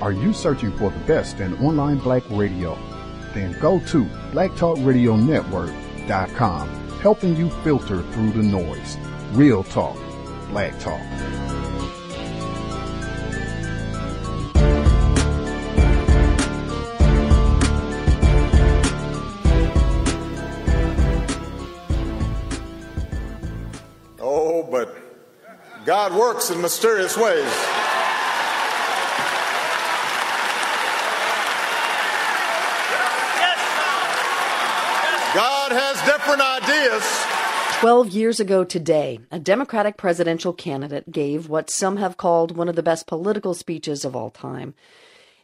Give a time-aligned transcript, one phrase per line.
[0.00, 2.74] Are you searching for the best in online black radio?
[3.34, 6.68] Then go to blacktalkradionetwork.com,
[7.00, 8.96] helping you filter through the noise.
[9.32, 9.98] Real talk,
[10.48, 11.02] black talk.
[24.18, 24.96] Oh, but
[25.84, 27.52] God works in mysterious ways.
[35.34, 37.26] God has different ideas.
[37.80, 42.76] 12 years ago today, a Democratic presidential candidate gave what some have called one of
[42.76, 44.74] the best political speeches of all time.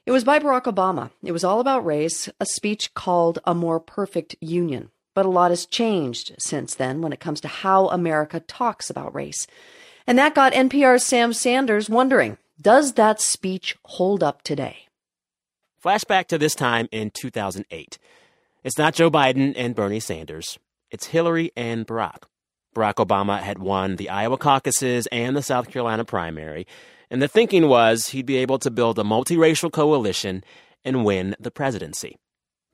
[0.04, 1.10] It was by Barack Obama.
[1.24, 4.90] It was all about race, a speech called A More Perfect Union.
[5.14, 9.14] But a lot has changed since then when it comes to how America talks about
[9.14, 9.46] race.
[10.06, 14.86] And that got NPR's Sam Sanders wondering does that speech hold up today?
[15.84, 17.98] Flashback to this time in 2008.
[18.64, 20.58] It's not Joe Biden and Bernie Sanders.
[20.90, 22.24] It's Hillary and Barack.
[22.74, 26.66] Barack Obama had won the Iowa caucuses and the South Carolina primary,
[27.10, 30.44] and the thinking was he'd be able to build a multiracial coalition
[30.84, 32.16] and win the presidency.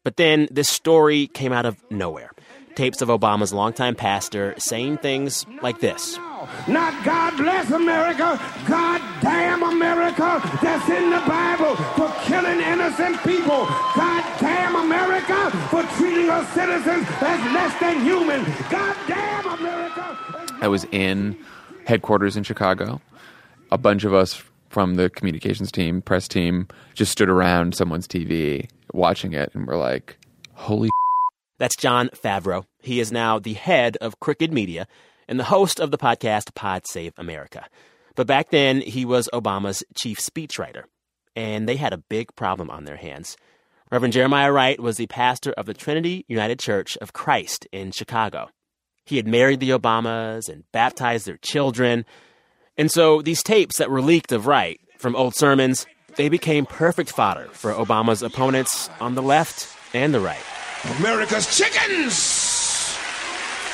[0.05, 2.33] But then this story came out of nowhere.
[2.75, 6.19] Tapes of Obama's longtime pastor saying things like this.
[6.69, 13.67] Not God bless America, God damn America that's in the Bible for killing innocent people.
[13.95, 18.45] God damn America for treating us citizens as less than human.
[18.71, 20.19] God damn America.
[20.61, 21.37] I was in
[21.87, 23.01] headquarters in Chicago.
[23.71, 28.69] A bunch of us from the communications team, press team, just stood around someone's TV
[28.93, 30.19] watching it and we're like,
[30.55, 30.91] holy.
[31.59, 32.65] That's John Favreau.
[32.81, 34.87] He is now the head of Crooked Media
[35.33, 37.67] and the host of the podcast Pod Save America.
[38.17, 40.83] But back then, he was Obama's chief speechwriter,
[41.35, 43.39] and they had a big problem on their hands.
[43.91, 48.51] Reverend Jeremiah Wright was the pastor of the Trinity United Church of Christ in Chicago.
[49.07, 52.05] He had married the Obamas and baptized their children.
[52.77, 57.11] And so these tapes that were leaked of Wright from old sermons, they became perfect
[57.11, 60.45] fodder for Obama's opponents on the left and the right.
[60.99, 62.99] America's chickens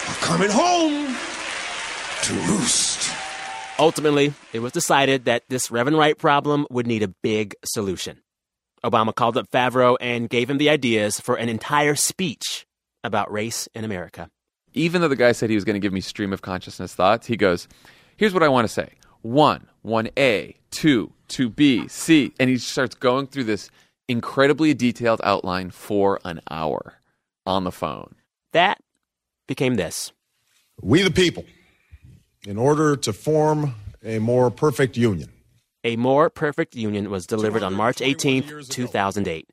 [0.08, 1.16] are coming home
[2.28, 3.10] to roost.
[3.78, 8.20] Ultimately, it was decided that this Reverend Wright problem would need a big solution.
[8.84, 12.66] Obama called up Favreau and gave him the ideas for an entire speech
[13.02, 14.28] about race in America.
[14.74, 17.26] Even though the guy said he was going to give me stream of consciousness thoughts,
[17.26, 17.66] he goes,
[18.18, 18.90] Here's what I want to say
[19.22, 22.34] one, 1A, 2, 2B, C.
[22.38, 23.70] And he starts going through this
[24.06, 27.00] incredibly detailed outline for an hour
[27.46, 28.16] on the phone.
[28.52, 28.78] That
[29.46, 30.12] became this
[30.82, 31.46] We the people,
[32.48, 35.28] in order to form a more perfect union.
[35.84, 39.48] A More Perfect Union was delivered on March 18, 2008.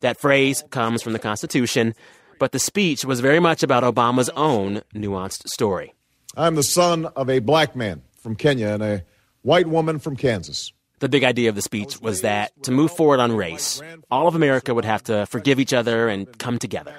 [0.00, 1.94] That phrase comes from the Constitution,
[2.38, 5.92] but the speech was very much about Obama's own nuanced story.
[6.34, 9.04] I'm the son of a black man from Kenya and a
[9.42, 10.72] white woman from Kansas.
[11.00, 13.80] The big idea of the speech was that to move forward on race,
[14.10, 16.98] all of America would have to forgive each other and come together.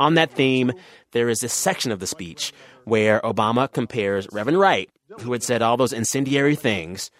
[0.00, 0.72] On that theme,
[1.12, 2.52] there is this section of the speech
[2.84, 4.88] where Obama compares Reverend Wright,
[5.20, 7.10] who had said all those incendiary things,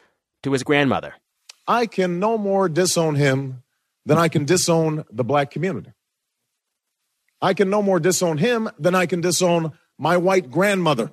[0.42, 1.14] to his grandmother.
[1.68, 3.62] I can no more disown him
[4.06, 5.92] than I can disown the black community.
[7.42, 11.10] I can no more disown him than I can disown my white grandmother,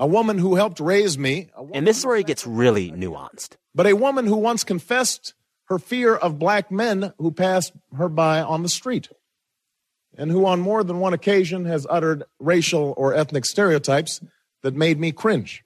[0.00, 1.50] a woman who helped raise me.
[1.74, 3.56] And this is where it gets really nuanced.
[3.74, 5.34] But a woman who once confessed
[5.66, 9.08] her fear of black men who passed her by on the street,
[10.16, 14.20] and who on more than one occasion has uttered racial or ethnic stereotypes
[14.62, 15.62] that made me cringe.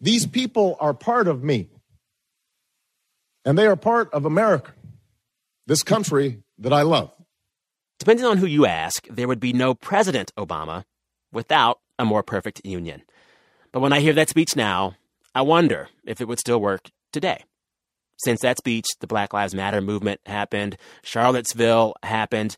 [0.00, 1.68] These people are part of me,
[3.44, 4.72] and they are part of America,
[5.66, 7.10] this country that I love.
[7.98, 10.84] Depending on who you ask, there would be no President Obama
[11.32, 13.02] without a more perfect union.
[13.72, 14.96] But when I hear that speech now,
[15.34, 17.44] I wonder if it would still work today.
[18.18, 22.56] Since that speech, the Black Lives Matter movement happened, Charlottesville happened.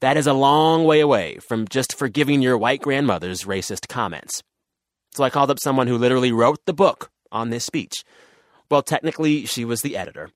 [0.00, 4.42] That is a long way away from just forgiving your white grandmother's racist comments.
[5.14, 7.94] So I called up someone who literally wrote the book on this speech.
[8.70, 10.30] Well, technically, she was the editor.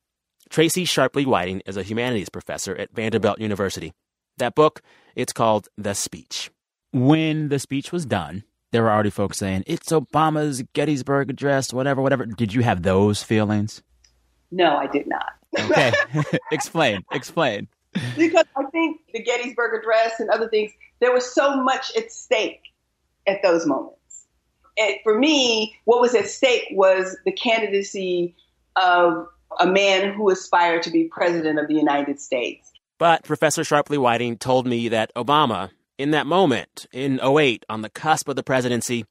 [0.48, 3.92] Tracy Sharpley Whiting is a humanities professor at Vanderbilt University.
[4.38, 4.82] That book,
[5.14, 6.50] it's called The Speech.
[6.92, 12.02] When the speech was done, there were already folks saying, it's Obama's Gettysburg Address, whatever,
[12.02, 12.26] whatever.
[12.26, 13.82] Did you have those feelings?
[14.50, 15.32] No, I did not.
[15.58, 15.92] Okay.
[16.52, 17.68] explain, explain.
[18.16, 22.62] Because I think the Gettysburg Address and other things, there was so much at stake
[23.26, 24.26] at those moments.
[24.78, 28.34] And for me, what was at stake was the candidacy
[28.76, 29.26] of
[29.60, 32.70] a man who aspired to be president of the United States.
[32.98, 35.70] But Professor Sharpley Whiting told me that Obama,
[36.02, 39.04] in that moment, in 08, on the cusp of the presidency,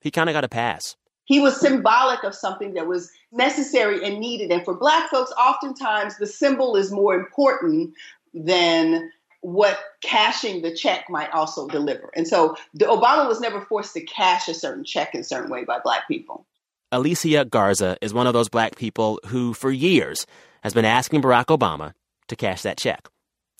[0.00, 0.96] he kind of got a pass.
[1.26, 4.50] He was symbolic of something that was necessary and needed.
[4.50, 7.92] And for black folks, oftentimes the symbol is more important
[8.32, 9.10] than
[9.42, 12.10] what cashing the check might also deliver.
[12.16, 15.50] And so the, Obama was never forced to cash a certain check in a certain
[15.50, 16.46] way by black people.
[16.90, 20.26] Alicia Garza is one of those black people who, for years,
[20.62, 21.92] has been asking Barack Obama
[22.28, 23.06] to cash that check.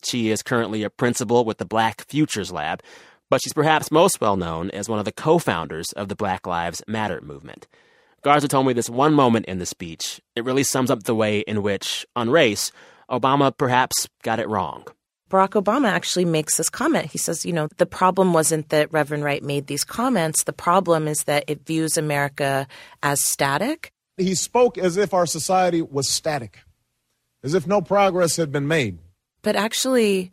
[0.04, 2.82] She is currently a principal with the Black Futures Lab,
[3.30, 6.46] but she's perhaps most well known as one of the co founders of the Black
[6.46, 7.66] Lives Matter movement.
[8.22, 10.20] Garza told me this one moment in the speech.
[10.34, 12.72] It really sums up the way in which, on race,
[13.10, 14.86] Obama perhaps got it wrong.
[15.30, 17.06] Barack Obama actually makes this comment.
[17.06, 20.44] He says, you know, the problem wasn't that Reverend Wright made these comments.
[20.44, 22.66] The problem is that it views America
[23.02, 23.92] as static.
[24.16, 26.60] He spoke as if our society was static,
[27.42, 28.98] as if no progress had been made.
[29.42, 30.32] But actually,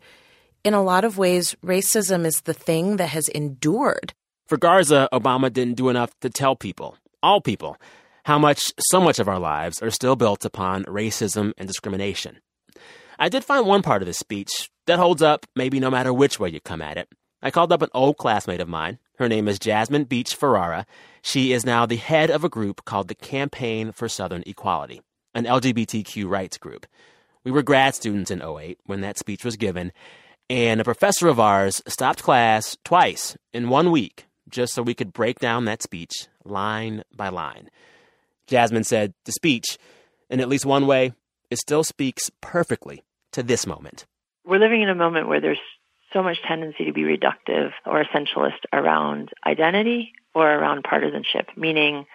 [0.64, 4.14] in a lot of ways, racism is the thing that has endured.
[4.46, 7.76] For Garza, Obama didn't do enough to tell people, all people,
[8.24, 12.38] how much so much of our lives are still built upon racism and discrimination.
[13.18, 16.38] I did find one part of his speech that holds up, maybe no matter which
[16.38, 17.08] way you come at it.
[17.42, 18.98] I called up an old classmate of mine.
[19.18, 20.86] Her name is Jasmine Beach Ferrara.
[21.22, 25.00] She is now the head of a group called the Campaign for Southern Equality,
[25.34, 26.86] an LGBTQ rights group.
[27.46, 29.92] We were grad students in 08 when that speech was given,
[30.50, 35.12] and a professor of ours stopped class twice in one week just so we could
[35.12, 36.10] break down that speech
[36.44, 37.70] line by line.
[38.48, 39.78] Jasmine said the speech,
[40.28, 41.12] in at least one way,
[41.48, 44.06] it still speaks perfectly to this moment.
[44.44, 45.60] We're living in a moment where there's
[46.12, 52.06] so much tendency to be reductive or essentialist around identity or around partisanship, meaning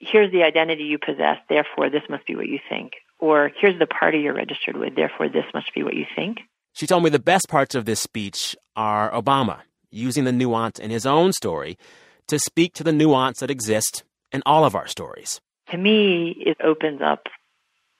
[0.00, 2.94] here's the identity you possess, therefore this must be what you think.
[3.22, 6.38] Or here's the party you're registered with, therefore this must be what you think.
[6.72, 9.60] She told me the best parts of this speech are Obama
[9.92, 11.78] using the nuance in his own story
[12.26, 14.02] to speak to the nuance that exists
[14.32, 15.40] in all of our stories.
[15.70, 17.28] To me, it opens up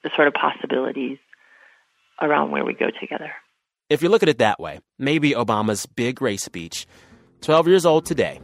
[0.02, 1.18] the sort of possibilities
[2.20, 3.30] around where we go together.
[3.88, 6.84] If you look at it that way, maybe Obama's big race speech,
[7.42, 8.40] 12 years old today,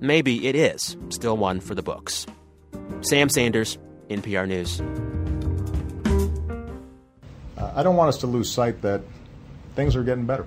[0.00, 2.26] maybe it is still one for the books.
[3.00, 3.78] Sam Sanders,
[4.10, 4.82] NPR News.
[7.58, 9.02] Uh, I don't want us to lose sight that
[9.74, 10.46] things are getting better.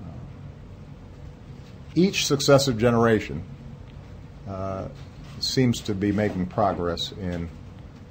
[0.00, 0.12] Uh,
[1.96, 3.42] each successive generation
[4.48, 4.86] uh,
[5.40, 7.48] seems to be making progress in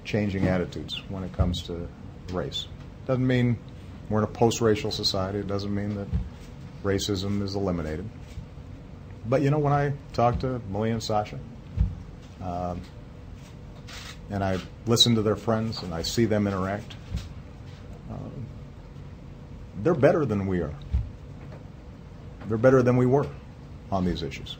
[0.04, 1.88] changing attitudes when it comes to
[2.34, 2.68] race.
[3.06, 3.58] Doesn't mean
[4.10, 6.08] we're in a post racial society, it doesn't mean that
[6.84, 8.10] racism is eliminated.
[9.26, 11.40] But you know, when I talk to Malia and Sasha,
[12.42, 12.82] um,
[14.30, 16.96] and I listen to their friends and I see them interact,
[18.10, 18.46] um,
[19.84, 20.74] they're better than we are.
[22.48, 23.28] They're better than we were
[23.92, 24.58] on these issues.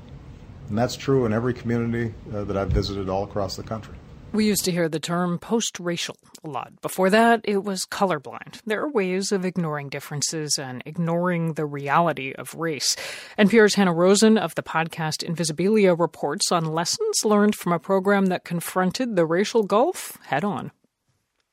[0.70, 3.96] And that's true in every community uh, that I've visited all across the country.
[4.32, 6.80] We used to hear the term post racial a lot.
[6.82, 8.62] Before that, it was colorblind.
[8.64, 12.96] There are ways of ignoring differences and ignoring the reality of race.
[13.40, 18.46] NPR's Hanna Rosin of the podcast Invisibilia reports on lessons learned from a program that
[18.46, 20.72] confronted the racial gulf head on.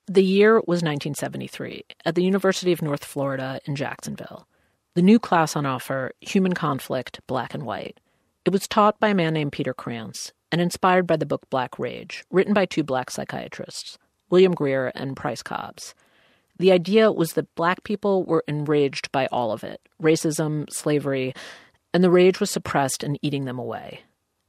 [0.09, 4.47] The year was 1973 at the University of North Florida in Jacksonville.
[4.95, 7.99] The new class on offer, Human Conflict, Black and White.
[8.45, 11.77] It was taught by a man named Peter Krantz and inspired by the book Black
[11.77, 13.99] Rage, written by two black psychiatrists,
[14.31, 15.93] William Grier and Price Cobbs.
[16.57, 21.35] The idea was that black people were enraged by all of it racism, slavery,
[21.93, 24.03] and the rage was suppressed and eating them away.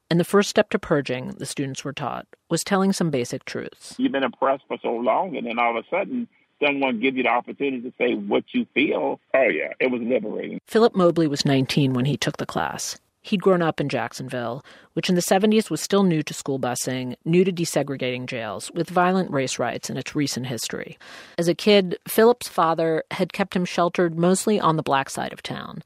[0.09, 3.95] And the first step to purging, the students were taught, was telling some basic truths.
[3.97, 6.27] You've been oppressed for so long, and then all of a sudden,
[6.63, 9.19] someone gives you the opportunity to say what you feel.
[9.33, 10.59] Oh, yeah, it was liberating.
[10.65, 12.97] Philip Mobley was 19 when he took the class.
[13.21, 17.15] He'd grown up in Jacksonville, which in the 70s was still new to school busing,
[17.25, 20.97] new to desegregating jails, with violent race riots in its recent history.
[21.37, 25.43] As a kid, Philip's father had kept him sheltered mostly on the black side of
[25.43, 25.83] town.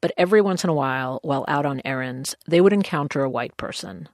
[0.00, 3.56] But every once in a while, while out on errands, they would encounter a white
[3.56, 4.08] person.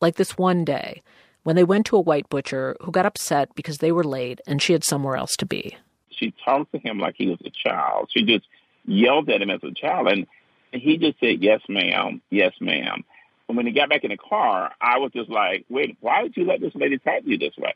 [0.00, 1.02] Like this one day,
[1.42, 4.60] when they went to a white butcher who got upset because they were late and
[4.60, 5.76] she had somewhere else to be.
[6.10, 8.10] She talked to him like he was a child.
[8.12, 8.46] She just
[8.86, 10.08] yelled at him as a child.
[10.08, 10.26] And
[10.72, 12.22] he just said, Yes, ma'am.
[12.30, 13.04] Yes, ma'am.
[13.48, 16.36] And when he got back in the car, I was just like, Wait, why did
[16.36, 17.74] you let this lady talk to you this way?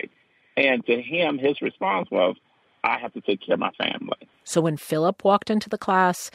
[0.57, 2.37] And to him, his response was,
[2.83, 4.29] I have to take care of my family.
[4.45, 6.31] So when Philip walked into the class,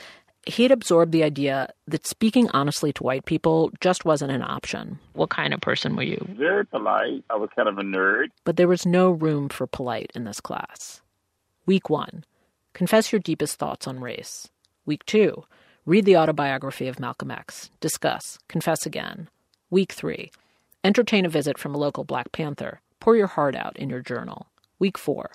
[0.46, 5.00] he had absorbed the idea that speaking honestly to white people just wasn't an option.
[5.14, 6.24] What kind of person were you?
[6.38, 7.24] Very polite.
[7.30, 8.28] I was kind of a nerd.
[8.44, 11.02] But there was no room for polite in this class.
[11.66, 12.24] Week one
[12.74, 14.50] confess your deepest thoughts on race.
[14.86, 15.46] Week two
[15.86, 17.70] read the autobiography of Malcolm X.
[17.80, 18.38] Discuss.
[18.48, 19.30] Confess again.
[19.70, 20.32] Week three
[20.84, 22.82] entertain a visit from a local Black Panther.
[23.00, 24.48] Pour your heart out in your journal.
[24.78, 25.32] Week four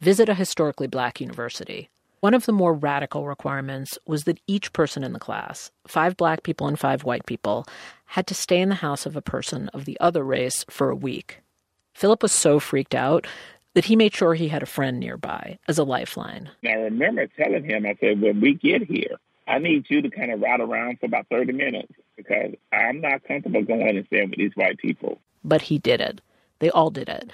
[0.00, 1.88] visit a historically black university.
[2.22, 6.44] One of the more radical requirements was that each person in the class, five black
[6.44, 7.66] people and five white people,
[8.04, 10.94] had to stay in the house of a person of the other race for a
[10.94, 11.40] week.
[11.94, 13.26] Philip was so freaked out
[13.74, 16.48] that he made sure he had a friend nearby as a lifeline.
[16.64, 19.16] I remember telling him, I said, when we get here,
[19.48, 23.24] I need you to kind of ride around for about 30 minutes because I'm not
[23.24, 25.20] comfortable going and staying with these white people.
[25.42, 26.20] But he did it.
[26.60, 27.32] They all did it.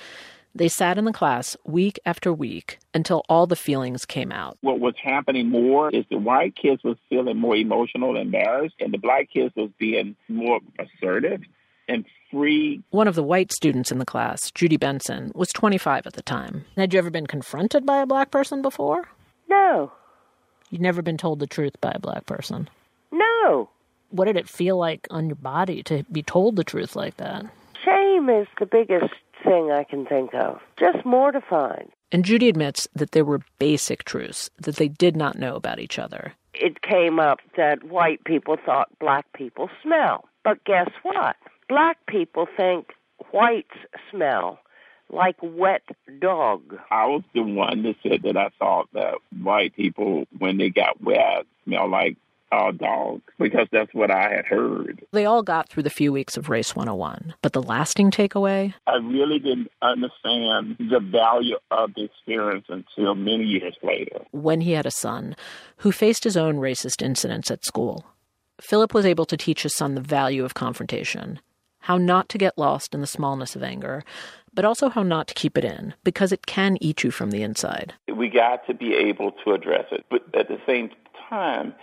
[0.58, 4.58] They sat in the class week after week until all the feelings came out.
[4.60, 8.92] What was happening more is the white kids was feeling more emotional and embarrassed, and
[8.92, 11.42] the black kids was being more assertive
[11.86, 12.82] and free.
[12.90, 16.64] One of the white students in the class, Judy Benson, was 25 at the time.
[16.76, 19.06] Had you ever been confronted by a black person before?
[19.48, 19.92] No.
[20.70, 22.68] You'd never been told the truth by a black person?
[23.12, 23.68] No.
[24.10, 27.46] What did it feel like on your body to be told the truth like that?
[28.18, 30.60] Shame is the biggest thing I can think of.
[30.76, 31.88] Just mortified.
[32.10, 35.98] And Judy admits that there were basic truths that they did not know about each
[35.98, 36.32] other.
[36.54, 40.24] It came up that white people thought black people smell.
[40.42, 41.36] But guess what?
[41.68, 42.92] Black people think
[43.30, 43.76] whites
[44.10, 44.58] smell
[45.10, 45.82] like wet
[46.18, 46.76] dog.
[46.90, 51.00] I was the one that said that I thought that white people, when they got
[51.02, 52.16] wet, smell like
[52.52, 55.04] uh, dogs because that's what I had heard.
[55.12, 58.74] They all got through the few weeks of Race 101, but the lasting takeaway?
[58.86, 64.20] I really didn't understand the value of the experience until many years later.
[64.30, 65.36] When he had a son
[65.78, 68.06] who faced his own racist incidents at school,
[68.60, 71.40] Philip was able to teach his son the value of confrontation,
[71.80, 74.02] how not to get lost in the smallness of anger,
[74.52, 77.42] but also how not to keep it in, because it can eat you from the
[77.42, 77.94] inside.
[78.12, 80.90] We got to be able to address it, but at the same
[81.28, 81.74] time,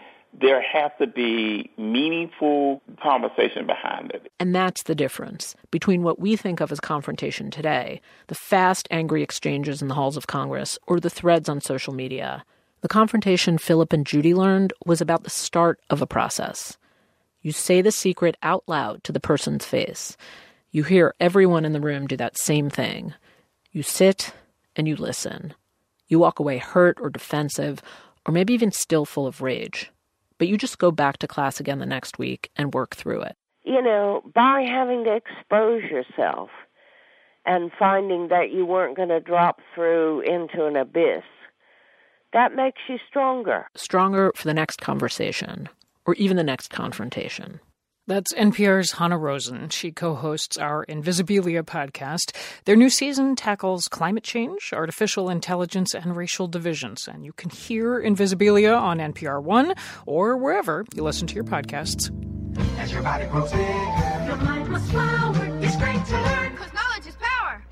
[0.42, 4.32] there has to be meaningful conversation behind it.
[4.40, 9.24] And that's the difference between what we think of as confrontation today, the fast, angry
[9.24, 12.44] exchanges in the halls of Congress, or the threads on social media.
[12.82, 16.78] The confrontation Philip and Judy learned was about the start of a process.
[17.42, 20.18] You say the secret out loud to the person's face.
[20.72, 23.14] You hear everyone in the room do that same thing.
[23.72, 24.34] You sit
[24.76, 25.54] and you listen.
[26.08, 27.82] You walk away hurt or defensive,
[28.26, 29.92] or maybe even still full of rage
[30.38, 33.36] but you just go back to class again the next week and work through it.
[33.64, 36.50] You know, by having to expose yourself
[37.46, 41.24] and finding that you weren't going to drop through into an abyss,
[42.34, 43.68] that makes you stronger.
[43.76, 45.70] Stronger for the next conversation
[46.06, 47.60] or even the next confrontation.
[48.08, 49.70] That's NPR's Hanna Rosin.
[49.70, 52.36] She co hosts our Invisibilia podcast.
[52.66, 57.08] Their new season tackles climate change, artificial intelligence, and racial divisions.
[57.08, 59.74] And you can hear Invisibilia on NPR One
[60.06, 62.12] or wherever you listen to your podcasts.
[62.78, 65.34] As your body grows bigger, your mind must flower.
[65.64, 67.64] It's great to learn, because knowledge is power.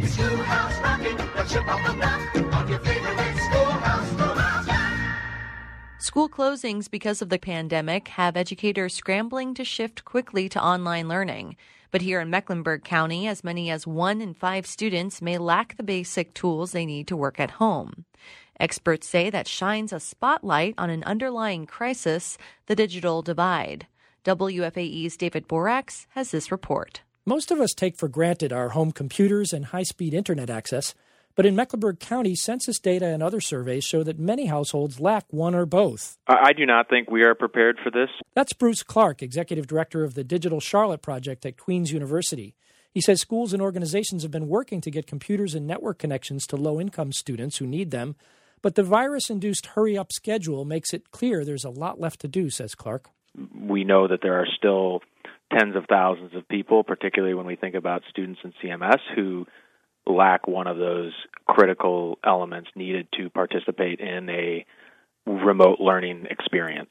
[0.00, 3.03] It's Schoolhouse Rocking, the chip off the block of your favorite
[6.04, 11.56] School closings because of the pandemic have educators scrambling to shift quickly to online learning.
[11.90, 15.82] But here in Mecklenburg County, as many as one in five students may lack the
[15.82, 18.04] basic tools they need to work at home.
[18.60, 23.86] Experts say that shines a spotlight on an underlying crisis, the digital divide.
[24.26, 27.00] WFAE's David Boraks has this report.
[27.24, 30.94] Most of us take for granted our home computers and high speed internet access.
[31.36, 35.54] But in Mecklenburg County, census data and other surveys show that many households lack one
[35.54, 36.16] or both.
[36.28, 38.10] I do not think we are prepared for this.
[38.34, 42.54] That's Bruce Clark, Executive Director of the Digital Charlotte Project at Queen's University.
[42.92, 46.56] He says schools and organizations have been working to get computers and network connections to
[46.56, 48.14] low income students who need them.
[48.62, 52.28] But the virus induced hurry up schedule makes it clear there's a lot left to
[52.28, 53.10] do, says Clark.
[53.58, 55.02] We know that there are still
[55.52, 59.46] tens of thousands of people, particularly when we think about students in CMS, who
[60.06, 61.12] lack one of those
[61.46, 64.64] critical elements needed to participate in a
[65.26, 66.90] remote learning experience.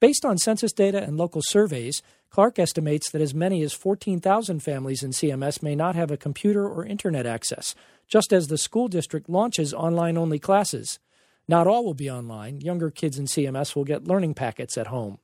[0.00, 5.02] Based on census data and local surveys, Clark estimates that as many as 14,000 families
[5.02, 7.74] in CMS may not have a computer or internet access,
[8.08, 10.98] just as the school district launches online only classes.
[11.48, 12.60] Not all will be online.
[12.60, 15.18] Younger kids in CMS will get learning packets at home.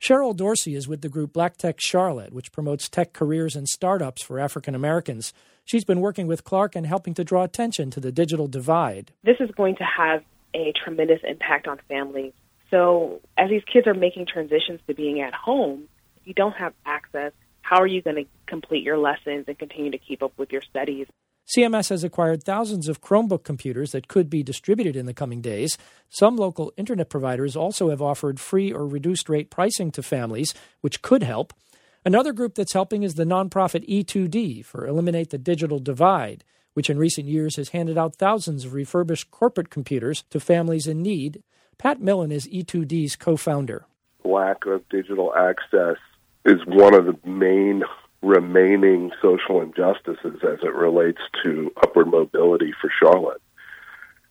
[0.00, 4.22] Cheryl Dorsey is with the group Black Tech Charlotte, which promotes tech careers and startups
[4.22, 5.32] for African Americans.
[5.66, 9.12] She's been working with Clark and helping to draw attention to the digital divide.
[9.24, 10.22] This is going to have
[10.54, 12.32] a tremendous impact on families.
[12.70, 15.88] So, as these kids are making transitions to being at home,
[16.20, 17.32] if you don't have access,
[17.62, 20.62] how are you going to complete your lessons and continue to keep up with your
[20.62, 21.08] studies?
[21.56, 25.78] CMS has acquired thousands of Chromebook computers that could be distributed in the coming days.
[26.08, 31.02] Some local internet providers also have offered free or reduced rate pricing to families, which
[31.02, 31.52] could help.
[32.06, 37.00] Another group that's helping is the nonprofit E2D for Eliminate the Digital Divide, which in
[37.00, 41.42] recent years has handed out thousands of refurbished corporate computers to families in need.
[41.78, 43.86] Pat Millen is E2D's co founder.
[44.24, 45.96] Lack of digital access
[46.44, 47.82] is one of the main
[48.22, 53.42] remaining social injustices as it relates to upward mobility for Charlotte.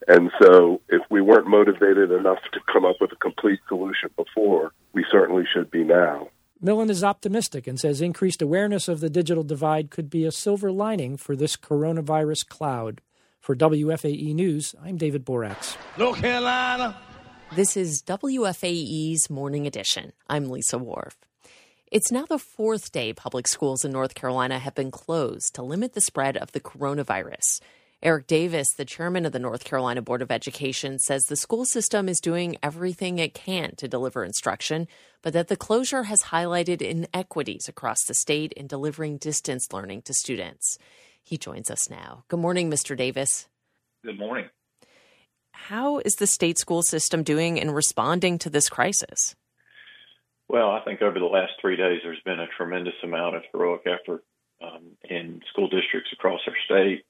[0.08, 4.72] And so, if we weren't motivated enough to come up with a complete solution before,
[4.94, 6.29] we certainly should be now.
[6.65, 10.72] Millen is optimistic and says increased awareness of the digital divide could be a silver
[10.72, 13.01] lining for this coronavirus cloud.
[13.39, 15.77] For WFAE News, I'm David Boraks.
[15.95, 16.98] North Carolina.
[17.55, 20.12] This is WFAE's Morning Edition.
[20.27, 21.15] I'm Lisa Worf.
[21.91, 25.93] It's now the fourth day public schools in North Carolina have been closed to limit
[25.93, 27.60] the spread of the coronavirus.
[28.05, 32.07] Eric Davis, the chairman of the North Carolina Board of Education, says the school system
[32.07, 34.88] is doing everything it can to deliver instruction,
[35.24, 40.13] but that the closure has highlighted inequities across the state in delivering distance learning to
[40.13, 40.77] students.
[41.24, 42.25] He joins us now.
[42.27, 42.95] Good morning, Mr.
[42.95, 43.47] Davis.
[44.03, 44.50] Good morning.
[45.53, 49.35] How is the state school system doing in responding to this crisis?
[50.47, 53.88] Well, I think over the last three days, there's been a tremendous amount of heroic
[53.88, 54.24] effort
[54.62, 57.03] um, in school districts across our state,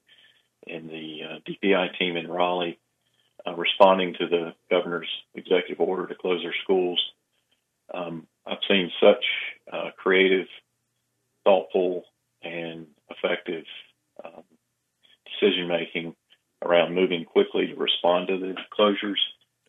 [0.66, 2.78] in the uh, DPI team in Raleigh,
[3.46, 7.00] uh, responding to the governor's executive order to close their schools.
[7.92, 9.24] Um, I've seen such
[9.72, 10.46] uh, creative,
[11.44, 12.04] thoughtful,
[12.42, 13.64] and effective
[14.24, 14.42] um,
[15.24, 16.14] decision making
[16.62, 19.20] around moving quickly to respond to the closures.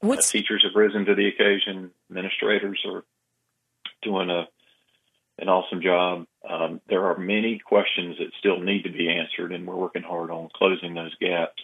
[0.01, 1.91] Uh, teachers have risen to the occasion.
[2.09, 3.03] Administrators are
[4.01, 4.47] doing a
[5.39, 6.25] an awesome job.
[6.49, 10.31] Um, there are many questions that still need to be answered, and we're working hard
[10.31, 11.61] on closing those gaps.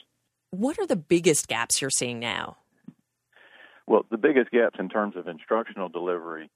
[0.51, 2.57] What are the biggest gaps you're seeing now?
[3.87, 6.49] Well, the biggest gaps in terms of instructional delivery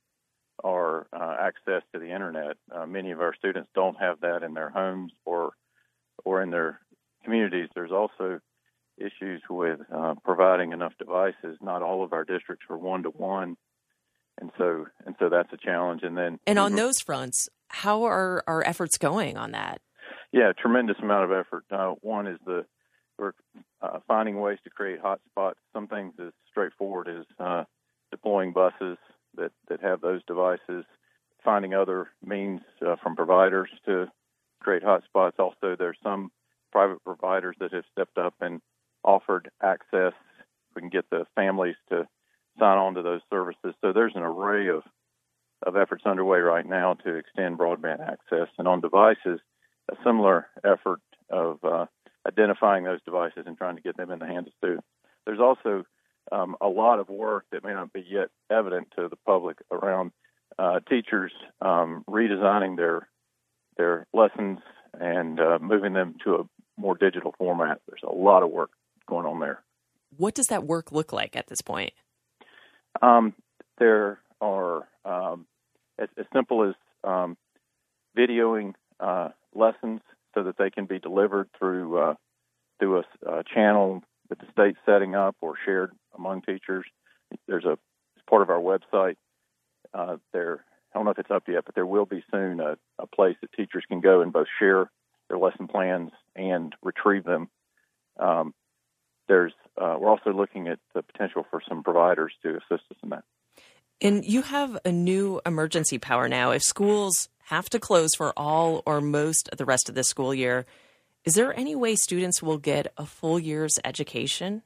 [0.63, 2.57] are uh, access to the internet.
[2.71, 5.51] Uh, many of our students don't have that in their homes or
[6.25, 6.79] or in their
[7.23, 7.69] communities.
[7.75, 8.39] There's also
[8.97, 11.57] issues with uh, providing enough devices.
[11.61, 13.57] Not all of our districts are one to one
[14.39, 16.01] and so and so that's a challenge.
[16.03, 19.81] And then and on those fronts, how are our efforts going on that?
[20.31, 21.63] Yeah, tremendous amount of effort.
[21.71, 22.65] Uh, one is the
[23.17, 23.33] we're
[23.81, 25.55] uh, finding ways to create hotspots.
[25.73, 27.63] Some things as straightforward as uh,
[28.11, 28.97] deploying buses
[29.35, 30.85] that that have those devices.
[31.43, 34.07] Finding other means uh, from providers to
[34.59, 35.39] create hotspots.
[35.39, 36.29] Also, there's some
[36.71, 38.61] private providers that have stepped up and
[39.03, 40.13] offered access.
[40.75, 42.07] We can get the families to
[42.59, 43.73] sign on to those services.
[43.81, 44.83] So there's an array of
[45.65, 49.39] of efforts underway right now to extend broadband access, and on devices,
[49.91, 51.85] a similar effort of uh,
[52.27, 54.87] identifying those devices and trying to get them in the hands of students.
[55.25, 55.83] There's also
[56.31, 60.11] um, a lot of work that may not be yet evident to the public around
[60.59, 63.07] uh, teachers um, redesigning their
[63.77, 64.59] their lessons
[64.99, 66.43] and uh, moving them to a
[66.77, 67.79] more digital format.
[67.87, 68.71] There's a lot of work
[69.07, 69.61] going on there.
[70.15, 71.91] What does that work look like at this point?
[73.01, 73.35] Um,
[73.77, 75.45] there are um,
[75.97, 77.37] as, as, simple as um,
[78.17, 80.01] videoing uh, lessons
[80.35, 82.13] so that they can be delivered through uh,
[82.79, 86.85] through a, a, channel that the state's setting up or shared among teachers.
[87.47, 87.77] There's a
[88.29, 89.15] part of our website.
[89.93, 92.77] Uh, there, I don't know if it's up yet, but there will be soon a,
[92.99, 94.91] a place that teachers can go and both share
[95.29, 97.49] their lesson plans and retrieve them.
[98.19, 98.53] Um,
[99.27, 103.09] there's uh, we're also looking at the potential for some providers to assist us in
[103.09, 103.23] that.
[104.01, 106.51] And you have a new emergency power now.
[106.51, 110.33] If schools have to close for all or most of the rest of the school
[110.33, 110.65] year,
[111.25, 114.61] is there any way students will get a full year's education?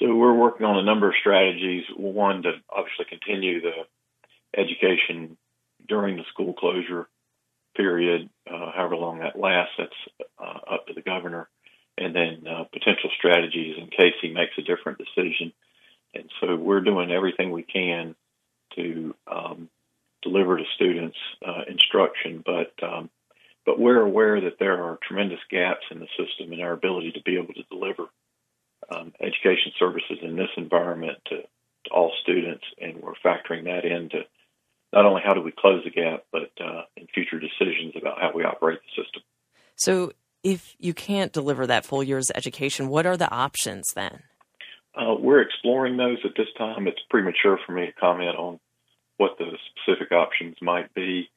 [0.00, 1.84] So we're working on a number of strategies.
[1.96, 3.86] One to obviously continue the
[4.56, 5.36] education
[5.86, 7.08] during the school closure
[7.76, 9.74] period, uh, however long that lasts.
[9.78, 11.48] That's uh, up to the governor
[11.96, 15.52] and then uh, potential strategies in case he makes a different decision.
[16.14, 18.14] And so we're doing everything we can
[18.76, 19.68] to um,
[20.22, 23.10] deliver to students uh, instruction, but um,
[23.66, 27.22] but we're aware that there are tremendous gaps in the system in our ability to
[27.22, 28.04] be able to deliver
[28.94, 34.20] um, education services in this environment to, to, all students, and we're factoring that into
[34.92, 38.32] not only how do we close the gap, but uh, in future decisions about how
[38.34, 39.22] we operate the system.
[39.76, 44.22] So, if you can't deliver that full year's education, what are the options then?
[44.96, 46.86] Uh, we're exploring those at this time.
[46.86, 48.60] It's premature for me to comment on
[49.16, 51.28] what the specific options might be.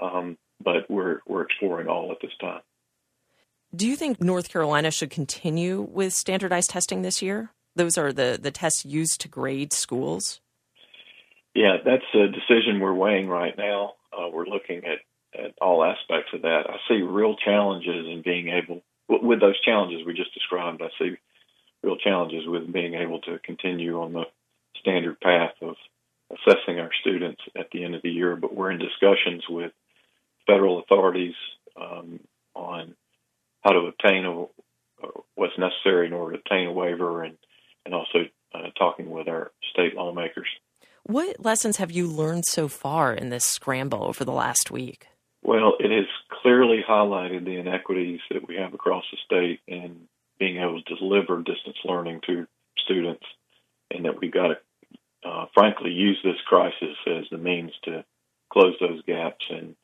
[0.00, 2.60] Um, but we're we're exploring all at this time.
[3.74, 7.50] Do you think North Carolina should continue with standardized testing this year?
[7.76, 10.40] Those are the, the tests used to grade schools.
[11.54, 13.92] Yeah, that's a decision we're weighing right now.
[14.12, 14.98] Uh, we're looking at,
[15.38, 16.62] at all aspects of that.
[16.68, 21.16] I see real challenges in being able, with those challenges we just described, I see
[21.82, 24.24] real challenges with being able to continue on the
[24.80, 25.74] standard path of
[26.30, 28.36] assessing our students at the end of the year.
[28.36, 29.72] But we're in discussions with
[30.46, 31.34] federal authorities
[31.80, 32.20] um,
[32.54, 32.94] on
[33.62, 37.36] how to obtain a, what's necessary in order to obtain a waiver, and
[37.84, 38.18] and also
[38.54, 40.48] uh, talking with our state lawmakers.
[41.04, 45.06] What lessons have you learned so far in this scramble over the last week?
[45.42, 46.06] Well, it has
[46.42, 50.08] clearly highlighted the inequities that we have across the state in
[50.38, 52.46] being able to deliver distance learning to
[52.84, 53.24] students,
[53.90, 58.04] and that we've got to, uh, frankly, use this crisis as the means to
[58.52, 59.74] close those gaps and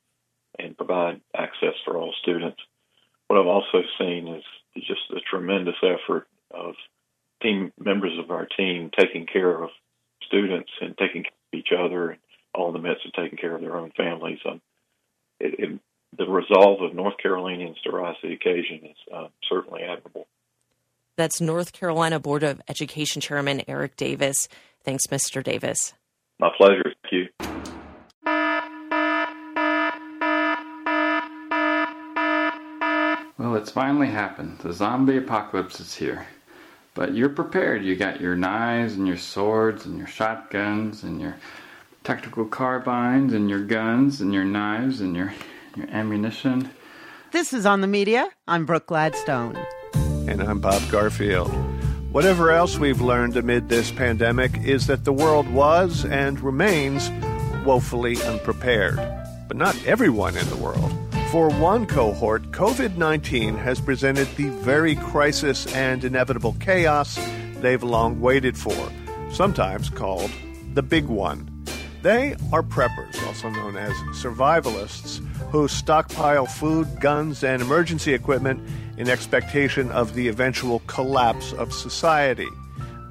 [0.59, 2.61] and provide access for all students.
[3.27, 4.45] What I've also seen is
[4.77, 6.75] just a tremendous effort of
[7.43, 9.71] team members of our team taking care of
[10.27, 12.21] students and taking care of each other, and
[12.55, 14.39] all in the midst of taking care of their own families.
[14.49, 14.61] Um,
[15.41, 15.81] it, it,
[16.17, 20.29] the resolve of North Carolinians to rise to the occasion is uh, certainly admirable.
[21.17, 24.49] That's North Carolina Board of Education Chairman Eric Davis.
[24.85, 25.43] Thanks, Mr.
[25.43, 25.95] Davis.
[26.41, 26.93] My pleasure.
[27.03, 27.29] Thank you.
[33.39, 34.59] Well, it's finally happened.
[34.61, 36.27] The zombie apocalypse is here.
[36.95, 37.85] But you're prepared.
[37.85, 41.37] You got your knives and your swords and your shotguns and your
[42.05, 45.35] tactical carbines and your guns and your knives and your,
[45.77, 46.71] your ammunition.
[47.33, 48.29] This is On the Media.
[48.47, 49.59] I'm Brooke Gladstone.
[50.27, 51.53] And I'm Bob Garfield.
[52.11, 57.11] Whatever else we've learned amid this pandemic is that the world was and remains
[57.65, 58.97] woefully unprepared.
[59.49, 60.93] But not everyone in the world.
[61.31, 67.19] For one cohort, COVID 19 has presented the very crisis and inevitable chaos
[67.61, 68.91] they've long waited for,
[69.31, 70.31] sometimes called
[70.73, 71.51] the big one.
[72.03, 78.61] They are preppers, also known as survivalists, who stockpile food, guns, and emergency equipment
[78.97, 82.49] in expectation of the eventual collapse of society.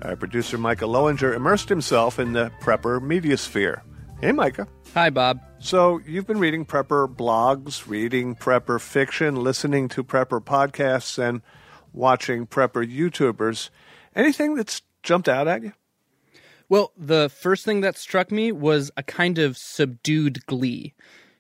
[0.02, 3.84] Our producer Micah Loewinger immersed himself in the prepper media sphere.
[4.22, 4.68] Hey, Micah.
[4.94, 5.40] Hi, Bob.
[5.60, 11.42] So, you've been reading prepper blogs, reading prepper fiction, listening to prepper podcasts, and
[11.94, 13.70] watching prepper YouTubers.
[14.16, 15.74] Anything that's jumped out at you?
[16.70, 20.94] Well, the first thing that struck me was a kind of subdued glee.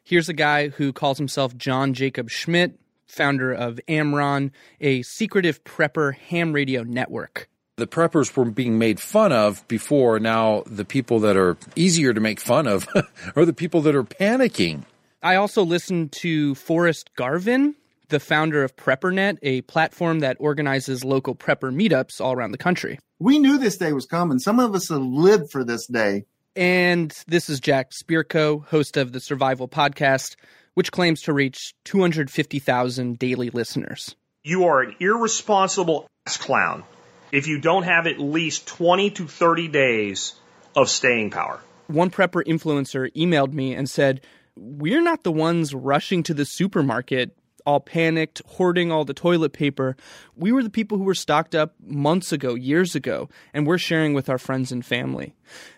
[0.03, 2.79] Here's a guy who calls himself John Jacob Schmidt,
[3.13, 9.31] founder of AmRRON, a secretive prepper ham radio network the preppers were being made fun
[9.31, 10.19] of before.
[10.19, 12.87] Now the people that are easier to make fun of
[13.35, 14.83] are the people that are panicking.
[15.21, 17.75] I also listened to Forrest Garvin,
[18.09, 22.99] the founder of PrepperNet, a platform that organizes local prepper meetups all around the country.
[23.19, 24.39] We knew this day was coming.
[24.39, 26.25] Some of us have lived for this day.
[26.55, 30.35] And this is Jack Spirko, host of the Survival Podcast,
[30.73, 34.15] which claims to reach 250,000 daily listeners.
[34.43, 36.83] You are an irresponsible ass clown
[37.31, 40.33] if you don't have at least 20 to 30 days
[40.75, 41.59] of staying power.
[41.87, 44.21] One prepper influencer emailed me and said,
[44.55, 49.95] We're not the ones rushing to the supermarket, all panicked, hoarding all the toilet paper.
[50.35, 54.13] We were the people who were stocked up months ago, years ago, and we're sharing
[54.13, 55.33] with our friends and family.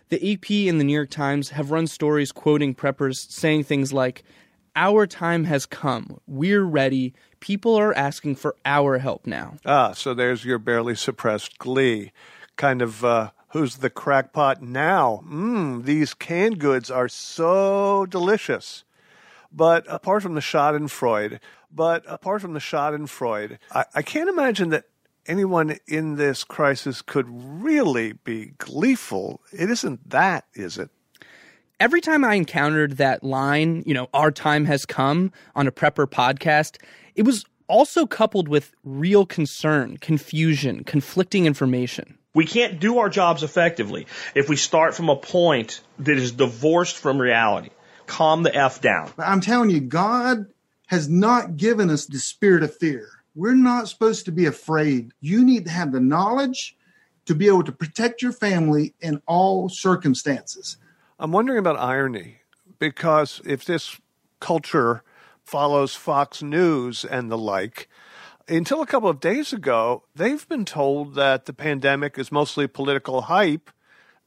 [0.09, 4.23] The AP and the New York Times have run stories quoting preppers saying things like,
[4.75, 6.19] Our time has come.
[6.27, 7.13] We're ready.
[7.39, 9.55] People are asking for our help now.
[9.65, 12.11] Ah, so there's your barely suppressed glee.
[12.57, 15.23] Kind of, uh, who's the crackpot now?
[15.25, 18.83] Mmm, these canned goods are so delicious.
[19.51, 21.39] But apart from the Schadenfreude,
[21.71, 24.85] but apart from the Schadenfreude, I, I can't imagine that
[25.25, 29.41] anyone in this crisis could really be gleeful.
[29.53, 30.89] It isn't that, is it?
[31.85, 36.07] Every time I encountered that line, you know, our time has come on a prepper
[36.07, 36.81] podcast,
[37.13, 42.17] it was also coupled with real concern, confusion, conflicting information.
[42.33, 46.97] We can't do our jobs effectively if we start from a point that is divorced
[46.97, 47.69] from reality.
[48.07, 49.11] Calm the F down.
[49.19, 50.47] I'm telling you, God
[50.87, 53.07] has not given us the spirit of fear.
[53.35, 55.11] We're not supposed to be afraid.
[55.21, 56.75] You need to have the knowledge
[57.27, 60.77] to be able to protect your family in all circumstances.
[61.17, 62.39] I'm wondering about irony
[62.77, 63.99] because if this
[64.41, 65.01] culture
[65.45, 67.87] follows Fox News and the like,
[68.49, 73.23] until a couple of days ago, they've been told that the pandemic is mostly political
[73.23, 73.71] hype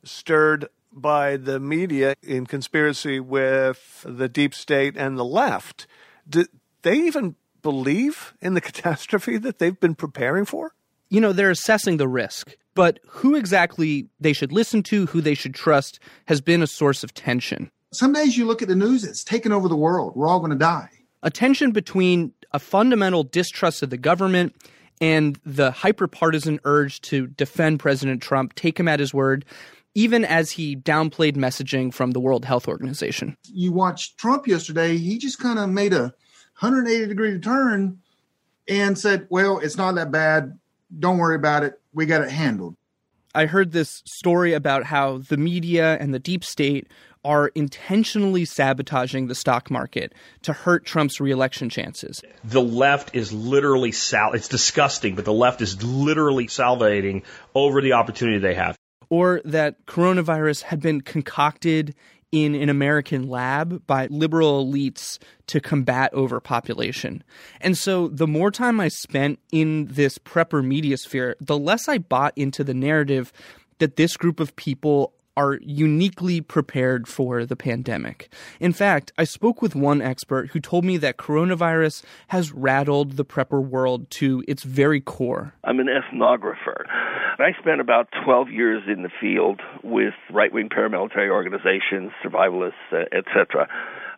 [0.02, 5.86] stirred by the media in conspiracy with the deep state and the left.
[6.26, 6.46] Do
[6.82, 10.72] they even believe in the catastrophe that they've been preparing for?
[11.10, 15.34] You know, they're assessing the risk, but who exactly they should listen to, who they
[15.34, 17.70] should trust, has been a source of tension.
[17.92, 20.14] Some days you look at the news, it's taken over the world.
[20.14, 20.90] We're all going to die.
[21.22, 24.54] A tension between a fundamental distrust of the government
[25.00, 29.44] and the hyper-partisan urge to defend President Trump, take him at his word,
[29.94, 33.36] even as he downplayed messaging from the World Health Organization.
[33.44, 36.12] You watched Trump yesterday, he just kind of made a
[36.60, 37.98] 180 degree turn
[38.68, 40.57] and said, Well, it's not that bad.
[40.96, 41.80] Don't worry about it.
[41.92, 42.74] We got it handled.
[43.34, 46.88] I heard this story about how the media and the deep state
[47.24, 52.22] are intentionally sabotaging the stock market to hurt Trump's reelection chances.
[52.44, 57.24] The left is literally sal it's disgusting, but the left is literally salivating
[57.54, 58.76] over the opportunity they have.
[59.10, 61.94] Or that coronavirus had been concocted
[62.30, 67.24] in an American lab by liberal elites to combat overpopulation.
[67.60, 71.98] And so the more time I spent in this prepper media sphere, the less I
[71.98, 73.32] bought into the narrative
[73.78, 78.28] that this group of people are uniquely prepared for the pandemic.
[78.58, 83.24] In fact, I spoke with one expert who told me that coronavirus has rattled the
[83.24, 85.54] prepper world to its very core.
[85.62, 86.84] I'm an ethnographer.
[87.38, 93.04] I spent about 12 years in the field with right wing paramilitary organizations, survivalists, uh,
[93.16, 93.68] etc.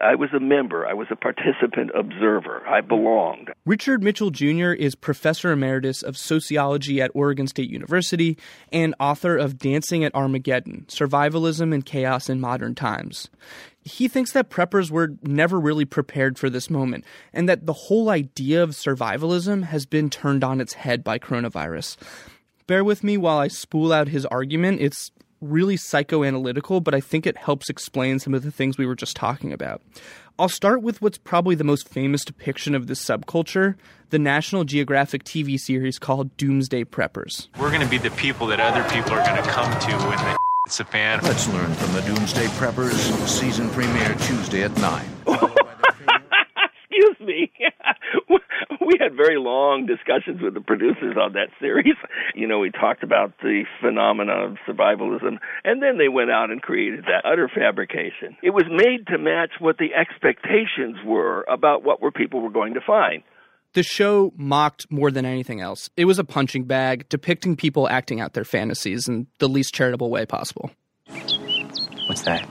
[0.00, 0.86] I was a member.
[0.86, 2.66] I was a participant observer.
[2.66, 3.50] I belonged.
[3.66, 4.72] Richard Mitchell Jr.
[4.72, 8.38] is professor emeritus of sociology at Oregon State University
[8.72, 13.28] and author of Dancing at Armageddon Survivalism and Chaos in Modern Times.
[13.82, 18.08] He thinks that preppers were never really prepared for this moment and that the whole
[18.08, 21.96] idea of survivalism has been turned on its head by coronavirus.
[22.66, 24.80] Bear with me while I spool out his argument.
[24.80, 25.10] It's
[25.40, 29.16] really psychoanalytical, but I think it helps explain some of the things we were just
[29.16, 29.82] talking about.
[30.38, 33.74] I'll start with what's probably the most famous depiction of this subculture
[34.10, 37.46] the National Geographic TV series called Doomsday Preppers.
[37.58, 40.18] We're going to be the people that other people are going to come to when
[40.18, 41.20] the it's a fan.
[41.22, 45.04] Let's learn from the Doomsday Preppers season premiere Tuesday at 9.
[46.90, 47.52] Excuse me.
[48.90, 51.94] We had very long discussions with the producers on that series.
[52.34, 56.60] You know, we talked about the phenomena of survivalism, and then they went out and
[56.60, 58.36] created that utter fabrication.
[58.42, 62.74] It was made to match what the expectations were about what were people were going
[62.74, 63.22] to find.
[63.74, 65.88] The show mocked more than anything else.
[65.96, 70.10] It was a punching bag depicting people acting out their fantasies in the least charitable
[70.10, 70.72] way possible.
[72.08, 72.44] What's that?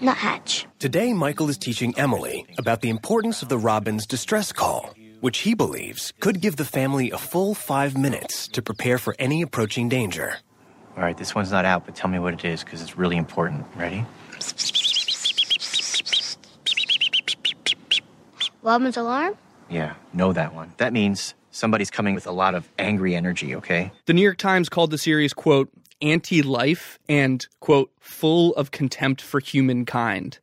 [0.00, 0.66] Nuthatch.
[0.78, 5.54] Today, Michael is teaching Emily about the importance of the Robin's distress call, which he
[5.54, 10.36] believes could give the family a full five minutes to prepare for any approaching danger.
[10.96, 13.16] All right, this one's not out, but tell me what it is because it's really
[13.16, 13.64] important.
[13.76, 14.04] Ready?
[18.62, 19.36] Robin's alarm?
[19.68, 20.72] Yeah, know that one.
[20.78, 23.92] That means somebody's coming with a lot of angry energy, okay?
[24.06, 25.70] The New York Times called the series, quote,
[26.02, 30.38] anti life and, quote, full of contempt for humankind.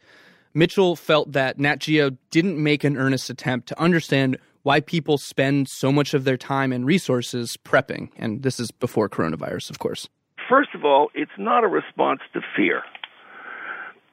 [0.54, 4.38] Mitchell felt that Nat Geo didn't make an earnest attempt to understand
[4.68, 8.10] why people spend so much of their time and resources prepping.
[8.18, 10.10] And this is before coronavirus, of course.
[10.50, 12.84] First of all, it's not a response to fear.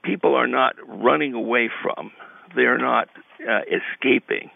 [0.04, 2.12] People are not running away from,
[2.54, 3.08] they're not
[3.40, 4.48] uh, escaping.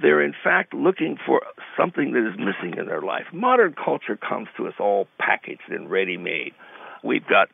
[0.00, 1.40] They're in fact looking for
[1.78, 3.24] something that is missing in their life.
[3.32, 6.52] Modern culture comes to us all packaged and ready made.
[7.02, 7.48] We've got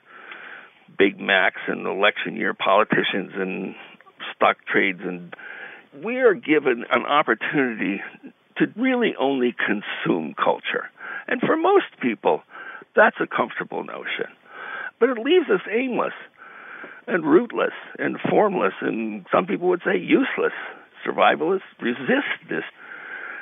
[0.99, 3.77] Big Macs and election year politicians and
[4.35, 5.33] stock trades, and
[6.03, 8.01] we are given an opportunity
[8.57, 10.91] to really only consume culture.
[11.27, 12.43] And for most people,
[12.97, 14.27] that's a comfortable notion.
[15.01, 16.15] But it leaves us aimless
[17.07, 20.53] and rootless and formless, and some people would say useless.
[21.07, 22.65] Survivalists resist this.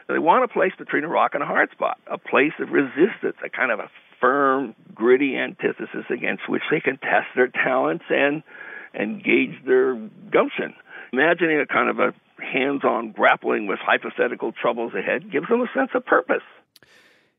[0.09, 3.37] They want a place between a rock and a hard spot, a place of resistance,
[3.44, 9.24] a kind of a firm, gritty antithesis against which they can test their talents and
[9.24, 9.94] gauge their
[10.30, 10.74] gumption.
[11.12, 12.14] Imagining a kind of a
[12.57, 16.42] hands-on grappling with hypothetical troubles ahead gives them a sense of purpose.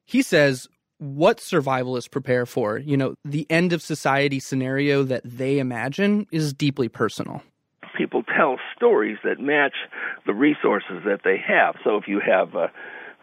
[0.05, 0.67] He says
[0.99, 2.77] what survivalists prepare for.
[2.77, 7.43] You know, the end of society scenario that they imagine is deeply personal.
[7.97, 9.73] People tell stories that match
[10.25, 11.75] the resources that they have.
[11.83, 12.67] So if you have uh,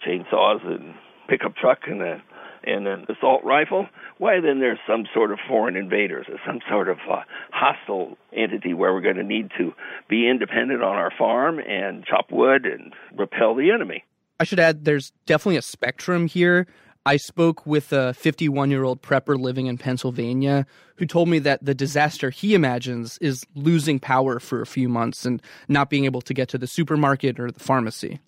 [0.07, 0.94] chainsaws and
[1.28, 2.22] pickup truck and a
[2.66, 3.87] and an assault rifle,
[4.18, 7.22] why then there's some sort of foreign invaders or some sort of uh,
[7.53, 9.72] hostile entity where we're going to need to
[10.09, 14.05] be independent on our farm and chop wood and repel the enemy.
[14.40, 16.66] I should add there's definitely a spectrum here.
[17.07, 21.64] I spoke with a 51 year old prepper living in Pennsylvania who told me that
[21.64, 26.22] the disaster he imagines is losing power for a few months and not being able
[26.22, 28.20] to get to the supermarket or the pharmacy.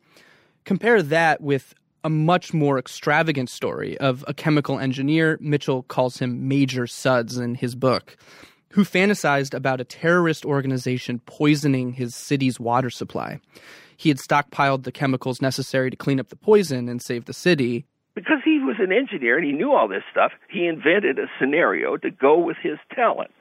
[0.65, 1.75] Compare that with
[2.07, 7.57] a much more extravagant story of a chemical engineer, Mitchell calls him Major Suds in
[7.57, 8.17] his book,
[8.71, 13.41] who fantasized about a terrorist organization poisoning his city's water supply.
[13.97, 17.87] He had stockpiled the chemicals necessary to clean up the poison and save the city.
[18.15, 21.97] Because he was an engineer and he knew all this stuff, he invented a scenario
[21.97, 23.33] to go with his talent.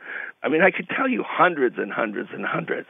[0.41, 2.87] I mean, I could tell you hundreds and hundreds and hundreds,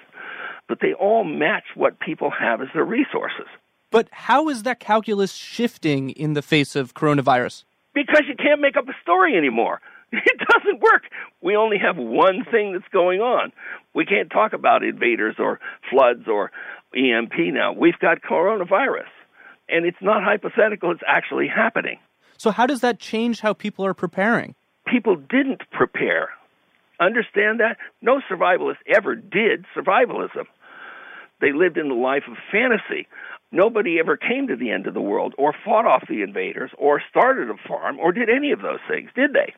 [0.70, 3.48] but they all match what people have as their resources.
[3.96, 7.64] But how is that calculus shifting in the face of coronavirus?
[7.94, 9.80] Because you can't make up a story anymore.
[10.12, 11.04] It doesn't work.
[11.42, 13.54] We only have one thing that's going on.
[13.94, 16.52] We can't talk about invaders or floods or
[16.94, 17.72] EMP now.
[17.72, 19.12] We've got coronavirus.
[19.70, 21.98] And it's not hypothetical, it's actually happening.
[22.38, 24.56] So, how does that change how people are preparing?
[24.86, 26.32] People didn't prepare.
[27.00, 27.78] Understand that?
[28.02, 30.48] No survivalist ever did survivalism.
[31.42, 33.08] They lived in the life of fantasy.
[33.52, 37.02] Nobody ever came to the end of the world or fought off the invaders or
[37.10, 39.54] started a farm or did any of those things, did they?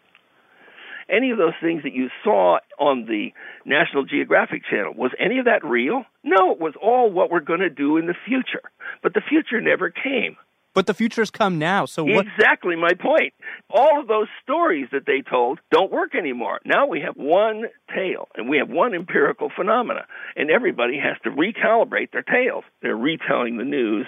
[1.10, 3.32] Any of those things that you saw on the
[3.65, 6.04] National Geographic Channel, was any of that real?
[6.23, 8.69] No, it was all what we're going to do in the future.
[9.02, 10.36] But the future never came.
[10.78, 12.28] But the future's come now, so what?
[12.28, 13.34] Exactly my point.
[13.72, 16.60] All of those stories that they told don't work anymore.
[16.66, 21.32] Now we have one tale, and we have one empirical phenomena, and everybody has to
[21.32, 22.63] recalibrate their tales.
[22.84, 24.06] They're retelling the news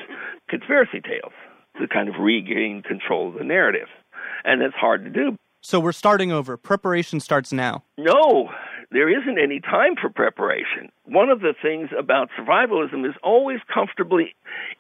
[0.48, 1.34] conspiracy tales
[1.82, 3.88] to kind of regain control of the narrative,
[4.44, 5.38] and that's hard to do.
[5.62, 6.56] So we're starting over.
[6.56, 7.84] Preparation starts now.
[7.98, 8.52] No,
[8.92, 10.90] there isn't any time for preparation.
[11.06, 14.36] One of the things about survivalism is always comfortably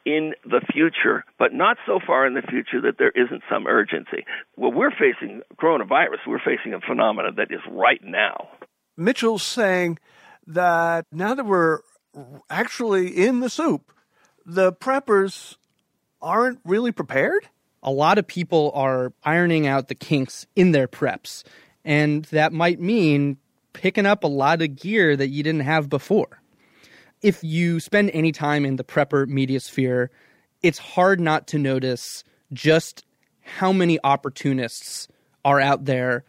[0.06, 4.26] in the future, but not so far in the future that there isn't some urgency.
[4.58, 8.50] Well, we're facing coronavirus, we're facing a phenomenon that is right now.
[8.98, 10.00] Mitchell's saying
[10.48, 11.80] that now that we're
[12.50, 13.92] actually in the soup,
[14.46, 15.56] the preppers
[16.22, 17.48] aren't really prepared?
[17.84, 21.44] A lot of people are ironing out the kinks in their preps,
[21.86, 23.38] and that might mean
[23.74, 26.42] picking up a lot of gear that you didn't have before.
[27.22, 30.10] If you spend any time in the prepper media sphere,
[30.62, 33.06] it's hard not to notice just
[33.42, 35.08] how many opportunists
[35.44, 36.24] are out there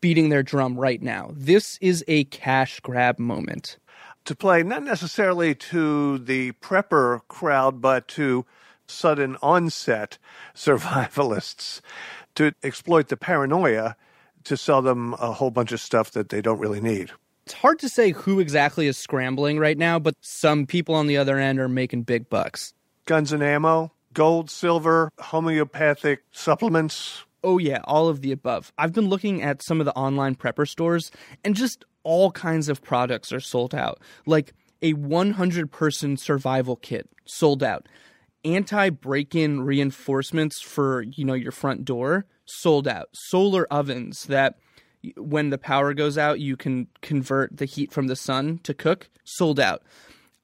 [0.00, 1.30] beating their drum right now.
[1.34, 3.78] This is a cash grab moment.
[4.26, 8.44] To play not necessarily to the prepper crowd, but to
[8.86, 10.18] sudden onset
[10.54, 11.80] survivalists
[12.34, 13.96] to exploit the paranoia
[14.46, 17.10] to sell them a whole bunch of stuff that they don't really need.
[17.44, 21.16] It's hard to say who exactly is scrambling right now, but some people on the
[21.16, 22.74] other end are making big bucks.
[23.04, 27.24] Guns and ammo, gold, silver, homeopathic supplements.
[27.44, 28.72] Oh, yeah, all of the above.
[28.78, 31.12] I've been looking at some of the online prepper stores,
[31.44, 34.00] and just all kinds of products are sold out.
[34.26, 37.86] Like a 100 person survival kit sold out.
[38.46, 43.08] Anti break in reinforcements for, you know, your front door sold out.
[43.12, 44.56] Solar ovens that
[45.16, 49.10] when the power goes out, you can convert the heat from the sun to cook,
[49.24, 49.82] sold out.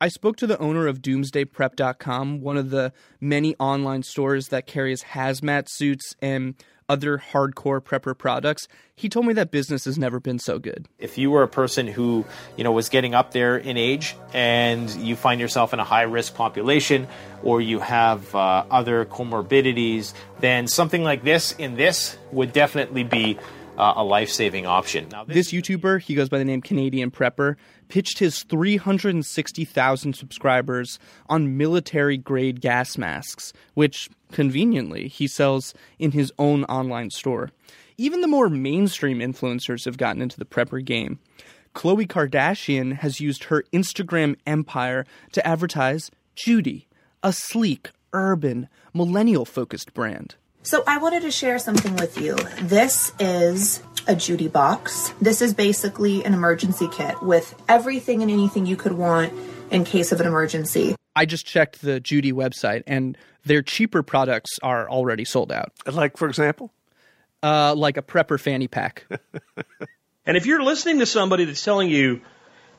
[0.01, 5.05] I spoke to the owner of doomsdayprep.com, one of the many online stores that carries
[5.05, 6.57] hazmat suits and
[6.89, 8.69] other hardcore prepper products.
[8.95, 10.89] He told me that business has never been so good.
[10.99, 12.25] If you were a person who,
[12.57, 16.03] you know, was getting up there in age and you find yourself in a high
[16.03, 17.09] risk population
[17.43, 23.39] or you have uh, other comorbidities, then something like this in this would definitely be
[23.77, 25.09] uh, a life saving option.
[25.11, 27.57] Now, this, this YouTuber, he goes by the name Canadian Prepper,
[27.89, 36.33] pitched his 360,000 subscribers on military grade gas masks, which conveniently he sells in his
[36.39, 37.51] own online store.
[37.99, 41.19] Even the more mainstream influencers have gotten into the prepper game.
[41.75, 46.89] Khloe Kardashian has used her Instagram empire to advertise Judy,
[47.23, 50.37] a sleek, urban, millennial focused brand.
[50.63, 52.35] So I wanted to share something with you.
[52.63, 55.13] This is a Judy box.
[55.21, 59.33] This is basically an emergency kit with everything and anything you could want
[59.71, 60.95] in case of an emergency.
[61.15, 65.73] I just checked the Judy website and their cheaper products are already sold out.
[65.87, 66.73] Like, for example?
[67.43, 69.07] Uh, like a prepper fanny pack.
[70.25, 72.21] And if you're listening to somebody that's telling you,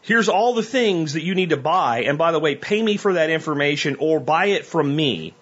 [0.02, 2.98] here's all the things that you need to buy, and by the way, pay me
[2.98, 5.34] for that information or buy it from me,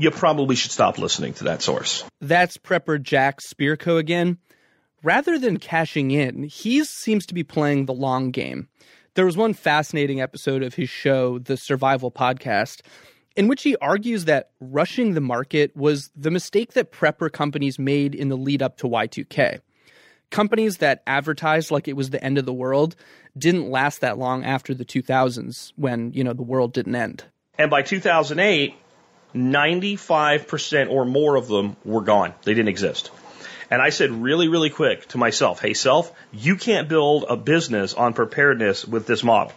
[0.00, 2.04] you probably should stop listening to that source.
[2.20, 4.38] That's prepper Jack Spirko again.
[5.02, 8.68] Rather than cashing in, he seems to be playing the long game.
[9.14, 12.80] There was one fascinating episode of his show, The Survival Podcast,
[13.36, 18.14] in which he argues that rushing the market was the mistake that prepper companies made
[18.14, 19.60] in the lead up to Y2K.
[20.30, 22.96] Companies that advertised like it was the end of the world
[23.36, 27.24] didn't last that long after the 2000s when, you know, the world didn't end.
[27.58, 28.74] And by 2008,
[29.34, 32.34] 95% or more of them were gone.
[32.42, 33.10] They didn't exist.
[33.70, 37.94] And I said really, really quick to myself, hey, self, you can't build a business
[37.94, 39.52] on preparedness with this model.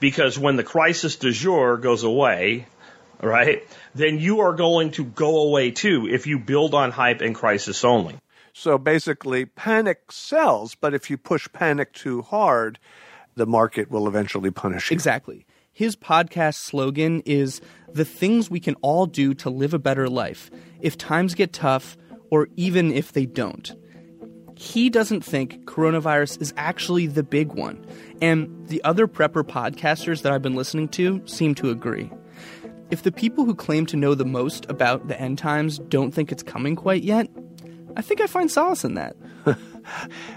[0.00, 2.66] Because when the crisis du jour goes away,
[3.20, 3.62] right,
[3.94, 7.84] then you are going to go away too if you build on hype and crisis
[7.84, 8.16] only.
[8.52, 12.78] So basically, panic sells, but if you push panic too hard,
[13.34, 14.94] the market will eventually punish you.
[14.94, 15.46] Exactly.
[15.74, 17.60] His podcast slogan is
[17.92, 20.48] the things we can all do to live a better life
[20.80, 21.96] if times get tough
[22.30, 23.72] or even if they don't.
[24.56, 27.84] He doesn't think coronavirus is actually the big one,
[28.22, 32.08] and the other prepper podcasters that I've been listening to seem to agree.
[32.92, 36.30] If the people who claim to know the most about the end times don't think
[36.30, 37.28] it's coming quite yet,
[37.96, 39.16] I think I find solace in that.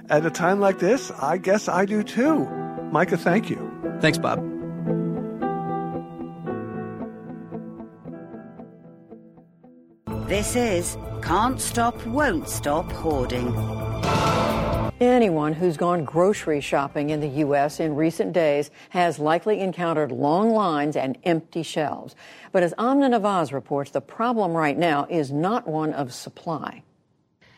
[0.09, 2.45] At a time like this, I guess I do too.
[2.91, 3.97] Micah, thank you.
[4.01, 4.56] Thanks, Bob.
[10.27, 13.47] This is Can't Stop, Won't Stop Hoarding.
[14.99, 17.79] Anyone who's gone grocery shopping in the U.S.
[17.79, 22.13] in recent days has likely encountered long lines and empty shelves.
[22.51, 26.83] But as Amna Nawaz reports, the problem right now is not one of supply.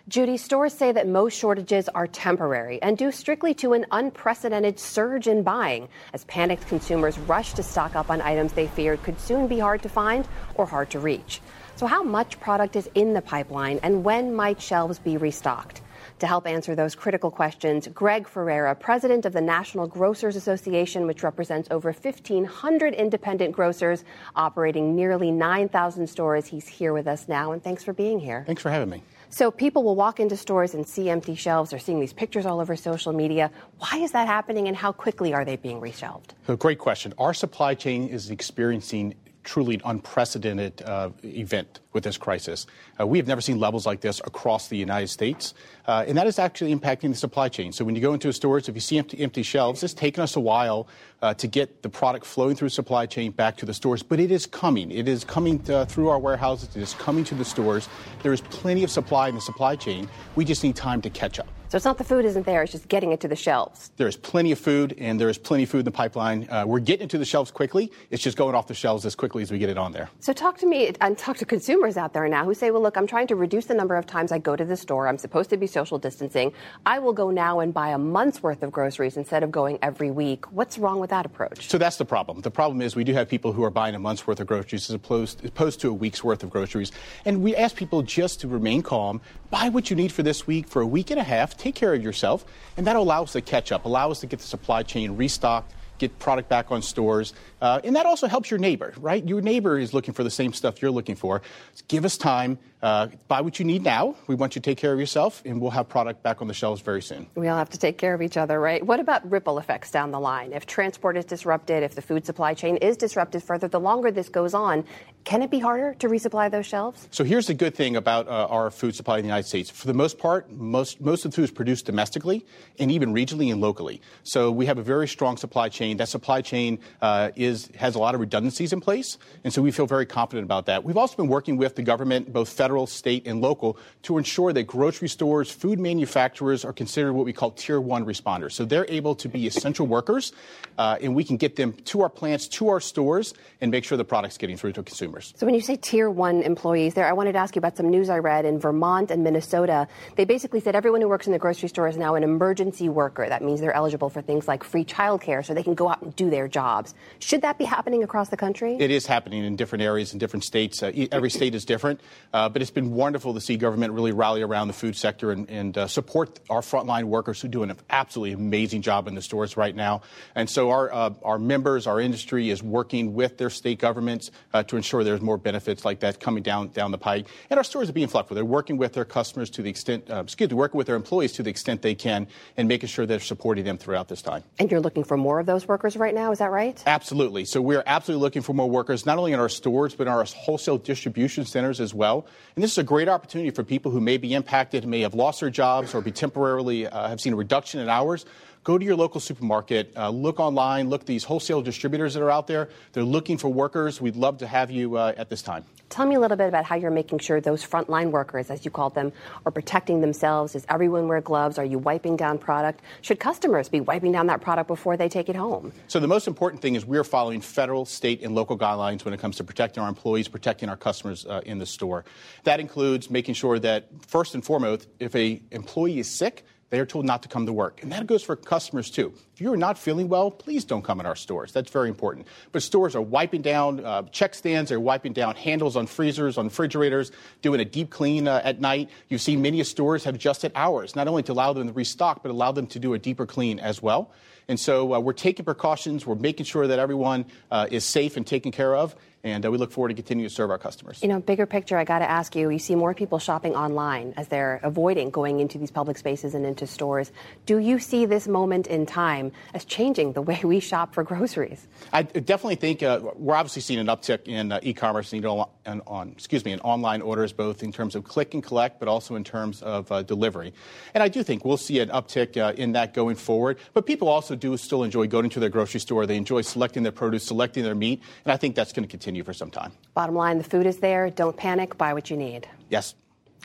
[0.07, 5.27] Judy, stores say that most shortages are temporary and due strictly to an unprecedented surge
[5.27, 9.47] in buying as panicked consumers rush to stock up on items they feared could soon
[9.47, 11.41] be hard to find or hard to reach.
[11.79, 15.79] So, how much product is in the pipeline and when might shelves be restocked?
[16.19, 21.23] To help answer those critical questions, Greg Ferrara, president of the National Grocers Association, which
[21.23, 24.03] represents over 1,500 independent grocers
[24.35, 27.53] operating nearly 9,000 stores, he's here with us now.
[27.53, 28.43] And thanks for being here.
[28.45, 29.01] Thanks for having me.
[29.29, 31.69] So people will walk into stores and see empty shelves.
[31.69, 33.51] They're seeing these pictures all over social media.
[33.77, 36.31] Why is that happening, and how quickly are they being reshelved?
[36.45, 37.13] So, great question.
[37.17, 39.13] Our supply chain is experiencing
[39.43, 42.67] truly unprecedented uh, event with this crisis.
[42.99, 45.53] Uh, we have never seen levels like this across the United States,
[45.87, 47.71] uh, and that is actually impacting the supply chain.
[47.71, 50.21] So when you go into a store, if you see empty, empty shelves, it's taken
[50.21, 50.87] us a while
[51.21, 54.31] uh, to get the product flowing through supply chain back to the stores, but it
[54.31, 54.91] is coming.
[54.91, 56.75] It is coming to, uh, through our warehouses.
[56.75, 57.89] It is coming to the stores.
[58.23, 60.09] There is plenty of supply in the supply chain.
[60.35, 61.47] We just need time to catch up.
[61.69, 63.91] So it's not the food isn't there; it's just getting it to the shelves.
[63.97, 66.49] There is plenty of food, and there is plenty of food in the pipeline.
[66.49, 67.91] Uh, we're getting it to the shelves quickly.
[68.09, 70.09] It's just going off the shelves as quickly as we get it on there.
[70.19, 72.97] So talk to me and talk to consumers out there now who say, "Well, look,
[72.97, 75.07] I'm trying to reduce the number of times I go to the store.
[75.07, 76.53] I'm supposed to be social distancing.
[76.87, 80.09] I will go now and buy a month's worth of groceries instead of going every
[80.09, 81.69] week." What's wrong with that approach?
[81.69, 82.41] So that's the problem.
[82.41, 84.89] The problem is we do have people who are buying a month's worth of groceries
[84.89, 86.91] as opposed, as opposed to a week's worth of groceries,
[87.25, 90.67] and we ask people just to remain calm, buy what you need for this week
[90.67, 92.45] for a week and a half, take care of yourself,
[92.77, 95.73] and that'll allow us to catch up, allow us to get the supply chain restocked,
[95.99, 99.27] get product back on stores, uh, and that also helps your neighbor, right?
[99.27, 101.41] Your neighbor is looking for the same stuff you're looking for.
[101.87, 102.57] Give us time.
[102.81, 104.15] Uh, buy what you need now.
[104.27, 106.53] We want you to take care of yourself, and we'll have product back on the
[106.53, 107.27] shelves very soon.
[107.35, 108.85] We all have to take care of each other, right?
[108.85, 110.53] What about ripple effects down the line?
[110.53, 114.29] If transport is disrupted, if the food supply chain is disrupted further, the longer this
[114.29, 114.85] goes on,
[115.25, 117.09] can it be harder to resupply those shelves?
[117.11, 119.69] So here's the good thing about uh, our food supply in the United States.
[119.69, 122.45] For the most part, most most of the food is produced domestically
[122.79, 124.01] and even regionally and locally.
[124.23, 125.97] So we have a very strong supply chain.
[125.97, 129.71] That supply chain uh, is has a lot of redundancies in place, and so we
[129.71, 130.83] feel very confident about that.
[130.83, 134.63] We've also been working with the government, both federal, state, and local, to ensure that
[134.63, 138.53] grocery stores, food manufacturers are considered what we call tier one responders.
[138.53, 140.31] So they're able to be essential workers,
[140.77, 143.97] uh, and we can get them to our plants, to our stores, and make sure
[143.97, 145.33] the product's getting through to consumers.
[145.35, 147.89] So when you say tier one employees there, I wanted to ask you about some
[147.89, 149.87] news I read in Vermont and Minnesota.
[150.15, 153.27] They basically said everyone who works in the grocery store is now an emergency worker.
[153.27, 156.15] That means they're eligible for things like free childcare so they can go out and
[156.15, 156.93] do their jobs.
[157.19, 158.77] Should that be happening across the country?
[158.79, 160.81] It is happening in different areas in different states.
[160.81, 162.01] Uh, every state is different,
[162.33, 165.49] uh, but it's been wonderful to see government really rally around the food sector and,
[165.49, 169.57] and uh, support our frontline workers who doing an absolutely amazing job in the stores
[169.57, 170.01] right now.
[170.35, 174.63] And so our uh, our members, our industry is working with their state governments uh,
[174.63, 177.27] to ensure there's more benefits like that coming down down the pike.
[177.49, 178.35] And our stores are being flexible.
[178.35, 181.33] They're working with their customers to the extent, uh, excuse me, working with their employees
[181.33, 182.27] to the extent they can,
[182.57, 184.43] and making sure they're supporting them throughout this time.
[184.59, 186.81] And you're looking for more of those workers right now, is that right?
[186.85, 187.28] Absolutely.
[187.45, 190.23] So we're absolutely looking for more workers, not only in our stores but in our
[190.23, 192.25] wholesale distribution centers as well.
[192.55, 195.39] And this is a great opportunity for people who may be impacted, may have lost
[195.39, 198.25] their jobs, or be temporarily uh, have seen a reduction in hours
[198.63, 202.31] go to your local supermarket, uh, look online, look at these wholesale distributors that are
[202.31, 202.69] out there.
[202.93, 204.01] They're looking for workers.
[204.01, 205.65] We'd love to have you uh, at this time.
[205.89, 208.69] Tell me a little bit about how you're making sure those frontline workers, as you
[208.69, 209.11] call them,
[209.45, 210.53] are protecting themselves.
[210.53, 211.57] Does everyone wear gloves?
[211.57, 212.81] Are you wiping down product?
[213.01, 215.73] Should customers be wiping down that product before they take it home?
[215.87, 219.19] So, the most important thing is we're following federal, state, and local guidelines when it
[219.19, 222.05] comes to protecting our employees, protecting our customers uh, in the store.
[222.43, 226.85] That includes making sure that, first and foremost, if a employee is sick, they are
[226.85, 227.81] told not to come to work.
[227.81, 229.13] And that goes for customers too.
[229.33, 231.51] If you're not feeling well, please don't come in our stores.
[231.51, 232.27] That's very important.
[232.51, 236.45] But stores are wiping down uh, check stands, they're wiping down handles on freezers, on
[236.45, 237.11] refrigerators,
[237.41, 238.89] doing a deep clean uh, at night.
[239.07, 242.29] You've seen many stores have adjusted hours, not only to allow them to restock, but
[242.29, 244.11] allow them to do a deeper clean as well.
[244.47, 248.25] And so uh, we're taking precautions, we're making sure that everyone uh, is safe and
[248.25, 251.01] taken care of and uh, we look forward to continuing to serve our customers.
[251.01, 254.13] You know, bigger picture, I got to ask you, you see more people shopping online
[254.15, 257.11] as they're avoiding going into these public spaces and into stores.
[257.45, 261.67] Do you see this moment in time as changing the way we shop for groceries?
[261.91, 265.47] I definitely think uh, we're obviously seeing an uptick in uh, e-commerce and, on,
[265.85, 269.15] on, excuse me, in online orders, both in terms of click and collect, but also
[269.15, 270.53] in terms of uh, delivery.
[270.93, 273.57] And I do think we'll see an uptick uh, in that going forward.
[273.73, 276.05] But people also do still enjoy going to their grocery store.
[276.05, 279.08] They enjoy selecting their produce, selecting their meat, and I think that's going to continue
[279.09, 279.71] continue for some time.
[279.95, 281.09] Bottom line the food is there.
[281.09, 281.77] Don't panic.
[281.79, 282.47] Buy what you need.
[282.69, 282.93] Yes.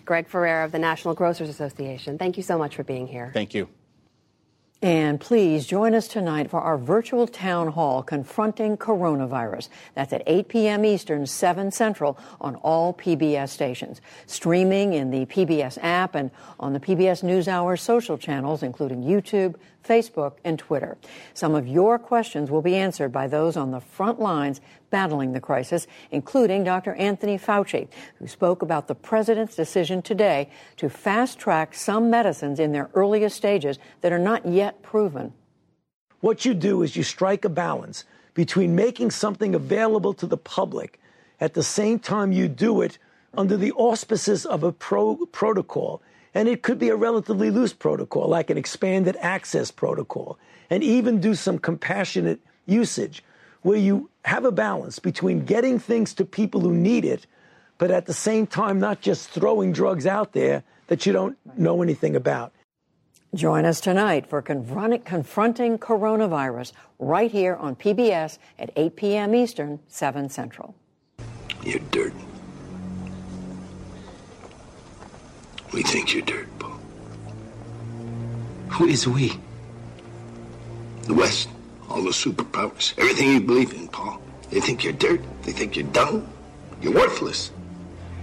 [0.04, 3.30] Greg Ferrara of the National Grocers Association, thank you so much for being here.
[3.32, 3.70] Thank you.
[4.82, 9.70] And please join us tonight for our virtual town hall confronting coronavirus.
[9.94, 10.84] That's at 8 p.m.
[10.84, 14.02] Eastern, 7 Central on all PBS stations.
[14.26, 19.54] Streaming in the PBS app and on the PBS NewsHour social channels, including YouTube,
[19.84, 20.96] Facebook, and Twitter.
[21.34, 24.60] Some of your questions will be answered by those on the front lines
[24.90, 26.94] battling the crisis, including Dr.
[26.94, 32.72] Anthony Fauci, who spoke about the president's decision today to fast track some medicines in
[32.72, 35.32] their earliest stages that are not yet proven.
[36.20, 40.98] What you do is you strike a balance between making something available to the public
[41.40, 42.98] at the same time you do it
[43.36, 46.00] under the auspices of a pro- protocol
[46.34, 51.20] and it could be a relatively loose protocol, like an expanded access protocol, and even
[51.20, 53.22] do some compassionate usage
[53.62, 57.26] where you have a balance between getting things to people who need it,
[57.78, 61.82] but at the same time, not just throwing drugs out there that you don't know
[61.82, 62.52] anything about.
[63.34, 69.34] Join us tonight for Confronting Coronavirus right here on PBS at 8 p.m.
[69.34, 70.74] Eastern, 7 Central.
[71.64, 72.12] You're dirt.
[75.74, 76.78] We think you're dirt, Paul.
[78.68, 79.32] Who is we?
[81.02, 81.48] The West,
[81.90, 84.22] all the superpowers, everything you believe in, Paul.
[84.50, 85.20] They think you're dirt.
[85.42, 86.28] They think you're dumb.
[86.80, 87.50] You're worthless.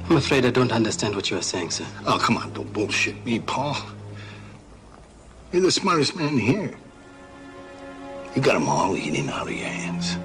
[0.09, 1.85] I'm afraid I don't understand what you are saying, sir.
[2.07, 3.75] Oh, come on, don't bullshit me, Paul.
[5.51, 6.73] You're the smartest man here.
[8.33, 10.17] You got them all eating out of your hands.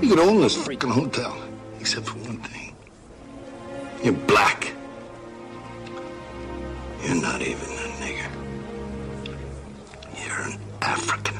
[0.00, 1.36] You could own this freaking hotel,
[1.78, 2.74] except for one thing.
[4.02, 4.72] You're black.
[7.06, 8.30] You're not even a nigger.
[10.26, 11.36] You're an African.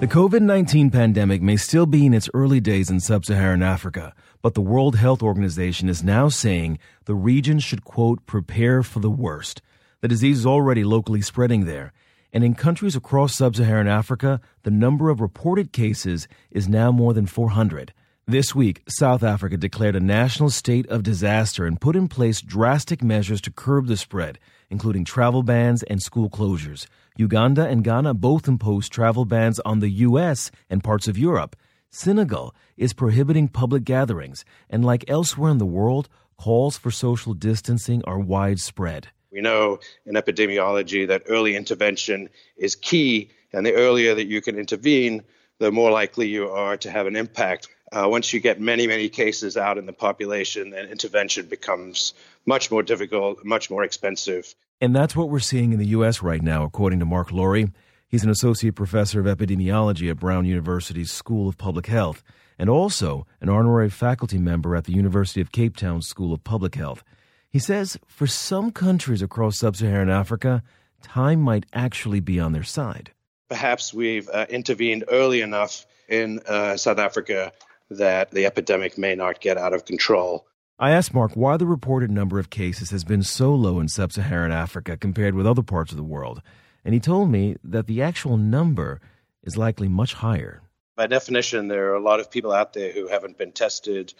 [0.00, 4.14] The COVID 19 pandemic may still be in its early days in sub Saharan Africa,
[4.40, 9.10] but the World Health Organization is now saying the region should, quote, prepare for the
[9.10, 9.60] worst.
[10.00, 11.92] The disease is already locally spreading there,
[12.32, 17.12] and in countries across sub Saharan Africa, the number of reported cases is now more
[17.12, 17.92] than 400.
[18.30, 23.02] This week, South Africa declared a national state of disaster and put in place drastic
[23.02, 26.86] measures to curb the spread, including travel bans and school closures.
[27.16, 30.50] Uganda and Ghana both imposed travel bans on the U.S.
[30.68, 31.56] and parts of Europe.
[31.88, 38.02] Senegal is prohibiting public gatherings, and like elsewhere in the world, calls for social distancing
[38.04, 39.08] are widespread.
[39.32, 44.58] We know in epidemiology that early intervention is key, and the earlier that you can
[44.58, 45.22] intervene,
[45.60, 47.68] the more likely you are to have an impact.
[47.90, 52.14] Uh, once you get many, many cases out in the population, then intervention becomes
[52.44, 54.54] much more difficult, much more expensive.
[54.80, 56.22] And that's what we're seeing in the U.S.
[56.22, 57.72] right now, according to Mark Lurie.
[58.08, 62.22] He's an associate professor of epidemiology at Brown University's School of Public Health
[62.58, 66.74] and also an honorary faculty member at the University of Cape Town School of Public
[66.74, 67.04] Health.
[67.50, 70.62] He says for some countries across sub Saharan Africa,
[71.02, 73.12] time might actually be on their side.
[73.48, 77.52] Perhaps we've uh, intervened early enough in uh, South Africa
[77.90, 80.46] that the epidemic may not get out of control.
[80.78, 84.12] I asked Mark why the reported number of cases has been so low in sub
[84.12, 86.40] Saharan Africa compared with other parts of the world,
[86.84, 89.00] and he told me that the actual number
[89.42, 90.62] is likely much higher.
[90.94, 94.14] By definition, there are a lot of people out there who haven't been tested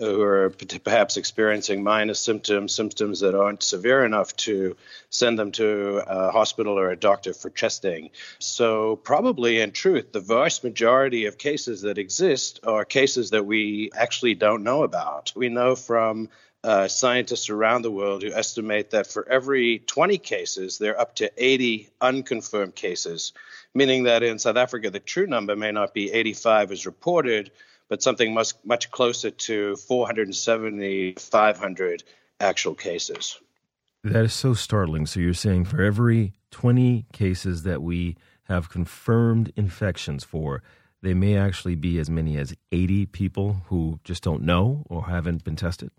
[0.00, 0.50] who are
[0.82, 4.74] perhaps experiencing minor symptoms, symptoms that aren't severe enough to
[5.10, 8.08] send them to a hospital or a doctor for testing.
[8.38, 13.90] So, probably in truth, the vast majority of cases that exist are cases that we
[13.94, 15.32] actually don't know about.
[15.36, 16.30] We know from
[16.64, 21.14] uh, scientists around the world who estimate that for every 20 cases, there are up
[21.16, 23.34] to 80 unconfirmed cases,
[23.74, 27.50] meaning that in South Africa, the true number may not be 85 as reported,
[27.90, 32.02] but something much much closer to 470, 500
[32.40, 33.38] actual cases.
[34.02, 35.04] That is so startling.
[35.04, 40.62] So you're saying for every 20 cases that we have confirmed infections for,
[41.02, 45.44] they may actually be as many as 80 people who just don't know or haven't
[45.44, 45.90] been tested?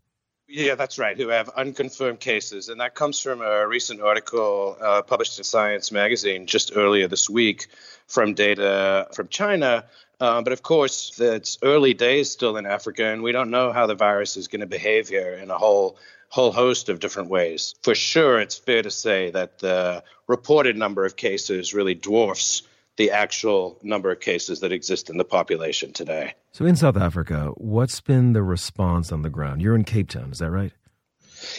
[0.48, 2.68] Yeah, that's right, who have unconfirmed cases.
[2.68, 7.30] And that comes from a recent article uh, published in Science magazine just earlier this
[7.30, 7.68] week
[8.08, 9.86] from data from China
[10.22, 13.88] uh, but of course, it's early days still in Africa, and we don't know how
[13.88, 15.98] the virus is going to behave here in a whole
[16.30, 17.76] whole host of different ways.
[17.82, 22.62] For sure, it's fair to say that the reported number of cases really dwarfs
[22.98, 26.36] the actual number of cases that exist in the population today.
[26.52, 29.62] So, in South Africa, what's been the response on the ground?
[29.62, 30.72] You're in Cape Town, is that right?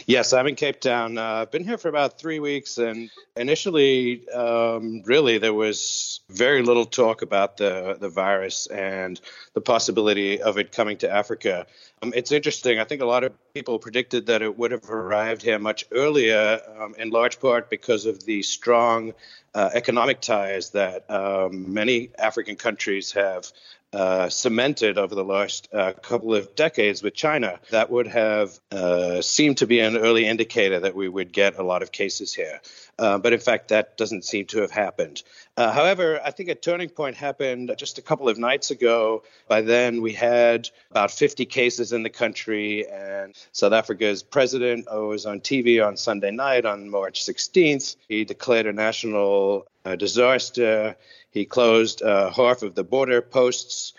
[0.06, 1.18] Yes, I'm in Cape Town.
[1.18, 6.62] Uh, I've been here for about three weeks, and initially, um, really, there was very
[6.62, 9.20] little talk about the the virus and
[9.54, 11.66] the possibility of it coming to Africa.
[12.02, 12.78] Um, it's interesting.
[12.78, 16.60] I think a lot of people predicted that it would have arrived here much earlier,
[16.78, 19.12] um, in large part because of the strong
[19.54, 23.50] uh, economic ties that um, many African countries have
[23.92, 29.20] uh, cemented over the last uh, couple of decades with China, that would have uh,
[29.20, 32.60] seemed to be an early indicator that we would get a lot of cases here.
[33.02, 35.24] Uh, but in fact, that doesn't seem to have happened.
[35.56, 39.24] Uh, however, I think a turning point happened just a couple of nights ago.
[39.48, 45.08] By then, we had about 50 cases in the country, and South Africa's president oh,
[45.08, 47.96] was on TV on Sunday night on March 16th.
[48.06, 50.94] He declared a national uh, disaster.
[51.32, 53.94] He closed uh, half of the border posts.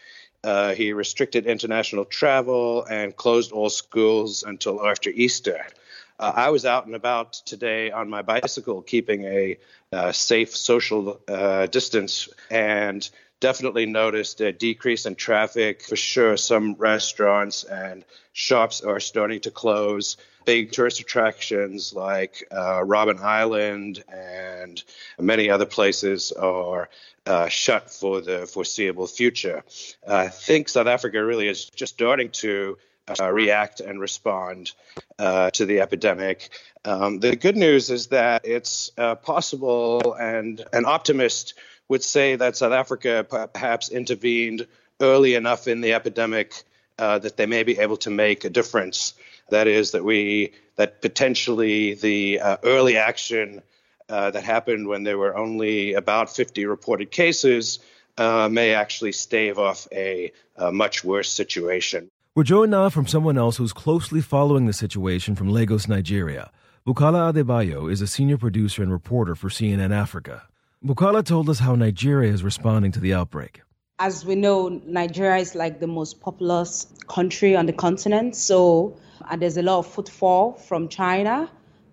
[0.46, 5.66] Uh, he restricted international travel and closed all schools until after Easter.
[6.20, 9.58] Uh, I was out and about today on my bicycle, keeping a
[9.92, 13.08] uh, safe social uh, distance, and
[13.40, 15.82] definitely noticed a decrease in traffic.
[15.82, 20.18] For sure, some restaurants and shops are starting to close.
[20.46, 24.84] Big tourist attractions like uh, Robben Island and
[25.20, 26.90] many other places are
[27.26, 29.64] uh, shut for the foreseeable future.
[30.08, 32.78] I think South Africa really is just starting to
[33.20, 34.72] uh, react and respond
[35.20, 36.50] uh, to the epidemic.
[36.86, 41.54] Um, the good news is that it's uh, possible, and an optimist
[41.88, 44.68] would say that South Africa perhaps intervened
[45.00, 46.54] early enough in the epidemic
[47.00, 49.14] uh, that they may be able to make a difference.
[49.50, 53.62] That is, that we that potentially the uh, early action
[54.10, 57.80] uh, that happened when there were only about 50 reported cases
[58.18, 62.12] uh, may actually stave off a, a, much worse situation.
[62.36, 66.50] We're joined now from someone else who's closely following the situation from Lagos, Nigeria.
[66.84, 70.42] Bukola Adebayo is a senior producer and reporter for CNN Africa.
[70.84, 73.62] Bukola told us how Nigeria is responding to the outbreak.
[74.00, 78.98] As we know, Nigeria is like the most populous country on the continent, so
[79.30, 81.48] and there's a lot of footfall from China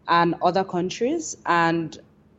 [0.09, 1.37] and other countries.
[1.45, 1.99] And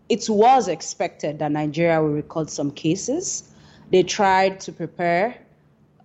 [0.09, 3.53] it was expected that Nigeria will record some cases.
[3.91, 5.37] They tried to prepare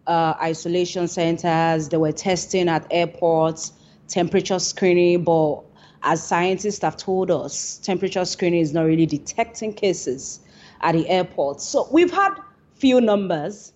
[0.07, 3.73] uh, isolation centers, they were testing at airports,
[4.09, 5.63] temperature screening, but
[6.03, 10.41] as scientists have told us, temperature screening is not really detecting cases
[10.81, 11.65] at the airports.
[11.65, 12.35] So we've had
[12.75, 13.73] few numbers,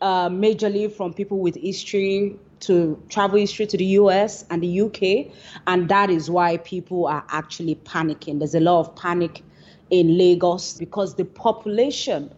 [0.00, 5.32] uh, majorly from people with history to travel history to the US and the UK.
[5.66, 8.38] And that is why people are actually panicking.
[8.38, 9.42] There's a lot of panic
[9.90, 12.34] in Lagos because the population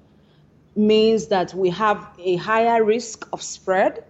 [0.77, 4.05] means that we have a higher risk of spread,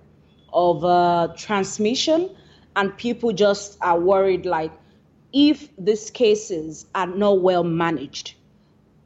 [0.52, 2.30] of uh, transmission,
[2.76, 4.72] and people just are worried like
[5.32, 8.34] if these cases are not well managed,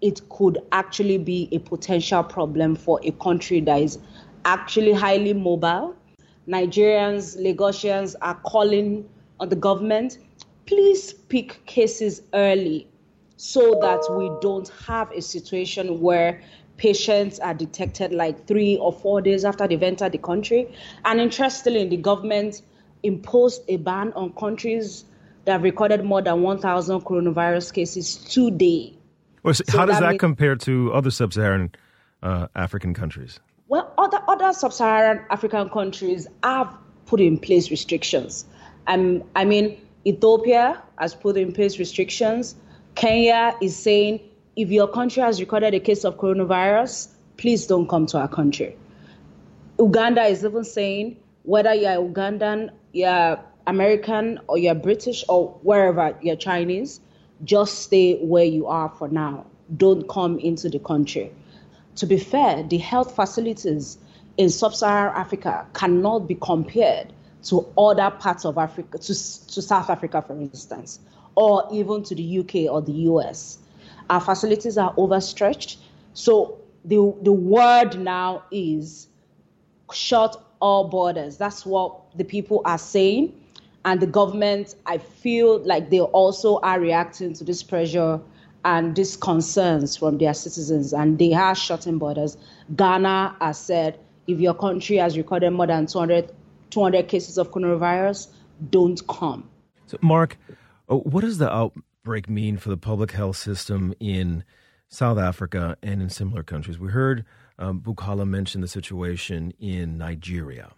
[0.01, 3.99] it could actually be a potential problem for a country that is
[4.45, 5.95] actually highly mobile.
[6.49, 9.09] Nigerians, Lagosians are calling
[9.41, 10.19] on the government,
[10.67, 12.87] please pick cases early
[13.37, 16.43] so that we don't have a situation where
[16.85, 20.70] patients are detected like three or four days after they've entered the country.
[21.07, 22.61] And interestingly, the government
[23.03, 25.07] imposed a ban on countries
[25.47, 28.93] that have recorded more than 1,000 coronavirus cases today.
[29.43, 31.72] Well, so how does that, that compare to other sub-Saharan
[32.22, 33.41] uh, African countries?
[33.68, 36.76] Well, other other sub-Saharan African countries have
[37.07, 38.45] put in place restrictions.
[38.87, 42.55] Um, I mean, Ethiopia has put in place restrictions.
[42.95, 44.20] Kenya is saying
[44.57, 48.77] if your country has recorded a case of coronavirus, please don't come to our country.
[49.79, 56.37] Uganda is even saying whether you're Ugandan, you're American, or you're British, or wherever you're
[56.37, 57.01] Chinese,
[57.43, 59.47] just stay where you are for now.
[59.77, 61.33] Don't come into the country.
[61.97, 63.99] To be fair, the health facilities
[64.37, 67.13] in sub Saharan Africa cannot be compared
[67.45, 71.01] to other parts of Africa, to, to South Africa, for instance,
[71.35, 73.59] or even to the UK or the US.
[74.11, 75.79] Our facilities are overstretched.
[76.13, 79.09] So the, the word now is
[79.93, 81.37] shut all borders.
[81.37, 83.41] That's what the people are saying.
[83.85, 88.21] And the government, I feel like they also are reacting to this pressure
[88.65, 92.39] and these concerns from their citizens, and they are shutting borders.
[92.75, 96.33] Ghana has said if your country has recorded more than 200,
[96.71, 98.29] 200 cases of coronavirus,
[98.71, 99.49] don't come.
[99.87, 100.39] So, Mark,
[100.89, 101.71] uh, what is what does the
[102.05, 104.45] outbreak mean for the public health system in
[104.91, 106.79] South Africa and in similar countries?
[106.79, 107.25] We heard
[107.59, 107.83] um,
[108.27, 110.73] mention the situation in Nigeria.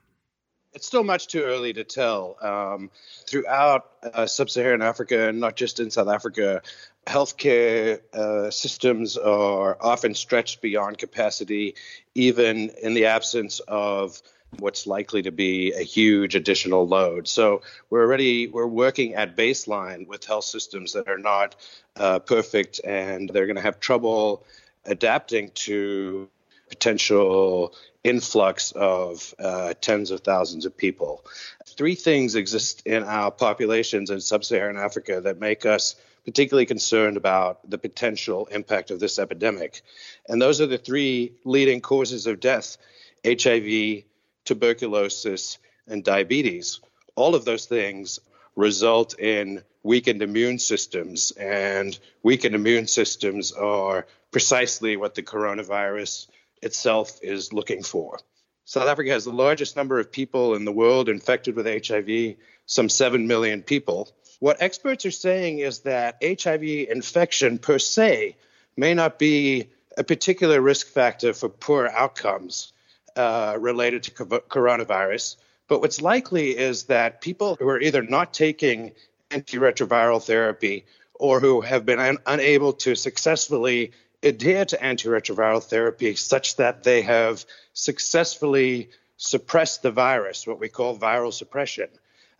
[0.72, 2.36] It's still much too early to tell.
[2.40, 2.90] Um,
[3.28, 6.62] throughout uh, sub Saharan Africa, and not just in South Africa,
[7.08, 11.74] healthcare uh, systems are often stretched beyond capacity,
[12.14, 14.22] even in the absence of
[14.58, 17.28] what's likely to be a huge additional load.
[17.28, 21.56] So we're already we're working at baseline with health systems that are not
[21.96, 24.44] uh, perfect, and they're going to have trouble
[24.84, 26.28] adapting to
[26.68, 31.24] potential influx of uh, tens of thousands of people.
[31.66, 37.16] Three things exist in our populations in sub Saharan Africa that make us particularly concerned
[37.16, 39.82] about the potential impact of this epidemic.
[40.28, 42.76] And those are the three leading causes of death
[43.24, 44.04] HIV,
[44.46, 46.80] tuberculosis, and diabetes.
[47.14, 48.20] All of those things
[48.56, 56.26] result in weakened immune systems, and weakened immune systems are precisely what the coronavirus
[56.62, 58.18] itself is looking for.
[58.64, 62.36] South Africa has the largest number of people in the world infected with HIV,
[62.66, 64.08] some 7 million people.
[64.40, 68.36] What experts are saying is that HIV infection per se
[68.76, 72.72] may not be a particular risk factor for poor outcomes
[73.16, 75.36] uh, related to coronavirus,
[75.68, 78.92] but what's likely is that people who are either not taking
[79.30, 83.92] antiretroviral therapy or who have been un- unable to successfully
[84.22, 90.96] adhere to antiretroviral therapy such that they have successfully suppressed the virus, what we call
[90.96, 91.88] viral suppression.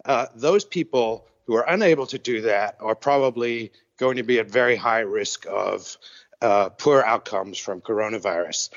[0.04, 4.50] Uh, those people who are unable to do that are probably going to be at
[4.50, 5.96] very high risk of
[6.42, 8.68] uh, poor outcomes from coronavirus.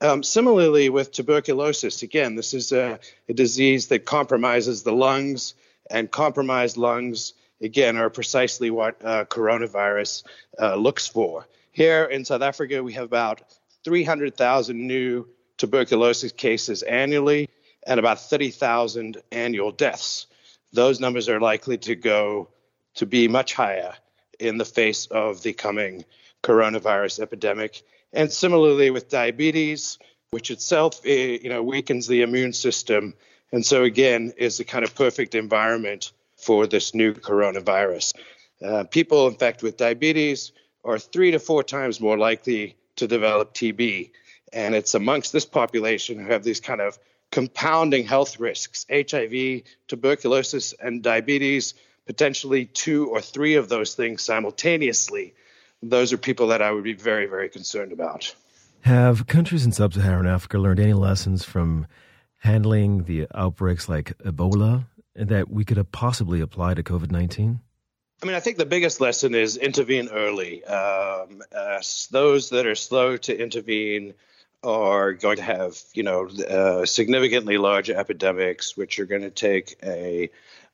[0.00, 5.54] Um, similarly, with tuberculosis, again, this is a, a disease that compromises the lungs,
[5.90, 10.22] and compromised lungs, again, are precisely what uh, coronavirus
[10.60, 11.46] uh, looks for.
[11.72, 13.42] Here in South Africa, we have about
[13.84, 15.26] 300,000 new
[15.56, 17.48] tuberculosis cases annually
[17.86, 20.26] and about 30,000 annual deaths.
[20.72, 22.48] Those numbers are likely to go
[22.96, 23.94] to be much higher
[24.38, 26.04] in the face of the coming
[26.42, 27.82] coronavirus epidemic.
[28.12, 29.98] And similarly with diabetes,
[30.30, 33.14] which itself eh, you know weakens the immune system
[33.52, 38.14] and so again is a kind of perfect environment for this new coronavirus.
[38.62, 40.52] Uh, people infected with diabetes
[40.84, 44.10] are three to four times more likely to develop TB.
[44.52, 46.98] And it's amongst this population who have these kind of
[47.30, 51.74] compounding health risks HIV, tuberculosis, and diabetes,
[52.06, 55.34] potentially two or three of those things simultaneously.
[55.82, 58.34] Those are people that I would be very, very concerned about.
[58.82, 61.86] Have countries in sub Saharan Africa learned any lessons from
[62.38, 67.60] handling the outbreaks like Ebola that we could possibly apply to COVID 19?
[68.20, 70.64] I mean, I think the biggest lesson is intervene early.
[70.64, 74.14] Um, uh, those that are slow to intervene
[74.64, 79.76] are going to have, you know, uh, significantly larger epidemics, which are going to take
[79.84, 80.30] a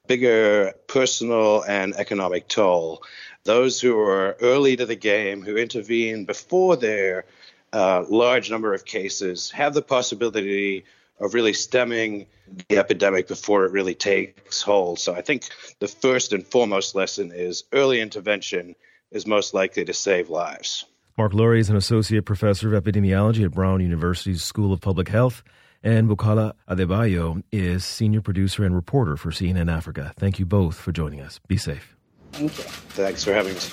[0.07, 3.03] bigger personal and economic toll.
[3.45, 7.27] Those who are early to the game, who intervene before their
[7.73, 10.85] uh, large number of cases, have the possibility
[11.21, 12.27] of really stemming
[12.69, 14.99] the epidemic before it really takes hold.
[14.99, 15.45] So I think
[15.79, 18.75] the first and foremost lesson is early intervention
[19.11, 20.87] is most likely to save lives.
[21.17, 25.43] Mark Lurie is an associate professor of epidemiology at Brown University's School of Public Health.
[25.83, 30.15] And Bukola Adebayo is senior producer and reporter for CNN Africa.
[30.17, 31.41] Thank you both for joining us.
[31.47, 31.94] Be safe.
[32.35, 32.65] Thank you.
[32.65, 33.69] Thanks for having us.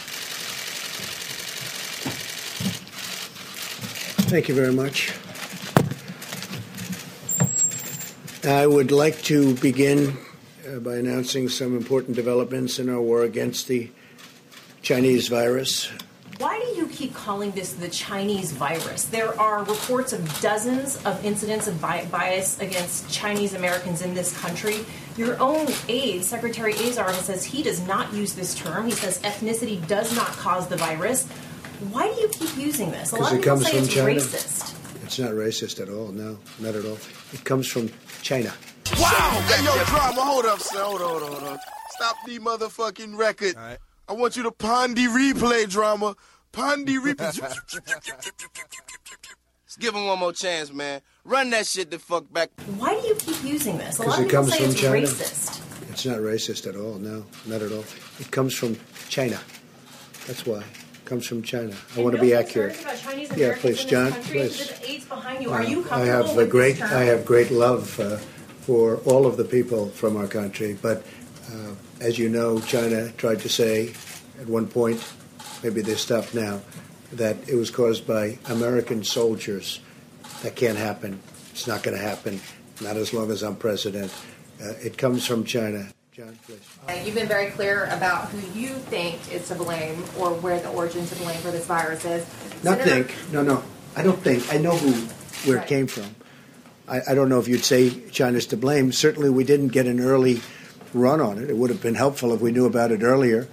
[4.30, 5.12] Thank you very much.
[8.46, 10.16] I would like to begin
[10.68, 13.90] uh, by announcing some important developments in our war against the
[14.82, 15.92] Chinese virus.
[16.38, 19.06] Why do you keep calling this the Chinese virus?
[19.06, 24.86] There are reports of dozens of incidents of bias against Chinese Americans in this country.
[25.18, 28.86] Your own aide, Secretary Azar, says he does not use this term.
[28.86, 31.28] He says ethnicity does not cause the virus.
[31.92, 33.12] Why do you keep using this?
[33.12, 34.10] A lot of it people comes say from it's China.
[34.10, 35.04] racist.
[35.04, 36.08] It's not racist at all.
[36.10, 36.98] No, not at all.
[37.34, 37.90] It comes from
[38.22, 38.54] China.
[39.00, 39.44] Wow!
[39.48, 40.82] Hey, yo, drama, hold up, son.
[40.84, 41.60] Hold on, hold on, hold on.
[41.90, 43.56] Stop the motherfucking record.
[43.58, 46.16] I want you to pondy replay, drama.
[46.54, 47.42] Pondy replay.
[49.66, 51.02] Let's give him one more chance, man.
[51.24, 52.50] Run that shit the fuck back.
[52.78, 54.00] Why do you keep using this?
[54.00, 55.08] A Because lot of it people comes say from it's China.
[55.08, 55.90] racist.
[55.92, 56.96] It's not racist at all.
[56.96, 57.86] No, not at all.
[58.20, 58.78] It comes from
[59.10, 59.40] China.
[60.26, 60.60] That's why.
[60.62, 61.76] It comes from China.
[61.96, 62.80] I want to be accurate.
[62.82, 64.70] About Chinese Yeah, please, John, please.
[64.80, 65.52] The behind you.
[65.52, 66.82] Uh, Are you I comfortable have a great?
[66.82, 68.18] I have great love uh,
[68.62, 71.04] for all of the people from our country, but
[71.54, 73.94] uh, as you know, China tried to say
[74.40, 75.04] at one point,
[75.62, 76.62] maybe they stopped now,
[77.12, 79.82] that it was caused by American soldiers.
[80.44, 81.20] That can't happen.
[81.52, 82.40] It's not going to happen.
[82.82, 84.12] Not as long as I'm president.
[84.62, 85.88] Uh, it comes from China.
[86.12, 87.06] John, please.
[87.06, 91.06] You've been very clear about who you think is to blame or where the origin
[91.06, 92.26] to blame for this virus is.
[92.64, 93.32] Not Senator- think.
[93.34, 93.64] No, no.
[93.96, 94.52] I don't think.
[94.54, 94.92] I know who
[95.48, 95.66] where Right.
[95.66, 96.16] it came from.
[96.88, 98.92] I, I don't know if you'd say China's to blame.
[98.92, 100.42] Certainly, we didn't get an early
[100.94, 101.50] run on it.
[101.50, 103.48] It would have been helpful if we knew about it earlier.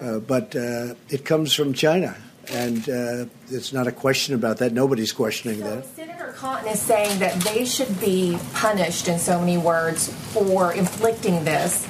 [0.00, 2.16] Uh, but uh, it comes from China,
[2.50, 4.72] and uh, it's not a question about that.
[4.72, 5.86] Nobody's questioning that.
[5.86, 11.44] Senator Cotton is saying that they should be punished, in so many words, for inflicting
[11.44, 11.86] this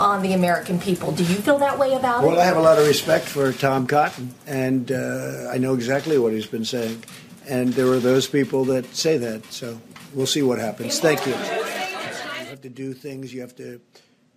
[0.00, 1.12] on the American people.
[1.12, 2.26] Do you feel that way about it?
[2.26, 6.18] Well, I have a lot of respect for Tom Cotton, and uh, I know exactly
[6.18, 7.04] what he's been saying.
[7.46, 9.44] And there are those people that say that.
[9.52, 9.80] So
[10.14, 10.98] we'll see what happens.
[10.98, 11.32] Thank you.
[11.32, 13.32] You have to do things.
[13.32, 13.80] You have to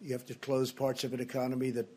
[0.01, 1.87] you have to close parts of an economy that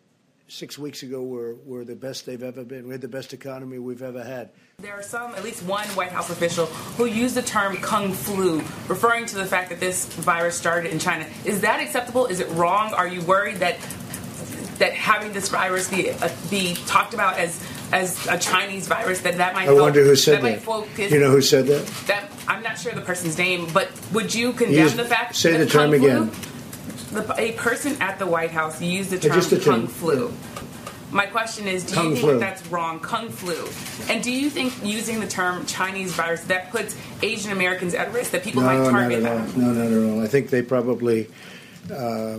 [0.51, 2.87] six weeks ago were, were the best they've ever been.
[2.87, 4.51] We had the best economy we've ever had.
[4.79, 8.59] There are some, at least one White House official, who used the term kung flu,
[8.89, 11.27] referring to the fact that this virus started in China.
[11.45, 12.27] Is that acceptable?
[12.27, 12.93] Is it wrong?
[12.95, 13.79] Are you worried that
[14.79, 19.37] that having this virus be uh, be talked about as as a Chinese virus that
[19.37, 20.63] that might I wonder who said might that.
[20.63, 21.87] focus- You know who said that?
[22.07, 25.53] that I'm not sure the person's name, but would you condemn Use- the fact say
[25.53, 26.31] that the term kung flu- again.
[27.11, 29.81] The, a person at the White House used the term just the term.
[29.83, 30.33] kung flu.
[31.13, 32.39] My question is, do Kung you think flu.
[32.39, 33.69] that's wrong, kung flu?
[34.09, 38.31] And do you think using the term Chinese virus that puts Asian Americans at risk,
[38.31, 39.47] that people no, might not target at all.
[39.47, 39.61] them?
[39.61, 40.23] No, not at all.
[40.23, 41.29] I think they probably
[41.93, 42.39] uh,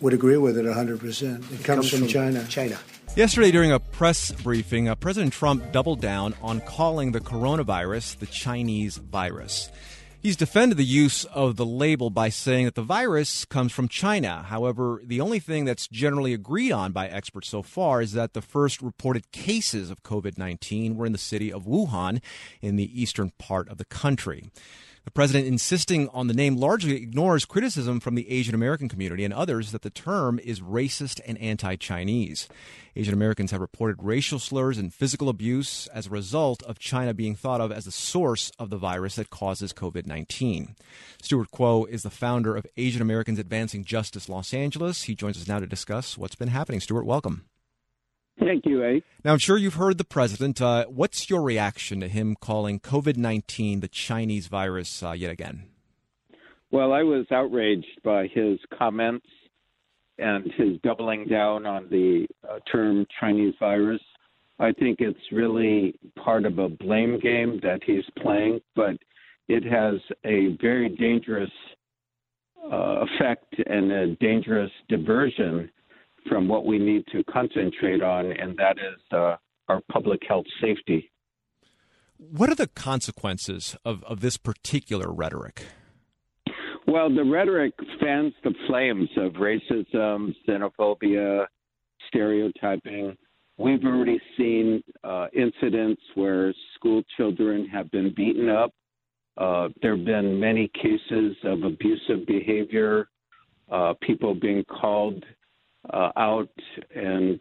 [0.00, 1.52] would agree with it 100%.
[1.52, 2.44] It, comes, from, China.
[2.48, 2.78] China.
[3.16, 8.26] Yesterday, during a press briefing, uh, President Trump doubled down on calling the coronavirus the
[8.26, 9.70] Chinese virus.
[10.22, 14.44] He's defended the use of the label by saying that the virus comes from China.
[14.44, 18.40] However, the only thing that's generally agreed on by experts so far is that the
[18.40, 22.22] first reported cases of COVID 19 were in the city of Wuhan
[22.60, 24.52] in the eastern part of the country.
[25.04, 29.34] The president insisting on the name largely ignores criticism from the Asian American community and
[29.34, 32.48] others that the term is racist and anti Chinese.
[32.94, 37.34] Asian Americans have reported racial slurs and physical abuse as a result of China being
[37.34, 40.76] thought of as the source of the virus that causes COVID 19.
[41.20, 45.04] Stewart Kwoh is the founder of Asian Americans Advancing Justice Los Angeles.
[45.04, 46.80] He joins us now to discuss what's been happening.
[46.80, 47.44] Stewart, welcome.
[48.44, 49.02] Thank you, A.
[49.24, 50.60] Now, I'm sure you've heard the president.
[50.60, 55.64] Uh, what's your reaction to him calling COVID 19 the Chinese virus uh, yet again?
[56.70, 59.26] Well, I was outraged by his comments
[60.18, 64.00] and his doubling down on the uh, term Chinese virus.
[64.58, 68.96] I think it's really part of a blame game that he's playing, but
[69.48, 71.50] it has a very dangerous
[72.64, 75.70] uh, effect and a dangerous diversion
[76.28, 79.36] from what we need to concentrate on, and that is uh,
[79.68, 81.10] our public health safety.
[82.16, 85.66] What are the consequences of, of this particular rhetoric?
[86.86, 91.46] Well, the rhetoric fans the flames of racism, xenophobia,
[92.08, 93.16] stereotyping.
[93.56, 98.72] We've already seen uh, incidents where school children have been beaten up.
[99.36, 103.08] Uh, there have been many cases of abusive behavior,
[103.70, 105.24] uh, people being called
[105.90, 106.48] uh, out,
[106.94, 107.38] and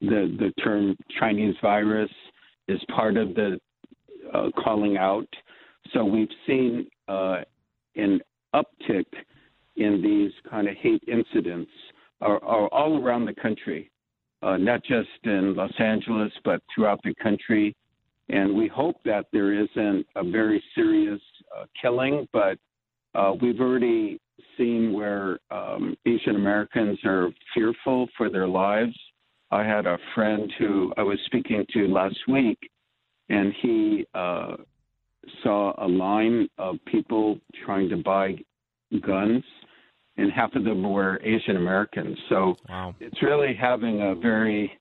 [0.00, 2.10] the the term Chinese virus
[2.68, 3.58] is part of the
[4.32, 5.28] uh, calling out.
[5.92, 7.42] So we've seen uh,
[7.94, 8.20] an
[8.54, 9.06] uptick
[9.76, 11.70] in these kind of hate incidents
[12.20, 13.90] are, are all around the country,
[14.42, 17.76] uh, not just in Los Angeles, but throughout the country.
[18.28, 21.20] And we hope that there isn't a very serious
[21.56, 22.58] uh, killing, but
[23.14, 24.18] uh, we've already
[24.56, 28.96] seen where um, Asian Americans are fearful for their lives.
[29.50, 32.58] I had a friend who I was speaking to last week,
[33.28, 34.56] and he uh,
[35.42, 38.36] saw a line of people trying to buy
[39.06, 39.44] guns
[40.16, 42.18] and half of them were Asian Americans.
[42.28, 42.94] So wow.
[43.00, 44.72] it's really having a very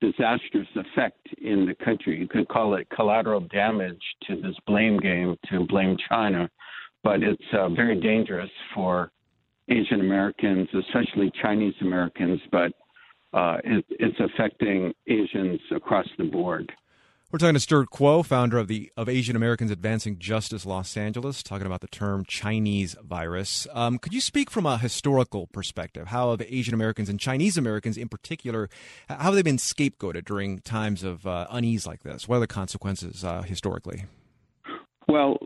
[0.00, 2.18] disastrous effect in the country.
[2.18, 6.48] You could call it collateral damage to this blame game to blame China,
[7.02, 9.10] but it's uh, very dangerous for
[9.68, 12.72] Asian Americans, especially Chinese Americans, but
[13.32, 16.72] uh, it, it's affecting Asians across the board.
[17.32, 21.44] We're talking to Stewart Kwoh, founder of the of Asian Americans Advancing Justice Los Angeles,
[21.44, 23.68] talking about the term Chinese virus.
[23.72, 26.08] Um, could you speak from a historical perspective?
[26.08, 28.68] How have Asian Americans and Chinese Americans in particular,
[29.08, 32.26] how have they been scapegoated during times of uh, unease like this?
[32.26, 34.06] What are the consequences uh, historically?
[35.06, 35.38] Well,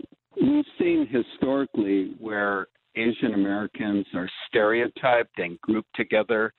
[0.49, 6.53] we've seen historically where Asian Americans are stereotyped and grouped together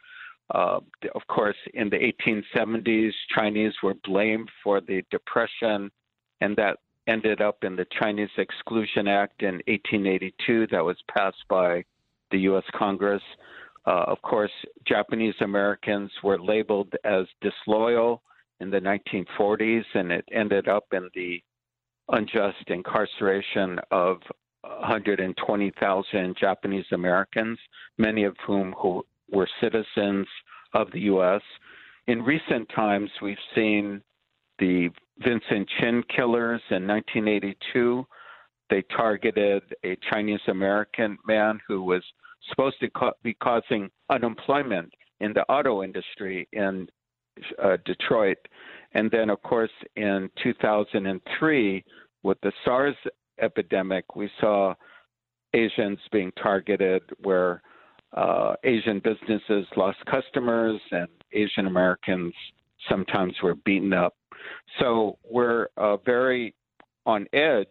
[0.54, 0.80] uh,
[1.16, 5.90] of course, in the 1870s, Chinese were blamed for the Depression,
[6.42, 6.78] and that
[7.08, 11.84] ended up in the Chinese Exclusion Act in 1882 that was passed by
[12.32, 12.64] the U.S.
[12.76, 13.22] Congress.
[13.88, 14.52] Uh, of course,
[14.88, 18.22] Japanese Americans were labeled as disloyal
[18.60, 21.42] in the 1940s, and it ended up in the
[22.10, 24.18] unjust incarceration of
[24.62, 27.58] 120,000 Japanese Americans,
[27.98, 30.28] many of whom who were citizens
[30.74, 31.42] of the U.S.
[32.08, 34.02] In recent times, we've seen
[34.60, 34.90] the
[35.20, 38.06] Vincent Chin killers in 1982.
[38.70, 42.04] They targeted a Chinese American man who was
[42.50, 42.90] supposed to
[43.24, 46.88] be causing unemployment in the auto industry in
[47.64, 48.38] uh, Detroit.
[48.96, 51.84] And then, of course, in 2003,
[52.24, 52.96] with the SARS
[53.42, 54.74] epidemic, we saw
[55.54, 57.62] Asians being targeted where
[58.14, 62.34] uh, Asian businesses lost customers and Asian Americans
[62.90, 64.16] sometimes were beaten up.
[64.80, 66.56] So we're uh, very
[67.06, 67.68] on edge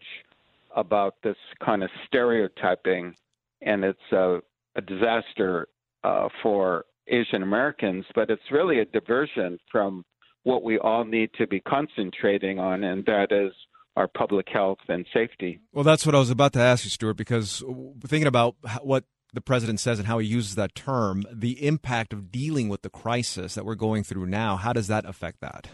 [0.77, 3.15] about this kind of stereotyping,
[3.63, 4.41] and it's a,
[4.77, 5.69] a disaster
[6.03, 10.05] uh, for Asian Americans, but it's really a diversion from
[10.45, 13.53] what we all need to be concentrating on, and that is
[13.97, 15.61] our public health and safety.
[15.73, 17.63] Well, that's what I was about to ask you, Stewart, because
[18.07, 22.31] thinking about what the president says and how he uses that term, the impact of
[22.31, 25.69] dealing with the crisis that we're going through now, how does that affect that?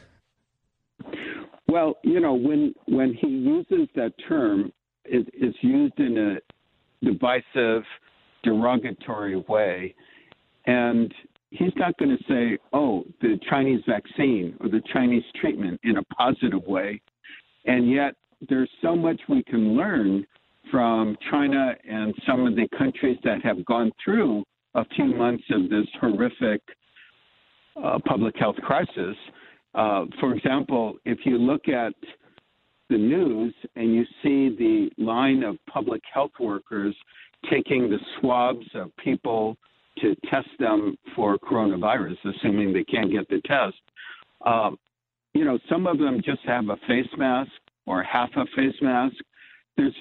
[1.69, 4.73] Well, you know, when when he uses that term,
[5.05, 7.85] it, it's used in a divisive,
[8.43, 9.95] derogatory way,
[10.67, 11.15] and
[11.51, 16.03] he's not going to say, "Oh, the Chinese vaccine or the Chinese treatment" in a
[16.05, 17.01] positive way,
[17.67, 18.15] and yet
[18.49, 20.27] there's so much we can learn
[20.71, 24.45] from China and some of the countries that have gone through
[24.75, 26.63] a few months of this horrific
[27.83, 29.17] uh, public health crisis.
[29.75, 31.95] Uh, for example, if you look at
[32.89, 36.95] the news and you see the line of public health workers
[37.51, 39.57] taking the swabs of people
[39.99, 43.77] to test them for coronavirus, assuming they can't get the test,
[44.47, 44.79] um,
[45.35, 47.51] you know, some of them just have a face mask
[47.87, 49.15] or half a face mask.
[49.77, 49.95] There's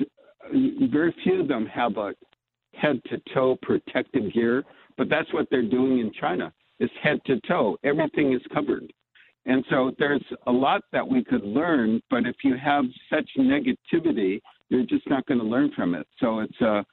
[0.89, 2.13] very few of them have a
[2.73, 4.63] head to toe protective gear,
[4.97, 6.51] but that's what they're doing in China.
[6.79, 7.77] It's head to toe.
[7.83, 8.91] Everything is covered.
[9.45, 14.41] And so there's a lot that we could learn, but if you have such negativity,
[14.69, 16.07] you're just not going to learn from it.
[16.19, 16.85] So it's a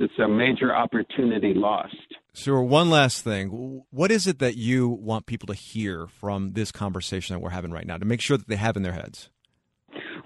[0.00, 1.94] it's a major opportunity lost.
[2.36, 6.72] So one last thing, what is it that you want people to hear from this
[6.72, 9.30] conversation that we're having right now to make sure that they have in their heads?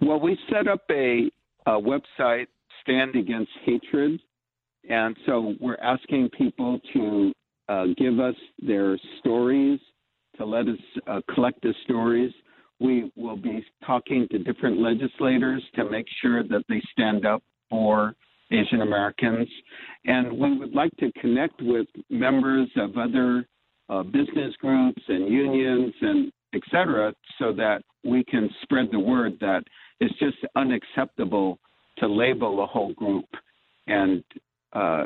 [0.01, 1.31] Well, we set up a,
[1.67, 2.47] a website
[2.83, 4.21] stand against hatred.
[4.89, 7.33] And so we're asking people to
[7.69, 9.79] uh, give us their stories,
[10.39, 12.33] to let us uh, collect the stories.
[12.81, 18.15] We will be talking to different legislators to make sure that they stand up for
[18.51, 19.49] Asian Americans.
[20.05, 23.47] And we would like to connect with members of other
[23.89, 29.33] uh, business groups and unions and et cetera so that we can spread the word
[29.41, 29.63] that
[30.01, 31.59] it's just unacceptable
[31.99, 33.27] to label a whole group
[33.87, 34.23] and
[34.73, 35.05] uh,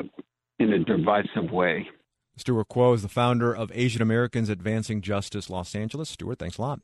[0.59, 1.87] in a divisive way.
[2.35, 6.09] Stewart Kwoh is the founder of Asian Americans Advancing Justice Los Angeles.
[6.09, 6.79] Stewart, thanks a lot.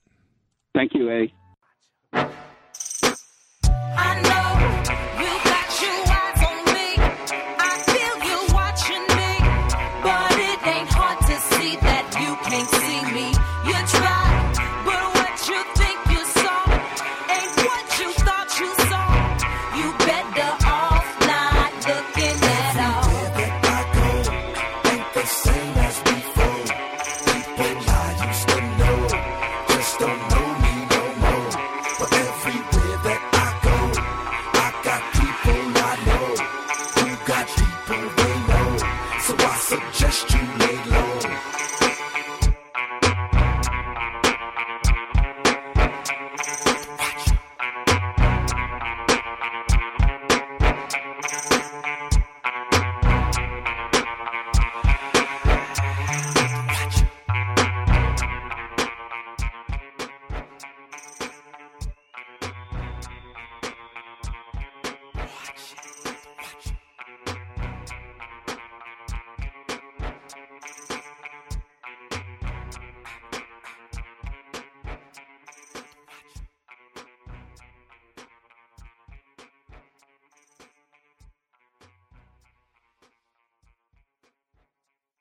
[0.75, 1.09] Thank you,
[2.13, 2.29] A.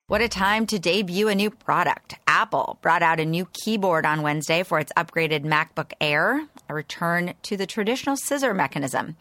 [0.08, 2.14] What a time to debut a new product.
[2.26, 7.34] Apple brought out a new keyboard on Wednesday for its upgraded MacBook Air, a return
[7.42, 9.16] to the traditional scissor mechanism.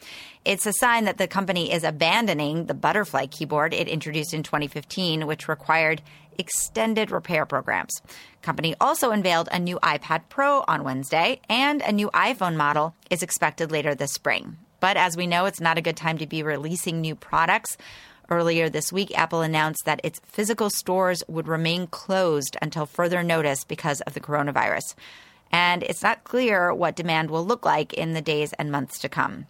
[0.45, 5.27] It's a sign that the company is abandoning the butterfly keyboard it introduced in 2015,
[5.27, 6.01] which required
[6.37, 8.01] extended repair programs.
[8.41, 13.21] Company also unveiled a new iPad Pro on Wednesday, and a new iPhone model is
[13.23, 14.55] expected later this spring.
[14.79, 17.75] But as we know, it's not a good time to be releasing new products.
[18.29, 23.63] Earlier this week, Apple announced that its physical stores would remain closed until further notice
[23.63, 24.95] because of the coronavirus.
[25.49, 29.09] And it's not clear what demand will look like in the days and months to
[29.09, 29.45] come.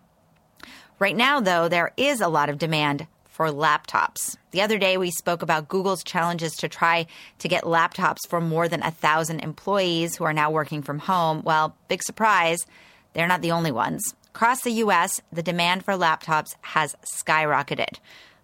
[1.00, 4.38] Right now, though, there is a lot of demand for laptops.
[4.52, 7.08] The other day, we spoke about Google's challenges to try
[7.40, 11.42] to get laptops for more than a thousand employees who are now working from home.
[11.44, 12.66] Well, big surprise,
[13.14, 14.16] they're not the only ones.
[14.30, 18.00] Across the U.S., the demand for laptops has skyrocketed.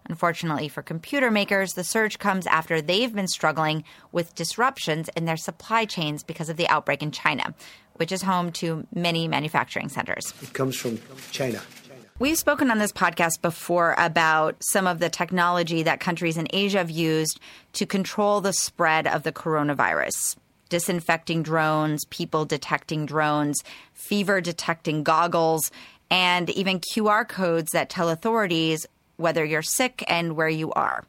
[0.06, 5.36] Unfortunately for computer makers, the surge comes after they've been struggling with disruptions in their
[5.36, 7.54] supply chains because of the outbreak in China,
[7.94, 10.34] which is home to many manufacturing centers.
[10.42, 10.98] It comes from
[11.30, 11.62] China.
[12.20, 16.78] We've spoken on this podcast before about some of the technology that countries in Asia
[16.78, 17.40] have used
[17.72, 20.36] to control the spread of the coronavirus.
[20.68, 25.72] Disinfecting drones, people detecting drones, fever detecting goggles,
[26.08, 28.86] and even QR codes that tell authorities
[29.16, 31.04] whether you're sick and where you are.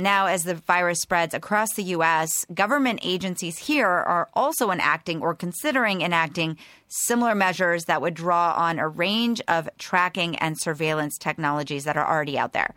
[0.00, 5.34] Now, as the virus spreads across the U.S., government agencies here are also enacting or
[5.34, 6.56] considering enacting
[6.88, 12.08] similar measures that would draw on a range of tracking and surveillance technologies that are
[12.08, 12.74] already out there.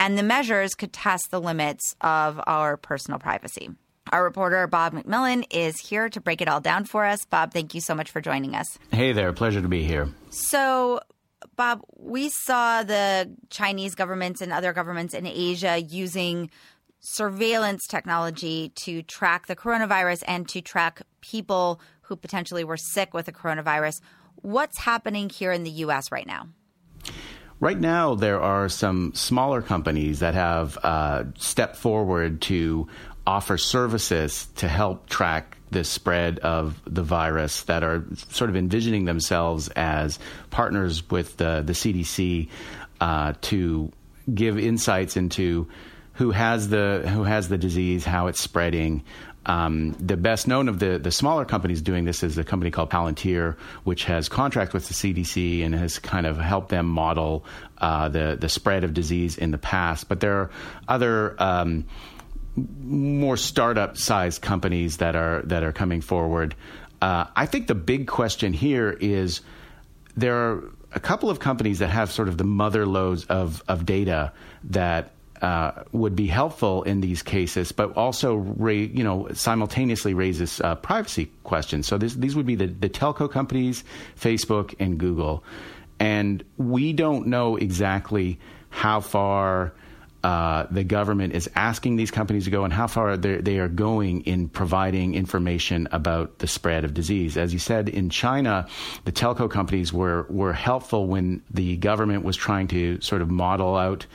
[0.00, 3.68] And the measures could test the limits of our personal privacy.
[4.10, 7.26] Our reporter, Bob McMillan, is here to break it all down for us.
[7.26, 8.78] Bob, thank you so much for joining us.
[8.92, 10.08] Hey there, pleasure to be here.
[10.30, 11.00] So,
[11.56, 16.50] Bob, we saw the Chinese governments and other governments in Asia using
[17.00, 23.26] surveillance technology to track the coronavirus and to track people who potentially were sick with
[23.26, 24.00] the coronavirus.
[24.36, 26.12] What's happening here in the U.S.
[26.12, 26.48] right now?
[27.58, 32.86] Right now, there are some smaller companies that have uh, stepped forward to
[33.26, 39.04] offer services to help track the spread of the virus that are sort of envisioning
[39.04, 40.18] themselves as
[40.50, 42.48] partners with the, the CDC
[43.00, 43.92] uh, to
[44.32, 45.68] give insights into
[46.14, 49.04] who has the who has the disease, how it's spreading.
[49.44, 52.90] Um, the best known of the, the smaller companies doing this is a company called
[52.90, 57.44] Palantir, which has contract with the CDC and has kind of helped them model
[57.78, 60.08] uh, the the spread of disease in the past.
[60.08, 60.50] But there are
[60.88, 61.84] other um,
[62.56, 66.54] more startup sized companies that are that are coming forward.
[67.02, 69.42] Uh, I think the big question here is
[70.16, 73.84] there are a couple of companies that have sort of the mother lodes of of
[73.84, 74.32] data
[74.64, 75.10] that
[75.42, 80.74] uh, would be helpful in these cases, but also ra- you know simultaneously raises uh,
[80.76, 81.86] privacy questions.
[81.86, 83.84] So this, these would be the, the telco companies,
[84.18, 85.44] Facebook and Google,
[86.00, 88.38] and we don't know exactly
[88.70, 89.72] how far
[90.22, 94.22] uh, the government is asking these companies to go and how far they are going
[94.22, 97.36] in providing information about the spread of disease.
[97.36, 98.66] As you said, in China,
[99.04, 103.76] the telco companies were, were helpful when the government was trying to sort of model
[103.76, 104.06] out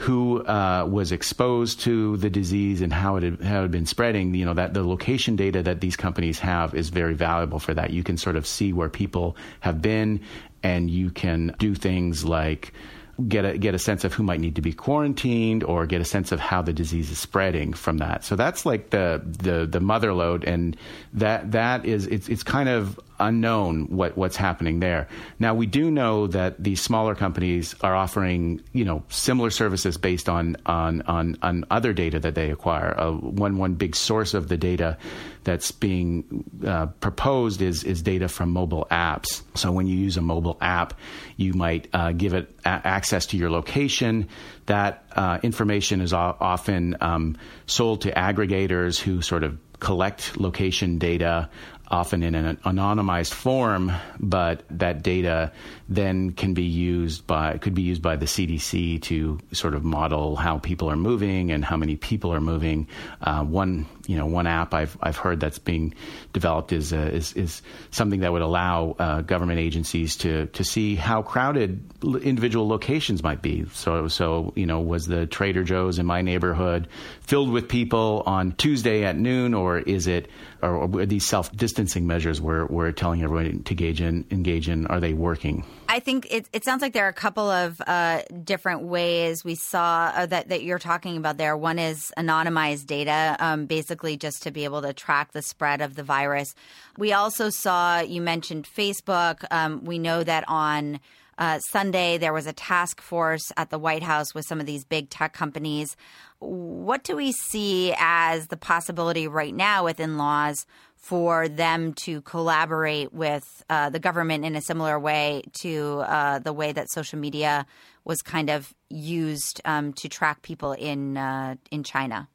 [0.00, 3.84] who uh, was exposed to the disease and how it had, how it had been
[3.84, 7.74] spreading, you know, that the location data that these companies have is very valuable for
[7.74, 7.90] that.
[7.90, 10.22] You can sort of see where people have been,
[10.62, 12.72] and you can do things like
[13.20, 16.04] get a get a sense of who might need to be quarantined or get a
[16.04, 18.24] sense of how the disease is spreading from that.
[18.24, 20.76] So that's like the the the mother lode and
[21.14, 25.06] that that is it's it's kind of unknown what, what's happening there.
[25.38, 30.28] Now we do know that these smaller companies are offering you know similar services based
[30.28, 32.98] on on on, on other data that they acquire.
[32.98, 34.96] Uh, one one big source of the data
[35.44, 39.42] that's being uh, proposed is is data from mobile apps.
[39.54, 40.94] So when you use a mobile app,
[41.36, 44.28] you might uh, give it a- access to your location.
[44.66, 47.36] That uh, information is o- often um,
[47.66, 51.48] sold to aggregators who sort of collect location data
[51.90, 55.52] often in an anonymized form, but that data
[55.90, 60.36] then can be used by could be used by the CDC to sort of model
[60.36, 62.86] how people are moving and how many people are moving.
[63.20, 65.94] Uh, one you know one app I've I've heard that's being
[66.32, 67.60] developed is uh, is is
[67.90, 71.82] something that would allow uh, government agencies to to see how crowded
[72.22, 73.66] individual locations might be.
[73.72, 76.86] So so you know was the Trader Joe's in my neighborhood
[77.22, 80.28] filled with people on Tuesday at noon, or is it
[80.62, 84.86] or are these self distancing measures we're we're telling everyone to engage in engage in
[84.86, 85.64] are they working?
[85.90, 89.56] I think it, it sounds like there are a couple of uh, different ways we
[89.56, 91.56] saw uh, that, that you're talking about there.
[91.56, 95.96] One is anonymized data, um, basically just to be able to track the spread of
[95.96, 96.54] the virus.
[96.96, 99.44] We also saw, you mentioned Facebook.
[99.50, 101.00] Um, we know that on
[101.38, 104.84] uh, Sunday there was a task force at the White House with some of these
[104.84, 105.96] big tech companies.
[106.38, 110.66] What do we see as the possibility right now within laws
[111.00, 116.52] for them to collaborate with uh, the government in a similar way to uh, the
[116.52, 117.66] way that social media
[118.04, 122.28] was kind of used um, to track people in uh, in China?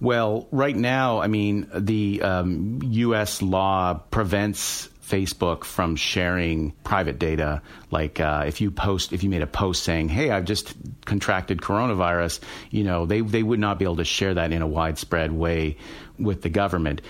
[0.00, 3.40] Well, right now, I mean, the um, U.S.
[3.40, 7.62] law prevents Facebook from sharing private data.
[7.90, 10.74] Like uh, if you post, if you made a post saying, "Hey, I've just
[11.04, 12.40] contracted coronavirus,"
[12.70, 15.76] you know, they they would not be able to share that in a widespread way
[16.18, 17.02] with the government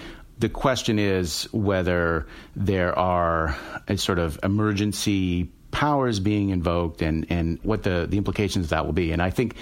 [0.44, 3.56] the question is whether there are
[3.88, 8.84] a sort of emergency powers being invoked and, and what the, the implications of that
[8.84, 9.12] will be.
[9.12, 9.56] And I think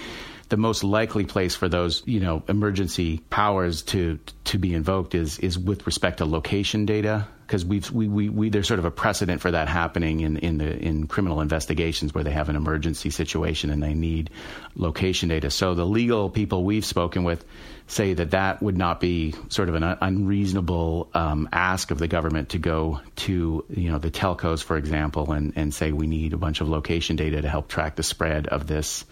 [0.49, 5.39] the most likely place for those, you know, emergency powers to to be invoked is
[5.39, 8.91] is with respect to location data because we've we, we, we there's sort of a
[8.91, 13.09] precedent for that happening in in the in criminal investigations where they have an emergency
[13.09, 14.31] situation and they need
[14.75, 15.49] location data.
[15.49, 17.45] So the legal people we've spoken with
[17.93, 22.51] say that that would not be sort of an unreasonable um, ask of the government
[22.51, 26.39] to go to you know the telcos, for example, and and say we need a
[26.39, 29.05] bunch of location data to help track the spread of this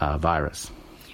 [0.00, 0.70] uh, virus.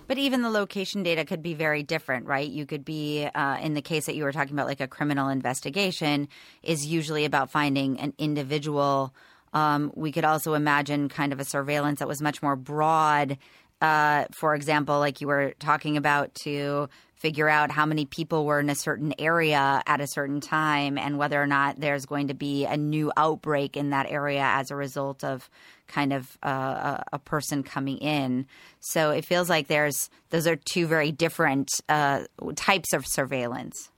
[0.08, 2.46] But even the location data could be very different, right?
[2.46, 5.28] You could be, uh, in the case that you were talking about, like a criminal
[5.28, 6.28] investigation
[6.62, 9.14] is usually about finding an individual.
[9.54, 13.38] Um, we could also imagine kind of a surveillance that was much more broad.
[13.80, 16.88] Uh, for example, like you were talking about, to
[17.22, 21.18] figure out how many people were in a certain area at a certain time and
[21.18, 24.76] whether or not there's going to be a new outbreak in that area as a
[24.76, 25.48] result of
[25.86, 28.44] kind of uh, a person coming in.
[28.80, 32.24] So it feels like there's those are two very different uh,
[32.56, 33.88] types of surveillance.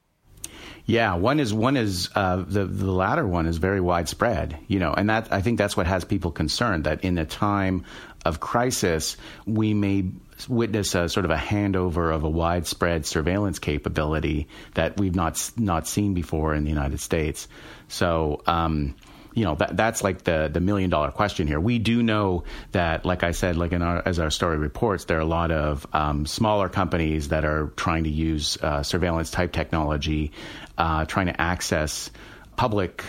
[0.85, 4.93] Yeah, one is one is uh, the the latter one is very widespread, you know,
[4.93, 7.85] and that I think that's what has people concerned that in a time
[8.25, 10.11] of crisis we may
[10.49, 15.87] witness a sort of a handover of a widespread surveillance capability that we've not not
[15.87, 17.49] seen before in the United States.
[17.89, 18.43] So.
[18.47, 18.95] Um,
[19.35, 21.59] you know that that's like the the million dollar question here.
[21.59, 25.19] We do know that, like I said, like in our as our story reports, there
[25.19, 29.53] are a lot of um, smaller companies that are trying to use uh, surveillance type
[29.53, 30.31] technology,
[30.79, 32.13] uh, trying to access
[32.57, 33.05] public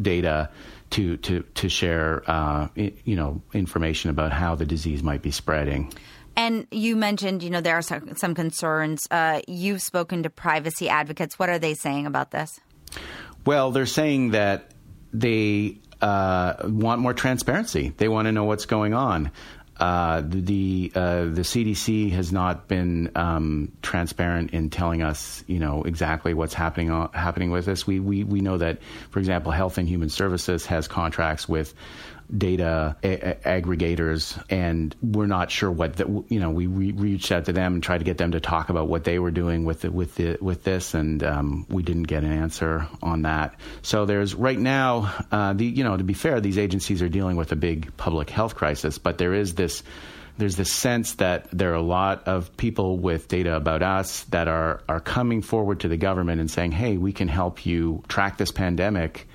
[0.00, 0.50] data
[0.90, 5.92] to to to share uh, you know information about how the disease might be spreading.
[6.36, 9.06] And you mentioned, you know, there are some concerns.
[9.10, 11.38] Uh, you've spoken to privacy advocates.
[11.38, 12.60] What are they saying about this?
[13.44, 14.70] Well, they're saying that
[15.12, 17.92] they uh, want more transparency.
[17.96, 19.30] They want to know what's going on.
[19.78, 25.84] Uh, the uh, the CDC has not been um, transparent in telling us, you know,
[25.84, 27.86] exactly what's happening uh, happening with this.
[27.86, 31.72] We, we we know that, for example, Health and Human Services has contracts with
[32.36, 36.50] data a- aggregators, and we're not sure what the, you know.
[36.50, 39.04] We re- reached out to them and tried to get them to talk about what
[39.04, 42.32] they were doing with the, with the, with this, and um, we didn't get an
[42.32, 43.58] answer on that.
[43.82, 47.36] So there's right now, uh, the you know, to be fair, these agencies are dealing
[47.36, 49.82] with a big public health crisis, but there is this
[50.40, 54.48] there's this sense that there are a lot of people with data about us that
[54.48, 58.38] are are coming forward to the government and saying, "Hey, we can help you track
[58.38, 59.28] this pandemic,"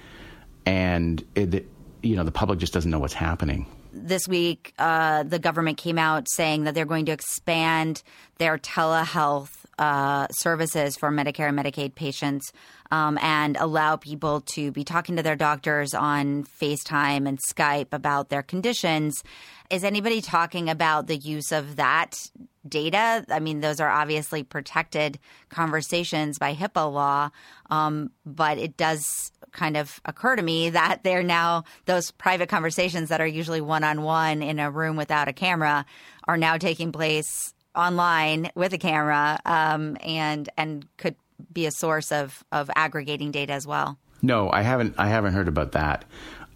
[0.66, 1.68] and it,
[2.06, 3.66] you know the public just doesn't know what's happening
[3.96, 8.04] this week, uh, the government came out saying that they're going to expand
[8.38, 12.52] their telehealth uh, services for Medicare and Medicaid patients
[12.92, 18.30] um, and allow people to be talking to their doctors on FaceTime and Skype about
[18.30, 19.24] their conditions.
[19.70, 22.30] Is anybody talking about the use of that
[22.68, 23.26] data?
[23.30, 25.20] I mean, those are obviously protected
[25.50, 27.30] conversations by HIPAA law,
[27.70, 33.10] um, but it does kind of occur to me that they're now those private conversations
[33.10, 35.86] that are usually one on one in a room without a camera
[36.26, 41.16] are now taking place online with a camera um, and and could
[41.52, 43.98] be a source of of aggregating data as well.
[44.22, 44.96] No, I haven't.
[44.98, 46.06] I haven't heard about that.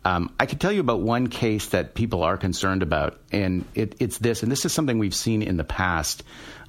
[0.05, 3.95] Um, I can tell you about one case that people are concerned about, and it,
[3.99, 6.23] it's this, and this is something we've seen in the past.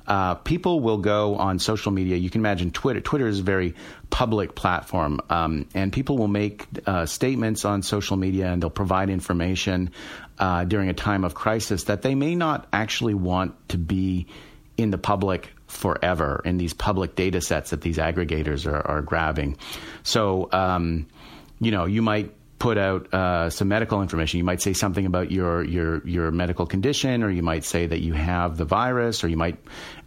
[0.07, 2.17] Uh, people will go on social media.
[2.17, 3.01] You can imagine Twitter.
[3.01, 3.75] Twitter is a very
[4.11, 9.11] public platform, um, and people will make uh, statements on social media and they'll provide
[9.11, 9.91] information
[10.39, 14.27] uh, during a time of crisis that they may not actually want to be
[14.77, 19.57] in the public forever in these public data sets that these aggregators are, are grabbing.
[20.03, 21.07] So, um,
[21.61, 24.39] you know, you might put out uh, some medical information.
[24.39, 28.01] You might say something about your your your medical condition, or you might say that
[28.01, 29.59] you have the virus, or you might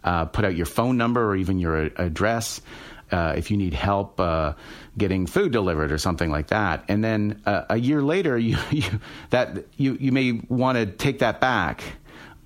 [0.02, 2.62] uh, put out your phone number or even your address.
[3.12, 4.54] Uh, if you need help uh,
[4.96, 8.84] getting food delivered or something like that, and then uh, a year later, you, you
[9.28, 11.82] that you you may want to take that back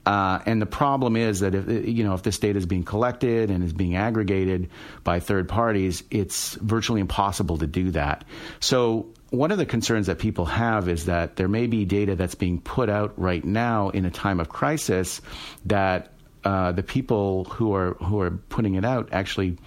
[0.09, 3.51] uh, and the problem is that if you know if this data is being collected
[3.51, 4.70] and is being aggregated
[5.05, 8.24] by third parties, it's virtually impossible to do that.
[8.59, 12.34] So one of the concerns that people have is that there may be data that's
[12.34, 15.20] being put out right now in a time of crisis
[15.66, 16.12] that
[16.44, 19.59] uh, the people who are who are putting it out actually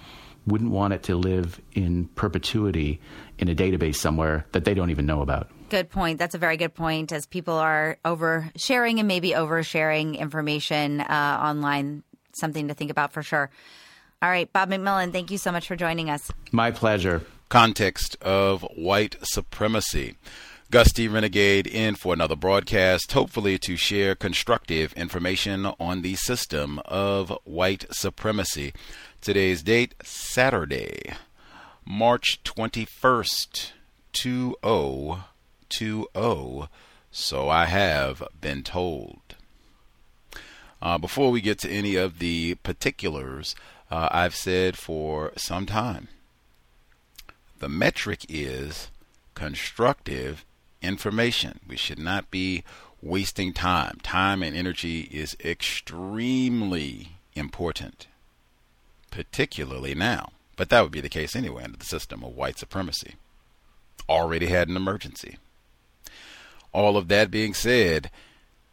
[0.46, 3.00] wouldn't want it to live in perpetuity
[3.38, 6.18] in a database somewhere that they don't even know about good point.
[6.18, 7.12] That's a very good point.
[7.12, 12.02] As people are oversharing and maybe oversharing information uh, online,
[12.34, 13.50] something to think about for sure.
[14.20, 16.30] All right, Bob McMillan, thank you so much for joining us.
[16.52, 17.22] My pleasure.
[17.52, 20.16] Context of white supremacy.
[20.70, 21.06] Gus T.
[21.06, 27.84] Renegade in for another broadcast, hopefully to share constructive information on the system of white
[27.90, 28.72] supremacy.
[29.20, 31.12] Today's date, Saturday,
[31.84, 33.72] March 21st,
[34.14, 35.22] 20
[35.68, 36.68] 2
[37.10, 39.20] so I have been told.
[40.80, 43.54] Uh, before we get to any of the particulars,
[43.90, 46.08] uh, I've said for some time
[47.62, 48.90] the metric is
[49.36, 50.44] constructive
[50.82, 51.60] information.
[51.68, 52.64] We should not be
[53.00, 54.00] wasting time.
[54.02, 58.08] Time and energy is extremely important,
[59.12, 60.32] particularly now.
[60.56, 63.14] But that would be the case anyway under the system of white supremacy.
[64.08, 65.36] Already had an emergency.
[66.72, 68.10] All of that being said,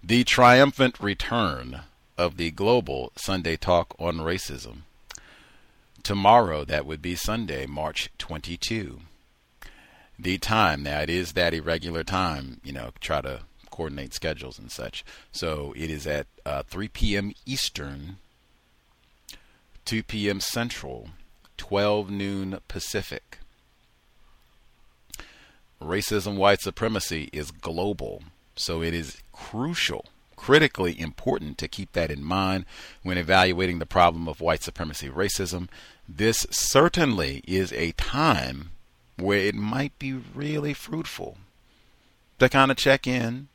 [0.03, 1.83] The triumphant return
[2.17, 4.83] of the Global Sunday Talk on Racism.
[6.03, 9.01] Tomorrow, that would be Sunday, March 22.
[10.19, 14.71] The time, now it is that irregular time, you know, try to coordinate schedules and
[14.71, 15.05] such.
[15.33, 17.33] So it is at uh, 3 p.m.
[17.47, 18.17] Eastern,
[19.85, 20.41] 2 p.m.
[20.41, 21.11] Central,
[21.57, 23.39] 12 noon Pacific.
[25.81, 28.23] Racism, white supremacy is global,
[28.55, 32.67] so it is crucial, critically important to keep that in mind
[33.03, 35.69] when evaluating the problem of white supremacy racism.
[36.09, 38.71] This certainly is a time
[39.17, 41.39] where it might be really fruitful
[42.39, 43.49] to kind of check in,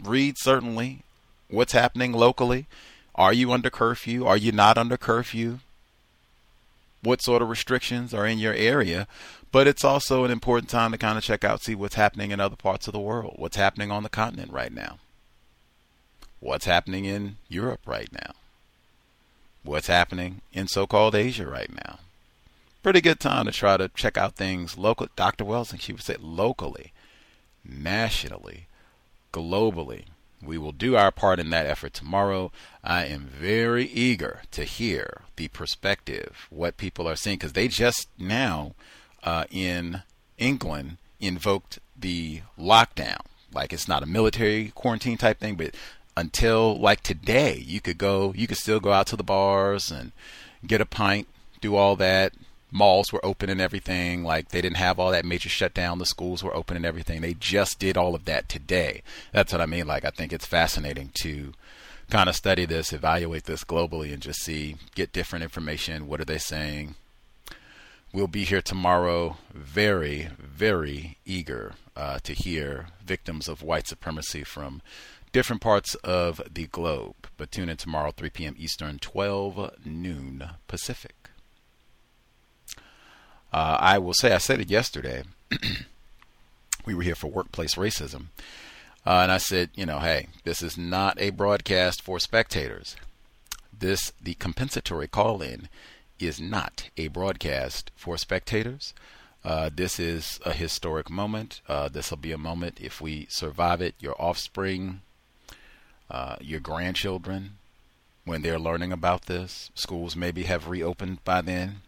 [0.00, 1.02] read certainly
[1.48, 2.66] what's happening locally.
[3.14, 4.24] Are you under curfew?
[4.26, 5.58] Are you not under curfew?
[7.02, 9.06] What sort of restrictions are in your area?
[9.50, 12.40] But it's also an important time to kind of check out, see what's happening in
[12.40, 14.98] other parts of the world, what's happening on the continent right now,
[16.40, 18.32] what's happening in Europe right now,
[19.62, 21.98] what's happening in so called Asia right now.
[22.82, 25.08] Pretty good time to try to check out things local.
[25.16, 25.44] Dr.
[25.44, 26.92] Wells, and she would say locally,
[27.64, 28.66] nationally,
[29.32, 30.04] globally.
[30.42, 32.52] We will do our part in that effort tomorrow.
[32.84, 38.08] I am very eager to hear the perspective, what people are seeing, because they just
[38.18, 38.74] now
[39.24, 40.02] uh, in
[40.36, 43.20] England invoked the lockdown.
[43.52, 45.74] Like it's not a military quarantine type thing, but
[46.16, 50.12] until like today, you could go, you could still go out to the bars and
[50.66, 51.26] get a pint,
[51.60, 52.32] do all that.
[52.70, 54.24] Malls were open and everything.
[54.24, 55.98] Like they didn't have all that major shutdown.
[55.98, 57.20] The schools were open and everything.
[57.20, 59.02] They just did all of that today.
[59.32, 59.86] That's what I mean.
[59.86, 61.52] Like I think it's fascinating to
[62.10, 66.06] kind of study this, evaluate this globally, and just see, get different information.
[66.06, 66.94] What are they saying?
[68.12, 74.80] We'll be here tomorrow, very, very eager uh, to hear victims of white supremacy from
[75.32, 77.28] different parts of the globe.
[77.36, 78.54] But tune in tomorrow, 3 p.m.
[78.58, 81.17] Eastern, 12 noon Pacific.
[83.52, 85.22] Uh, I will say, I said it yesterday.
[86.86, 88.26] we were here for workplace racism.
[89.06, 92.96] Uh, and I said, you know, hey, this is not a broadcast for spectators.
[93.76, 95.68] This, the compensatory call in,
[96.18, 98.92] is not a broadcast for spectators.
[99.44, 101.60] Uh, this is a historic moment.
[101.68, 105.00] Uh, this will be a moment, if we survive it, your offspring,
[106.10, 107.52] uh, your grandchildren,
[108.24, 111.82] when they're learning about this, schools maybe have reopened by then.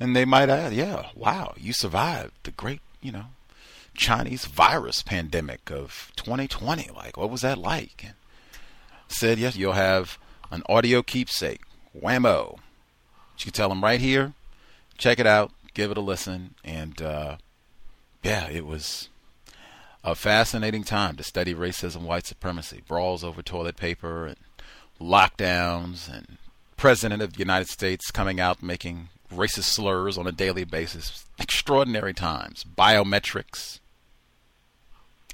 [0.00, 3.26] And they might add, yeah, wow, you survived the great, you know,
[3.94, 6.90] Chinese virus pandemic of 2020.
[6.96, 8.02] Like, what was that like?
[8.04, 8.14] And
[9.08, 10.18] said, yes, you'll have
[10.50, 11.60] an audio keepsake.
[11.94, 12.58] Whammo.
[13.38, 14.32] You can tell them right here.
[14.96, 15.52] Check it out.
[15.74, 16.54] Give it a listen.
[16.64, 17.36] And uh,
[18.22, 19.08] yeah, it was
[20.02, 24.36] a fascinating time to study racism, white supremacy, brawls over toilet paper, and
[25.00, 26.38] lockdowns, and
[26.76, 31.26] President of the United States coming out making racist slurs on a daily basis.
[31.38, 32.64] Extraordinary times.
[32.64, 33.80] Biometrics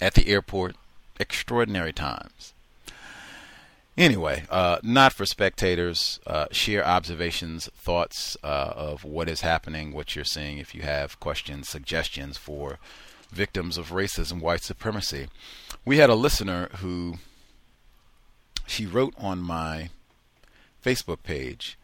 [0.01, 0.77] at the airport.
[1.19, 2.53] Extraordinary times.
[3.97, 6.21] Anyway, uh, not for spectators.
[6.27, 10.59] Uh, share observations, thoughts uh, of what is happening, what you're seeing.
[10.59, 12.79] If you have questions, suggestions for
[13.31, 15.29] victims of racism, white supremacy.
[15.85, 17.15] We had a listener who
[18.67, 19.89] she wrote on my
[20.85, 21.79] Facebook page.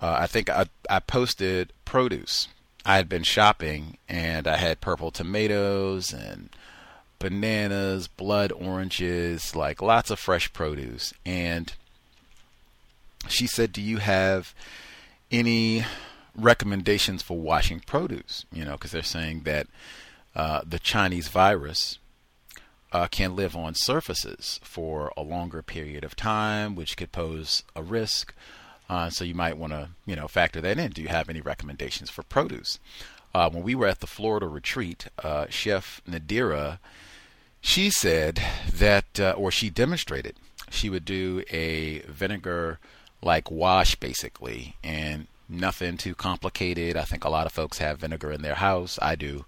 [0.00, 2.48] Uh, I think I, I posted produce.
[2.84, 6.48] I had been shopping and I had purple tomatoes and
[7.18, 11.12] bananas, blood oranges, like lots of fresh produce.
[11.24, 11.72] And
[13.28, 14.54] she said, Do you have
[15.30, 15.84] any
[16.34, 18.46] recommendations for washing produce?
[18.52, 19.66] You know, because they're saying that
[20.34, 21.98] uh, the Chinese virus
[22.92, 27.82] uh, can live on surfaces for a longer period of time, which could pose a
[27.82, 28.34] risk.
[28.90, 30.90] Uh, so you might want to, you know, factor that in.
[30.90, 32.80] Do you have any recommendations for produce?
[33.32, 36.78] Uh, when we were at the Florida retreat, uh, Chef Nadira
[37.60, 38.42] she said
[38.72, 40.36] that, uh, or she demonstrated,
[40.70, 42.78] she would do a vinegar
[43.22, 46.96] like wash basically, and nothing too complicated.
[46.96, 48.98] I think a lot of folks have vinegar in their house.
[49.02, 49.44] I do.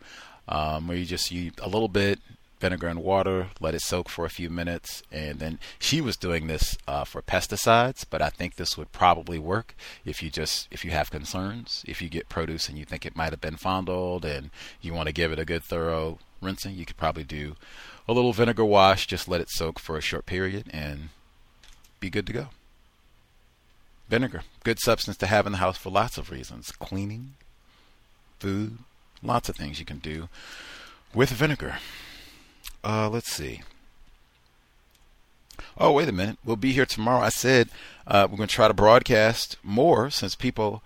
[0.49, 2.19] Um, where you just use a little bit
[2.63, 6.47] vinegar and water, let it soak for a few minutes, and then she was doing
[6.47, 8.05] this uh, for pesticides.
[8.09, 9.75] But I think this would probably work
[10.05, 13.17] if you just if you have concerns, if you get produce and you think it
[13.17, 16.87] might have been fondled and you want to give it a good thorough rinsing, you
[16.87, 17.57] could probably do
[18.09, 21.09] a little vinegar wash, just let it soak for a short period, and
[21.99, 22.47] be good to go.
[24.09, 27.35] Vinegar, good substance to have in the house for lots of reasons cleaning,
[28.39, 28.79] food,
[29.21, 30.29] lots of things you can do
[31.13, 31.79] with vinegar.
[32.85, 33.63] Uh, let's see.
[35.79, 36.39] Oh, wait a minute.
[36.45, 37.23] We'll be here tomorrow.
[37.23, 37.69] I said
[38.07, 40.83] uh, we're going to try to broadcast more since people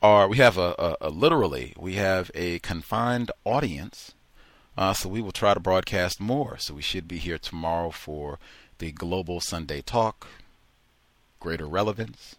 [0.00, 0.28] are.
[0.28, 4.12] We have a, a, a literally we have a confined audience,
[4.76, 6.56] uh, so we will try to broadcast more.
[6.58, 8.38] So we should be here tomorrow for
[8.78, 10.28] the Global Sunday Talk,
[11.40, 12.36] Greater Relevance,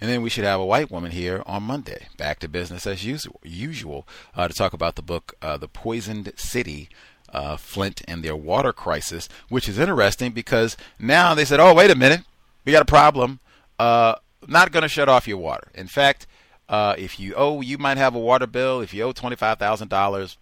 [0.00, 3.04] and then we should have a white woman here on Monday, back to business as
[3.04, 4.06] usual, usual
[4.36, 6.88] uh, to talk about the book uh, "The Poisoned City."
[7.32, 11.90] Uh, Flint and their water crisis, which is interesting because now they said, "Oh, wait
[11.90, 12.22] a minute,
[12.64, 13.38] we got a problem.
[13.78, 14.16] Uh,
[14.48, 15.68] not going to shut off your water.
[15.74, 16.26] In fact,
[16.68, 18.80] uh, if you owe, you might have a water bill.
[18.80, 20.38] If you owe twenty five thousand dollars,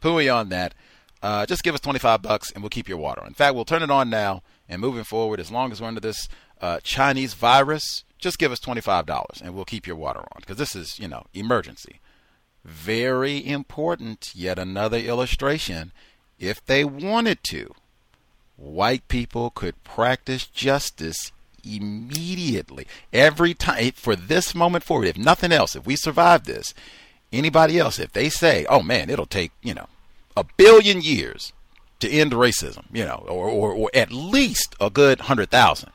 [0.00, 0.74] pooey on that.
[1.20, 3.24] Uh, just give us twenty five bucks and we'll keep your water.
[3.26, 6.00] In fact, we'll turn it on now and moving forward, as long as we're under
[6.00, 6.28] this
[6.60, 10.76] uh, Chinese virus, just give us $25 and we'll keep your water on because this
[10.76, 12.00] is, you know, emergency.
[12.64, 14.32] Very important.
[14.34, 15.92] Yet another illustration.
[16.38, 17.74] If they wanted to,
[18.56, 21.32] white people could practice justice
[21.64, 22.86] immediately.
[23.12, 26.74] Every time, for this moment forward, if nothing else, if we survive this,
[27.32, 29.86] anybody else, if they say, oh man, it'll take, you know,
[30.36, 31.52] a billion years
[32.00, 35.90] to end racism, you know, or, or, or at least a good hundred thousand.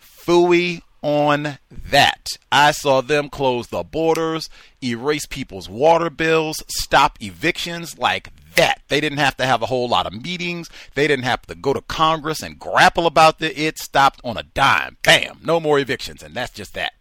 [0.00, 2.26] Fooey on that.
[2.52, 4.48] I saw them close the borders,
[4.82, 8.28] erase people's water bills, stop evictions like
[8.60, 8.82] that.
[8.88, 10.68] They didn't have to have a whole lot of meetings.
[10.94, 13.78] They didn't have to go to Congress and grapple about the, it.
[13.78, 14.98] Stopped on a dime.
[15.02, 15.40] Bam.
[15.42, 16.22] No more evictions.
[16.22, 16.92] And that's just that.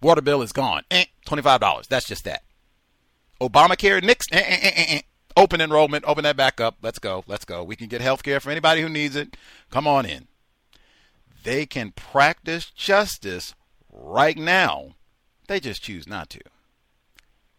[0.00, 0.82] Water bill is gone.
[0.90, 1.88] Eh, $25.
[1.88, 2.42] That's just that.
[3.40, 4.32] Obamacare, nixed.
[4.32, 5.00] Eh, eh, eh, eh
[5.36, 6.78] open enrollment, open that back up.
[6.82, 7.22] Let's go.
[7.26, 7.62] Let's go.
[7.62, 9.36] We can get health care for anybody who needs it.
[9.70, 10.26] Come on in.
[11.44, 13.54] They can practice justice
[13.92, 14.94] right now.
[15.46, 16.40] They just choose not to.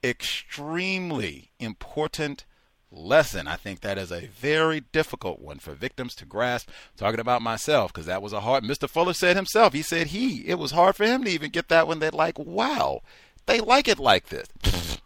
[0.04, 2.46] Extremely important
[2.92, 3.48] lesson.
[3.48, 6.70] I think that is a very difficult one for victims to grasp.
[6.98, 8.64] Talking about myself, because that was a hard.
[8.64, 8.90] Mr.
[8.90, 9.74] Fuller said himself.
[9.74, 10.48] He said he.
[10.48, 12.00] It was hard for him to even get that one.
[12.00, 13.02] That like, wow,
[13.46, 14.48] they like it like this.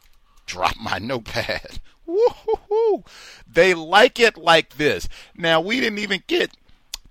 [0.46, 1.80] Drop my notepad.
[2.06, 3.04] Woo-hoo-hoo.
[3.48, 5.08] They like it like this.
[5.36, 6.52] Now, we didn't even get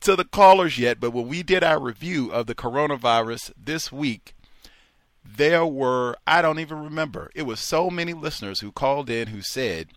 [0.00, 4.34] to the callers yet, but when we did our review of the coronavirus this week,
[5.36, 9.42] there were, I don't even remember, it was so many listeners who called in who
[9.42, 9.88] said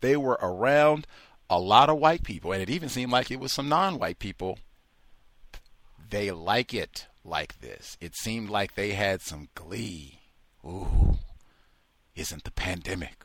[0.00, 1.06] they were around
[1.48, 4.18] a lot of white people, and it even seemed like it was some non white
[4.18, 4.58] people.
[6.10, 7.96] They like it like this.
[8.00, 10.20] It seemed like they had some glee.
[10.64, 11.18] Ooh,
[12.14, 13.24] isn't the pandemic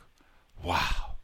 [0.64, 1.16] wow,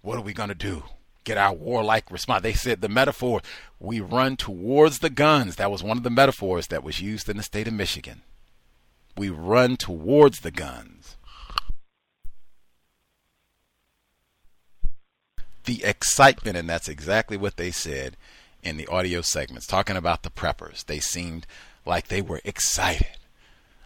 [0.00, 0.84] what are we going to do?
[1.24, 2.42] Get our warlike response.
[2.42, 3.42] They said the metaphor,
[3.78, 5.56] we run towards the guns.
[5.56, 8.22] That was one of the metaphors that was used in the state of Michigan.
[9.16, 11.16] We run towards the guns.
[15.64, 18.16] The excitement, and that's exactly what they said
[18.62, 20.84] in the audio segments, talking about the preppers.
[20.84, 21.46] They seemed
[21.86, 23.18] like they were excited.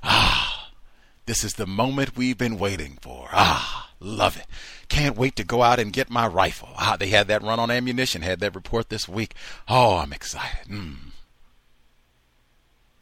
[0.03, 0.71] Ah,
[1.27, 3.29] this is the moment we've been waiting for.
[3.33, 3.87] Ah.
[4.01, 4.47] Love it.
[4.89, 6.69] Can't wait to go out and get my rifle.
[6.77, 9.35] Ah, they had that run on ammunition, had that report this week.
[9.69, 10.69] Oh, I'm excited.
[10.69, 11.06] Mm.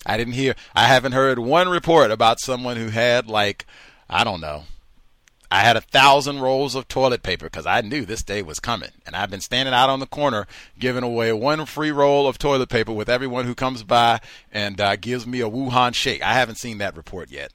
[0.06, 3.66] I didn't hear, I haven't heard one report about someone who had, like,
[4.08, 4.64] I don't know,
[5.54, 8.90] I had a thousand rolls of toilet paper because I knew this day was coming.
[9.06, 10.48] And I've been standing out on the corner
[10.80, 14.20] giving away one free roll of toilet paper with everyone who comes by
[14.50, 16.22] and uh, gives me a Wuhan shake.
[16.22, 17.52] I haven't seen that report yet.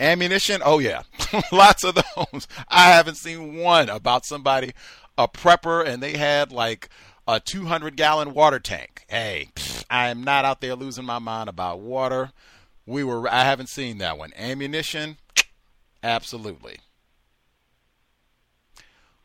[0.00, 0.62] Ammunition?
[0.64, 1.02] Oh, yeah.
[1.52, 2.48] Lots of those.
[2.68, 4.72] I haven't seen one about somebody,
[5.18, 6.88] a prepper, and they had like
[7.30, 9.04] a 200 gallon water tank.
[9.08, 9.50] Hey,
[9.88, 12.32] I am not out there losing my mind about water.
[12.86, 14.32] We were, I haven't seen that one.
[14.36, 15.16] Ammunition?
[16.02, 16.78] Absolutely.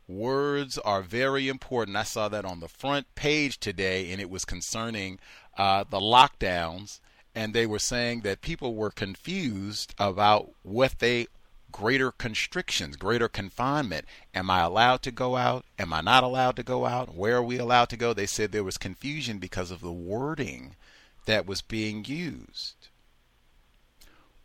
[0.07, 1.97] Words are very important.
[1.97, 5.19] I saw that on the front page today, and it was concerning
[5.57, 6.99] uh, the lockdowns
[7.35, 11.27] and they were saying that people were confused about what they
[11.75, 14.05] greater constrictions, greater confinement.
[14.33, 15.65] Am I allowed to go out?
[15.77, 17.13] Am I not allowed to go out?
[17.13, 18.13] Where are we allowed to go?
[18.13, 20.77] They said there was confusion because of the wording
[21.25, 22.87] that was being used.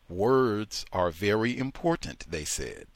[0.09, 2.89] Words are very important, they said.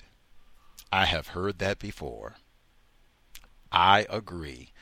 [0.91, 2.35] I have heard that before.
[3.71, 4.73] I agree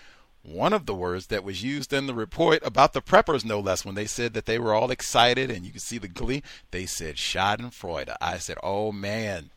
[0.43, 3.85] one of the words that was used in the report about the preppers, no less,
[3.85, 6.87] when they said that they were all excited and you could see the glee, they
[6.87, 8.15] said Schadenfreude.
[8.21, 9.51] I said, oh man,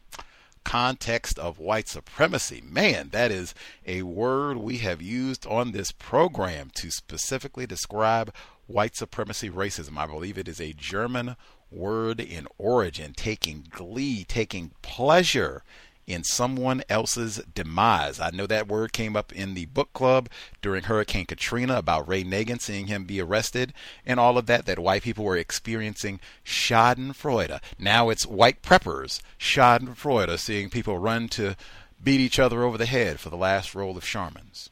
[0.64, 2.62] context of white supremacy.
[2.64, 3.56] Man, that is
[3.86, 8.34] a word we have used on this program to specifically describe
[8.68, 9.98] white supremacy racism.
[9.98, 11.36] I believe it is a German
[11.72, 15.64] word in origin, taking glee, taking pleasure
[16.08, 18.20] in someone else's demise.
[18.20, 20.30] I know that word came up in the book club
[20.62, 23.74] during Hurricane Katrina about Ray Nagin seeing him be arrested
[24.06, 27.60] and all of that, that white people were experiencing Schadenfreude.
[27.80, 31.56] Now it's white preppers, Schadenfreude, seeing people run to
[32.04, 34.70] beat each other over the head for the last roll of Charmins.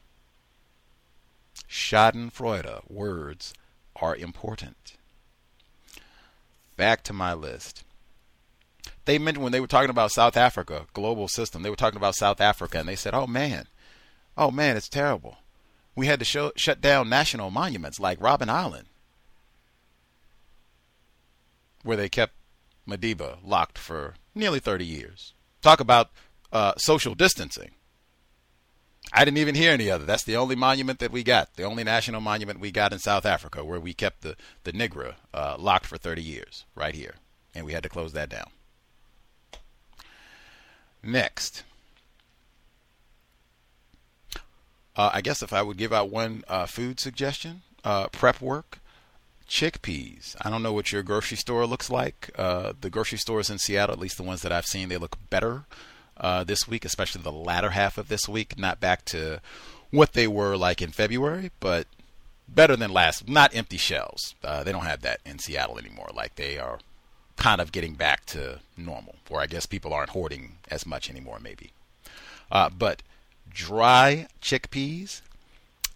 [1.68, 3.54] Schadenfreude words
[3.96, 4.96] are important.
[6.76, 7.83] Back to my list
[9.04, 12.14] they mentioned when they were talking about South Africa, global system, they were talking about
[12.14, 13.66] South Africa, and they said, oh man,
[14.36, 15.38] oh man, it's terrible.
[15.94, 18.86] We had to show, shut down national monuments like Robben Island,
[21.82, 22.34] where they kept
[22.88, 25.34] Madiba locked for nearly 30 years.
[25.62, 26.10] Talk about
[26.52, 27.72] uh, social distancing.
[29.12, 30.04] I didn't even hear any other.
[30.04, 33.26] That's the only monument that we got, the only national monument we got in South
[33.26, 37.16] Africa, where we kept the the Nigra uh, locked for 30 years, right here,
[37.54, 38.48] and we had to close that down.
[41.04, 41.62] Next.
[44.96, 48.78] Uh, I guess if I would give out one uh, food suggestion, uh, prep work,
[49.48, 50.36] chickpeas.
[50.40, 52.30] I don't know what your grocery store looks like.
[52.36, 55.16] Uh, the grocery stores in Seattle, at least the ones that I've seen, they look
[55.30, 55.64] better
[56.16, 58.58] uh, this week, especially the latter half of this week.
[58.58, 59.40] Not back to
[59.90, 61.86] what they were like in February, but
[62.48, 63.28] better than last.
[63.28, 64.34] Not empty shelves.
[64.42, 66.10] Uh, they don't have that in Seattle anymore.
[66.14, 66.78] Like they are
[67.36, 71.38] kind of getting back to normal, or I guess people aren't hoarding as much anymore,
[71.40, 71.72] maybe.
[72.50, 73.02] Uh, but
[73.50, 75.20] dry chickpeas,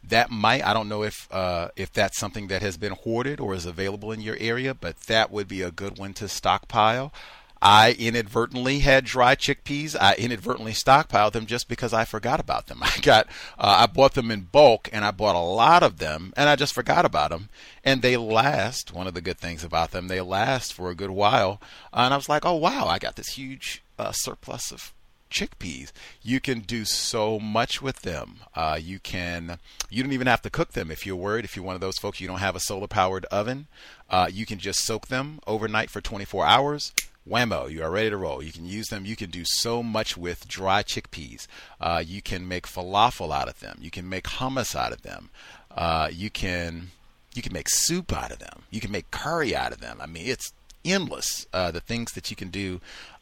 [0.02, 3.54] that might I don't know if uh, if that's something that has been hoarded or
[3.54, 7.12] is available in your area, but that would be a good one to stockpile.
[7.60, 9.96] I inadvertently had dry chickpeas.
[10.00, 12.80] I inadvertently stockpiled them just because I forgot about them.
[12.82, 13.26] I got,
[13.58, 16.56] uh, I bought them in bulk and I bought a lot of them and I
[16.56, 17.48] just forgot about them.
[17.84, 18.92] And they last.
[18.92, 21.60] One of the good things about them, they last for a good while.
[21.92, 24.92] Uh, and I was like, oh wow, I got this huge uh, surplus of
[25.30, 25.92] chickpeas.
[26.22, 28.40] You can do so much with them.
[28.54, 29.58] Uh, you can,
[29.90, 31.44] you don't even have to cook them if you're worried.
[31.44, 33.66] If you're one of those folks, you don't have a solar powered oven.
[34.08, 36.92] Uh, you can just soak them overnight for 24 hours
[37.28, 38.42] whammo, you are ready to roll.
[38.42, 39.04] You can use them.
[39.04, 41.46] You can do so much with dry chickpeas.
[41.80, 43.78] Uh, you can make falafel out of them.
[43.80, 45.30] You can make hummus out of them.
[45.70, 46.90] Uh, you can
[47.34, 48.62] you can make soup out of them.
[48.70, 49.98] You can make curry out of them.
[50.00, 50.52] I mean, it's
[50.84, 52.80] endless uh, the things that you can do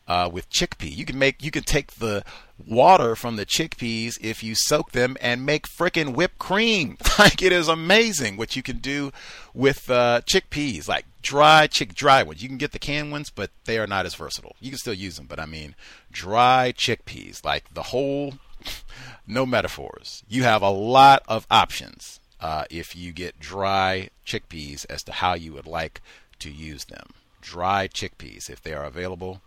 [0.09, 0.95] uh, with chickpea.
[0.95, 2.25] You can make you can take the
[2.65, 6.97] water from the chickpeas if you soak them and make frickin' whipped cream.
[7.19, 9.13] like it is amazing what you can do
[9.55, 10.89] with uh, chickpeas.
[10.89, 12.43] Like dry chick dry ones.
[12.43, 14.57] You can get the canned ones, but they are not as versatile.
[14.61, 15.75] You can still use them, but I mean
[16.11, 18.35] dry chickpeas, like the whole.
[19.27, 20.25] no metaphors.
[20.29, 25.35] You have a lot of options uh, if you get dry chickpeas as to how
[25.35, 26.01] you would like
[26.41, 27.09] to use them.
[27.41, 29.41] Dry chickpeas, if they are available,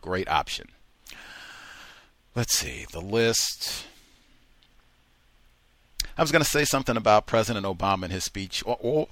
[0.00, 0.68] great option.
[2.34, 3.84] Let's see the list.
[6.16, 8.62] I was going to say something about President Obama and his speech.
[8.66, 9.08] Oh, oh,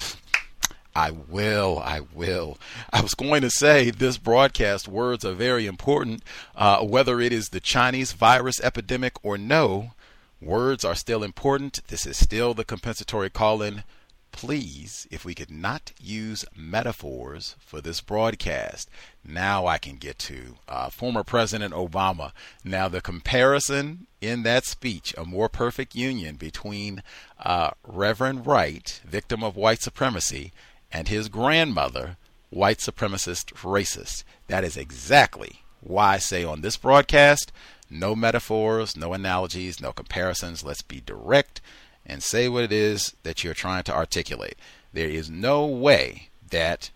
[0.94, 1.78] I will.
[1.78, 2.58] I will.
[2.92, 6.22] I was going to say this broadcast words are very important.
[6.56, 9.92] Uh, whether it is the Chinese virus epidemic or no,
[10.40, 11.80] words are still important.
[11.88, 13.84] This is still the compensatory call in
[14.32, 18.88] please, if we could not use metaphors for this broadcast.
[19.24, 22.32] Now I can get to uh, former President Obama.
[22.64, 27.02] Now, the comparison in that speech, a more perfect union between
[27.38, 30.52] uh, Reverend Wright, victim of white supremacy,
[30.90, 32.16] and his grandmother,
[32.50, 34.24] white supremacist racist.
[34.46, 37.52] That is exactly why I say on this broadcast
[37.90, 40.62] no metaphors, no analogies, no comparisons.
[40.62, 41.60] Let's be direct
[42.08, 44.56] and say what it is that you're trying to articulate.
[44.92, 46.90] There is no way that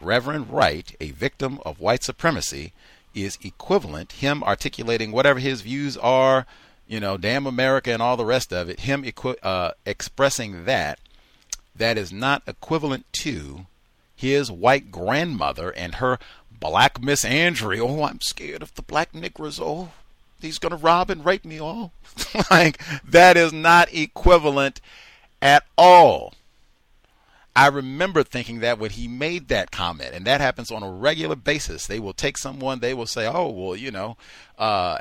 [0.00, 2.72] Reverend Wright, a victim of white supremacy,
[3.14, 6.46] is equivalent, him articulating whatever his views are,
[6.88, 10.98] you know, damn America and all the rest of it, him equi- uh, expressing that,
[11.76, 13.66] that is not equivalent to
[14.16, 16.18] his white grandmother and her
[16.50, 17.78] black misandry.
[17.78, 19.60] Oh, I'm scared of the black Negroes.
[19.60, 19.90] Oh,
[20.44, 21.92] he's going to rob and rape me all.
[22.50, 24.80] like, that is not equivalent
[25.42, 26.34] at all.
[27.56, 31.36] I remember thinking that when he made that comment, and that happens on a regular
[31.36, 31.86] basis.
[31.86, 34.16] They will take someone, they will say, "Oh, well, you know,
[34.58, 34.98] uh,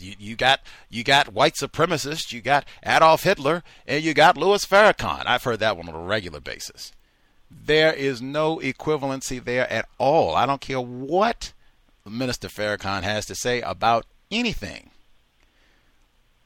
[0.00, 4.64] you, you, got you got white supremacists, you got Adolf Hitler, and you got Louis
[4.64, 6.90] Farrakhan." I've heard that one on a regular basis.
[7.48, 10.34] There is no equivalency there at all.
[10.34, 11.52] I don't care what
[12.04, 14.90] Minister Farrakhan has to say about anything.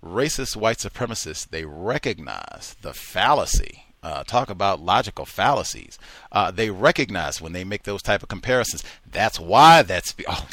[0.02, 3.85] Racist white supremacists, they recognize the fallacy.
[4.02, 5.98] Uh, talk about logical fallacies.
[6.31, 8.85] Uh, they recognize when they make those type of comparisons.
[9.11, 10.47] That's why that's oh,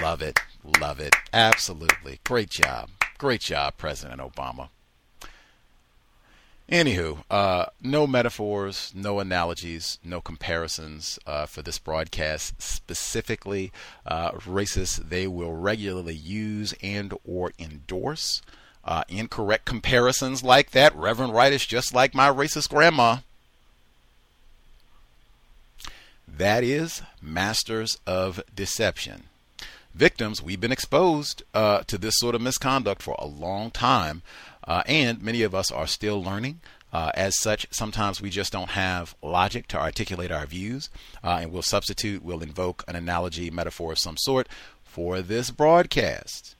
[0.00, 0.38] love it,
[0.80, 1.14] Love it.
[1.32, 2.20] Absolutely.
[2.24, 2.90] Great job.
[3.16, 4.68] Great job, President Obama.
[6.70, 12.60] Anywho, uh, no metaphors, no analogies, no comparisons uh, for this broadcast.
[12.60, 13.72] Specifically,
[14.04, 18.42] uh, racists they will regularly use and or endorse.
[18.84, 20.94] Uh, incorrect comparisons like that.
[20.94, 23.18] Reverend Wright is just like my racist grandma.
[26.26, 29.24] That is masters of deception.
[29.94, 34.22] Victims, we've been exposed uh, to this sort of misconduct for a long time.
[34.68, 36.60] Uh, and many of us are still learning.
[36.92, 40.90] Uh, as such, sometimes we just don't have logic to articulate our views,
[41.24, 44.46] uh, and we'll substitute, we'll invoke an analogy, metaphor of some sort
[44.84, 46.54] for this broadcast.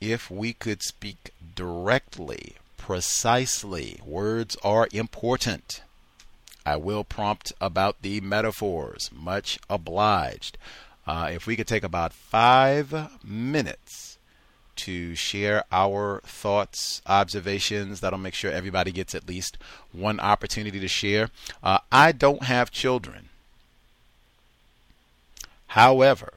[0.00, 5.82] If we could speak directly, precisely, words are important.
[6.64, 9.10] I will prompt about the metaphors.
[9.12, 10.56] Much obliged.
[11.06, 14.09] Uh, if we could take about five minutes
[14.84, 18.00] to share our thoughts, observations.
[18.00, 19.58] That'll make sure everybody gets at least
[19.92, 21.30] one opportunity to share.
[21.62, 23.28] Uh, I don't have children.
[25.68, 26.34] However,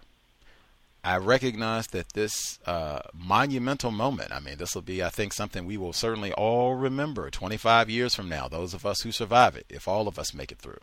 [1.03, 5.65] I recognize that this uh, monumental moment, I mean, this will be, I think, something
[5.65, 9.65] we will certainly all remember 25 years from now, those of us who survive it,
[9.69, 10.79] if all of us make it through.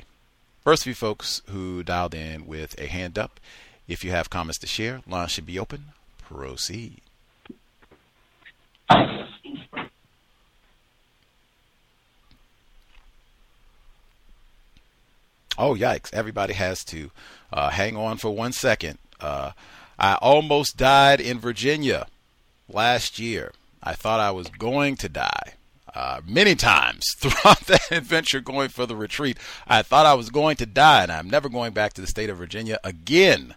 [0.64, 3.40] First few folks who dialed in with a hand up.
[3.88, 5.90] If you have comments to share, line should be open.
[6.18, 7.02] Proceed.
[15.58, 16.14] Oh, yikes.
[16.14, 17.10] Everybody has to
[17.52, 19.00] uh, hang on for one second.
[19.20, 19.52] Uh,
[19.98, 22.08] I almost died in Virginia
[22.70, 23.52] last year.
[23.82, 25.54] I thought I was going to die.
[25.96, 30.58] Uh, many times throughout that adventure going for the retreat, I thought I was going
[30.58, 33.56] to die, and I'm never going back to the state of Virginia again.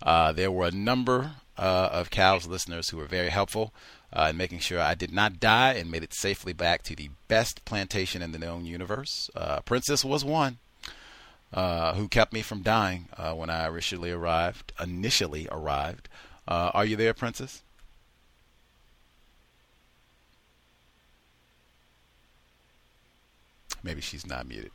[0.00, 3.74] Uh, there were a number uh, of COWS listeners who were very helpful
[4.10, 7.10] uh, in making sure I did not die and made it safely back to the
[7.28, 9.28] best plantation in the known universe.
[9.66, 10.58] Princess was one.
[11.52, 14.72] Uh, who kept me from dying uh, when I initially arrived.
[14.80, 16.08] Initially arrived.
[16.48, 17.62] Uh, are you there, Princess?
[23.82, 24.70] Maybe she's not muted.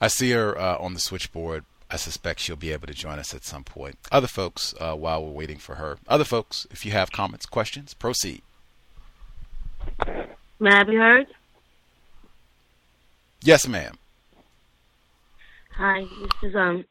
[0.00, 1.64] I see her uh, on the switchboard.
[1.90, 3.98] I suspect she'll be able to join us at some point.
[4.12, 7.94] Other folks, uh, while we're waiting for her, other folks, if you have comments, questions,
[7.94, 8.42] proceed.
[10.60, 11.26] May I be heard?
[13.42, 13.98] Yes, ma'am.
[15.82, 16.84] Hi, this is um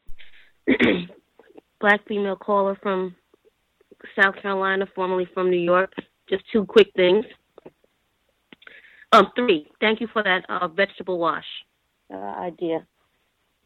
[1.80, 3.14] black female caller from
[4.20, 5.92] South Carolina, formerly from New York.
[6.28, 7.24] Just two quick things.
[9.12, 9.68] Um, three.
[9.80, 11.44] Thank you for that uh, vegetable wash
[12.12, 12.84] uh, idea.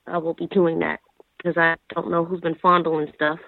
[0.06, 1.00] I will be doing that
[1.38, 3.38] because I don't know who's been fondling stuff.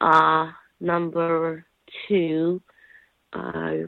[0.00, 0.50] Uh,
[0.80, 1.64] number
[2.08, 2.60] two.
[3.32, 3.84] Uh,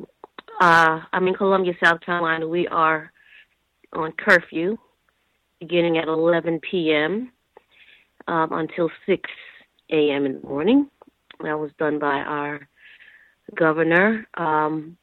[0.61, 2.47] uh, I'm in Columbia, South Carolina.
[2.47, 3.11] We are
[3.95, 4.79] on curfew
[5.61, 7.31] beginning at 11 p.m.
[8.27, 9.31] Um, until 6
[9.93, 10.27] a.m.
[10.27, 10.89] in the morning.
[11.43, 12.69] That was done by our
[13.55, 14.27] governor.
[14.35, 14.97] Um,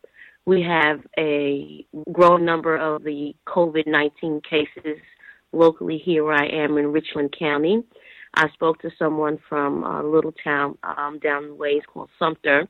[0.45, 4.97] we have a growing number of the COVID 19 cases
[5.51, 7.83] locally here where I am in Richland County.
[8.35, 12.67] I spoke to someone from a little town um, down the ways called Sumter,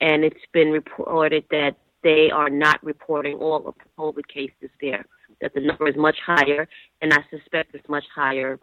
[0.00, 5.04] and it's been reported that they are not reporting all of the COVID cases there,
[5.40, 6.68] that the number is much higher,
[7.02, 8.58] and I suspect it's much higher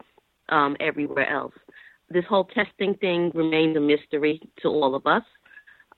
[0.48, 1.54] um, everywhere else.
[2.10, 5.24] This whole testing thing remains a mystery to all of us.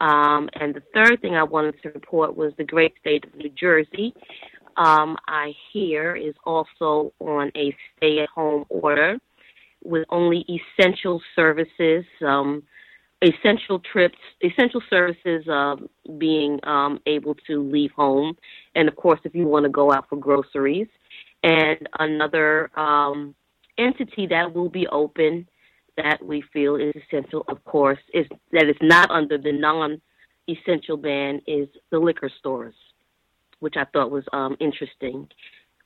[0.00, 3.50] Um, and the third thing I wanted to report was the great state of New
[3.50, 4.14] Jersey.
[4.76, 9.18] Um, I hear is also on a stay-at-home order
[9.84, 12.62] with only essential services, um,
[13.22, 15.76] essential trips, essential services uh,
[16.18, 18.36] being um, able to leave home,
[18.74, 20.88] and of course, if you want to go out for groceries,
[21.42, 23.34] and another um,
[23.78, 25.46] entity that will be open
[25.96, 31.42] that we feel is essential, of course, is that is not under the non-essential ban
[31.46, 32.74] is the liquor stores,
[33.58, 35.28] which I thought was um, interesting.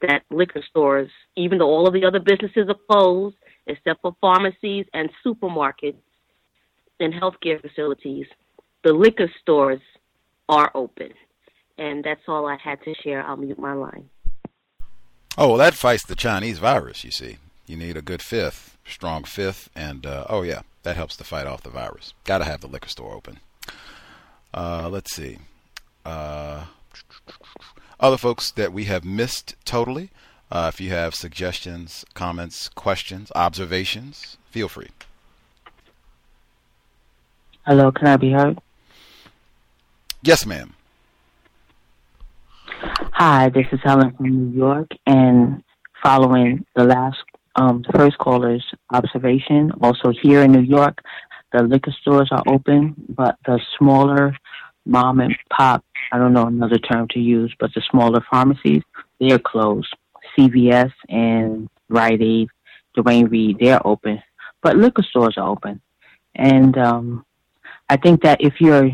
[0.02, 3.36] That liquor stores, even though all of the other businesses are closed,
[3.66, 5.96] except for pharmacies and supermarkets
[7.00, 8.26] and healthcare facilities,
[8.82, 9.80] the liquor stores
[10.48, 11.10] are open.
[11.76, 13.26] And that's all I had to share.
[13.26, 14.08] I'll mute my line.
[15.36, 17.38] Oh, well, that fights the Chinese virus, you see.
[17.66, 21.46] You need a good fifth, strong fifth, and uh, oh, yeah, that helps to fight
[21.46, 22.14] off the virus.
[22.24, 23.40] Got to have the liquor store open.
[24.52, 25.38] Uh, let's see.
[26.04, 26.66] Uh,
[27.98, 30.10] other folks that we have missed totally.
[30.52, 34.90] Uh, if you have suggestions, comments, questions, observations, feel free.
[37.66, 38.58] Hello, can I be heard?
[40.22, 40.74] Yes, ma'am.
[43.14, 45.64] Hi, this is Helen from New York, and
[46.02, 47.16] following the last,
[47.56, 48.62] um, the first caller's
[48.92, 50.98] observation, also here in New York,
[51.54, 54.36] the liquor stores are open, but the smaller
[54.84, 55.82] mom and pop,
[56.12, 58.82] I don't know another term to use, but the smaller pharmacies,
[59.18, 59.88] they're closed.
[60.36, 62.48] CVS and Rite Aid,
[62.94, 64.22] Duane Reade, they're open,
[64.62, 65.80] but liquor stores are open.
[66.34, 67.24] And um,
[67.88, 68.90] I think that if you're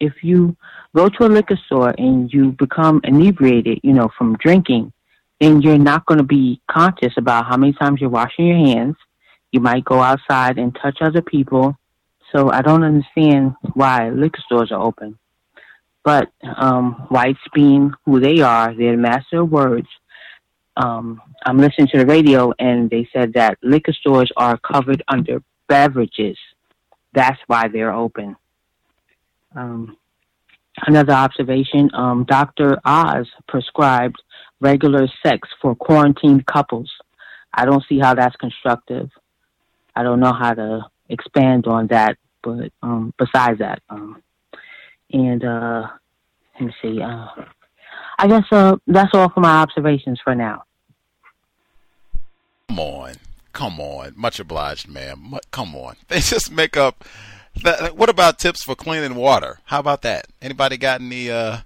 [0.00, 0.56] if you
[0.96, 4.92] go to a liquor store and you become inebriated, you know, from drinking,
[5.40, 8.96] then you're not going to be conscious about how many times you're washing your hands.
[9.52, 11.76] You might go outside and touch other people.
[12.34, 15.18] So I don't understand why liquor stores are open.
[16.02, 19.88] But um, Whites being who they are, they're the master of words.
[20.76, 25.42] Um, I'm listening to the radio and they said that liquor stores are covered under
[25.68, 26.38] beverages.
[27.12, 28.36] That's why they're open.
[29.54, 29.96] Um,
[30.86, 32.78] another observation um, Dr.
[32.84, 34.22] Oz prescribed
[34.60, 36.90] regular sex for quarantined couples.
[37.52, 39.10] I don't see how that's constructive.
[39.96, 44.22] I don't know how to expand on that, but um, besides that, um,
[45.12, 45.88] and uh,
[46.54, 47.02] let me see.
[47.02, 47.26] Uh,
[48.18, 50.64] I guess uh, that's all for my observations for now.
[52.68, 53.14] Come on,
[53.52, 54.12] come on.
[54.16, 55.34] Much obliged, ma'am.
[55.50, 55.96] Come on.
[56.08, 57.04] They just make up
[57.94, 59.60] what about tips for cleaning water?
[59.64, 60.26] How about that?
[60.40, 61.58] Anybody got any uh,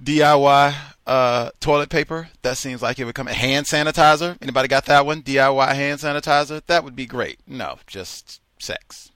[0.00, 0.74] DIY
[1.06, 2.28] uh, toilet paper?
[2.42, 3.26] That seems like it would come.
[3.26, 4.36] Hand sanitizer?
[4.40, 5.22] Anybody got that one?
[5.22, 6.62] DIY hand sanitizer?
[6.66, 7.40] That would be great.
[7.46, 9.10] No, just sex.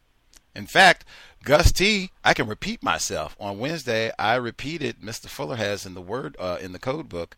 [0.55, 1.05] In fact,
[1.45, 3.37] Gus T, I can repeat myself.
[3.39, 5.29] On Wednesday, I repeated Mr.
[5.29, 7.37] Fuller has in the word uh, in the code book,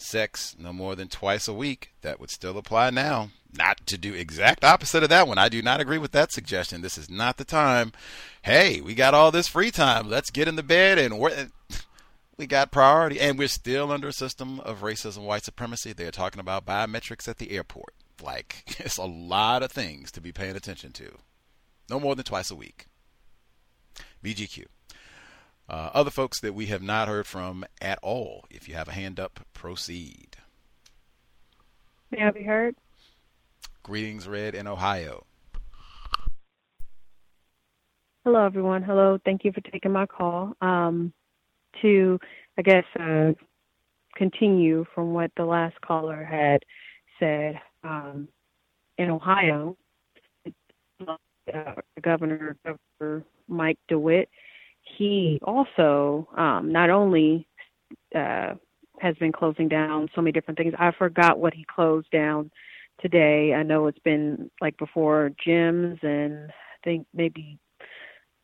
[0.00, 1.92] sex no more than twice a week.
[2.02, 5.38] That would still apply now not to do exact opposite of that one.
[5.38, 6.82] I do not agree with that suggestion.
[6.82, 7.92] This is not the time.
[8.42, 10.08] Hey, we got all this free time.
[10.08, 11.18] Let's get in the bed and
[12.36, 13.20] we got priority.
[13.20, 15.92] And we're still under a system of racism, white supremacy.
[15.92, 17.94] They're talking about biometrics at the airport.
[18.22, 21.16] Like, it's a lot of things to be paying attention to.
[21.88, 22.86] No more than twice a week.
[24.24, 24.66] VGQ.
[25.70, 28.44] Uh, other folks that we have not heard from at all.
[28.50, 30.36] If you have a hand up, proceed.
[32.10, 32.74] May I be heard?
[33.84, 35.24] Greetings, Red in Ohio.
[38.24, 38.82] Hello, everyone.
[38.82, 39.18] Hello.
[39.24, 40.54] Thank you for taking my call.
[40.60, 41.12] Um,
[41.82, 42.18] to,
[42.58, 43.30] I guess, uh,
[44.16, 46.64] continue from what the last caller had
[47.20, 48.26] said, um,
[48.98, 49.76] in Ohio,
[51.06, 54.26] uh, Governor, Governor Mike DeWine,
[55.00, 57.48] he also um, not only
[58.14, 58.52] uh,
[58.98, 60.74] has been closing down so many different things.
[60.78, 62.50] I forgot what he closed down
[63.00, 63.54] today.
[63.54, 67.58] I know it's been like before gyms and I think maybe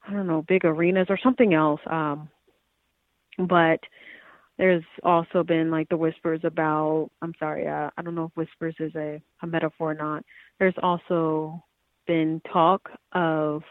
[0.09, 1.81] I don't know big arenas or something else.
[1.91, 2.31] Um,
[3.39, 3.81] but
[4.57, 8.77] there's also been like the whispers about I'm sorry, uh, I don't know if whispers
[8.81, 10.25] is a, a metaphor or not.
[10.59, 11.63] There's also
[12.07, 13.63] been talk of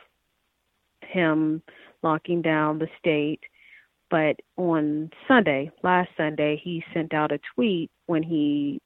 [1.01, 1.63] him
[2.03, 3.41] locking down the state.
[4.09, 8.81] But on Sunday, last Sunday, he sent out a tweet when he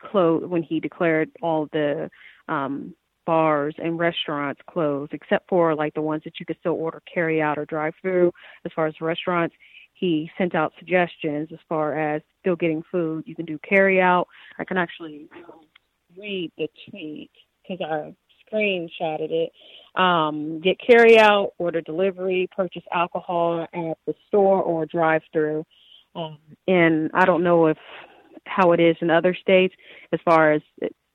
[0.00, 2.10] closed when he declared all the
[2.48, 7.02] um bars and restaurants closed except for like the ones that you could still order
[7.12, 8.32] carry out or drive through
[8.64, 9.54] as far as restaurants.
[9.94, 13.24] He sent out suggestions as far as still getting food.
[13.26, 14.28] You can do carry out.
[14.58, 15.28] I can actually
[16.16, 17.30] read the tweet
[17.62, 18.14] because I
[18.52, 19.52] screenshotted it.
[20.00, 25.64] Um, get carry out, order delivery, purchase alcohol at the store or drive through.
[26.14, 27.78] Um, and I don't know if
[28.46, 29.74] how it is in other states
[30.12, 30.62] as far as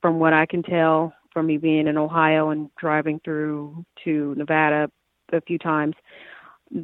[0.01, 4.89] from what I can tell from me being in Ohio and driving through to Nevada
[5.31, 5.95] a few times.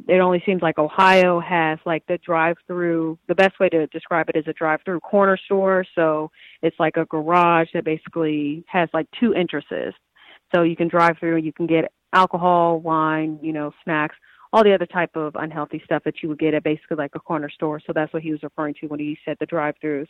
[0.06, 4.28] It only seems like Ohio has like the drive through the best way to describe
[4.28, 5.84] it is a drive through corner store.
[5.94, 6.30] So
[6.62, 9.94] it's like a garage that basically has like two entrances.
[10.54, 14.16] So you can drive through you can get alcohol, wine, you know, snacks,
[14.52, 17.20] all the other type of unhealthy stuff that you would get at basically like a
[17.20, 17.80] corner store.
[17.86, 20.08] So that's what he was referring to when he said the drive-throughs.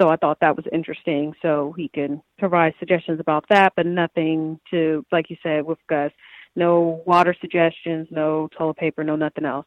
[0.00, 1.34] So I thought that was interesting.
[1.42, 6.12] So he can provide suggestions about that, but nothing to, like you said, with Gus,
[6.54, 9.66] no water suggestions, no toilet paper, no nothing else.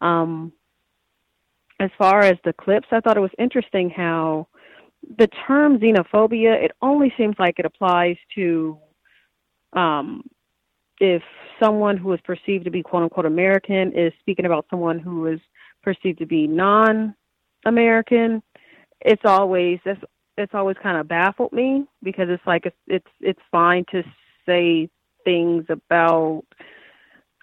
[0.00, 0.52] Um,
[1.78, 4.48] as far as the clips, I thought it was interesting how
[5.18, 8.78] the term xenophobia, it only seems like it applies to
[9.72, 10.22] um,
[11.00, 11.22] if
[11.62, 15.40] someone who is perceived to be quote unquote American is speaking about someone who is
[15.82, 17.14] perceived to be non
[17.64, 18.42] American,
[19.00, 20.00] it's always that's
[20.36, 24.02] it's always kind of baffled me because it's like it's it's it's fine to
[24.46, 24.88] say
[25.24, 26.42] things about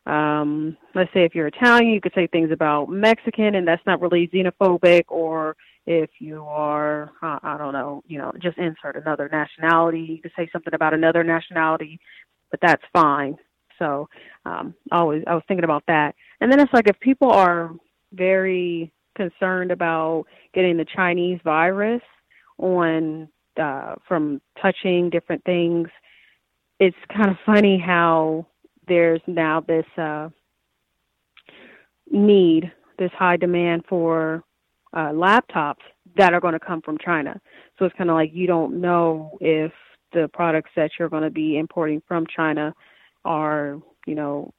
[0.06, 4.02] um let's say if you're Italian you could say things about Mexican and that's not
[4.02, 5.56] really xenophobic or
[5.88, 10.34] if you are uh, I don't know, you know, just insert another nationality, you could
[10.38, 12.00] say something about another nationality,
[12.52, 13.38] but that's fine.
[13.80, 14.10] So
[14.46, 16.14] um, always I was thinking about that.
[16.42, 17.72] And then it's like if people are
[18.14, 22.02] very concerned about getting the Chinese virus
[22.58, 25.88] on uh, from touching different things,
[26.80, 28.46] it's kind of funny how
[28.88, 30.30] there's now this uh,
[32.12, 34.44] need, this high demand for
[34.94, 35.84] uh, laptops
[36.16, 37.40] that are going to come from China.
[37.78, 39.72] So it's kind of like you don't know if
[40.14, 42.74] the products that you're going to be importing from China
[43.26, 44.54] are, you know,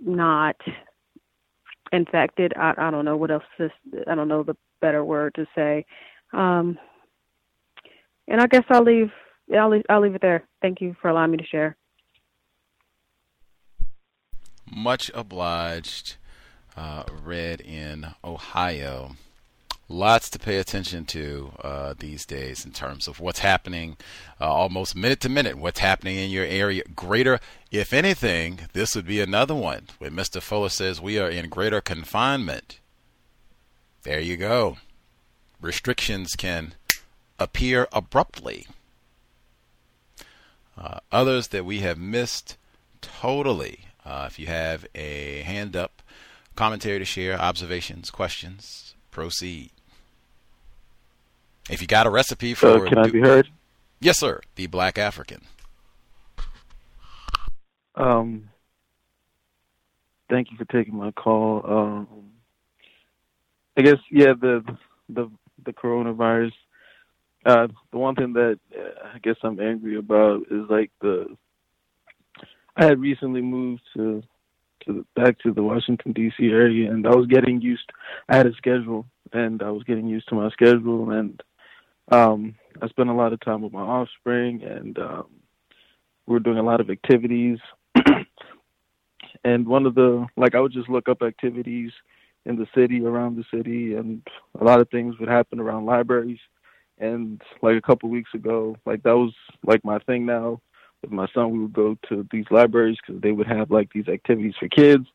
[0.00, 0.56] not
[1.92, 2.52] infected.
[2.56, 3.42] I, I don't know what else.
[3.60, 5.84] I don't know the better word to say.
[6.32, 6.78] Um,
[8.28, 9.10] and I guess I'll leave.
[9.56, 10.46] I'll leave, I'll leave it there.
[10.62, 11.76] Thank you for allowing me to share.
[14.70, 16.16] Much obliged.
[16.74, 19.16] Uh, Red in Ohio
[19.92, 23.96] lots to pay attention to uh, these days in terms of what's happening
[24.40, 26.82] uh, almost minute to minute, what's happening in your area.
[26.96, 27.38] Greater,
[27.70, 30.40] if anything, this would be another one when Mr.
[30.40, 32.80] Fuller says we are in greater confinement.
[34.02, 34.78] There you go.
[35.60, 36.74] Restrictions can
[37.38, 38.66] appear abruptly.
[40.76, 42.56] Uh, others that we have missed
[43.00, 43.86] totally.
[44.04, 46.02] Uh, if you have a hand up,
[46.56, 49.70] commentary to share, observations, questions, proceed.
[51.70, 53.48] If you got a recipe for, uh, can I be heard?
[54.00, 54.40] Yes, sir.
[54.56, 55.42] The Black African.
[57.94, 58.48] Um,
[60.28, 61.62] thank you for taking my call.
[61.64, 62.08] Um,
[63.76, 64.64] I guess yeah, the
[65.08, 65.30] the
[65.64, 66.52] the coronavirus.
[67.44, 71.36] Uh, the one thing that uh, I guess I'm angry about is like the.
[72.76, 74.22] I had recently moved to
[74.86, 76.44] to the, back to the Washington D.C.
[76.46, 77.90] area, and I was getting used.
[78.28, 81.40] I had a schedule, and I was getting used to my schedule, and
[82.10, 85.26] um, I spent a lot of time with my offspring, and um,
[86.26, 87.58] we were doing a lot of activities.
[89.44, 91.90] and one of the like, I would just look up activities
[92.44, 94.26] in the city, around the city, and
[94.60, 96.40] a lot of things would happen around libraries.
[96.98, 99.32] And like a couple weeks ago, like that was
[99.64, 100.60] like my thing now.
[101.02, 104.06] With my son, we would go to these libraries because they would have like these
[104.08, 105.06] activities for kids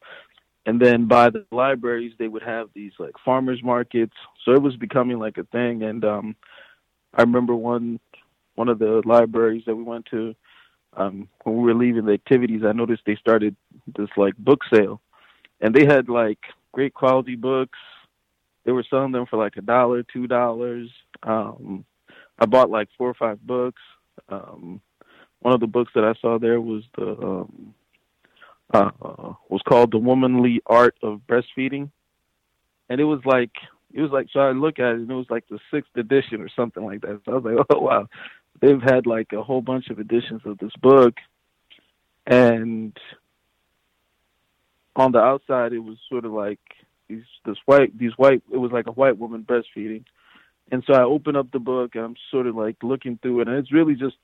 [0.67, 4.75] and then by the libraries they would have these like farmers markets so it was
[4.75, 6.35] becoming like a thing and um
[7.13, 7.99] I remember one
[8.55, 10.35] one of the libraries that we went to
[10.95, 13.55] um when we were leaving the activities I noticed they started
[13.97, 15.01] this like book sale.
[15.61, 16.39] And they had like
[16.71, 17.79] great quality books.
[18.65, 20.89] They were selling them for like a dollar two dollars.
[21.23, 21.85] Um
[22.39, 23.81] I bought like four or five books.
[24.29, 24.81] Um
[25.39, 27.73] one of the books that I saw there was the um
[28.73, 31.89] uh was called The Womanly Art of Breastfeeding.
[32.89, 33.51] And it was like
[33.97, 36.39] it was like so I look at it and it was like the sixth edition
[36.39, 37.19] or something like that.
[37.25, 38.07] So I was like, oh wow,
[38.61, 41.15] they've had like a whole bunch of editions of this book,
[42.27, 42.95] and
[44.95, 46.59] on the outside it was sort of like
[47.09, 50.05] these this white these white it was like a white woman breastfeeding.
[50.69, 53.47] And so I open up the book and I'm sort of like looking through it.
[53.47, 54.17] And it's really just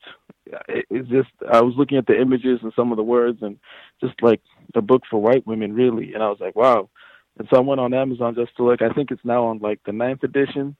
[0.68, 3.58] it's just I was looking at the images and some of the words and
[4.02, 4.42] just like
[4.76, 6.14] a book for white women really.
[6.14, 6.90] And I was like wow
[7.38, 8.82] and so I went on Amazon just to look.
[8.82, 10.76] I think it's now on like the ninth edition.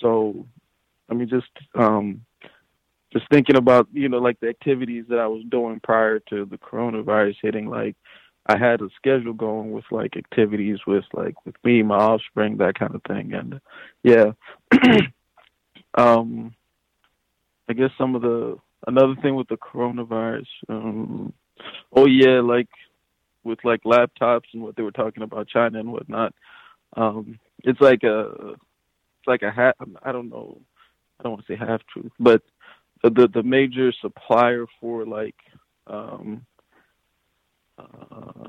[0.00, 0.46] So,
[1.10, 2.24] I mean, just um,
[3.12, 6.58] just thinking about you know like the activities that I was doing prior to the
[6.58, 7.68] coronavirus hitting.
[7.68, 7.96] Like
[8.46, 12.78] I had a schedule going with like activities with like with me, my offspring, that
[12.78, 13.60] kind of thing, and
[14.02, 14.32] yeah.
[15.94, 16.54] um,
[17.68, 20.46] I guess some of the another thing with the coronavirus.
[20.68, 21.32] Um,
[21.94, 22.68] oh yeah, like
[23.44, 26.34] with like laptops and what they were talking about China and whatnot.
[26.96, 29.76] Um, it's like a it's like a hat.
[30.02, 30.60] I don't know.
[31.18, 32.42] I don't want to say half truth, but
[33.02, 35.36] the the major supplier for like
[35.86, 36.46] um
[37.78, 38.48] uh,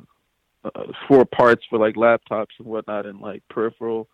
[0.64, 4.08] uh, for parts for like laptops and whatnot and like peripheral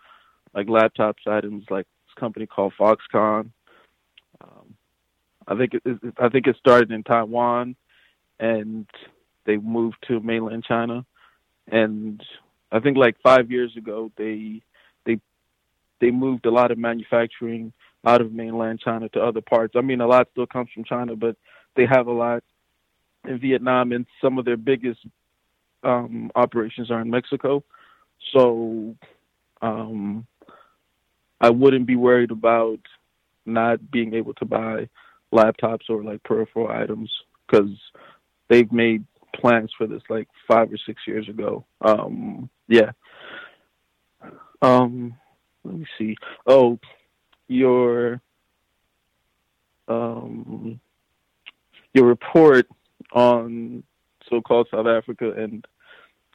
[0.53, 3.51] like laptops items like this company called Foxconn.
[4.41, 4.75] Um,
[5.47, 7.75] I think it, it, I think it started in Taiwan,
[8.39, 8.87] and
[9.45, 11.05] they moved to mainland China,
[11.67, 12.21] and
[12.71, 14.61] I think like five years ago they
[15.05, 15.19] they
[15.99, 17.73] they moved a lot of manufacturing
[18.05, 19.75] out of mainland China to other parts.
[19.75, 21.35] I mean, a lot still comes from China, but
[21.75, 22.43] they have a lot
[23.27, 24.99] in Vietnam, and some of their biggest
[25.83, 27.63] um, operations are in Mexico.
[28.33, 28.95] So
[29.61, 30.25] um,
[31.39, 32.79] I wouldn't be worried about
[33.45, 34.89] not being able to buy
[35.33, 37.11] laptops or like peripheral items
[37.47, 37.71] because
[38.47, 39.05] they've made
[39.35, 41.65] plans for this like five or six years ago.
[41.81, 42.91] Um, yeah.
[44.61, 45.15] Um,
[45.63, 46.15] let me see.
[46.45, 46.79] Oh,
[47.47, 48.21] your
[49.87, 50.79] um,
[51.93, 52.67] your report
[53.11, 53.83] on
[54.29, 55.65] so-called South Africa, and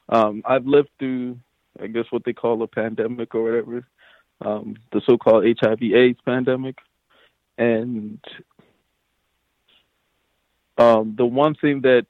[0.09, 1.39] um, I've lived through,
[1.81, 3.87] I guess, what they call a pandemic or whatever,
[4.41, 6.77] um, the so-called HIV/AIDS pandemic,
[7.57, 8.19] and
[10.77, 12.05] um, the one thing that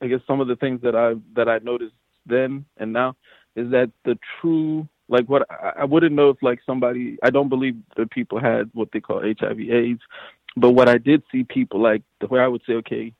[0.00, 1.94] I guess some of the things that I that I noticed
[2.26, 3.16] then and now
[3.54, 7.48] is that the true like what I, I wouldn't know if like somebody I don't
[7.48, 10.00] believe that people had what they call HIV AIDS,
[10.56, 13.12] but what I did see people like where I would say okay,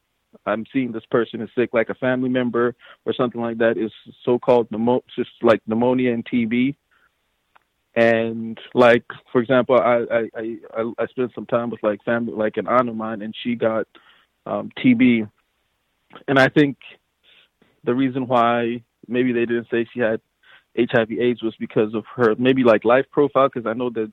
[0.44, 2.74] I'm seeing this person is sick like a family member
[3.04, 3.92] or something like that is
[4.24, 6.76] so-called pneumo- just like pneumonia and TB.
[7.94, 12.56] And like for example, I I I, I spent some time with like family like
[12.56, 13.86] an aunt of mine and she got
[14.44, 15.28] um, TB,
[16.28, 16.76] and I think
[17.84, 20.20] the reason why maybe they didn't say she had
[20.76, 23.48] HIV/AIDS was because of her maybe like life profile.
[23.52, 24.12] Because I know that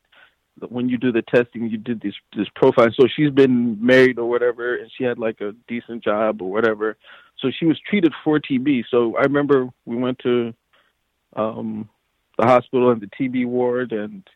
[0.69, 2.89] when you do the testing, you did this this profile.
[2.99, 6.97] So she's been married or whatever, and she had like a decent job or whatever.
[7.39, 8.85] So she was treated for TB.
[8.89, 10.53] So I remember we went to
[11.35, 11.89] um
[12.37, 14.27] the hospital and the TB ward, and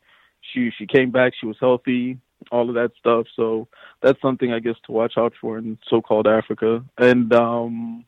[0.54, 1.34] she she came back.
[1.40, 2.20] She was healthy
[2.52, 3.28] all of that stuff.
[3.36, 3.68] So
[4.02, 6.84] that's something I guess to watch out for in so-called Africa.
[6.98, 8.06] And um,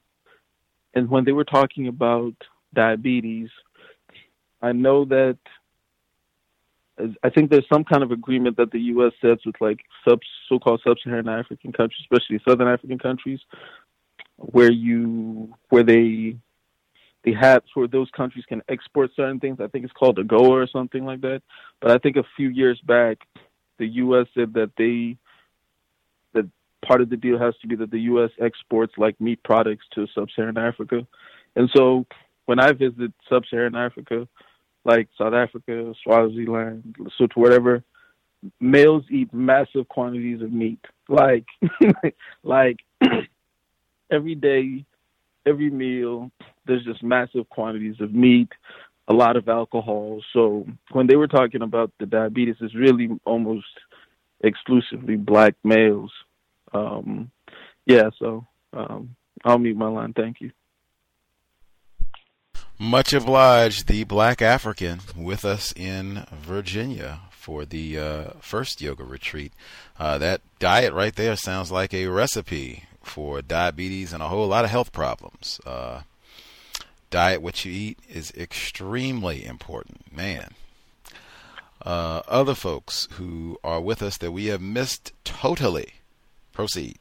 [0.93, 2.33] and when they were talking about
[2.73, 3.49] diabetes,
[4.61, 5.37] I know that
[7.23, 9.13] I think there's some kind of agreement that the U.S.
[9.21, 10.19] sets with like sub
[10.49, 13.39] so-called sub-Saharan African countries, especially Southern African countries,
[14.35, 16.35] where you where they
[17.23, 19.59] they have where those countries can export certain things.
[19.59, 21.41] I think it's called AGOA or something like that.
[21.81, 23.19] But I think a few years back,
[23.79, 24.27] the U.S.
[24.35, 25.17] said that they
[26.33, 26.49] that
[26.85, 28.31] part of the deal has to be that the U.S.
[28.39, 31.07] exports like meat products to sub-Saharan Africa,
[31.55, 32.05] and so
[32.45, 34.27] when I visit sub-Saharan Africa,
[34.85, 37.83] like South Africa, Swaziland, Lesotho, whatever,
[38.59, 41.45] males eat massive quantities of meat, like
[42.43, 42.79] like
[44.11, 44.85] every day,
[45.45, 46.31] every meal.
[46.65, 48.49] There's just massive quantities of meat
[49.09, 50.21] a lot of alcohol.
[50.31, 53.65] So when they were talking about the diabetes, it's really almost
[54.41, 56.11] exclusively black males.
[56.73, 57.31] Um,
[57.85, 60.13] yeah, so um, I'll mute my line.
[60.13, 60.51] Thank you.
[62.77, 69.51] Much obliged, the Black African with us in Virginia for the uh, first yoga retreat.
[69.99, 74.63] Uh, that diet right there sounds like a recipe for diabetes and a whole lot
[74.63, 75.59] of health problems.
[75.65, 76.01] Uh,
[77.09, 80.15] diet, what you eat, is extremely important.
[80.15, 80.53] Man.
[81.85, 85.93] Uh, other folks who are with us that we have missed totally.
[86.51, 86.97] Proceed.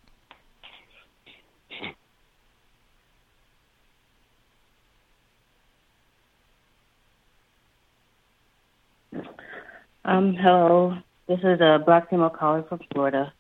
[10.05, 10.97] Um, hello.
[11.27, 13.31] This is a black female caller from Florida,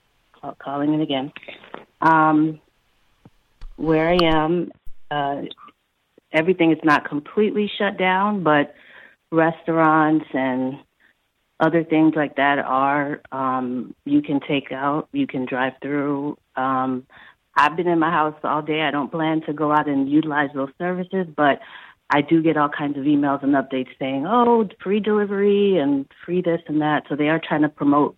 [0.59, 1.33] calling in again.
[2.03, 2.61] Um,
[3.77, 4.73] where I am,
[5.11, 5.43] uh,
[6.33, 8.75] everything is not completely shut down, but
[9.31, 10.75] restaurants and
[11.61, 16.37] other things like that are um you can take out, you can drive through.
[16.57, 17.07] Um
[17.57, 18.83] I've been in my house all day.
[18.83, 21.59] I don't plan to go out and utilize those services, but
[22.09, 26.41] I do get all kinds of emails and updates saying, "Oh, free delivery and free
[26.41, 28.17] this and that." So they are trying to promote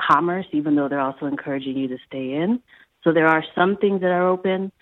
[0.00, 2.60] commerce, even though they're also encouraging you to stay in.
[3.02, 4.72] So there are some things that are open.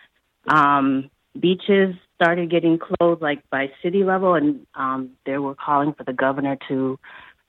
[0.46, 6.04] Um, beaches started getting closed like by city level, and um, they were calling for
[6.04, 6.98] the governor to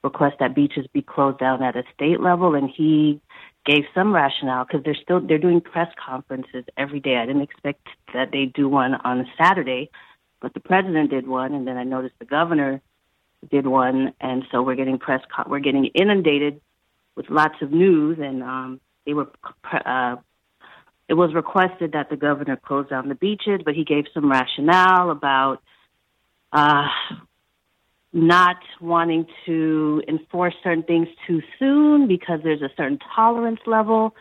[0.03, 3.19] request that beaches be closed down at a state level, and he
[3.65, 7.17] gave some rationale because they're still they're doing press conferences every day.
[7.17, 9.89] I didn't expect that they do one on a Saturday,
[10.41, 12.81] but the president did one, and then I noticed the governor
[13.51, 16.61] did one, and so we're getting press con- we're getting inundated
[17.15, 19.29] with lots of news, and um, they were
[19.73, 20.15] uh,
[21.07, 25.11] it was requested that the governor close down the beaches, but he gave some rationale
[25.11, 25.61] about
[26.51, 26.87] uh,
[28.11, 34.15] not wanting to enforce certain things too soon because there's a certain tolerance level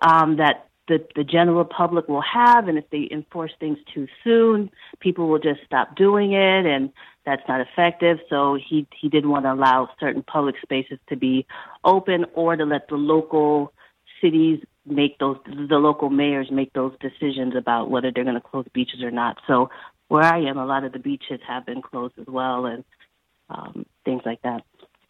[0.00, 4.70] um, that the, the general public will have, and if they enforce things too soon,
[5.00, 6.92] people will just stop doing it, and
[7.24, 8.18] that's not effective.
[8.30, 11.44] So he he didn't want to allow certain public spaces to be
[11.84, 13.72] open or to let the local
[14.22, 18.66] cities make those the local mayors make those decisions about whether they're going to close
[18.72, 19.38] beaches or not.
[19.46, 19.70] So
[20.08, 22.84] where I am, a lot of the beaches have been closed as well, and
[23.50, 24.62] um, things like that.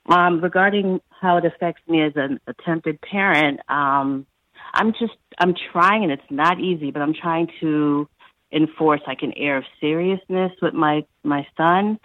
[0.09, 4.27] Um, regarding how it affects me as an attempted parent, um,
[4.73, 8.09] I'm just I'm trying, and it's not easy, but I'm trying to
[8.53, 11.98] enforce like an air of seriousness with my my son.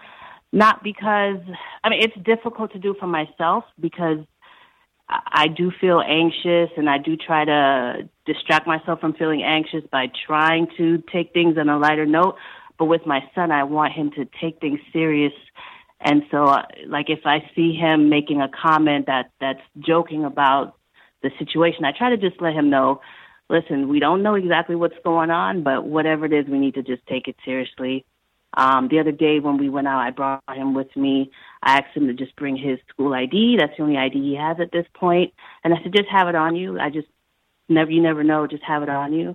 [0.52, 1.40] Not because
[1.84, 4.20] I mean it's difficult to do for myself because
[5.12, 10.08] I do feel anxious and I do try to distract myself from feeling anxious by
[10.26, 12.36] trying to take things on a lighter note.
[12.80, 15.34] But with my son, I want him to take things serious.
[16.00, 20.76] And so, uh, like, if I see him making a comment that that's joking about
[21.22, 23.02] the situation, I try to just let him know,
[23.50, 26.84] listen, we don't know exactly what's going on, but whatever it is, we need to
[26.84, 28.06] just take it seriously.
[28.58, 31.32] Um, the other day when we went out, I brought him with me.
[31.64, 33.58] I asked him to just bring his school ID.
[33.60, 35.34] That's the only ID he has at this point.
[35.64, 36.80] And I said, just have it on you.
[36.80, 37.08] I just
[37.70, 39.30] never, you never know, just have it on you.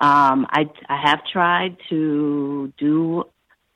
[0.00, 3.24] Um, I, I have tried to do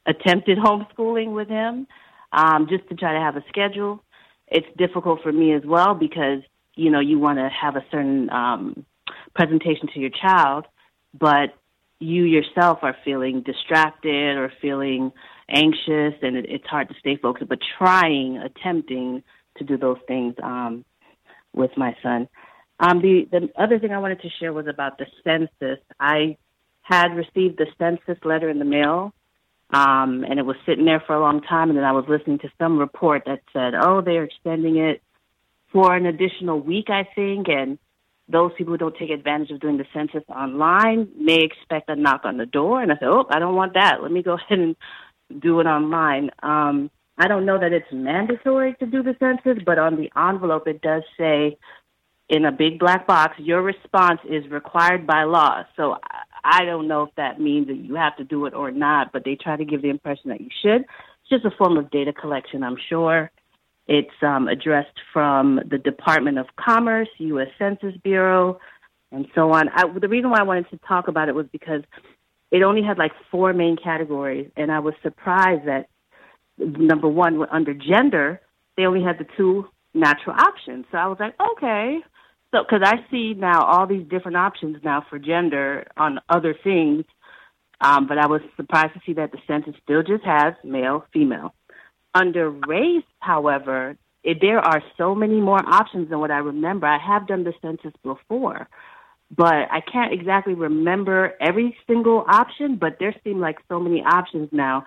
[0.07, 1.87] attempted homeschooling with him,
[2.33, 4.03] um, just to try to have a schedule.
[4.49, 6.41] It's difficult for me as well because,
[6.75, 8.85] you know, you want to have a certain, um,
[9.35, 10.67] presentation to your child,
[11.19, 11.55] but
[11.99, 15.13] you yourself are feeling distracted or feeling
[15.49, 19.23] anxious and it, it's hard to stay focused but trying attempting
[19.57, 20.85] to do those things um
[21.53, 22.29] with my son
[22.81, 26.37] um the the other thing i wanted to share was about the census i
[26.83, 29.13] had received the census letter in the mail
[29.71, 32.39] um and it was sitting there for a long time and then i was listening
[32.39, 35.03] to some report that said oh they're extending it
[35.73, 37.79] for an additional week i think and
[38.29, 42.23] those people who don't take advantage of doing the census online may expect a knock
[42.25, 42.83] on the door.
[42.83, 44.03] And I said, oh, I don't want that.
[44.03, 44.77] Let me go ahead and
[45.41, 46.31] do it online.
[46.43, 50.67] Um, I don't know that it's mandatory to do the census, but on the envelope
[50.67, 51.57] it does say
[52.29, 55.65] in a big black box, your response is required by law.
[55.77, 55.97] So
[56.43, 59.25] I don't know if that means that you have to do it or not, but
[59.25, 60.83] they try to give the impression that you should.
[60.83, 63.31] It's just a form of data collection, I'm sure.
[63.87, 67.49] It's um, addressed from the Department of Commerce, U.S.
[67.59, 68.59] Census Bureau,
[69.13, 69.69] and so on.
[69.69, 71.83] I, the reason why I wanted to talk about it was because
[72.51, 75.89] it only had like four main categories, and I was surprised that
[76.59, 78.41] number one, under gender,
[78.77, 80.87] they only had the two natural options.
[80.91, 81.99] So I was like, okay.
[82.53, 87.05] So, because I see now all these different options now for gender on other things,
[87.81, 91.55] um, but I was surprised to see that the census still just has male, female.
[92.15, 96.87] Under race, however, it, there are so many more options than what I remember.
[96.87, 98.69] I have done the census before,
[99.35, 102.77] but I can't exactly remember every single option.
[102.77, 104.85] But there seem like so many options now.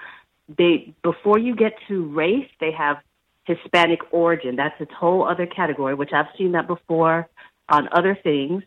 [0.57, 2.97] They before you get to race, they have
[3.45, 4.55] Hispanic origin.
[4.55, 7.27] That's a whole other category, which I've seen that before
[7.69, 8.63] on other things.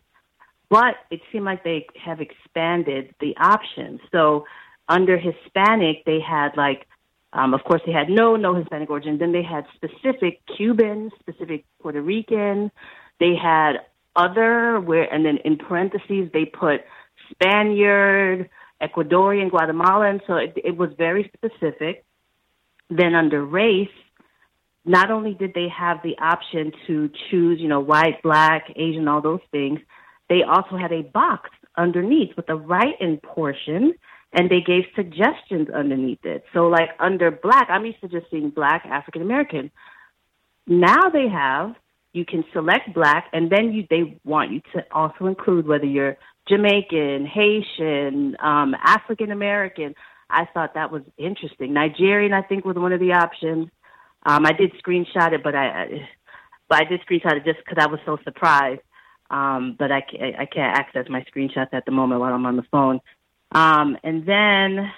[0.69, 3.99] But it seemed like they have expanded the options.
[4.11, 4.45] So
[4.87, 6.87] under Hispanic, they had like
[7.33, 9.17] um, of course, they had no, no Hispanic origin.
[9.17, 12.71] Then they had specific Cuban, specific Puerto Rican.
[13.19, 13.77] They had
[14.15, 16.81] other, where, and then in parentheses they put
[17.31, 18.49] Spaniard,
[18.81, 20.21] Ecuadorian, Guatemalan.
[20.27, 22.03] So it, it was very specific.
[22.89, 23.89] Then under race,
[24.83, 29.21] not only did they have the option to choose, you know, white, black, Asian, all
[29.21, 29.79] those things,
[30.27, 33.93] they also had a box underneath with a write-in portion
[34.33, 36.43] and they gave suggestions underneath it.
[36.53, 39.71] So, like under black, I'm used to just seeing black African American.
[40.67, 41.75] Now they have
[42.13, 46.17] you can select black, and then you they want you to also include whether you're
[46.47, 49.95] Jamaican, Haitian, um, African American.
[50.29, 51.73] I thought that was interesting.
[51.73, 53.69] Nigerian, I think, was one of the options.
[54.25, 56.07] Um, I did screenshot it, but I,
[56.69, 58.81] but I did screenshot it just because I was so surprised.
[59.29, 60.03] Um, but I,
[60.39, 62.99] I can't access my screenshots at the moment while I'm on the phone.
[63.53, 64.91] Um, and then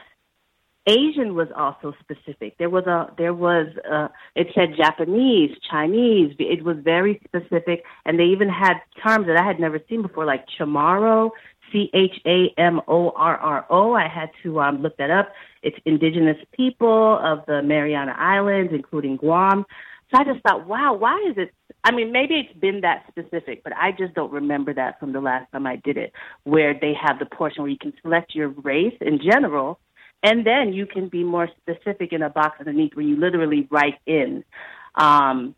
[0.88, 2.58] Asian was also specific.
[2.58, 6.36] There was a there was a, it said Japanese, Chinese.
[6.40, 10.26] It was very specific, and they even had terms that I had never seen before,
[10.26, 11.32] like chamorro,
[11.72, 13.94] C H A M O R R O.
[13.94, 15.32] I had to um, look that up.
[15.62, 19.66] It's indigenous people of the Mariana Islands, including Guam.
[20.12, 21.54] So I just thought, wow, why is it?
[21.86, 25.22] I mean, maybe it's been that specific, but I just don't remember that from the
[25.22, 26.12] last time I did it,
[26.44, 29.80] where they have the portion where you can select your race in general,
[30.24, 34.00] and then you can be more specific in a box underneath where you literally write
[34.06, 34.44] in.
[34.96, 35.54] Um,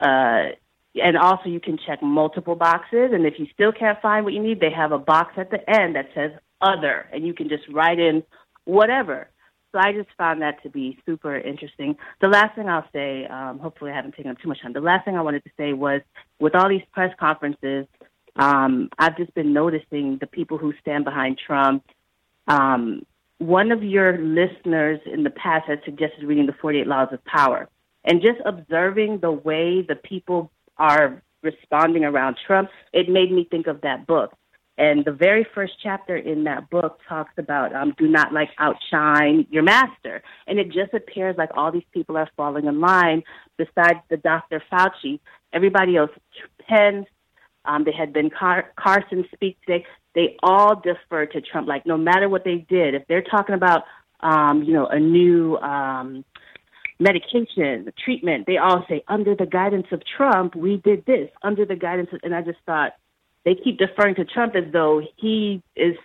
[0.00, 0.50] uh,
[0.94, 4.42] and also you can check multiple boxes, and if you still can't find what you
[4.42, 6.30] need, they have a box at the end that says
[6.60, 8.22] other, and you can just write in
[8.64, 9.28] whatever.
[9.72, 11.96] So I just found that to be super interesting.
[12.22, 14.72] The last thing I'll say, um, hopefully I haven't taken up too much time.
[14.72, 16.00] The last thing I wanted to say was,
[16.40, 17.86] with all these press conferences,
[18.36, 21.84] um, I've just been noticing the people who stand behind Trump.
[22.48, 23.04] Um,
[23.38, 27.68] one of your listeners in the past had suggested reading the 48 Laws of Power.
[28.04, 33.66] And just observing the way the people are responding around Trump, it made me think
[33.66, 34.32] of that book.
[34.78, 39.46] And the very first chapter in that book talks about um, do not like outshine
[39.50, 40.22] your master.
[40.46, 43.22] And it just appears like all these people are falling in line
[43.56, 44.62] besides the Dr.
[44.70, 45.18] Fauci.
[45.52, 46.10] Everybody else,
[46.68, 47.06] Pence,
[47.64, 49.86] um, they had Ben Car- Carson speak today.
[50.16, 51.68] They all defer to Trump.
[51.68, 53.84] Like no matter what they did, if they're talking about,
[54.20, 56.24] um, you know, a new um,
[56.98, 61.28] medication, treatment, they all say under the guidance of Trump, we did this.
[61.42, 62.94] Under the guidance of, and I just thought,
[63.44, 65.96] they keep deferring to Trump as though he is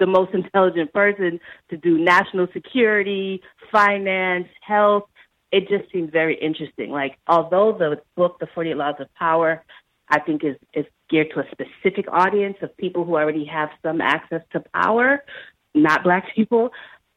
[0.00, 1.38] the most intelligent person
[1.70, 5.04] to do national security, finance, health.
[5.52, 6.90] It just seems very interesting.
[6.90, 9.62] Like, although the book, The 48 Laws of Power,
[10.12, 14.02] I think is, is geared to a specific audience of people who already have some
[14.02, 15.24] access to power,
[15.74, 16.70] not black people,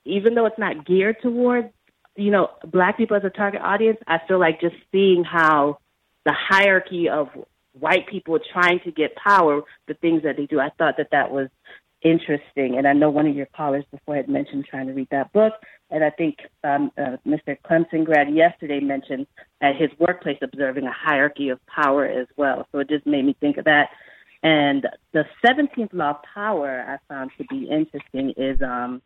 [0.06, 1.72] even though it's not geared toward,
[2.16, 5.80] you know, black people as a target audience, I feel like just seeing how
[6.24, 7.28] the hierarchy of
[7.74, 10.62] white people trying to get power, the things that they do.
[10.62, 11.50] I thought that that was
[12.06, 12.78] interesting.
[12.78, 15.54] And I know one of your callers before had mentioned trying to read that book.
[15.90, 17.58] And I think um, uh, Mr.
[17.66, 19.26] Clemson grad yesterday mentioned
[19.62, 22.68] at his workplace observing a hierarchy of power as well.
[22.72, 23.90] So it just made me think of that.
[24.44, 29.02] And the 17th law of power I found to be interesting is um,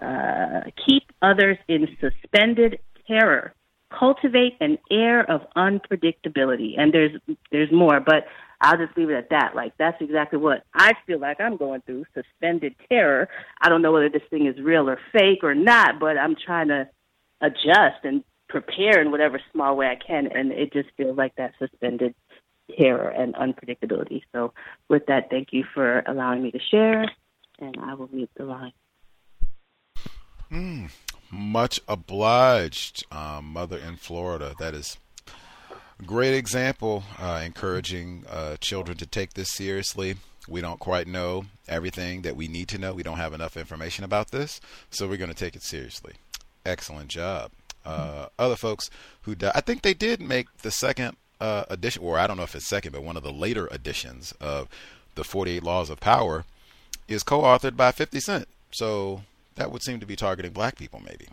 [0.00, 3.54] uh, keep others in suspended terror
[3.98, 6.74] cultivate an air of unpredictability.
[6.78, 7.12] And there's
[7.52, 8.26] there's more, but
[8.64, 9.54] I'll just leave it at that.
[9.54, 13.28] Like that's exactly what I feel like I'm going through, suspended terror.
[13.60, 16.68] I don't know whether this thing is real or fake or not, but I'm trying
[16.68, 16.88] to
[17.42, 21.52] adjust and prepare in whatever small way I can and it just feels like that
[21.58, 22.14] suspended
[22.78, 24.22] terror and unpredictability.
[24.32, 24.54] So
[24.88, 27.04] with that, thank you for allowing me to share
[27.58, 28.72] and I will mute the line.
[30.50, 30.90] Mm,
[31.30, 34.54] much obliged, um, mother in Florida.
[34.58, 34.98] That is
[36.02, 40.16] great example, uh, encouraging uh, children to take this seriously.
[40.48, 42.92] We don't quite know everything that we need to know.
[42.92, 44.60] We don't have enough information about this,
[44.90, 46.14] so we're going to take it seriously.
[46.66, 47.50] Excellent job.
[47.84, 48.90] Uh, other folks
[49.22, 52.54] who I think they did make the second uh, edition, or I don't know if
[52.54, 54.68] it's second, but one of the later editions of
[55.14, 56.44] the 48 Laws of Power
[57.08, 58.48] is co-authored by 50 Cent.
[58.70, 59.22] So
[59.56, 61.28] that would seem to be targeting black people, maybe.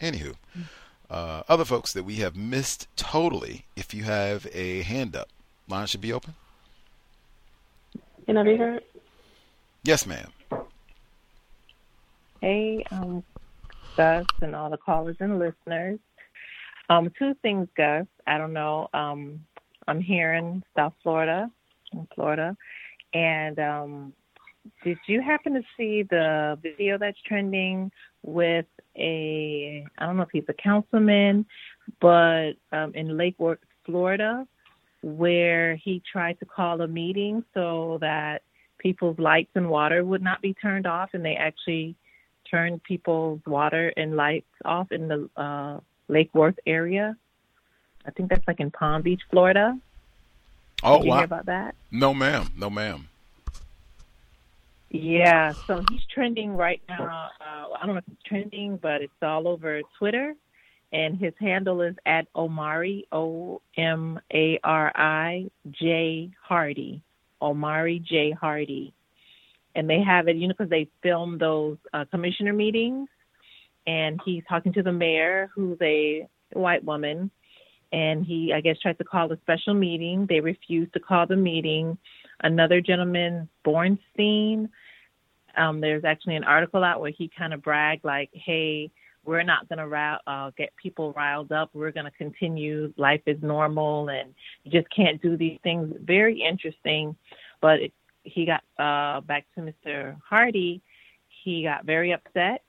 [0.00, 0.36] Anywho,
[1.10, 5.28] uh, other folks that we have missed totally, if you have a hand up,
[5.68, 6.34] line should be open.
[8.26, 8.82] Can I be heard?
[9.84, 10.30] Yes, ma'am.
[12.40, 13.24] Hey, um,
[13.96, 15.98] Gus, and all the callers and listeners.
[16.90, 18.06] Um, two things, Gus.
[18.26, 18.88] I don't know.
[18.92, 19.44] Um,
[19.86, 21.50] I'm here in South Florida,
[21.92, 22.56] in Florida,
[23.14, 24.12] and um,
[24.84, 27.90] did you happen to see the video that's trending
[28.22, 28.66] with
[28.98, 31.46] a I don't know if he's a councilman,
[32.00, 34.46] but um, in Lake Worth, Florida,
[35.02, 38.42] where he tried to call a meeting so that
[38.78, 41.94] people's lights and water would not be turned off, and they actually
[42.50, 47.16] turned people's water and lights off in the uh, Lake Worth area.
[48.06, 49.78] I think that's like in Palm Beach, Florida.
[50.82, 51.16] Oh, Did you wow.
[51.16, 51.74] hear about that?
[51.90, 52.50] No, ma'am.
[52.56, 53.08] No, ma'am.
[54.90, 57.04] Yeah, so he's trending right now.
[57.40, 60.34] Uh, I don't know if it's trending, but it's all over Twitter,
[60.92, 67.02] and his handle is at Omari O M A R I J Hardy,
[67.42, 68.94] Omari J Hardy,
[69.74, 73.10] and they have it, you know, because they film those uh, commissioner meetings,
[73.86, 77.30] and he's talking to the mayor, who's a white woman,
[77.92, 80.26] and he, I guess, tried to call a special meeting.
[80.26, 81.98] They refused to call the meeting.
[82.40, 84.68] Another gentleman, Bornstein,
[85.56, 88.90] um, there's actually an article out where he kind of bragged, like, "Hey,
[89.24, 91.70] we're not going to uh, get people riled up.
[91.74, 92.92] We're going to continue.
[92.96, 97.16] Life is normal, and you just can't do these things." Very interesting,
[97.60, 97.92] but it,
[98.22, 100.16] he got uh, back to Mr.
[100.28, 100.80] Hardy.
[101.44, 102.62] He got very upset.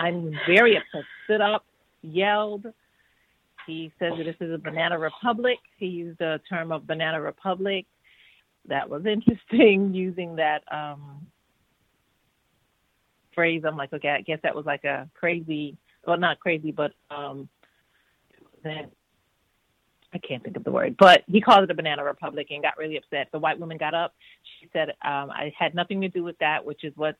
[0.00, 1.04] I'm very upset.
[1.24, 1.64] Stood up,
[2.02, 2.66] yelled.
[3.66, 5.58] He says that this is a banana republic.
[5.76, 7.86] He used the term of banana republic.
[8.68, 11.26] That was interesting using that um,
[13.34, 13.62] phrase.
[13.66, 15.76] I'm like, okay, I guess that was like a crazy,
[16.06, 17.48] well, not crazy, but um,
[18.64, 18.90] that
[20.12, 22.76] I can't think of the word, but he called it a banana republic and got
[22.76, 23.28] really upset.
[23.30, 24.14] The white woman got up.
[24.58, 27.16] She said, um, I had nothing to do with that, which is what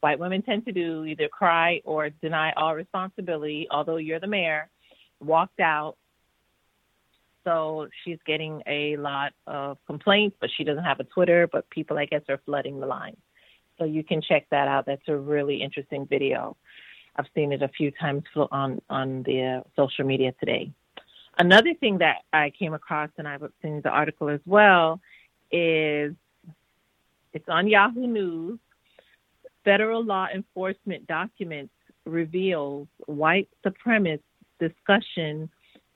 [0.00, 4.68] white women tend to do either cry or deny all responsibility, although you're the mayor.
[5.20, 5.96] Walked out.
[7.44, 11.98] So she's getting a lot of complaints, but she doesn't have a Twitter, but people,
[11.98, 13.16] I guess, are flooding the line.
[13.78, 14.86] So you can check that out.
[14.86, 16.56] That's a really interesting video.
[17.16, 20.70] I've seen it a few times on on the uh, social media today.
[21.38, 25.00] Another thing that I came across, and I've seen the article as well,
[25.50, 26.14] is
[27.32, 28.58] it's on Yahoo News.
[29.64, 31.72] Federal law enforcement documents
[32.04, 34.20] reveals white supremacist
[34.58, 35.48] discussion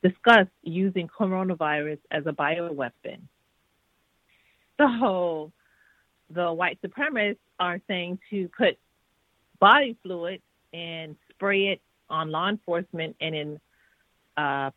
[0.02, 3.20] discuss using coronavirus as a bioweapon.
[4.78, 5.52] So
[6.30, 8.78] the white supremacists are saying to put
[9.58, 10.42] body fluid
[10.72, 13.60] and spray it on law enforcement and in
[14.36, 14.70] uh,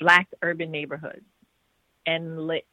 [0.00, 1.24] black urban neighborhoods
[2.06, 2.66] and lick.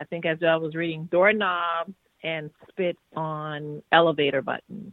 [0.00, 4.92] I think as I was reading doorknobs and spit on elevator buttons.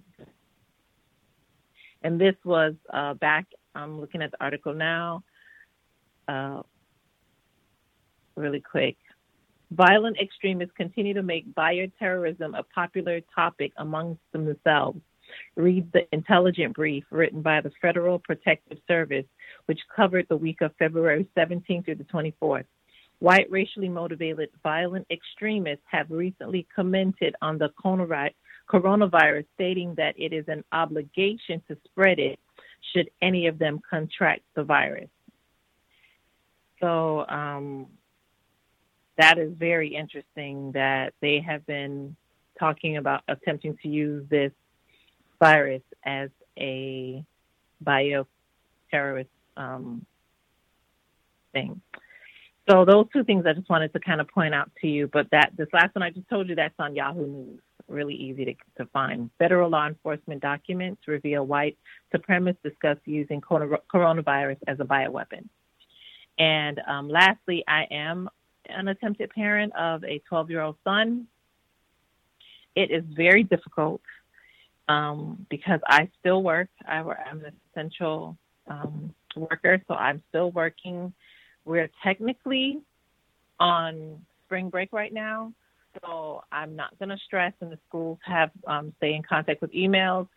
[2.04, 5.24] And this was uh, back, I'm looking at the article now,
[6.28, 6.62] uh,
[8.36, 8.98] really quick.
[9.72, 15.02] Violent extremists continue to make bioterrorism a popular topic amongst themselves.
[15.56, 19.26] Read the intelligent brief written by the Federal Protective Service,
[19.66, 22.64] which covered the week of February 17th through the 24th.
[23.20, 30.46] White racially motivated violent extremists have recently commented on the coronavirus, stating that it is
[30.48, 32.40] an obligation to spread it
[32.94, 35.10] should any of them contract the virus.
[36.80, 37.88] So um,
[39.18, 42.16] that is very interesting that they have been
[42.60, 44.52] talking about attempting to use this
[45.40, 47.24] virus as a
[47.84, 50.06] bioterrorist um,
[51.54, 51.82] thing.
[52.70, 55.08] So those two things I just wanted to kind of point out to you.
[55.12, 57.60] But that this last one I just told you that's on Yahoo News.
[57.88, 59.30] Really easy to, to find.
[59.40, 61.78] Federal law enforcement documents reveal white
[62.14, 65.48] supremacists discuss using coronavirus as a bioweapon.
[66.38, 68.30] And um, lastly, I am
[68.70, 71.28] an attempted parent of a 12 year old son.
[72.76, 74.02] It is very difficult
[74.88, 76.70] um, because I still work.
[76.88, 78.38] I, am an essential
[78.68, 81.14] um, worker, so I'm still working.
[81.66, 82.82] We're technically
[83.60, 85.54] on spring break right now,
[86.02, 87.54] so I'm not going to stress.
[87.62, 90.28] And the schools have um, stay in contact with emails,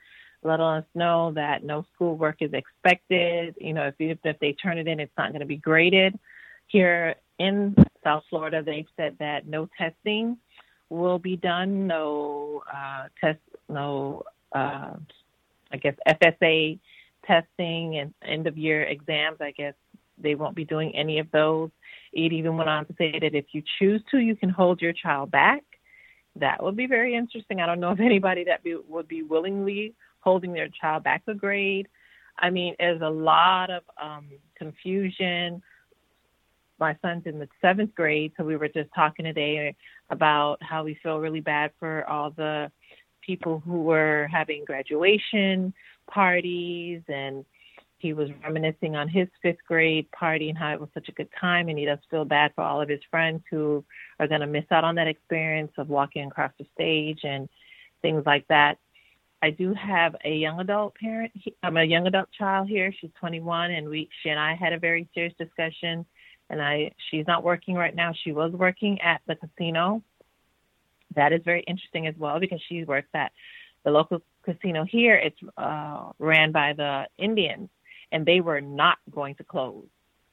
[0.43, 3.55] letting us know that no schoolwork is expected.
[3.59, 6.19] You know, if if they turn it in, it's not going to be graded.
[6.67, 10.39] Here in South Florida, they've said that no testing
[10.89, 13.39] will be done, no uh, test,
[13.69, 14.95] no, uh,
[15.73, 16.79] I guess FSA
[17.27, 19.39] testing and end of year exams.
[19.41, 19.75] I guess
[20.19, 21.71] they won't be doing any of those.
[22.13, 24.93] It even went on to say that if you choose to, you can hold your
[24.93, 25.63] child back.
[26.37, 27.61] That would be very interesting.
[27.61, 31.35] I don't know if anybody that be, would be willingly holding their child back a
[31.35, 31.89] grade.
[32.39, 35.63] I mean, there's a lot of um, confusion
[36.81, 39.77] my son's in the seventh grade, so we were just talking today
[40.09, 42.73] about how we feel really bad for all the
[43.21, 45.75] people who were having graduation
[46.11, 47.45] parties and
[47.99, 51.29] he was reminiscing on his fifth grade party and how it was such a good
[51.39, 53.85] time and he does feel bad for all of his friends who
[54.19, 57.47] are going to miss out on that experience of walking across the stage and
[58.01, 58.79] things like that
[59.43, 63.71] i do have a young adult parent i'm a young adult child here she's 21
[63.71, 66.05] and we she and i had a very serious discussion
[66.51, 68.13] and I she's not working right now.
[68.25, 70.03] She was working at the casino.
[71.15, 73.33] That is very interesting as well because she works at
[73.85, 75.15] the local casino here.
[75.15, 77.69] It's uh, ran by the Indians,
[78.13, 79.87] and they were not going to close.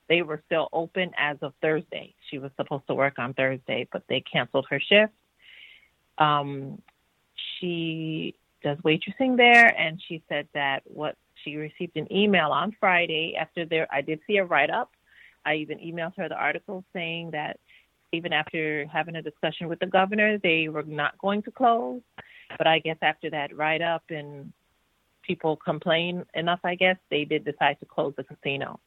[0.10, 2.16] They were still open as of Thursday.
[2.30, 5.14] She was supposed to work on Thursday, but they canceled her shift.
[6.18, 6.82] Um,
[7.60, 13.36] she does waitressing there, and she said that what she received an email on Friday
[13.40, 13.88] after there.
[13.92, 14.92] I did see a write up
[15.48, 17.58] I even emailed her the article saying that
[18.12, 22.02] even after having a discussion with the governor, they were not going to close.
[22.58, 24.52] But I guess after that write up and
[25.24, 28.80] people complain enough, I guess they did decide to close the casino.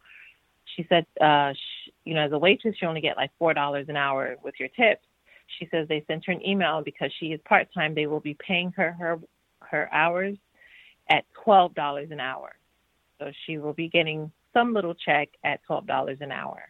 [0.76, 3.86] She said, uh, she, you know, as a waitress, you only get like four dollars
[3.88, 5.04] an hour with your tips.
[5.58, 7.94] She says they sent her an email because she is part time.
[7.94, 9.18] They will be paying her her
[9.70, 10.36] her hours
[11.08, 12.52] at twelve dollars an hour.
[13.18, 16.62] So she will be getting some little check at twelve dollars an hour.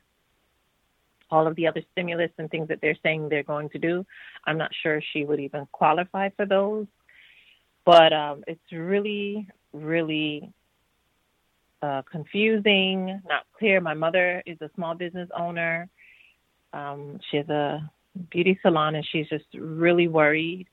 [1.30, 4.04] All of the other stimulus and things that they're saying they're going to do,
[4.46, 6.86] I'm not sure she would even qualify for those.
[7.84, 10.52] But um, it's really, really
[11.82, 13.80] uh, confusing, not clear.
[13.80, 15.88] My mother is a small business owner.
[16.72, 17.90] Um, she has a
[18.30, 20.66] beauty salon, and she's just really worried.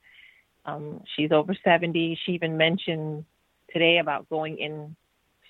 [0.68, 2.20] Um, she's over 70.
[2.26, 3.26] She even mentioned
[3.74, 4.96] today about going in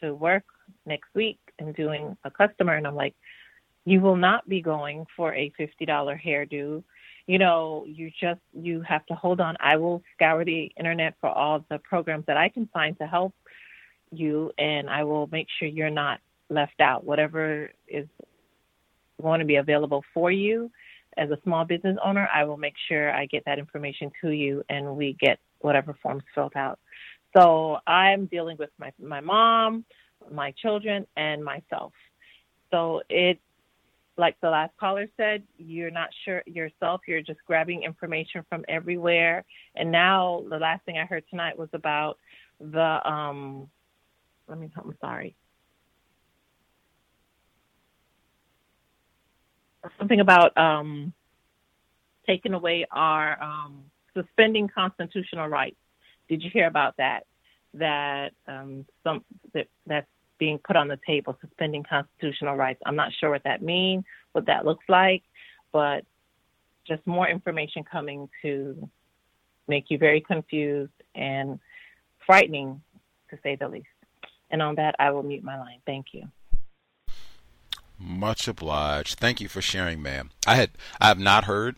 [0.01, 0.45] to work
[0.85, 3.15] next week and doing a customer, and I'm like,
[3.83, 6.83] you will not be going for a $50 hairdo.
[7.25, 9.57] You know, you just you have to hold on.
[9.59, 13.33] I will scour the internet for all the programs that I can find to help
[14.11, 16.19] you, and I will make sure you're not
[16.49, 17.03] left out.
[17.03, 18.07] Whatever is
[19.21, 20.69] going to be available for you
[21.17, 24.63] as a small business owner, I will make sure I get that information to you,
[24.69, 26.79] and we get whatever forms filled out.
[27.35, 29.85] So I'm dealing with my my mom,
[30.31, 31.93] my children, and myself.
[32.71, 33.39] So it,
[34.17, 37.01] like the last caller said, you're not sure yourself.
[37.07, 39.45] You're just grabbing information from everywhere.
[39.75, 42.17] And now the last thing I heard tonight was about
[42.59, 43.69] the um
[44.47, 45.35] let me I'm sorry.
[49.97, 51.13] Something about um,
[52.25, 53.83] taking away our um,
[54.13, 55.77] suspending constitutional rights.
[56.29, 57.25] Did you hear about that?
[57.73, 59.23] That um, some
[59.53, 60.07] that that's
[60.37, 62.81] being put on the table, suspending constitutional rights.
[62.85, 64.03] I'm not sure what that means,
[64.33, 65.23] what that looks like,
[65.71, 66.03] but
[66.87, 68.89] just more information coming to
[69.67, 71.59] make you very confused and
[72.25, 72.81] frightening,
[73.29, 73.87] to say the least.
[74.49, 75.79] And on that, I will mute my line.
[75.85, 76.29] Thank you.
[77.99, 79.17] Much obliged.
[79.17, 80.29] Thank you for sharing, ma'am.
[80.45, 80.71] I had
[81.01, 81.77] I have not heard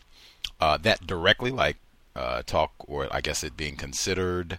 [0.60, 1.78] uh, that directly, like
[2.14, 4.58] uh, talk or I guess it being considered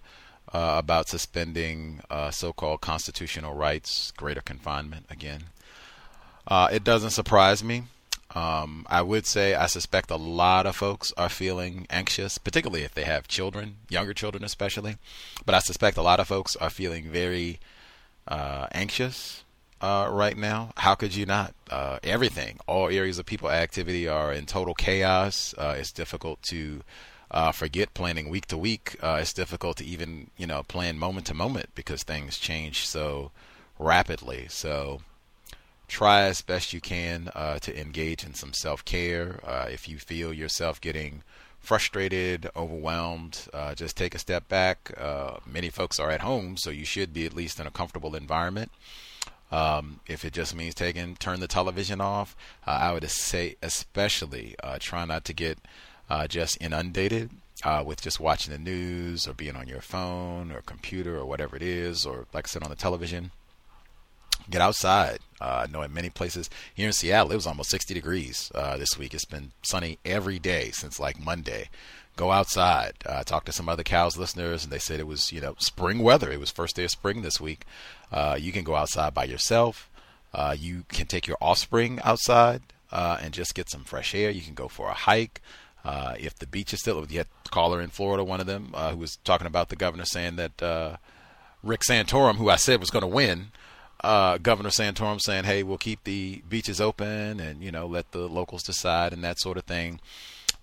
[0.53, 5.45] uh, about suspending uh, so-called constitutional rights, greater confinement again.
[6.47, 7.83] Uh, it doesn't surprise me.
[8.33, 12.93] Um, I would say I suspect a lot of folks are feeling anxious, particularly if
[12.93, 14.97] they have children, younger children especially.
[15.45, 17.59] But I suspect a lot of folks are feeling very
[18.27, 19.44] uh, anxious
[19.85, 20.71] uh, right now.
[20.77, 21.53] How could you not?
[21.69, 25.53] Uh, everything, all areas of people activity are in total chaos.
[25.57, 26.81] Uh, it's difficult to
[27.29, 28.95] uh, forget planning week to week.
[29.01, 33.31] Uh, it's difficult to even you know plan moment to moment because things change so
[33.77, 34.47] rapidly.
[34.49, 35.01] So
[35.87, 39.39] try as best you can uh, to engage in some self care.
[39.69, 41.21] If you feel yourself getting
[41.59, 44.97] frustrated, overwhelmed, just take a step back.
[45.45, 48.71] Many folks are at home, so you should be at least in a comfortable environment.
[49.55, 52.35] Um, if it just means taking, turn the television off,
[52.67, 55.57] uh, I would say especially uh, try not to get
[56.27, 57.29] just inundated.
[57.85, 61.63] with just watching the news or being on your phone or computer or whatever it
[61.63, 63.31] is, or like I said on the television,
[64.49, 65.19] get outside.
[65.39, 68.77] Uh, I know in many places here in Seattle, it was almost 60 degrees uh,
[68.77, 69.13] this week.
[69.13, 71.69] It's been sunny every day since like Monday.
[72.15, 72.93] Go outside.
[73.05, 75.99] Uh, talk to some other COWS listeners, and they said it was you know spring
[75.99, 76.31] weather.
[76.31, 77.65] It was first day of spring this week.
[78.11, 79.89] Uh, you can go outside by yourself.
[80.33, 82.61] Uh, you can take your offspring outside
[82.91, 84.29] uh, and just get some fresh air.
[84.29, 85.41] You can go for a hike.
[85.83, 88.91] Uh, if the beach is still, you had caller in Florida, one of them, uh,
[88.91, 90.97] who was talking about the governor saying that
[91.63, 93.51] Rick Santorum, who I said was going to win,
[94.05, 98.27] uh, Governor Santorum saying, "Hey, we'll keep the beaches open and you know let the
[98.29, 99.99] locals decide and that sort of thing."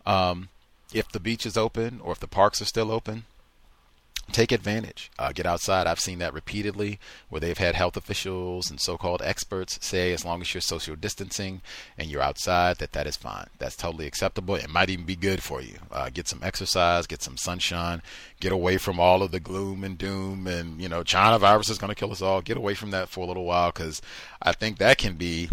[0.06, 0.48] Um,
[0.92, 3.24] if the beach is open or if the parks are still open,
[4.30, 5.10] take advantage.
[5.18, 5.86] Uh, get outside.
[5.86, 6.98] I've seen that repeatedly
[7.28, 11.60] where they've had health officials and so-called experts say as long as you're social distancing
[11.98, 13.48] and you're outside, that that is fine.
[13.58, 14.54] That's totally acceptable.
[14.54, 15.74] It might even be good for you.
[15.90, 18.02] Uh, get some exercise, get some sunshine,
[18.40, 21.78] get away from all of the gloom and doom and you know China virus is
[21.78, 22.40] going to kill us all.
[22.40, 24.00] Get away from that for a little while because
[24.40, 25.50] I think that can be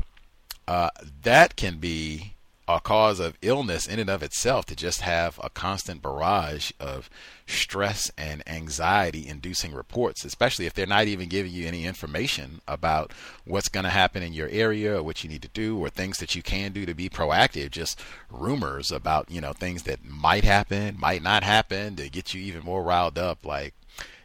[0.68, 0.90] uh,
[1.24, 2.34] that can be
[2.70, 7.10] a cause of illness in and of itself to just have a constant barrage of
[7.48, 13.12] stress and anxiety inducing reports, especially if they're not even giving you any information about
[13.44, 16.20] what's going to happen in your area or what you need to do or things
[16.20, 20.44] that you can do to be proactive, just rumors about, you know, things that might
[20.44, 23.44] happen, might not happen to get you even more riled up.
[23.44, 23.74] Like,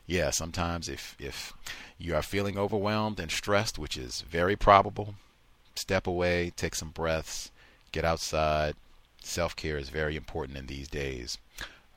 [0.06, 1.54] yeah, sometimes if, if
[1.96, 5.14] you are feeling overwhelmed and stressed, which is very probable,
[5.74, 7.50] step away, take some breaths,
[7.94, 8.74] get outside.
[9.22, 11.38] Self care is very important in these days.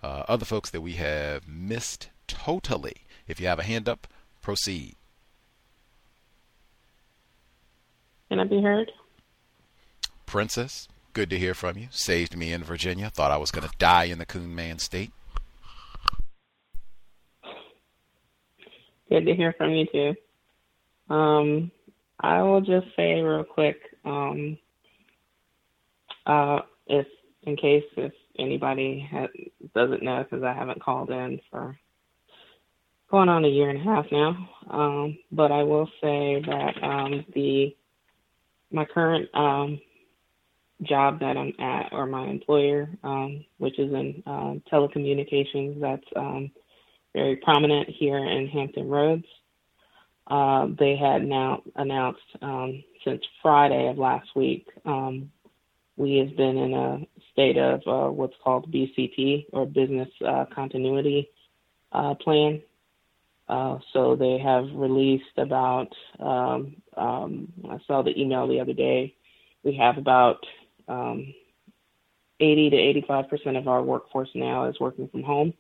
[0.02, 2.98] Uh, other folks that we have missed totally.
[3.28, 4.07] If you have a hand up,
[4.41, 4.95] proceed.
[8.30, 8.91] Can I be heard?
[10.26, 11.88] Princess, good to hear from you.
[11.90, 13.10] Saved me in Virginia.
[13.10, 15.11] Thought I was going to die in the Coon Man state.
[19.10, 21.14] Good to hear from you too.
[21.14, 21.72] Um,
[22.19, 24.57] I will just say real quick, um,
[26.28, 27.08] uh, if
[27.44, 29.28] in case if anybody ha-
[29.74, 31.78] doesn't know, because I haven't called in for
[33.10, 37.26] going on a year and a half now, um, but I will say that um,
[37.34, 37.76] the
[38.70, 39.80] my current um,
[40.84, 46.52] job that I'm at, or my employer, um, which is in uh, telecommunications, that's um,
[47.14, 49.26] very prominent here in Hampton Roads.
[50.28, 54.68] Uh, they had now announced um, since Friday of last week.
[55.98, 61.30] We have been in a state of uh, what's called BCP or Business uh, Continuity
[61.91, 62.61] uh, Plan.
[63.49, 65.88] Uh, so they have released about.
[66.19, 69.15] Um, um, I saw the email the other day.
[69.64, 70.45] We have about
[70.88, 71.34] um,
[72.40, 75.53] 80 to 85 percent of our workforce now is working from home.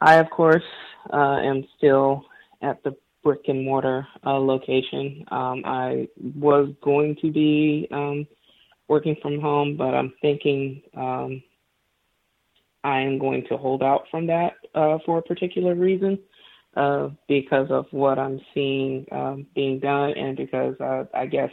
[0.00, 0.64] I, of course,
[1.12, 2.24] uh, am still
[2.62, 5.24] at the brick and mortar uh, location.
[5.30, 8.26] Um, I was going to be um,
[8.90, 11.40] working from home, but I'm thinking um,
[12.82, 16.18] I am going to hold out from that uh, for a particular reason
[16.76, 21.52] uh, because of what I'm seeing um, being done, and because uh, I guess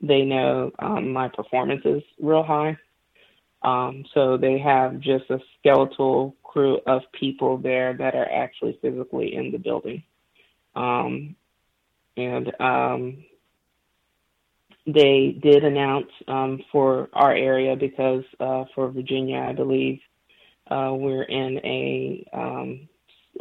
[0.00, 2.78] they know um, my performance is real high.
[3.62, 9.34] Um, so they have just a skeletal crew of people there that are actually physically
[9.34, 10.04] in the building.
[10.76, 11.34] Um,
[12.16, 13.24] and um,
[14.94, 20.00] they did announce um, for our area because uh, for Virginia, I believe
[20.70, 22.88] uh, we're in a um,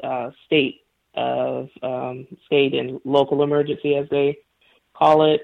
[0.03, 0.81] uh, state
[1.15, 4.37] of um, state and local emergency, as they
[4.93, 5.41] call it.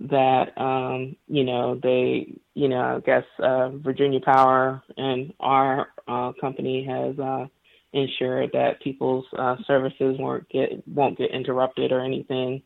[0.00, 6.32] That um, you know they you know I guess uh, Virginia Power and our uh,
[6.40, 7.46] company has uh,
[7.92, 12.62] ensured that people's uh, services won't get won't get interrupted or anything.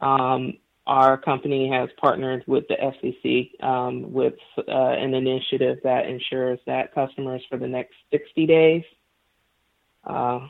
[0.00, 0.54] Um,
[0.90, 6.92] our company has partnered with the FCC um, with uh, an initiative that ensures that
[6.92, 8.82] customers for the next 60 days,
[10.04, 10.40] uh,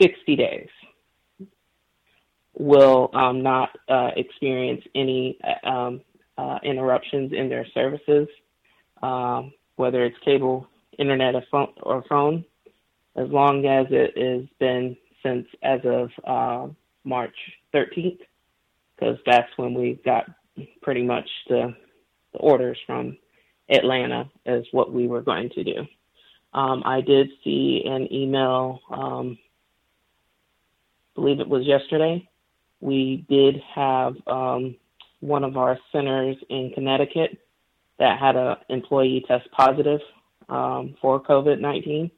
[0.00, 0.68] 60 days,
[2.58, 6.00] will um, not uh, experience any um,
[6.38, 8.28] uh, interruptions in their services,
[9.02, 10.66] um, whether it's cable,
[10.98, 12.42] internet, or phone, or phone,
[13.16, 16.72] as long as it has been since as of uh,
[17.04, 17.36] March
[17.74, 18.18] 13th,
[19.02, 20.26] because that's when we got
[20.80, 21.74] pretty much the,
[22.32, 23.16] the orders from
[23.68, 25.86] Atlanta as what we were going to do.
[26.54, 29.38] Um, I did see an email, um,
[31.14, 32.28] believe it was yesterday.
[32.80, 34.76] We did have um,
[35.20, 37.38] one of our centers in Connecticut
[37.98, 40.00] that had an employee test positive
[40.48, 42.10] um, for COVID 19.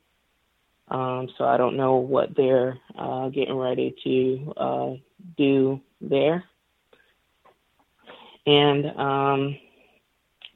[0.88, 4.94] Um, so I don't know what they're uh, getting ready to uh,
[5.38, 6.44] do there.
[8.46, 9.56] And um,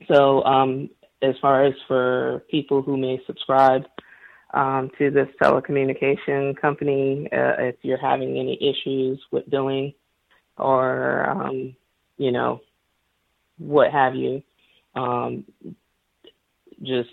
[0.06, 0.90] so, um,
[1.22, 3.86] as far as for people who may subscribe
[4.54, 9.94] um, to this telecommunication company, uh, if you're having any issues with billing
[10.56, 11.74] or, um,
[12.18, 12.60] you know,
[13.58, 14.42] what have you,
[14.94, 15.44] um,
[16.82, 17.10] just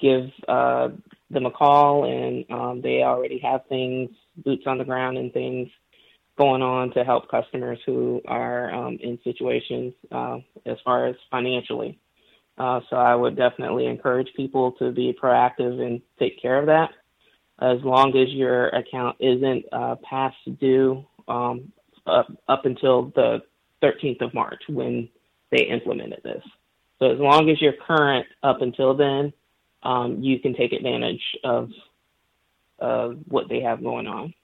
[0.00, 0.88] give uh,
[1.30, 5.68] them a call, and um, they already have things, boots on the ground, and things
[6.36, 11.98] going on to help customers who are um, in situations uh, as far as financially.
[12.58, 16.90] Uh, so I would definitely encourage people to be proactive and take care of that.
[17.60, 21.72] As long as your account isn't uh, past due um,
[22.06, 23.42] up, up until the
[23.82, 25.08] 13th of March when
[25.50, 26.42] they implemented this.
[26.98, 29.32] So as long as you're current up until then,
[29.82, 31.70] um, you can take advantage of
[32.80, 34.34] uh, what they have going on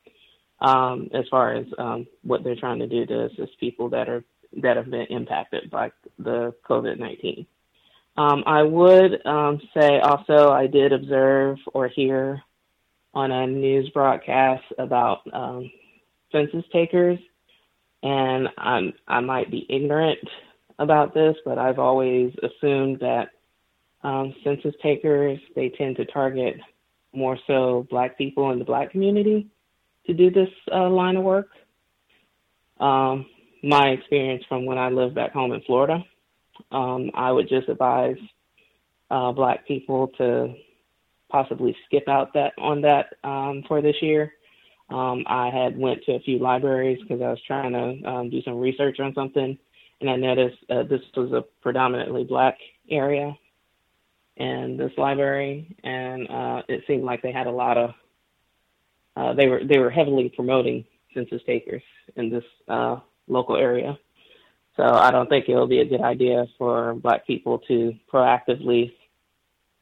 [0.61, 4.25] um, as far as um, what they're trying to do to assist people that are
[4.63, 7.47] that have been impacted by the COVID nineteen.
[8.17, 12.43] Um, I would um, say also I did observe or hear
[13.15, 15.71] on a news broadcast about um,
[16.33, 17.19] census takers,
[18.03, 20.19] and I'm I might be ignorant
[20.79, 23.29] about this, but I've always assumed that
[24.03, 26.57] um, census takers they tend to target
[27.13, 29.49] more so Black people in the Black community
[30.11, 31.49] to do this uh, line of work.
[32.81, 33.27] Um,
[33.63, 36.05] my experience from when I lived back home in Florida.
[36.73, 38.17] Um, I would just advise
[39.11, 40.55] uh, black people to
[41.31, 44.33] possibly skip out that on that um, for this year.
[44.89, 48.43] Um, I had went to a few libraries because I was trying to um, do
[48.43, 49.57] some research on something,
[50.01, 52.59] and I noticed uh, this was a predominantly black
[52.91, 53.37] area
[54.37, 57.91] and this library, and uh, it seemed like they had a lot of
[59.17, 61.83] uh, they were they were heavily promoting census takers
[62.17, 62.97] in this uh,
[63.29, 63.99] local area.
[64.77, 68.93] So I don't think it'll be a good idea for black people to proactively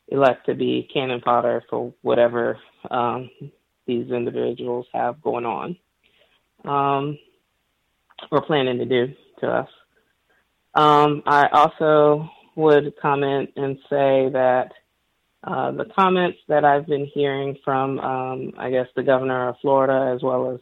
[0.09, 2.59] elect to be cannon fodder for whatever
[2.91, 3.31] um,
[3.87, 5.77] these individuals have going on
[6.65, 7.19] um,
[8.31, 9.69] or planning to do to us.
[10.75, 14.73] Um, I also would comment and say that
[15.44, 20.12] uh, the comments that I've been hearing from, um, I guess, the governor of Florida,
[20.15, 20.60] as well as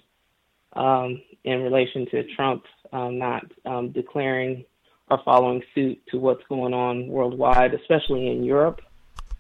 [0.74, 4.64] um, in relation to Trump um, not um, declaring
[5.10, 8.80] or following suit to what's going on worldwide, especially in Europe,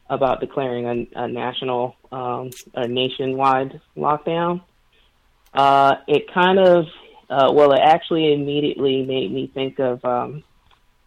[0.08, 4.62] about declaring a, a national, um, a nationwide lockdown.
[5.52, 6.84] Uh, it kind of,
[7.28, 10.44] uh, well, it actually immediately made me think of, um,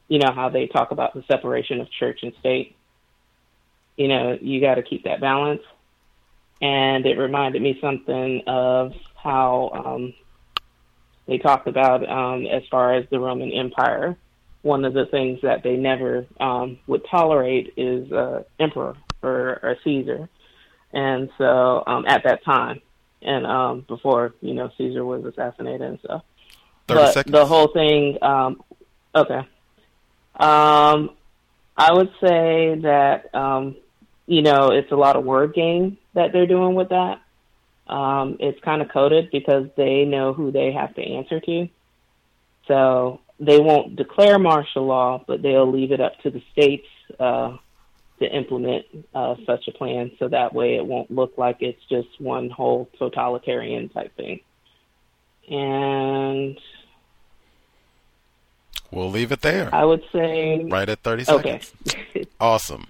[0.07, 2.75] you know, how they talk about the separation of church and state.
[3.99, 5.61] You know, you got to keep that balance.
[6.61, 10.13] And it reminded me something of how um,
[11.27, 14.15] they talked about um, as far as the Roman Empire.
[14.61, 19.77] One of the things that they never um, would tolerate is uh, emperor or, or
[19.83, 20.29] Caesar,
[20.93, 22.81] and so um, at that time,
[23.21, 26.23] and um, before you know Caesar was assassinated and stuff.
[26.87, 27.31] but seconds.
[27.31, 28.61] the whole thing, um,
[29.15, 29.47] okay.
[30.35, 31.11] Um,
[31.77, 33.77] I would say that um,
[34.29, 37.19] you know it's a lot of word game that they're doing with that.
[37.87, 41.67] Um, it's kind of coded because they know who they have to answer to.
[42.67, 46.85] So they won't declare martial law, but they'll leave it up to the states
[47.19, 47.57] uh,
[48.19, 48.85] to implement
[49.15, 50.11] uh, such a plan.
[50.19, 54.41] So that way it won't look like it's just one whole totalitarian type thing.
[55.49, 56.59] And
[58.91, 59.73] We'll leave it there.
[59.73, 61.73] I would say Right at 30 seconds.
[61.87, 62.25] Okay.
[62.41, 62.87] awesome.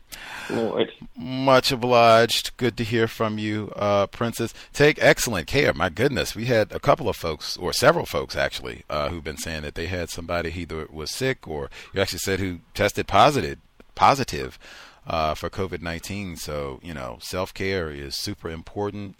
[0.49, 0.91] Lord.
[1.15, 2.55] Much obliged.
[2.57, 4.53] Good to hear from you, uh, Princess.
[4.73, 5.73] Take excellent care.
[5.73, 9.37] My goodness, we had a couple of folks, or several folks actually, uh, who've been
[9.37, 13.07] saying that they had somebody who either was sick or you actually said who tested
[13.07, 13.59] positive,
[13.95, 14.57] positive
[15.05, 16.37] uh, for COVID 19.
[16.37, 19.15] So, you know, self care is super important.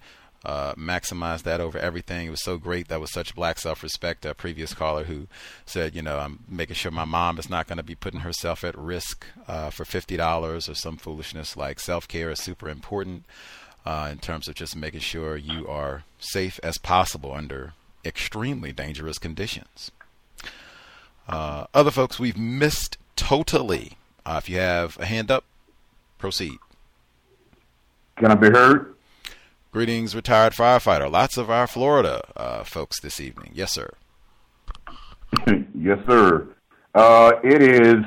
[0.45, 2.27] Uh, maximize that over everything.
[2.27, 2.87] It was so great.
[2.87, 4.25] That was such black self respect.
[4.25, 5.27] A previous caller who
[5.65, 8.63] said, you know, I'm making sure my mom is not going to be putting herself
[8.63, 11.57] at risk uh, for $50 or some foolishness.
[11.57, 13.25] Like self care is super important
[13.85, 17.73] uh, in terms of just making sure you are safe as possible under
[18.05, 19.91] extremely dangerous conditions.
[21.27, 23.97] Uh, other folks we've missed totally.
[24.25, 25.43] Uh, if you have a hand up,
[26.17, 26.57] proceed.
[28.17, 28.95] Can I be heard?
[29.71, 31.11] Greetings, retired firefighter.
[31.11, 33.51] Lots of our Florida uh, folks this evening.
[33.53, 33.91] Yes, sir.
[35.75, 36.47] yes, sir.
[36.95, 38.03] Uh, it is,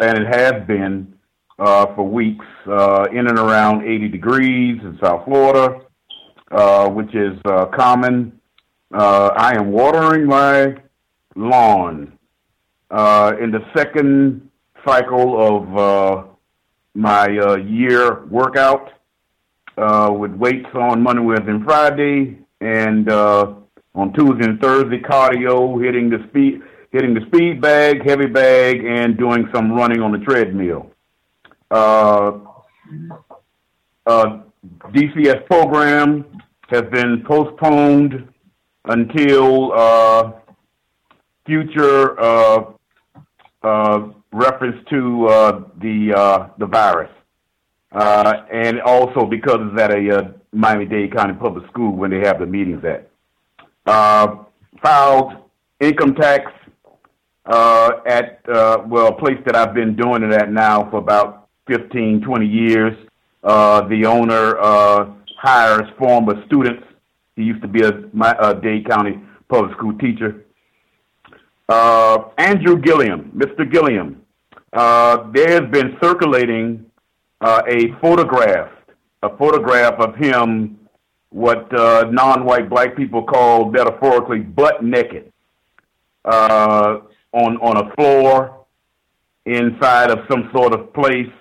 [0.00, 1.12] and it has been
[1.58, 5.82] uh, for weeks, uh, in and around 80 degrees in South Florida,
[6.50, 8.40] uh, which is uh, common.
[8.94, 10.74] I am watering my
[11.36, 12.18] lawn
[12.90, 14.48] in the second
[14.86, 16.28] cycle of
[16.94, 17.28] my
[17.58, 18.88] year workout
[19.76, 23.54] uh, with weights on Monday, Wednesday, and Friday, and uh,
[23.94, 26.60] on Tuesday and Thursday cardio, hitting the speed,
[26.90, 30.90] hitting the speed bag, heavy bag, and doing some running on the treadmill.
[31.70, 32.38] Uh,
[34.06, 34.40] uh,
[34.90, 36.24] DCS program
[36.68, 38.28] has been postponed
[38.86, 40.32] until uh,
[41.46, 42.64] future uh,
[43.62, 47.10] uh, reference to uh, the uh, the virus.
[47.92, 52.38] Uh, and also because it's at a uh, Miami-Dade County Public School when they have
[52.40, 53.10] the meetings at.
[53.84, 54.44] Uh,
[54.82, 55.34] filed
[55.80, 56.50] income tax
[57.46, 61.48] uh, at, uh, well, a place that I've been doing it at now for about
[61.68, 62.96] 15, 20 years.
[63.42, 66.84] Uh, the owner uh, hires former students.
[67.36, 70.44] He used to be a, my, a Dade County Public School teacher.
[71.68, 73.70] Uh, Andrew Gillum, Mr.
[73.70, 74.22] Gillum,
[74.72, 76.86] uh, there has been circulating
[77.42, 78.70] uh, a photograph,
[79.22, 80.78] a photograph of him,
[81.30, 85.32] what uh, non-white black people call metaphorically butt naked,
[86.24, 87.00] uh,
[87.32, 88.64] on on a floor
[89.44, 91.32] inside of some sort of place,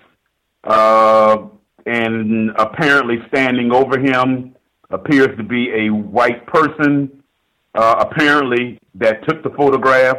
[0.63, 1.38] uh,
[1.85, 4.55] and apparently standing over him
[4.89, 7.21] appears to be a white person.
[7.75, 10.17] uh, apparently that took the photograph.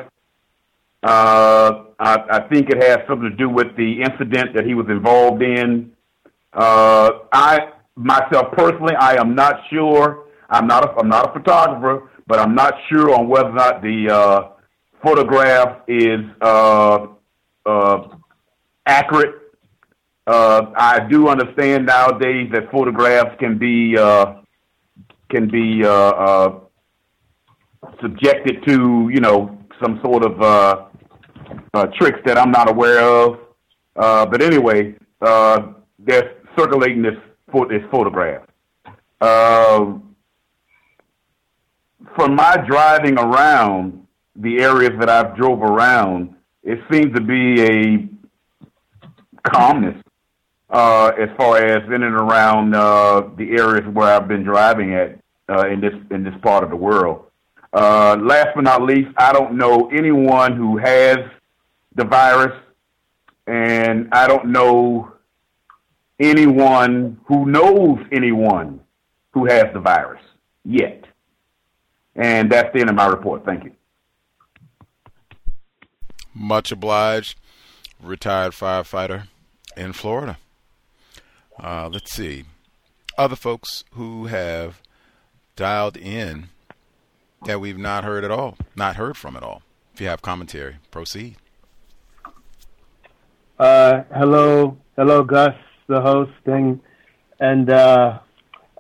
[1.02, 4.86] Uh, I, I think it has something to do with the incident that he was
[4.88, 5.92] involved in.
[6.52, 10.24] Uh, I myself personally, I am not sure.
[10.50, 13.82] I'm not a, I'm not a photographer, but I'm not sure on whether or not
[13.82, 14.48] the uh,
[15.00, 17.06] photograph is uh,
[17.66, 18.08] uh,
[18.84, 19.36] accurate.
[20.26, 24.40] Uh, I do understand nowadays that photographs can be uh,
[25.30, 26.60] can be uh, uh,
[28.00, 30.86] subjected to you know some sort of uh,
[31.74, 33.38] uh, tricks that I'm not aware of.
[33.96, 37.16] Uh, but anyway, uh, they're circulating this
[37.68, 38.46] this photograph.
[39.20, 39.98] Uh,
[42.16, 44.06] from my driving around
[44.36, 48.08] the areas that I've drove around, it seems to be a
[49.50, 50.02] calmness
[50.70, 55.18] uh, as far as in and around uh, the areas where I've been driving at
[55.50, 57.26] uh, in this in this part of the world.
[57.74, 61.18] Last but not least, I don't know anyone who has
[61.94, 62.54] the virus,
[63.46, 65.12] and I don't know
[66.20, 68.80] anyone who knows anyone
[69.32, 70.22] who has the virus
[70.64, 71.04] yet.
[72.14, 73.44] And that's the end of my report.
[73.44, 73.72] Thank you.
[76.34, 77.38] Much obliged,
[78.00, 79.28] retired firefighter
[79.76, 80.38] in Florida.
[81.62, 82.44] Uh, let's see.
[83.18, 84.80] Other folks who have
[85.56, 86.48] dialed in
[87.44, 89.62] that we've not heard at all, not heard from at all.
[89.94, 91.36] If you have commentary, proceed.
[93.58, 95.54] Uh, hello, hello, Gus,
[95.86, 96.80] the host, and
[97.40, 98.18] and uh,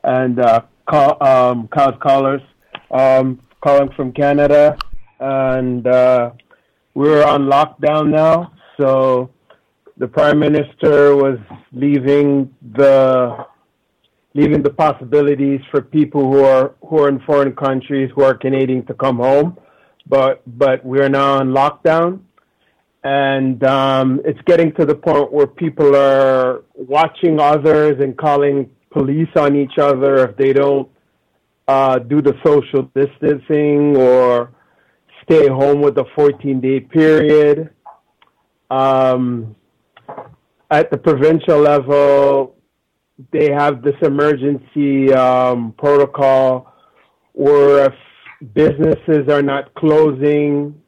[0.02, 2.42] and uh, call, um, callers.
[2.90, 4.76] Um, calling from Canada,
[5.20, 6.32] and uh,
[6.94, 8.52] we're on lockdown now.
[8.78, 9.30] So
[9.96, 11.38] the prime minister was
[11.72, 13.46] leaving the
[14.34, 18.84] leaving the possibilities for people who are who are in foreign countries who are Canadian
[18.86, 19.58] to come home,
[20.06, 22.20] but but we're now on lockdown,
[23.04, 29.28] and um, it's getting to the point where people are watching others and calling police
[29.36, 30.88] on each other if they don't
[31.66, 34.52] uh, do the social distancing or
[35.24, 37.70] stay home with the 14 day period.
[38.70, 39.56] Um,
[40.70, 42.56] at the provincial level,
[43.32, 46.72] they have this emergency um, protocol
[47.32, 47.94] where if
[48.54, 50.81] businesses are not closing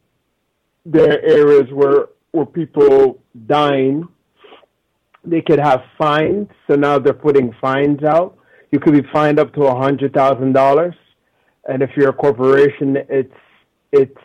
[0.84, 4.08] their areas where where people dine,
[5.24, 6.48] they could have fines.
[6.66, 8.36] So now they're putting fines out.
[8.72, 10.94] You could be fined up to a hundred thousand dollars,
[11.66, 13.34] and if you're a corporation, it's
[13.92, 14.20] it's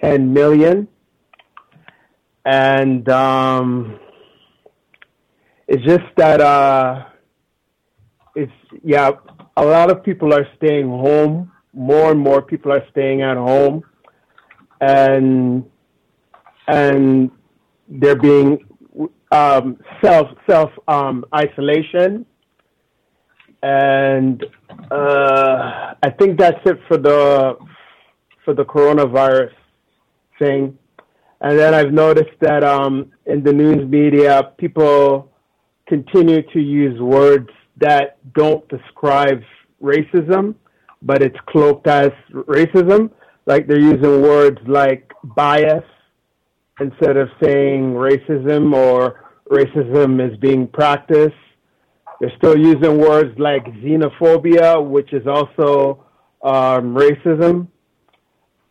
[0.00, 0.88] ten million.
[2.44, 3.98] And um,
[5.68, 7.06] it's just that uh,
[8.34, 8.52] it's
[8.84, 9.10] yeah,
[9.56, 11.50] a lot of people are staying home.
[11.74, 13.82] More and more people are staying at home,
[14.80, 15.64] and
[16.68, 17.30] and
[17.88, 18.58] they're being
[19.30, 22.26] um, self self um, isolation
[23.62, 24.44] and
[24.90, 27.56] uh, I think that's it for the
[28.44, 29.52] for the coronavirus
[30.38, 30.76] thing.
[31.40, 35.30] And then I've noticed that um, in the news media, people
[35.86, 39.42] continue to use words that don't describe
[39.82, 40.54] racism,
[41.02, 43.10] but it's cloaked as racism.
[43.46, 45.84] Like they're using words like bias
[46.80, 51.34] instead of saying racism or racism is being practiced
[52.22, 56.04] they're still using words like xenophobia, which is also
[56.40, 57.66] um, racism.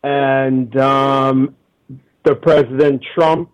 [0.02, 1.54] And um,
[2.24, 3.50] the President Trump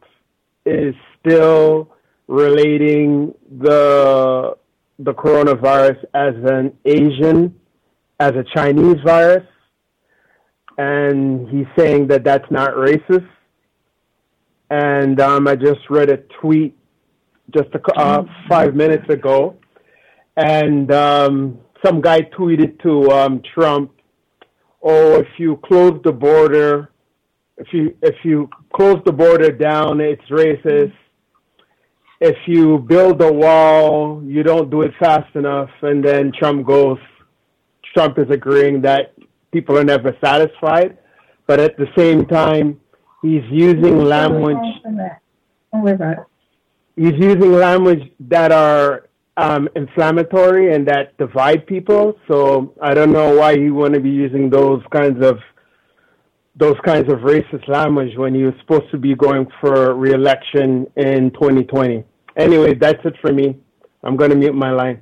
[0.65, 1.93] is still
[2.29, 4.57] relating the
[5.01, 7.59] the coronavirus as an Asian,
[8.21, 9.47] as a Chinese virus,
[10.77, 13.29] and he's saying that that's not racist.
[14.71, 16.77] And um, I just read a tweet
[17.55, 19.59] just a, uh, five minutes ago
[20.39, 23.91] and um, some guy tweeted to um, Trump,
[24.83, 26.93] "Oh, if you close the border,
[27.57, 30.95] if you if you close the border down, it's racist.
[32.21, 36.99] If you build a wall, you don't do it fast enough." And then Trump goes,
[37.95, 39.15] Trump is agreeing that
[39.51, 40.99] people are never satisfied,
[41.49, 42.81] but at the same time,
[43.23, 44.57] he's using language.
[46.97, 52.19] He's using language that are um, inflammatory and that divide people.
[52.27, 55.39] So I don't know why he want to be using those kinds of
[56.57, 61.31] those kinds of racist language when he was supposed to be going for reelection in
[61.31, 62.03] 2020.
[62.37, 63.57] Anyway, that's it for me.
[64.03, 65.01] I'm going to mute my line.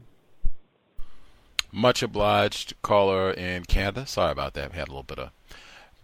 [1.72, 4.06] Much obliged, caller in Canada.
[4.06, 4.72] Sorry about that.
[4.72, 5.30] We had a little bit of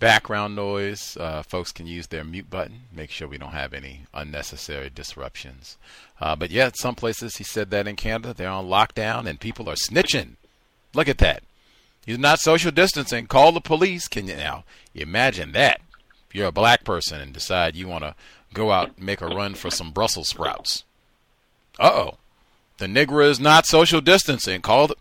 [0.03, 1.17] background noise.
[1.17, 2.81] Uh, folks can use their mute button.
[2.93, 5.77] Make sure we don't have any unnecessary disruptions.
[6.21, 9.71] Uh, but yeah, some places he said that in Canada they're on lockdown and people
[9.71, 10.31] are snitching.
[10.93, 11.45] Look at that.
[12.05, 13.29] He's not social distancing.
[13.29, 14.09] Call the police.
[14.09, 15.81] Can you now imagine that?
[16.29, 18.17] If you're a black person and decide you want to
[18.53, 20.83] go out and make a run for some Brussels sprouts.
[21.79, 22.19] Uh oh.
[22.79, 24.63] The nigger is not social distancing.
[24.63, 24.97] Call the.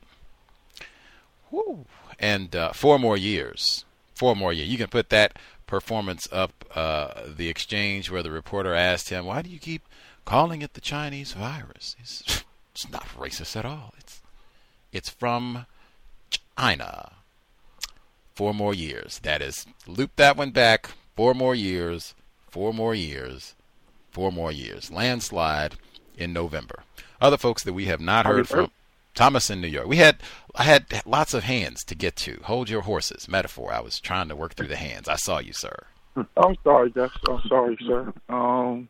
[2.20, 3.84] And uh, four more years.
[4.22, 4.70] Four more years.
[4.70, 9.42] You can put that performance up uh, the exchange where the reporter asked him, "Why
[9.42, 9.82] do you keep
[10.26, 13.96] calling it the Chinese virus?" It's, it's not racist at all.
[13.98, 14.22] It's
[14.92, 15.66] it's from
[16.56, 17.14] China.
[18.36, 19.18] Four more years.
[19.24, 20.92] That is, loop that one back.
[21.16, 22.14] Four more years.
[22.52, 23.56] Four more years.
[24.12, 24.92] Four more years.
[24.92, 25.78] Landslide
[26.16, 26.84] in November.
[27.20, 28.70] Other folks that we have not heard from.
[29.14, 29.88] Thomas in New York.
[29.88, 30.18] We had
[30.56, 32.40] I had lots of hands to get to.
[32.44, 33.28] Hold your horses.
[33.28, 33.74] Metaphor.
[33.74, 35.08] I was trying to work through the hands.
[35.08, 35.76] I saw you, sir.
[36.16, 37.12] I'm sorry, Jeff.
[37.30, 38.14] I'm sorry, sir.
[38.30, 38.90] Um,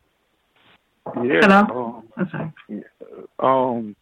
[1.23, 1.41] yeah.
[1.41, 2.03] Hello.
[2.17, 2.53] Um,
[3.39, 3.95] um,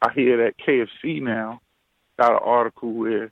[0.00, 1.60] I hear that KFC now
[2.18, 3.30] got an article where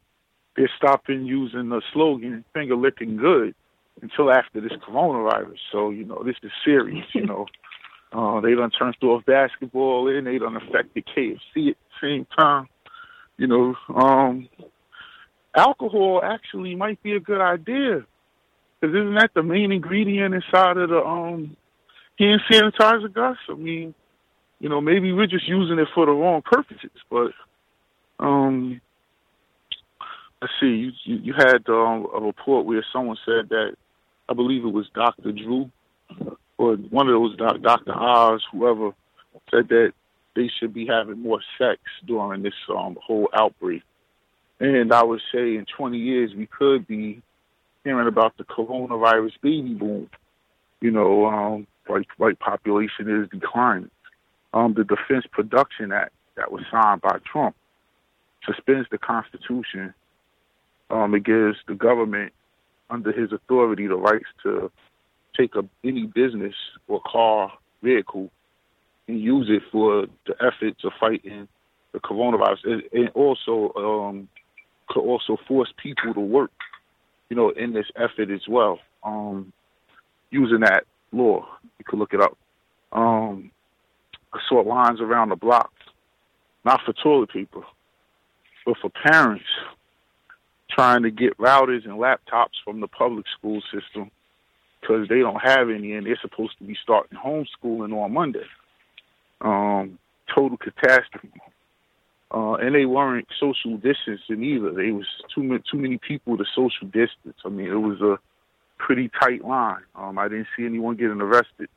[0.56, 3.54] they're stopping using the slogan "finger licking good"
[4.02, 5.58] until after this coronavirus.
[5.72, 7.06] So you know this is serious.
[7.14, 7.46] You know,
[8.12, 12.68] uh, they done turned off basketball and they done affected KFC at the same time.
[13.36, 14.48] You know, um,
[15.56, 18.04] alcohol actually might be a good idea
[18.80, 21.56] because isn't that the main ingredient inside of the um
[22.18, 23.36] hand sanitizer, Gus?
[23.48, 23.94] I mean,
[24.58, 27.32] you know, maybe we're just using it for the wrong purposes, but
[28.18, 28.80] um,
[30.42, 33.76] let's see, you you, you had um, a report where someone said that
[34.28, 35.32] I believe it was Dr.
[35.32, 35.70] Drew
[36.60, 37.94] or one of those doc, Dr.
[37.94, 38.90] Oz, whoever
[39.50, 39.92] said that
[40.36, 43.82] they should be having more sex during this um, whole outbreak.
[44.60, 47.22] And I would say in 20 years we could be
[47.82, 50.10] hearing about the coronavirus baby boom.
[50.82, 53.90] You know, um, white white population is declining.
[54.52, 57.56] Um, the Defense Production Act that was signed by Trump
[58.44, 59.94] suspends the Constitution.
[60.90, 62.34] Um, it gives the government,
[62.90, 64.70] under his authority, the rights to
[65.36, 66.54] take a, any business
[66.88, 67.52] or car,
[67.82, 68.30] vehicle,
[69.08, 71.48] and use it for the efforts of fighting
[71.92, 74.28] the coronavirus, and, also um,
[74.88, 76.52] could also force people to work,
[77.28, 78.78] you know, in this effort as well.
[79.02, 79.52] Um,
[80.30, 81.46] using that law,
[81.78, 82.36] you could look it up.
[82.92, 83.50] Um,
[84.32, 85.72] I saw lines around the block,
[86.64, 87.62] not for toilet paper,
[88.64, 89.44] but for parents
[90.70, 94.10] trying to get routers and laptops from the public school system
[94.80, 98.46] because they don't have any and they're supposed to be starting homeschooling on Monday.
[99.40, 99.98] Um,
[100.34, 101.30] total catastrophe.
[102.32, 104.70] Uh, and they weren't social distancing either.
[104.70, 107.36] They was too many, too many people to social distance.
[107.44, 108.18] I mean, it was a
[108.78, 109.82] pretty tight line.
[109.96, 111.68] Um, I didn't see anyone getting arrested,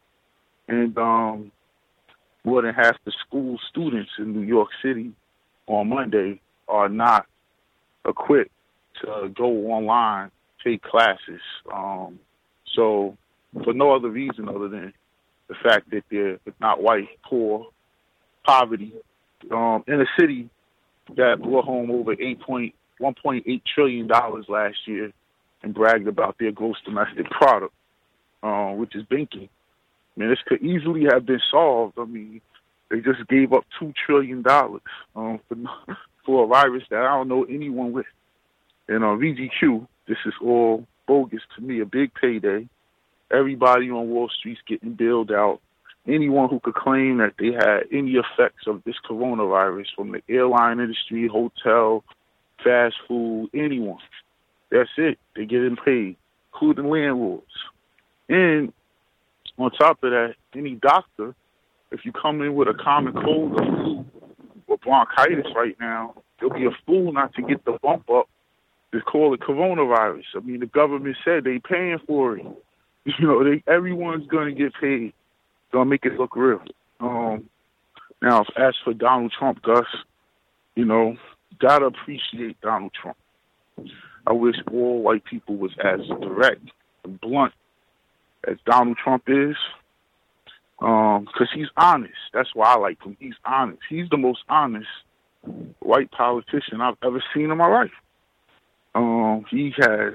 [0.68, 1.52] and um,
[2.44, 5.12] more than half the school students in New York City
[5.66, 7.26] on Monday are not
[8.08, 8.52] equipped
[9.02, 10.30] to go online,
[10.64, 11.42] take classes.
[11.74, 12.20] Um,
[12.74, 13.18] so,
[13.64, 14.94] for no other reason other than
[15.48, 17.68] the fact that they're not white, poor,
[18.46, 18.94] poverty,
[19.52, 20.50] um, in a city
[21.16, 25.12] that brought home over eight point one point eight trillion dollars last year
[25.62, 27.74] and bragged about their gross domestic product,
[28.42, 29.50] uh, which is banking.
[30.16, 31.98] I mean, this could easily have been solved.
[31.98, 32.42] I mean,
[32.90, 34.82] they just gave up two trillion dollars
[35.16, 35.58] um, for
[36.26, 38.06] for a virus that I don't know anyone with.
[38.88, 41.80] And on uh, VGQ, this is all bogus to me.
[41.80, 42.68] A big payday.
[43.32, 45.60] Everybody on Wall Street's getting bailed out.
[46.08, 50.80] Anyone who could claim that they had any effects of this coronavirus from the airline
[50.80, 52.04] industry, hotel,
[52.64, 54.00] fast food, anyone.
[54.70, 55.18] That's it.
[55.36, 56.18] They're getting paid,
[56.52, 57.46] including landlords.
[58.28, 58.74] And
[59.58, 61.36] on top of that, any doctor,
[61.92, 64.06] if you come in with a common cold or flu
[64.68, 68.28] or bronchitis right now, you'll be a fool not to get the bump up
[68.94, 70.24] to call it coronavirus.
[70.36, 72.46] I mean, the government said they paying for it.
[73.06, 75.12] You know, they everyone's going to get paid.
[75.74, 76.62] Gonna make it look real.
[77.02, 77.50] Um,
[78.22, 79.84] now, as for Donald Trump, Gus,
[80.76, 81.18] you know,
[81.60, 83.18] gotta appreciate Donald Trump.
[84.26, 86.62] I wish all white people was as direct
[87.04, 87.52] and blunt
[88.48, 89.58] as Donald Trump is,
[90.80, 92.14] because um, he's honest.
[92.34, 93.18] That's why I like him.
[93.20, 93.82] He's honest.
[93.90, 94.88] He's the most honest
[95.80, 97.92] white politician I've ever seen in my life.
[98.96, 100.14] Um, he has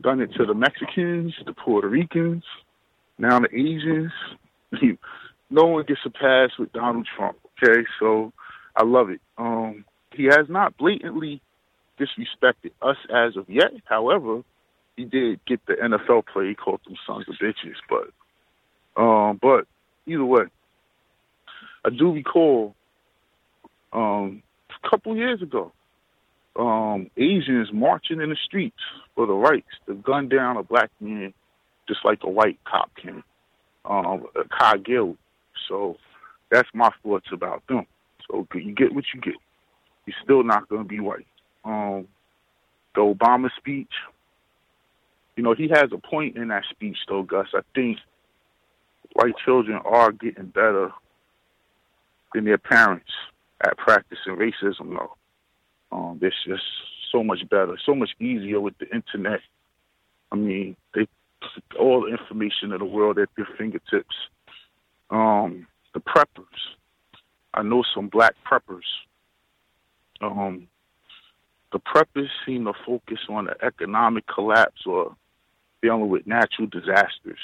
[0.00, 2.44] done it to the Mexicans, the Puerto Ricans,
[3.18, 4.12] now the Asians.
[5.50, 7.36] no one gets a pass with Donald Trump.
[7.62, 8.32] Okay, so
[8.76, 9.20] I love it.
[9.36, 11.42] Um, he has not blatantly
[11.98, 13.72] disrespected us as of yet.
[13.84, 14.42] However,
[14.96, 16.48] he did get the NFL play.
[16.48, 19.66] He called them sons of bitches, but um, but
[20.06, 20.44] either way,
[21.84, 22.74] I do recall
[23.92, 24.42] um,
[24.84, 25.72] a couple years ago,
[26.60, 28.76] um, Asians marching in the streets
[29.14, 31.32] for the rights to gun down a black man,
[31.88, 33.22] just like a white cop can,
[33.86, 35.16] um, Akai Gurley.
[35.68, 35.96] So
[36.50, 37.86] that's my thoughts about them.
[38.28, 39.34] So you get what you get.
[40.04, 41.26] You're still not going to be white.
[41.64, 42.06] Um,
[42.94, 43.92] the Obama speech,
[45.36, 47.48] you know, he has a point in that speech, though, Gus.
[47.54, 47.98] I think
[49.14, 50.90] white children are getting better
[52.34, 53.10] than their parents
[53.62, 55.16] at practicing racism, though.
[55.92, 56.62] Um, it's just
[57.10, 59.40] so much better, so much easier with the internet.
[60.32, 61.06] I mean, they
[61.78, 64.14] all the information in the world at their fingertips.
[65.10, 66.44] Um, the preppers,
[67.54, 68.84] I know some black preppers.
[70.20, 70.68] Um,
[71.72, 75.16] the preppers seem to focus on the economic collapse or
[75.82, 77.38] dealing with natural disasters,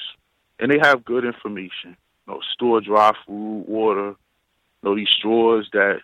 [0.61, 1.97] and they have good information.
[2.27, 4.17] You know, store dry food, water, you
[4.83, 6.01] know, these straws that,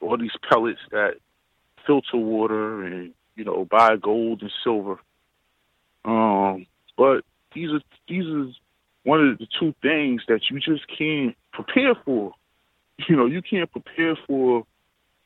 [0.00, 1.14] all these pellets that
[1.86, 4.98] filter water and you know buy gold and silver.
[6.04, 8.46] Um, but these are these are
[9.04, 12.32] one of the two things that you just can't prepare for.
[13.08, 14.64] You know, you can't prepare for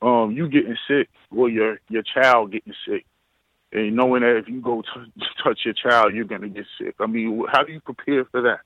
[0.02, 3.04] um, you getting sick or your your child getting sick,
[3.72, 6.94] and knowing that if you go t- touch your child, you're gonna get sick.
[7.00, 8.60] I mean, how do you prepare for that?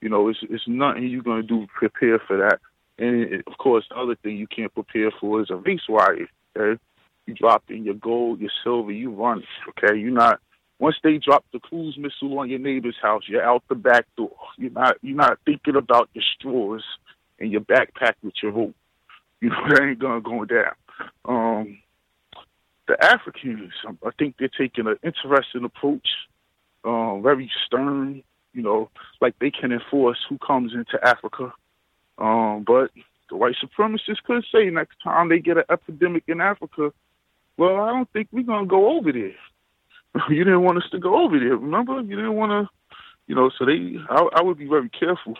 [0.00, 2.60] You know, it's it's nothing you're gonna do prepare for that.
[2.96, 6.28] And of course, the other thing you can't prepare for is a race riot.
[6.56, 6.80] Okay,
[7.26, 9.42] you drop in your gold, your silver, you run.
[9.70, 10.40] Okay, you're not.
[10.78, 14.36] Once they drop the cruise missile on your neighbor's house, you're out the back door.
[14.58, 14.96] You're not.
[15.02, 16.82] You're not thinking about your straws
[17.38, 18.74] and your backpack with your rope.
[19.40, 20.74] You know that ain't gonna go down.
[21.24, 21.78] Um,
[22.86, 26.06] the Africans, I think they're taking an interesting approach,
[26.84, 28.22] um, very stern.
[28.52, 31.52] You know, like they can enforce who comes into Africa.
[32.18, 32.90] Um, but
[33.28, 36.92] the white supremacists could say next time they get an epidemic in Africa,
[37.56, 39.34] well, I don't think we're gonna go over there.
[40.28, 42.00] you didn't want us to go over there, remember?
[42.00, 43.50] You didn't want to, you know.
[43.58, 45.36] So they, I, I would be very careful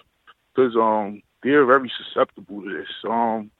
[0.54, 2.88] because um, they're very susceptible to this.
[3.08, 3.50] Um,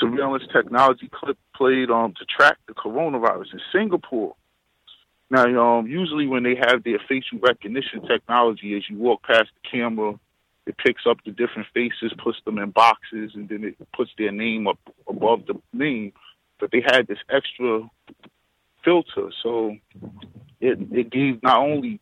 [0.00, 4.34] surveillance technology clip played um to track the coronavirus in Singapore.
[5.30, 9.68] Now, um, usually when they have their facial recognition technology, as you walk past the
[9.68, 10.18] camera,
[10.66, 14.30] it picks up the different faces, puts them in boxes, and then it puts their
[14.30, 16.12] name up above the name.
[16.58, 17.88] But they had this extra
[18.84, 19.76] filter, so
[20.60, 22.00] it it gave not only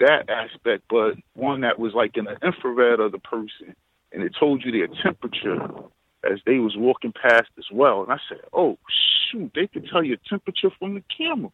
[0.00, 3.74] that aspect, but one that was like in the infrared of the person,
[4.12, 5.60] and it told you their temperature
[6.24, 8.02] as they was walking past as well.
[8.02, 8.78] And I said, "Oh
[9.30, 11.50] shoot, they could tell your temperature from the camera."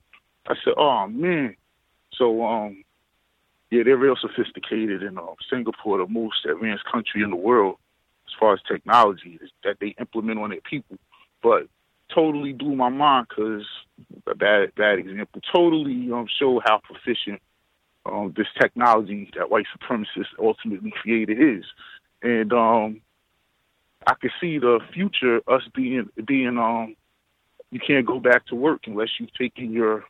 [0.46, 1.56] I said, "Oh man."
[2.14, 2.84] So um,
[3.70, 7.76] yeah, they're real sophisticated in uh, Singapore, the most advanced country in the world
[8.26, 10.96] as far as technology that they implement on their people.
[11.42, 11.68] But
[12.14, 13.66] totally blew my mind because
[14.26, 15.40] a bad bad example.
[15.52, 17.40] Totally um, show how proficient
[18.06, 21.64] um, this technology that white supremacists ultimately created is,
[22.22, 23.00] and um,
[24.06, 26.96] I can see the future us being being um
[27.70, 30.04] you can't go back to work unless you've taken your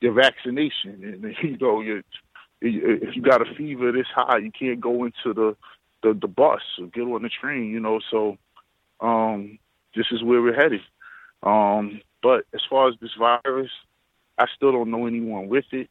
[0.00, 1.02] your vaccination.
[1.02, 1.82] And you know
[2.62, 5.56] if you got a fever this high you can't go into the
[6.02, 8.00] the, the bus or get on the train you know.
[8.10, 8.38] So
[9.00, 9.58] um
[9.96, 10.80] this is where we're headed
[11.42, 13.70] um but as far as this virus
[14.38, 15.88] I still don't know anyone with it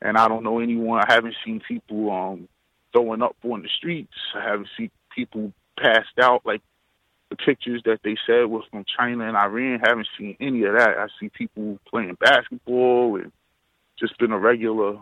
[0.00, 2.48] and I don't know anyone I haven't seen people um
[2.92, 6.62] throwing up on the streets I haven't seen people passed out like
[7.32, 9.80] the pictures that they said was from China and Iran.
[9.82, 10.98] Haven't seen any of that.
[10.98, 13.32] I see people playing basketball and
[13.98, 14.98] just been a regular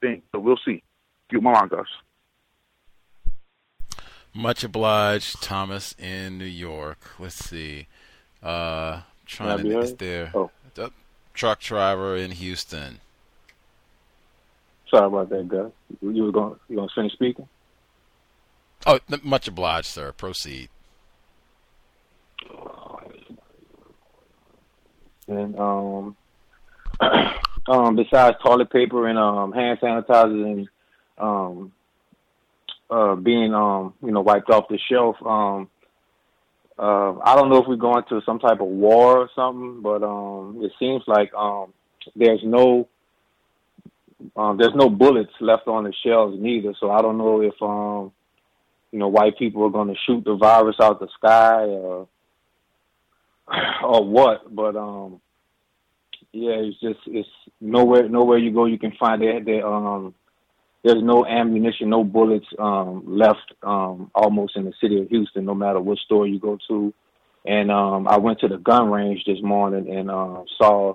[0.00, 0.22] thing.
[0.30, 0.82] So we'll see.
[1.28, 1.86] Get my mind, Gus.
[4.32, 6.98] Much obliged, Thomas in New York.
[7.18, 7.88] Let's see.
[8.42, 10.50] Uh, trying to is there oh.
[10.74, 10.90] the
[11.34, 13.00] truck driver in Houston.
[14.90, 15.72] Sorry about that, Gus.
[16.00, 17.48] You were going you gonna finish speaking?
[18.86, 20.12] Oh, much obliged, sir.
[20.12, 20.68] Proceed.
[25.28, 26.16] And um,
[27.68, 30.68] um, besides toilet paper and um, hand sanitizers and
[31.18, 31.72] um,
[32.90, 35.68] uh, being um, you know wiped off the shelf, um,
[36.78, 40.02] uh, I don't know if we're going to some type of war or something, but
[40.02, 41.72] um, it seems like um,
[42.14, 42.88] there's no
[44.36, 46.74] um, there's no bullets left on the shelves neither.
[46.80, 48.12] So I don't know if um,
[48.92, 51.64] you know, white people are going to shoot the virus out the sky.
[51.64, 52.08] Or,
[53.82, 55.20] or what, but um,
[56.32, 57.28] yeah, it's just it's
[57.60, 59.22] nowhere nowhere you go you can find.
[59.22, 60.14] There um,
[60.86, 65.54] there's no ammunition, no bullets um left um almost in the city of Houston, no
[65.54, 66.94] matter what store you go to.
[67.44, 70.94] And um, I went to the gun range this morning and uh, saw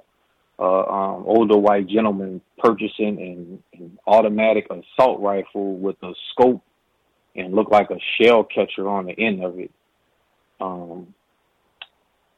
[0.60, 6.62] uh, um, older white gentleman purchasing an, an automatic assault rifle with a scope
[7.36, 9.72] and looked like a shell catcher on the end of it.
[10.60, 11.14] Um,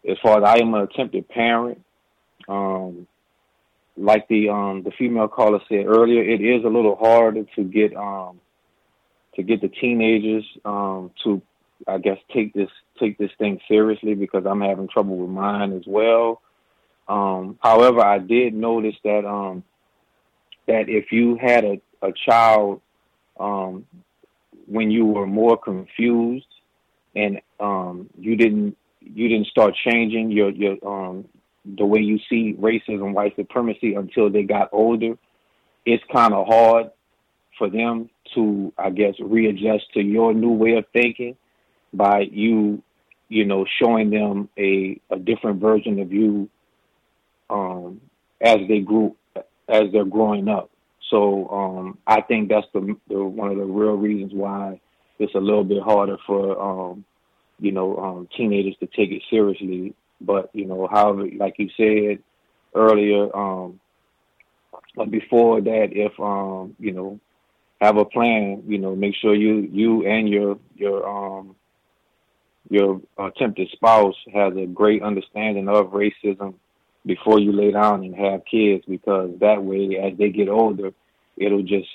[0.07, 1.83] as far as I am an attempted parent,
[2.47, 3.07] um,
[3.97, 7.95] like the um, the female caller said earlier, it is a little harder to get
[7.95, 8.39] um,
[9.35, 11.41] to get the teenagers um, to,
[11.87, 15.83] I guess, take this take this thing seriously because I'm having trouble with mine as
[15.85, 16.41] well.
[17.07, 19.63] Um, however, I did notice that um,
[20.67, 22.81] that if you had a, a child
[23.39, 23.85] um,
[24.67, 26.47] when you were more confused
[27.15, 31.25] and um, you didn't you didn't start changing your your um,
[31.65, 35.15] the way you see racism, white supremacy until they got older,
[35.85, 36.91] it's kind of hard
[37.57, 41.35] for them to, I guess, readjust to your new way of thinking
[41.93, 42.81] by you,
[43.29, 46.49] you know, showing them a a different version of you
[47.49, 48.01] um,
[48.41, 49.15] as they grew
[49.69, 50.69] as they're growing up.
[51.09, 54.81] So um, I think that's the, the one of the real reasons why
[55.19, 57.05] it's a little bit harder for um,
[57.59, 59.93] you know um, teenagers to take it seriously.
[60.23, 62.23] But you know, however, like you said
[62.73, 63.79] earlier, um,
[65.09, 67.19] before that, if um, you know,
[67.81, 68.63] have a plan.
[68.67, 71.55] You know, make sure you you and your your um
[72.69, 76.55] your attempted spouse has a great understanding of racism
[77.05, 80.93] before you lay down and have kids because that way as they get older
[81.35, 81.89] it'll just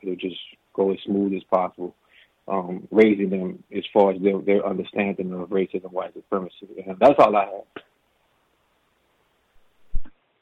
[0.00, 0.40] it'll just
[0.72, 1.94] go as smooth as possible
[2.48, 7.18] um, raising them as far as their, their understanding of racism white supremacy and that's
[7.18, 7.84] all i have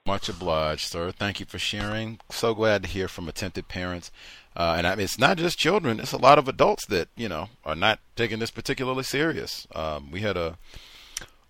[0.07, 1.10] much obliged, sir.
[1.12, 2.20] Thank you for sharing.
[2.31, 4.10] So glad to hear from attempted parents.
[4.55, 7.26] Uh, and I mean, it's not just children; it's a lot of adults that you
[7.28, 9.66] know are not taking this particularly serious.
[9.74, 10.58] Um, we had a,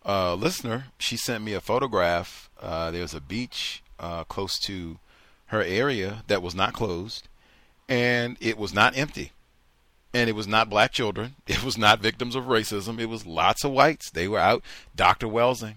[0.05, 2.49] a, listener; she sent me a photograph.
[2.61, 4.99] Uh, there was a beach uh, close to
[5.47, 7.27] her area that was not closed,
[7.89, 9.33] and it was not empty,
[10.15, 11.35] and it was not black children.
[11.47, 12.99] It was not victims of racism.
[12.99, 14.11] It was lots of whites.
[14.11, 14.63] They were out.
[14.95, 15.27] Dr.
[15.27, 15.77] Welsing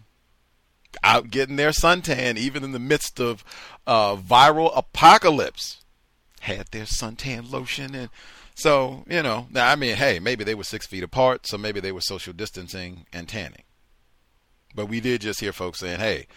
[1.04, 3.44] out getting their suntan, even in the midst of
[3.86, 5.82] uh, viral apocalypse.
[6.42, 8.10] Had their suntan lotion and
[8.56, 9.48] so you know.
[9.52, 12.32] Now I mean, hey, maybe they were six feet apart, so maybe they were social
[12.32, 13.64] distancing and tanning.
[14.76, 16.28] But we did just hear folks saying, hey.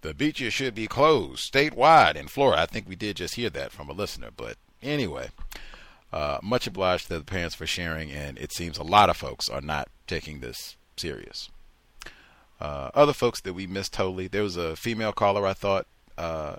[0.00, 2.62] The beaches should be closed statewide in Florida.
[2.62, 4.30] I think we did just hear that from a listener.
[4.36, 5.28] But anyway,
[6.12, 9.48] uh, much obliged to the parents for sharing, and it seems a lot of folks
[9.48, 11.48] are not taking this serious.
[12.60, 14.28] Uh, other folks that we missed totally.
[14.28, 15.46] There was a female caller.
[15.46, 15.86] I thought.
[16.16, 16.56] Uh,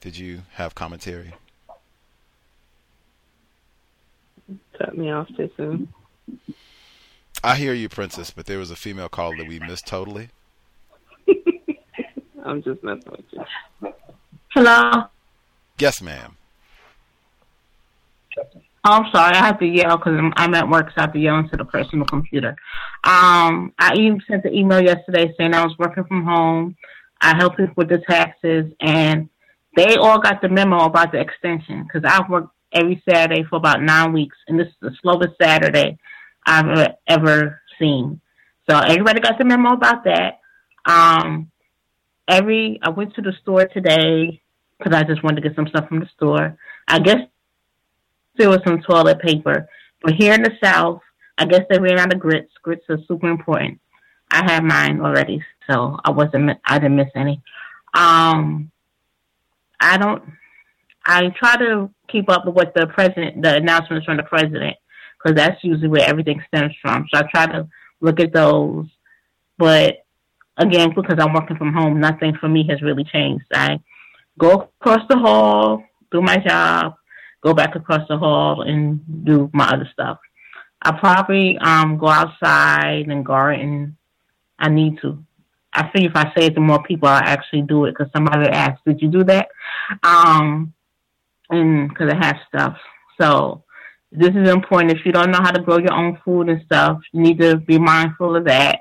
[0.00, 1.34] did you have commentary?
[4.76, 5.92] Cut me off too soon.
[7.44, 10.30] I hear you, Princess, but there was a female caller that we missed totally.
[12.44, 13.92] I'm just messing with you.
[14.48, 15.04] Hello.
[15.78, 16.36] Yes, ma'am.
[18.84, 21.18] I'm sorry, I have to yell because I'm, I'm, at work, so I have to
[21.18, 22.56] yell into the personal computer.
[23.04, 26.76] Um, I even sent an email yesterday saying I was working from home.
[27.20, 29.28] I help people with the taxes, and
[29.76, 33.82] they all got the memo about the extension because I've worked every Saturday for about
[33.82, 35.98] nine weeks, and this is the slowest Saturday
[36.44, 38.20] I've ever seen.
[38.68, 40.40] So everybody got the memo about that.
[40.84, 41.52] Um,
[42.26, 44.42] every I went to the store today
[44.78, 46.56] because I just wanted to get some stuff from the store.
[46.88, 47.20] I guess
[48.36, 49.68] there was some toilet paper.
[50.02, 51.00] But here in the South,
[51.38, 52.52] I guess they ran out of grits.
[52.62, 53.80] Grits are super important.
[54.30, 56.58] I had mine already, so I wasn't.
[56.64, 57.42] I didn't miss any.
[57.94, 58.70] Um,
[59.80, 60.22] I don't.
[61.04, 64.76] I try to keep up with what the president, the announcements from the president,
[65.18, 67.06] because that's usually where everything stems from.
[67.12, 67.68] So I try to
[68.00, 68.86] look at those.
[69.58, 70.04] But
[70.56, 73.44] again, because I'm working from home, nothing for me has really changed.
[73.52, 73.80] I
[74.38, 76.94] go across the hall, do my job,
[77.42, 80.18] go back across the hall and do my other stuff.
[80.82, 83.96] I probably um go outside and garden.
[84.58, 85.24] I need to.
[85.74, 88.48] I think if I say it to more people, I'll actually do it because somebody
[88.48, 89.48] asked, "Did you do that?"
[90.02, 90.74] Um,
[91.50, 92.76] and because I have stuff.
[93.20, 93.64] So
[94.10, 94.92] this is important.
[94.92, 97.56] If you don't know how to grow your own food and stuff, you need to
[97.56, 98.80] be mindful of that.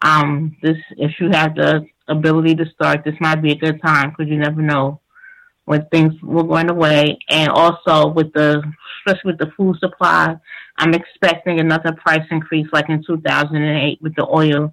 [0.00, 4.10] Um, this if you have the ability to start, this might be a good time
[4.10, 5.01] because you never know
[5.64, 8.62] when things were going away, and also with the
[9.06, 10.36] especially with the food supply,
[10.76, 14.72] I'm expecting another price increase like in 2008 with the oil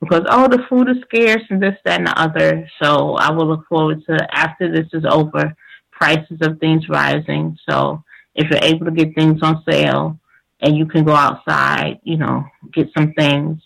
[0.00, 2.68] because oh the food is scarce and this that and the other.
[2.82, 5.54] So I will look forward to after this is over,
[5.90, 7.56] prices of things rising.
[7.68, 8.02] So
[8.34, 10.18] if you're able to get things on sale
[10.60, 13.60] and you can go outside, you know, get some things.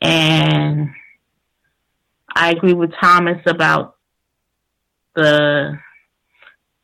[0.00, 0.90] And
[2.34, 3.93] I agree with Thomas about
[5.14, 5.78] the,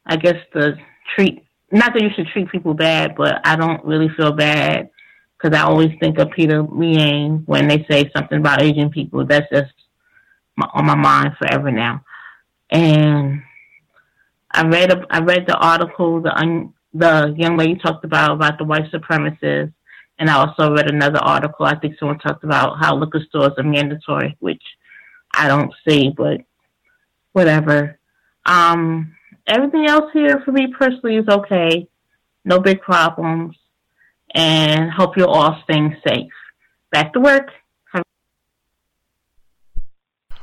[0.07, 0.77] I guess the
[1.15, 4.91] treat, not that you should treat people bad, but I don't really feel bad
[5.37, 9.25] because I always think of Peter Liang when they say something about Asian people.
[9.25, 9.73] That's just
[10.57, 12.05] my, on my mind forever now.
[12.71, 13.43] And
[14.51, 18.59] I read a, I read the article the un, the young lady talked about about
[18.59, 19.73] the white supremacists,
[20.19, 21.67] and I also read another article.
[21.67, 24.63] I think someone talked about how liquor stores are mandatory, which
[25.33, 26.41] I don't see, but
[27.33, 28.00] whatever.
[28.47, 29.15] Um,
[29.47, 31.89] everything else here for me personally is okay.
[32.45, 33.57] No big problems
[34.35, 36.33] and hope you're all staying safe.
[36.91, 37.51] Back to work.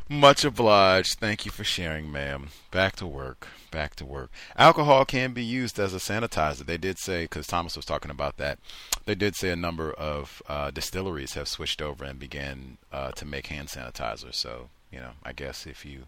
[0.10, 1.20] Much obliged.
[1.20, 2.48] Thank you for sharing, ma'am.
[2.72, 3.48] Back to work.
[3.72, 4.32] Back to work.
[4.56, 6.66] Alcohol can be used as a sanitizer.
[6.66, 8.58] They did say, because Thomas was talking about that,
[9.06, 13.26] they did say a number of uh, distilleries have switched over and began uh, to
[13.26, 14.34] make hand sanitizer.
[14.34, 16.04] So, you know, I guess if you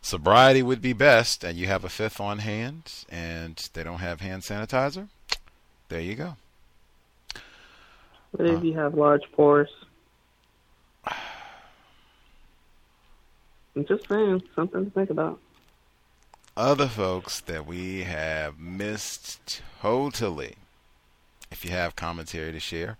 [0.00, 4.20] sobriety would be best and you have a fifth on hand and they don't have
[4.20, 5.08] hand sanitizer,
[5.88, 6.36] there you go.
[8.32, 9.70] What if you have large pores?
[13.74, 15.38] I'm just saying, something to think about.
[16.56, 20.56] Other folks that we have missed totally.
[21.50, 22.98] If you have commentary to share,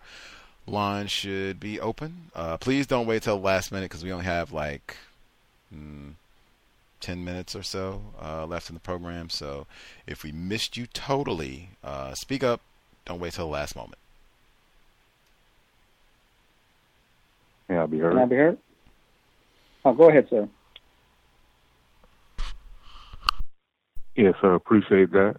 [0.66, 2.30] line should be open.
[2.34, 4.96] Uh, please don't wait till the last minute because we only have like
[5.74, 6.12] mm,
[7.00, 9.30] 10 minutes or so uh, left in the program.
[9.30, 9.66] So
[10.06, 12.60] if we missed you totally, uh, speak up.
[13.04, 13.98] Don't wait till the last moment.
[17.68, 18.12] May I'll be heard?
[18.12, 18.58] Can I be heard?
[19.84, 20.48] Oh, go ahead, sir.
[24.16, 24.54] Yes, sir.
[24.54, 25.36] Appreciate that.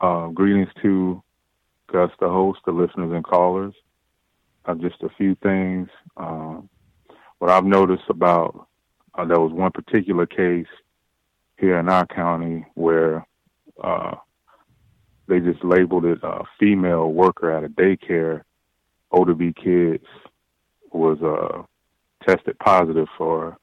[0.00, 1.22] Uh, greetings to
[1.92, 3.74] Gus, the host, the listeners and callers.
[4.64, 5.88] Uh, just a few things.
[6.16, 6.60] Uh,
[7.38, 8.67] what I've noticed about
[9.18, 10.68] uh, there was one particular case
[11.58, 13.26] here in our county where
[13.82, 14.14] uh,
[15.26, 18.42] they just labeled it a female worker at a daycare,
[19.10, 20.06] older B kids
[20.92, 21.62] was uh,
[22.26, 23.58] tested positive for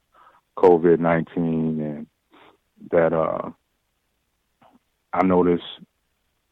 [0.57, 2.07] COVID nineteen, and
[2.91, 3.49] that uh,
[5.13, 5.63] I noticed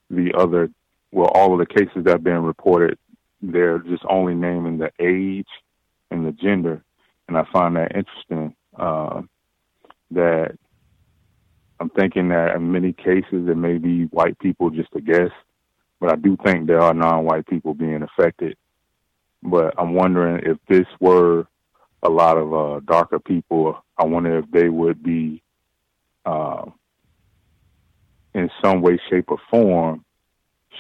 [0.10, 0.70] the other
[1.12, 2.98] well, all of the cases that have been reported,
[3.42, 5.48] they're just only naming the age
[6.10, 6.84] and the gender,
[7.28, 8.56] and I find that interesting.
[8.78, 9.22] Uh,
[10.12, 10.58] that
[11.80, 15.32] I'm thinking that in many cases it may be white people just a guess,
[16.00, 18.56] but I do think there are non-white people being affected
[19.44, 21.46] but I'm wondering if this were
[22.02, 25.42] a lot of uh, darker people, I wonder if they would be,
[26.26, 26.66] uh,
[28.34, 30.04] in some way, shape, or form,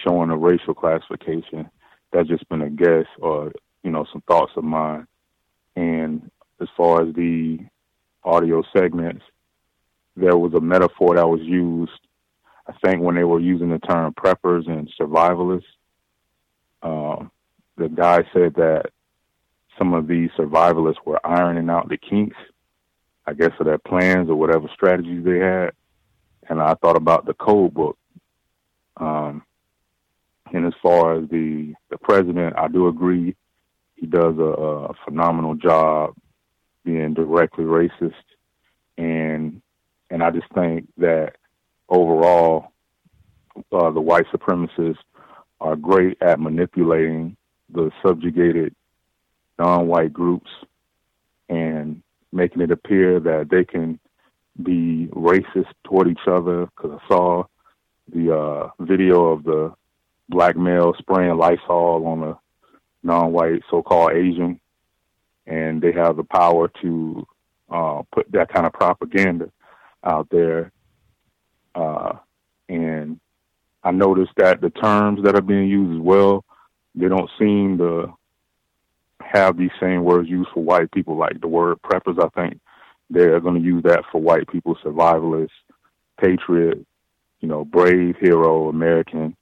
[0.03, 1.69] showing a racial classification.
[2.11, 3.51] That's just been a guess, or
[3.83, 5.07] you know, some thoughts of mine.
[5.75, 6.31] And
[6.61, 7.59] as far as the
[8.23, 9.23] audio segments,
[10.15, 11.91] there was a metaphor that was used.
[12.67, 15.63] I think when they were using the term preppers and survivalists.
[16.81, 17.31] Um,
[17.77, 18.91] the guy said that
[19.77, 22.37] some of these survivalists were ironing out the kinks,
[23.25, 25.71] I guess, of their plans or whatever strategies they had.
[26.49, 27.97] And I thought about the code book.
[28.97, 29.43] Um,
[30.53, 33.35] and as far as the the president, I do agree
[33.95, 36.13] he does a, a phenomenal job
[36.83, 38.13] being directly racist,
[38.97, 39.61] and
[40.09, 41.35] and I just think that
[41.89, 42.71] overall,
[43.71, 44.97] uh, the white supremacists
[45.59, 47.37] are great at manipulating
[47.69, 48.75] the subjugated
[49.57, 50.49] non-white groups
[51.49, 53.99] and making it appear that they can
[54.61, 56.65] be racist toward each other.
[56.65, 57.43] Because I saw
[58.13, 59.73] the uh, video of the
[60.29, 62.39] black male spraying Lysol on a
[63.03, 64.59] non-white so-called Asian,
[65.45, 67.27] and they have the power to
[67.69, 69.49] uh, put that kind of propaganda
[70.03, 70.71] out there.
[71.75, 72.13] Uh,
[72.69, 73.19] and
[73.83, 76.45] I noticed that the terms that are being used as well
[76.95, 78.13] they don't seem to
[79.19, 82.23] have these same words used for white people, like the word preppers.
[82.23, 82.59] I think
[83.09, 85.49] they're going to use that for white people, survivalists,
[86.21, 86.85] patriot,
[87.39, 89.35] you know, brave, hero, American.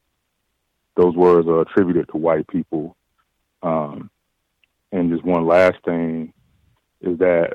[0.96, 2.96] Those words are attributed to white people.
[3.64, 4.10] Um,
[4.92, 6.34] and just one last thing
[7.02, 7.54] is that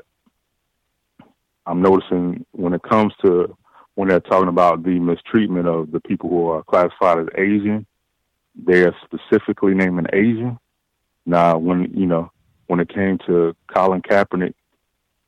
[1.65, 3.55] I'm noticing when it comes to
[3.95, 7.85] when they're talking about the mistreatment of the people who are classified as Asian,
[8.55, 10.57] they are specifically naming Asian.
[11.25, 12.31] Now, when you know,
[12.67, 14.53] when it came to Colin Kaepernick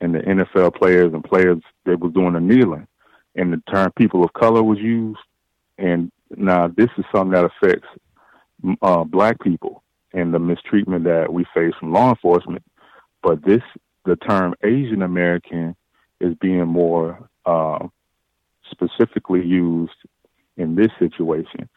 [0.01, 2.87] and the NFL players and players that was doing the kneeling,
[3.35, 5.19] and the term "people of color" was used.
[5.77, 7.87] And now this is something that affects
[8.81, 12.63] uh, black people and the mistreatment that we face from law enforcement.
[13.21, 13.61] But this,
[14.05, 15.75] the term Asian American,
[16.19, 17.87] is being more uh,
[18.71, 19.93] specifically used
[20.57, 21.69] in this situation.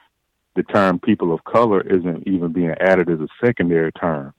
[0.55, 4.35] The term people of color isn't even being added as a secondary term.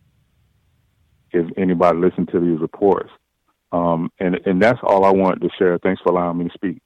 [1.32, 3.10] If anybody listened to these reports,
[3.72, 5.80] um, and and that's all I wanted to share.
[5.80, 6.80] Thanks for allowing me to speak.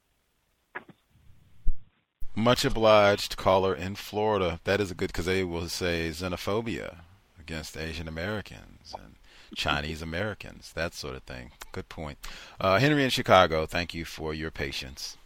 [2.38, 4.60] Much obliged, caller in Florida.
[4.64, 6.98] That is a good because they will say xenophobia
[7.40, 9.16] against Asian Americans and
[9.56, 11.50] Chinese Americans, that sort of thing.
[11.72, 12.20] Good point.
[12.62, 15.18] Uh, Henry in Chicago, thank you for your patience.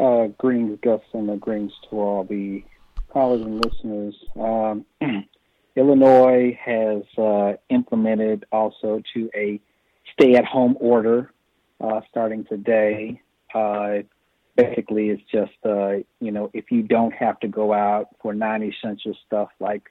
[0.00, 2.64] Uh, greetings, Gus, and greetings to all the
[3.10, 4.14] callers and listeners.
[4.40, 4.86] Um,
[5.76, 9.60] Illinois has uh, implemented also to a
[10.14, 11.30] stay-at-home order
[11.82, 13.20] uh, starting today.
[13.54, 13.98] Uh,
[14.56, 19.16] basically, it's just uh, you know if you don't have to go out for non-essential
[19.26, 19.82] stuff like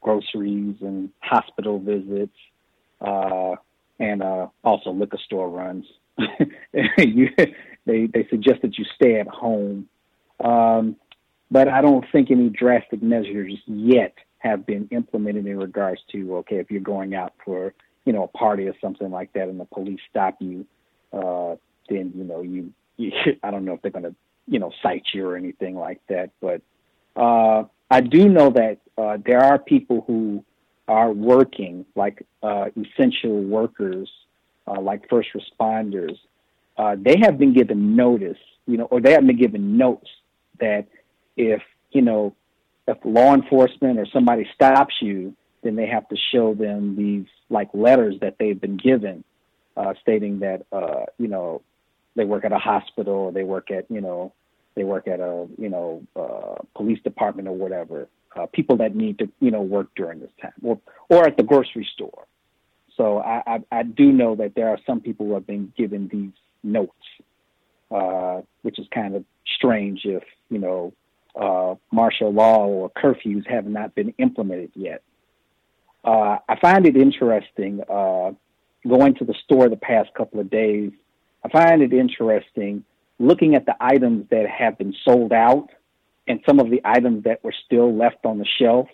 [0.00, 2.36] groceries and hospital visits,
[3.00, 3.54] uh,
[3.98, 5.86] and uh, also liquor store runs,
[6.98, 7.28] you,
[7.86, 9.88] they they suggest that you stay at home.
[10.42, 10.96] Um,
[11.50, 16.56] but I don't think any drastic measures yet have been implemented in regards to okay,
[16.56, 17.74] if you're going out for
[18.04, 20.66] you know a party or something like that, and the police stop you,
[21.12, 21.56] uh,
[21.88, 22.81] then you know you, you
[23.42, 24.14] I don't know if they're going to
[24.46, 26.62] you know cite you or anything like that, but
[27.16, 30.44] uh, I do know that uh, there are people who
[30.88, 34.10] are working like uh, essential workers,
[34.66, 36.16] uh, like first responders.
[36.76, 40.08] Uh, they have been given notice, you know, or they have been given notes
[40.58, 40.86] that
[41.36, 42.34] if you know
[42.88, 47.68] if law enforcement or somebody stops you, then they have to show them these like
[47.74, 49.22] letters that they've been given,
[49.76, 51.62] uh, stating that uh, you know
[52.16, 54.32] they work at a hospital or they work at you know
[54.74, 58.08] they work at a you know uh, police department or whatever.
[58.34, 61.42] Uh, people that need to you know work during this time, or or at the
[61.42, 62.26] grocery store.
[62.96, 66.08] So I, I, I do know that there are some people who have been given
[66.08, 66.32] these
[66.62, 66.92] notes,
[67.90, 69.24] uh, which is kind of
[69.56, 70.92] strange if you know
[71.34, 75.02] uh, martial law or curfews have not been implemented yet.
[76.04, 78.32] Uh, I find it interesting uh,
[78.86, 80.92] going to the store the past couple of days.
[81.44, 82.84] I find it interesting
[83.18, 85.68] looking at the items that have been sold out
[86.26, 88.88] and some of the items that were still left on the shelf.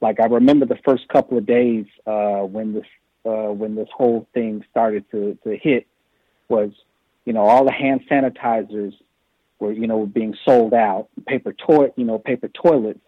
[0.00, 2.86] Like I remember the first couple of days uh, when this
[3.24, 5.86] uh, when this whole thing started to, to hit
[6.48, 6.70] was,
[7.24, 8.94] you know, all the hand sanitizers
[9.58, 13.00] were you know being sold out, paper toilet, you know, paper toilets.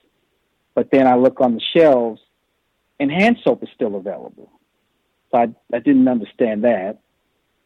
[0.75, 2.21] But then I look on the shelves,
[2.99, 4.51] and hand soap is still available.
[5.31, 6.99] So I I didn't understand that.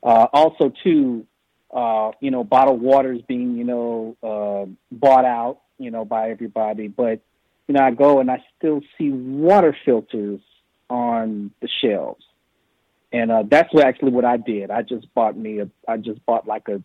[0.05, 1.27] Uh, also, too,
[1.73, 6.31] uh, you know, bottled water is being you know uh, bought out, you know, by
[6.31, 6.89] everybody.
[6.89, 7.21] But
[7.67, 10.41] you know, I go and I still see water filters
[10.91, 12.25] on the shelves.
[13.13, 14.71] And uh, that's what actually what I did.
[14.71, 16.83] I just bought me a, I just bought like a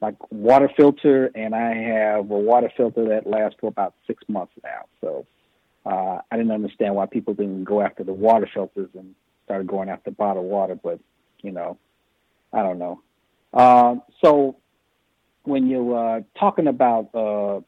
[0.00, 4.52] like water filter, and I have a water filter that lasts for about six months
[4.62, 4.84] now.
[5.00, 5.26] So
[5.86, 9.14] uh, I didn't understand why people didn't go after the water filters and
[9.44, 11.00] started going after bottled water, but
[11.42, 11.78] you know,
[12.52, 13.02] I don't know.
[13.52, 14.56] Uh, so
[15.44, 17.60] when you're uh, talking about uh,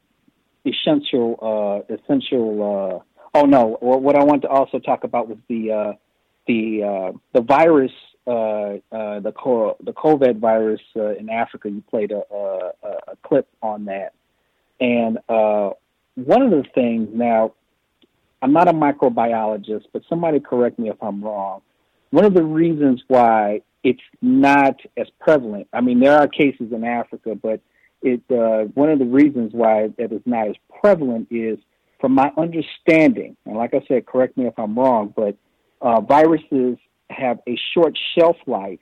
[0.66, 3.04] essential, uh, essential.
[3.34, 5.92] Uh, oh no, what I want to also talk about was the uh,
[6.46, 7.92] the the virus
[8.26, 11.70] the co- the COVID virus in Africa.
[11.70, 12.70] You played a, a,
[13.08, 14.12] a clip on that,
[14.80, 15.18] and
[16.14, 17.54] one of the things now,
[18.42, 21.62] I'm not a microbiologist, but somebody correct me if I'm wrong.
[22.10, 25.68] One of the reasons why it's not as prevalent.
[25.72, 27.60] I mean, there are cases in Africa, but
[28.02, 31.58] it uh, one of the reasons why it is not as prevalent is,
[32.00, 35.36] from my understanding, and like I said, correct me if I'm wrong, but
[35.82, 36.78] uh, viruses
[37.10, 38.80] have a short shelf life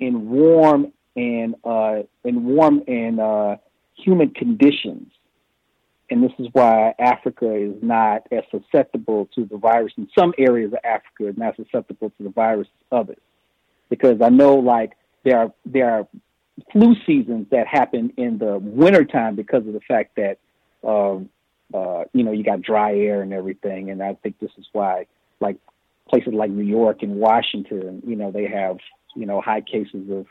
[0.00, 3.56] in warm and uh, in warm and uh,
[3.96, 5.12] humid conditions.
[6.10, 9.92] And this is why Africa is not as susceptible to the virus.
[9.98, 13.18] In some areas of Africa, is not susceptible to the virus others.
[13.90, 14.92] Because I know, like
[15.24, 16.08] there are there are
[16.72, 20.38] flu seasons that happen in the wintertime because of the fact that
[20.86, 21.28] um,
[21.74, 23.90] uh, you know you got dry air and everything.
[23.90, 25.06] And I think this is why,
[25.40, 25.58] like
[26.08, 28.78] places like New York and Washington, you know, they have,
[29.14, 30.26] you know, high cases of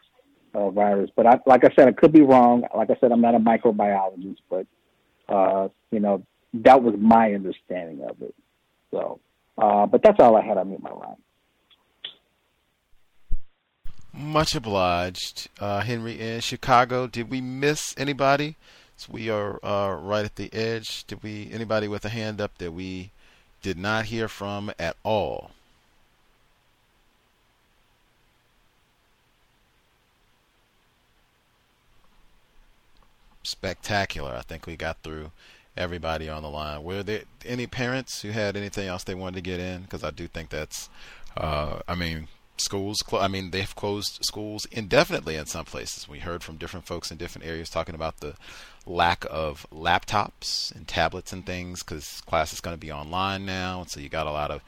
[0.54, 1.10] uh, virus.
[1.16, 2.64] But I, like I said, I could be wrong.
[2.76, 4.66] Like I said, I'm not a microbiologist, but,
[5.30, 6.24] uh, you know,
[6.54, 8.36] that was my understanding of it.
[8.92, 9.20] So,
[9.58, 11.18] Uh, but that's all I had on me, my line.
[14.14, 17.08] Much obliged, uh, Henry in Chicago.
[17.08, 18.56] Did we miss anybody?
[18.98, 21.06] So we are uh, right at the edge.
[21.06, 23.12] Did we anybody with a hand up that we
[23.62, 25.52] did not hear from at all?
[33.48, 34.36] Spectacular.
[34.36, 35.32] I think we got through
[35.78, 36.84] everybody on the line.
[36.84, 39.84] Were there any parents who had anything else they wanted to get in?
[39.84, 40.90] Because I do think that's,
[41.38, 42.28] uh, I mean,
[42.58, 43.02] schools.
[43.08, 46.10] Cl- I mean, they've closed schools indefinitely in some places.
[46.10, 48.36] We heard from different folks in different areas talking about the
[48.86, 53.80] lack of laptops and tablets and things because class is going to be online now,
[53.82, 54.62] and so you got a lot of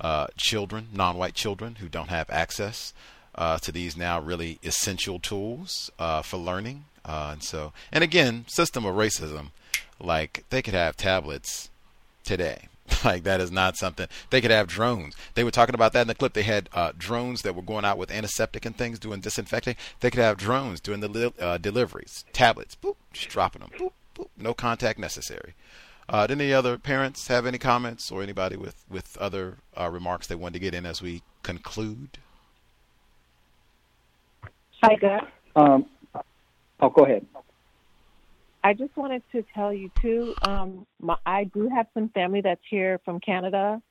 [0.00, 2.92] uh, children, non-white children, who don't have access
[3.36, 6.86] uh, to these now really essential tools uh, for learning.
[7.04, 9.48] Uh, and so, and again, system of racism.
[10.00, 11.70] Like they could have tablets
[12.24, 12.68] today
[13.04, 15.14] Like that is not something they could have drones.
[15.34, 16.32] They were talking about that in the clip.
[16.32, 19.76] They had uh, drones that were going out with antiseptic and things, doing disinfecting.
[20.00, 23.92] They could have drones doing the li- uh, deliveries, tablets, boop, just dropping them, boop,
[24.14, 25.54] boop, no contact necessary.
[26.08, 30.26] Uh, did any other parents have any comments or anybody with with other uh, remarks
[30.26, 32.18] they wanted to get in as we conclude?
[34.82, 35.24] Hi, Gus.
[35.56, 35.86] Um,
[36.80, 37.26] oh, go ahead.
[38.62, 40.34] I just wanted to tell you too.
[40.42, 43.82] Um, my, I do have some family that's here from Canada.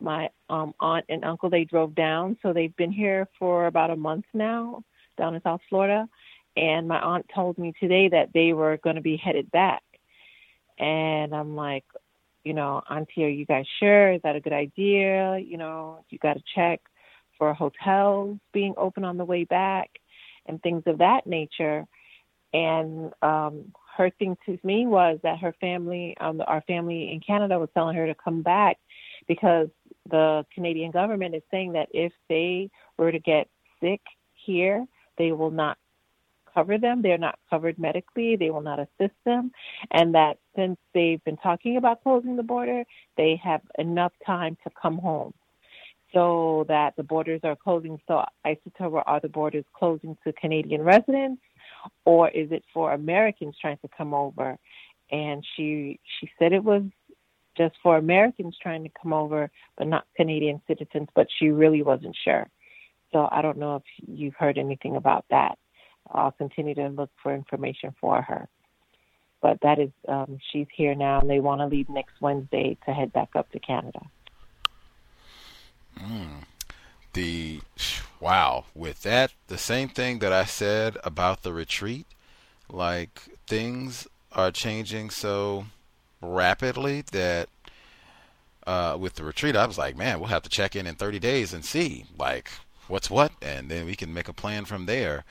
[0.00, 3.96] My um, aunt and uncle they drove down, so they've been here for about a
[3.96, 4.82] month now,
[5.18, 6.08] down in South Florida.
[6.56, 9.82] And my aunt told me today that they were going to be headed back.
[10.78, 11.84] And I'm like,
[12.44, 14.12] you know, Auntie, are you guys sure?
[14.12, 15.38] Is that a good idea?
[15.38, 16.80] You know, you got to check
[17.38, 19.90] for hotels being open on the way back
[20.46, 21.86] and things of that nature.
[22.54, 27.58] And um, her thing to me was that her family, um, our family in Canada,
[27.58, 28.78] was telling her to come back
[29.26, 29.68] because
[30.08, 33.48] the Canadian government is saying that if they were to get
[33.80, 34.00] sick
[34.34, 34.86] here,
[35.18, 35.78] they will not
[36.54, 37.02] cover them.
[37.02, 38.36] They're not covered medically.
[38.36, 39.50] They will not assist them.
[39.90, 42.84] And that since they've been talking about closing the border,
[43.16, 45.34] they have enough time to come home.
[46.12, 47.98] So that the borders are closing.
[48.06, 51.42] So I said to her, are the borders closing to Canadian residents?
[52.04, 54.58] Or is it for Americans trying to come over?
[55.10, 56.82] And she she said it was
[57.56, 61.08] just for Americans trying to come over, but not Canadian citizens.
[61.14, 62.48] But she really wasn't sure.
[63.12, 65.58] So I don't know if you've heard anything about that.
[66.10, 68.48] I'll continue to look for information for her.
[69.40, 72.92] But that is, um, she's here now, and they want to leave next Wednesday to
[72.92, 74.00] head back up to Canada.
[75.98, 76.44] Mm
[77.14, 77.60] the
[78.24, 82.06] wow with that the same thing that I said about the retreat
[82.70, 85.66] like things are changing so
[86.22, 87.50] rapidly that
[88.66, 91.18] uh, with the retreat I was like man we'll have to check in in 30
[91.18, 92.50] days and see like
[92.88, 95.24] what's what and then we can make a plan from there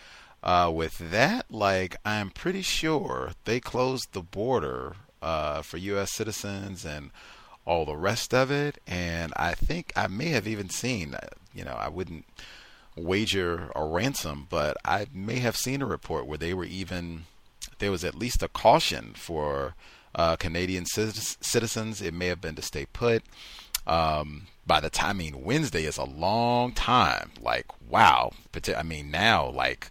[0.43, 6.85] uh, with that like I'm pretty sure they closed the border uh, for US citizens
[6.85, 7.09] and
[7.65, 8.79] all the rest of it.
[8.85, 12.25] And I think I may have even seen, uh, you know, I wouldn't
[12.95, 17.25] wager a ransom, but I may have seen a report where they were even,
[17.79, 19.75] there was at least a caution for
[20.15, 22.01] uh, Canadian citizens.
[22.01, 23.23] It may have been to stay put.
[23.85, 27.31] Um, by the time, I mean, Wednesday is a long time.
[27.41, 28.31] Like, wow.
[28.75, 29.89] I mean, now, like,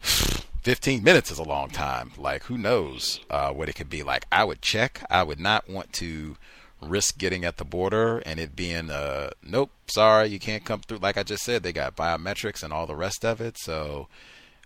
[0.00, 2.12] 15 minutes is a long time.
[2.16, 4.26] Like, who knows uh, what it could be like?
[4.30, 5.02] I would check.
[5.10, 6.36] I would not want to
[6.80, 10.98] risk getting at the border and it being uh nope sorry you can't come through.
[10.98, 13.58] Like i just said they got biometrics and all the rest of it.
[13.58, 14.08] So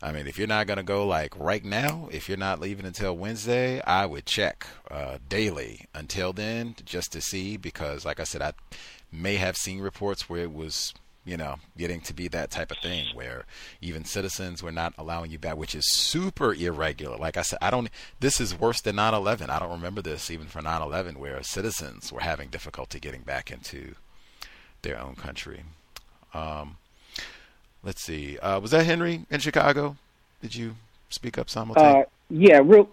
[0.03, 2.85] i mean if you're not going to go like right now if you're not leaving
[2.85, 8.25] until wednesday i would check uh daily until then just to see because like i
[8.25, 8.53] said i
[9.13, 10.93] may have seen reports where it was
[11.25, 13.45] you know, getting to be that type of thing where
[13.81, 17.17] even citizens were not allowing you back, which is super irregular.
[17.17, 17.89] Like I said, I don't,
[18.21, 19.49] this is worse than 9 11.
[19.49, 23.51] I don't remember this even for 9 11, where citizens were having difficulty getting back
[23.51, 23.95] into
[24.83, 25.65] their own country.
[26.35, 26.77] Um,
[27.83, 28.39] let's see.
[28.39, 29.97] Uh, was that Henry in Chicago?
[30.43, 30.77] Did you
[31.09, 32.03] speak up simultaneously?
[32.03, 32.89] Uh, yeah, real,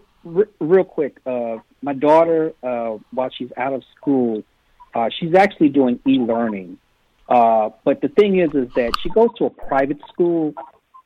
[0.59, 1.17] real quick.
[1.25, 4.43] Uh, my daughter, uh, while she's out of school,
[4.93, 6.77] uh, she's actually doing e learning.
[7.31, 10.53] Uh, but the thing is, is that she goes to a private school,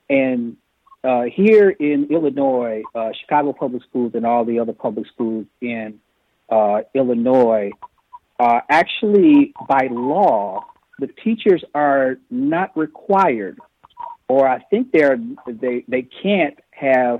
[0.09, 0.57] and
[1.03, 5.99] uh, here in Illinois, uh, Chicago public schools and all the other public schools in
[6.49, 7.69] uh, Illinois,
[8.39, 10.65] uh, actually by law,
[10.97, 13.59] the teachers are not required,
[14.27, 17.19] or I think they're they they can't have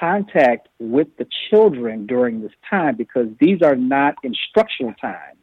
[0.00, 5.36] contact with the children during this time because these are not instructional times.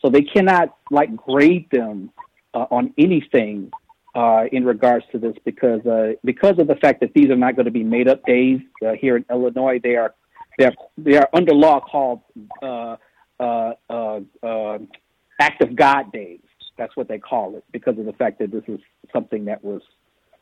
[0.00, 2.10] So they cannot like grade them
[2.54, 3.70] uh, on anything
[4.14, 7.56] uh, in regards to this because uh, because of the fact that these are not
[7.56, 9.78] going to be made up days uh, here in Illinois.
[9.82, 10.14] They are
[10.58, 12.20] they are they are under law called
[12.62, 12.96] uh,
[13.38, 14.78] uh, uh, uh,
[15.40, 16.40] act of God days.
[16.76, 18.80] That's what they call it because of the fact that this is
[19.12, 19.82] something that was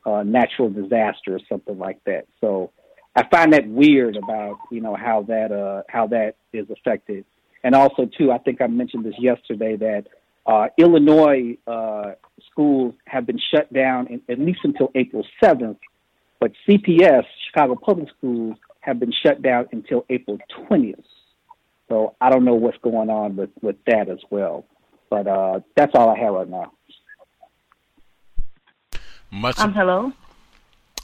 [0.04, 2.26] uh, natural disaster or something like that.
[2.40, 2.72] So
[3.14, 7.24] I find that weird about you know how that uh, how that is affected,
[7.64, 10.06] and also too I think I mentioned this yesterday that
[10.46, 12.12] uh, Illinois uh,
[12.50, 15.78] schools have been shut down in, at least until April seventh,
[16.40, 21.00] but CPS Chicago Public Schools have been shut down until April twentieth.
[21.88, 24.64] So I don't know what's going on with with that as well,
[25.10, 26.72] but uh, that's all I have right now.
[29.30, 30.12] Much Um, hello.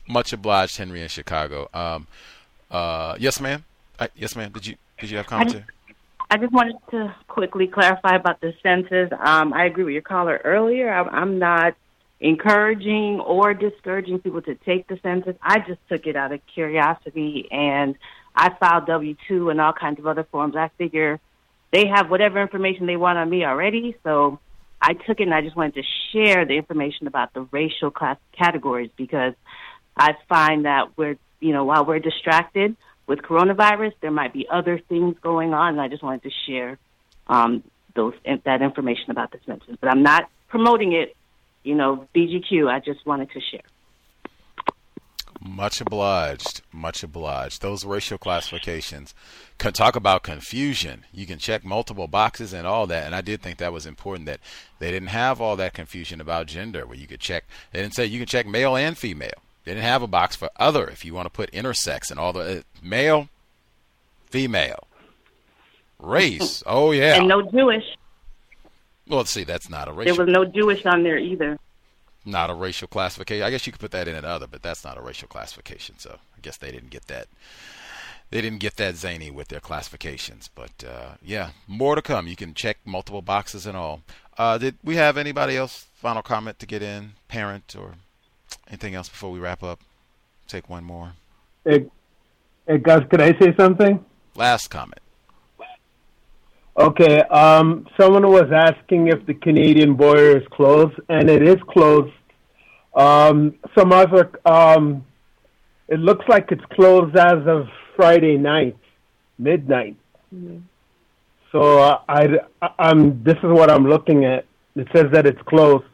[0.08, 1.68] much obliged, Henry in Chicago.
[1.74, 2.06] Um,
[2.70, 3.64] uh, yes, ma'am.
[3.98, 4.50] Uh, yes, ma'am.
[4.52, 5.52] Did you did you have I comments?
[5.54, 5.64] just,
[6.32, 9.10] I just wanted to quickly clarify about the census.
[9.22, 10.90] Um, I agree with your caller earlier.
[10.90, 11.74] I'm, I'm not
[12.20, 15.36] encouraging or discouraging people to take the census.
[15.42, 17.96] I just took it out of curiosity and
[18.34, 20.56] I filed W 2 and all kinds of other forms.
[20.56, 21.20] I figure
[21.70, 23.94] they have whatever information they want on me already.
[24.02, 24.40] So
[24.80, 25.82] I took it and I just wanted to
[26.14, 29.34] share the information about the racial class categories because
[29.98, 32.74] I find that we're, you know, while we're distracted
[33.06, 35.70] with coronavirus, there might be other things going on.
[35.70, 36.78] And I just wanted to share
[37.26, 37.62] um,
[37.94, 38.14] those
[38.44, 39.76] that information about the census.
[39.81, 41.16] But I'm not promoting it,
[41.62, 42.68] you know, BGQ.
[42.68, 43.62] I just wanted to share.
[45.44, 46.62] Much obliged.
[46.72, 47.62] Much obliged.
[47.62, 49.12] Those racial classifications
[49.58, 51.05] can talk about confusion.
[51.12, 53.06] You can check multiple boxes and all that.
[53.06, 54.39] And I did think that was important that
[54.78, 57.44] they didn't have all that confusion about gender where you could check.
[57.72, 59.42] They didn't say you can check male and female.
[59.65, 62.32] They didn't have a box for other if you want to put intersex and all
[62.32, 63.28] the uh, male,
[64.26, 64.86] female,
[65.99, 66.62] race.
[66.66, 67.16] Oh yeah.
[67.16, 67.84] And no Jewish.
[69.08, 69.44] Well, let's see.
[69.44, 70.07] That's not a race.
[70.16, 71.58] There was no Jewish on there either.
[72.24, 73.44] not a racial classification.
[73.44, 75.99] I guess you could put that in another, but that's not a racial classification.
[75.99, 77.26] So I guess they didn't get that.
[78.31, 80.49] They didn't get that zany with their classifications.
[80.55, 82.26] But uh, yeah, more to come.
[82.26, 84.02] You can check multiple boxes and all.
[84.39, 87.12] Uh, did we have anybody else final comment to get in?
[87.28, 87.97] Parent or
[88.73, 89.81] anything else before we wrap up?
[90.49, 91.12] Take one more.
[91.65, 91.86] Hey,
[92.67, 94.05] hey guys, could I say something?
[94.34, 94.99] Last comment.
[96.75, 102.15] Okay, um, someone was asking if the Canadian border is closed, and it is closed.
[102.94, 105.05] Um, some other, um,
[105.89, 108.76] it looks like it's closed as of Friday night,
[109.39, 109.97] midnight.
[111.52, 113.23] So uh, I, I, I'm.
[113.23, 114.47] This is what I'm looking at.
[114.75, 115.84] It says that it's closed.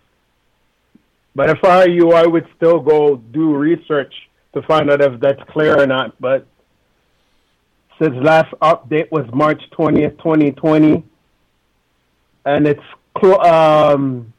[1.39, 4.13] But if I were you, I would still go do research
[4.55, 6.21] to find out if that's clear or not.
[6.21, 6.49] But
[8.03, 11.05] since last update was March 20th, 2020,
[12.45, 12.83] and it's
[13.17, 14.35] clo- um,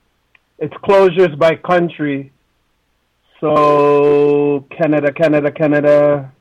[0.57, 2.33] it's closures by country.
[3.39, 6.33] So Canada, Canada, Canada.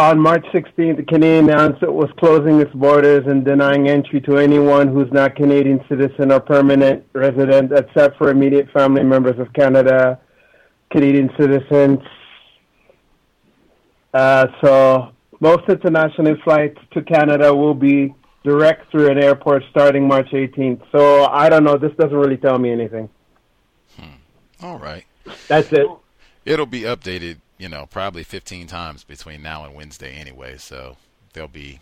[0.00, 4.38] On March 16th, the Canadian announced it was closing its borders and denying entry to
[4.38, 10.18] anyone who's not Canadian citizen or permanent resident, except for immediate family members of Canada,
[10.90, 11.98] Canadian citizens.
[14.14, 20.30] Uh, so most international flights to Canada will be direct through an airport starting March
[20.30, 20.80] 18th.
[20.92, 21.76] So I don't know.
[21.76, 23.10] This doesn't really tell me anything.
[24.62, 25.04] All right.
[25.46, 25.86] That's it.
[26.46, 30.56] It'll be updated, you know, probably 15 times between now and Wednesday anyway.
[30.56, 30.96] So
[31.34, 31.80] there'll be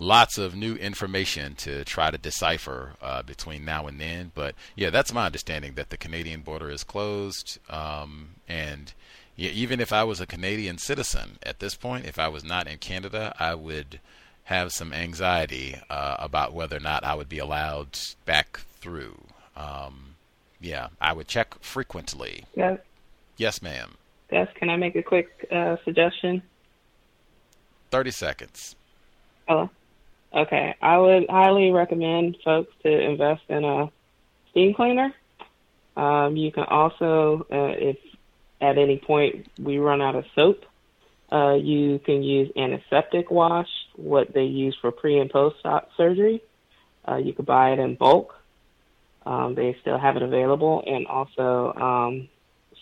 [0.00, 4.32] lots of new information to try to decipher uh, between now and then.
[4.34, 7.58] But yeah, that's my understanding that the Canadian border is closed.
[7.70, 8.92] Um, and
[9.36, 12.66] yeah, even if I was a Canadian citizen at this point, if I was not
[12.66, 14.00] in Canada, I would
[14.44, 19.22] have some anxiety uh, about whether or not I would be allowed back through.
[19.56, 20.16] Um,
[20.60, 22.44] yeah, I would check frequently.
[22.56, 22.80] Yes,
[23.36, 23.96] Yes, ma'am.
[24.30, 24.48] Yes.
[24.54, 26.42] Can I make a quick uh, suggestion?
[27.90, 28.76] 30 seconds.
[29.48, 29.70] Hello.
[30.34, 33.90] Okay, I would highly recommend folks to invest in a
[34.50, 35.14] steam cleaner.
[35.96, 37.96] Um, you can also, uh, if
[38.60, 40.64] at any point we run out of soap,
[41.32, 46.42] uh, you can use antiseptic wash, what they use for pre and post op surgery.
[47.08, 48.34] Uh, you could buy it in bulk.
[49.24, 52.28] Um, they still have it available, and also um,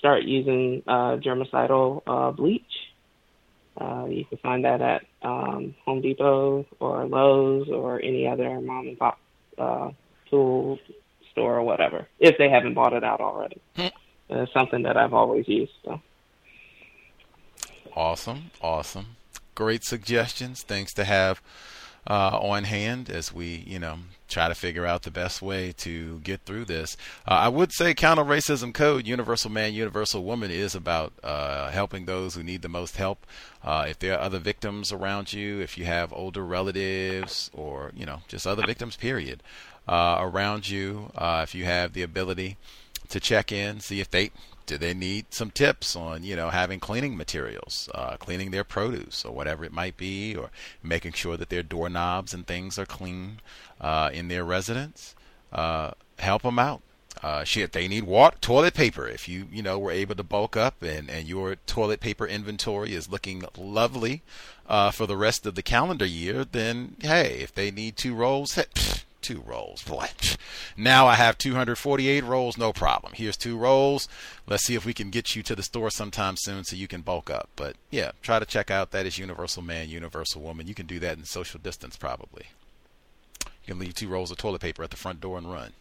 [0.05, 2.63] start using uh, germicidal uh, bleach.
[3.81, 8.87] Uh, you can find that at um, Home Depot or Lowe's or any other mom
[8.89, 9.19] and pop
[9.57, 9.93] uh,
[10.29, 10.79] tool
[11.33, 13.63] store or whatever, if they haven't bought it out already.
[14.29, 15.73] it's something that I've always used.
[15.87, 16.03] So.
[17.97, 19.17] Awesome, awesome.
[19.55, 20.63] Great suggestions.
[20.63, 21.41] Things to have
[22.09, 26.19] uh, on hand as we, you know, try to figure out the best way to
[26.21, 26.97] get through this.
[27.27, 32.07] Uh, I would say Counter Racism Code, Universal Man, Universal Woman, is about uh, helping
[32.07, 33.27] those who need the most help.
[33.63, 38.05] Uh, if there are other victims around you, if you have older relatives or, you
[38.05, 39.43] know, just other victims, period,
[39.87, 42.57] uh, around you, uh, if you have the ability
[43.09, 44.31] to check in, see if they
[44.67, 49.25] do they need some tips on you know having cleaning materials uh, cleaning their produce
[49.25, 50.51] or whatever it might be or
[50.83, 53.41] making sure that their doorknobs and things are clean
[53.81, 55.15] uh, in their residence?
[55.53, 56.83] Uh, help them out.
[57.23, 59.07] Uh, shit they need water toilet paper.
[59.07, 62.93] If you you know were able to bulk up and and your toilet paper inventory
[62.93, 64.23] is looking lovely
[64.69, 68.55] uh, for the rest of the calendar year then hey if they need two rolls
[68.55, 69.83] hey, pfft, two rolls.
[69.89, 70.09] Boy,
[70.77, 73.13] now I have 248 rolls, no problem.
[73.17, 74.09] Here's two rolls.
[74.47, 77.01] Let's see if we can get you to the store sometime soon so you can
[77.01, 77.49] bulk up.
[77.57, 80.69] But yeah, try to check out that is Universal Man, Universal Woman.
[80.69, 82.47] You can do that in social distance probably.
[83.41, 85.73] You can leave two rolls of toilet paper at the front door and run.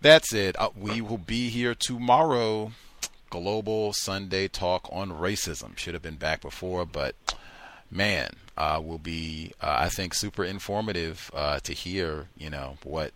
[0.00, 0.58] That's it.
[0.58, 2.72] Uh, we will be here tomorrow.
[3.30, 5.76] Global Sunday Talk on Racism.
[5.76, 7.16] Should have been back before, but
[7.90, 13.12] man, uh, will be, uh, I think, super informative uh, to hear, you know, what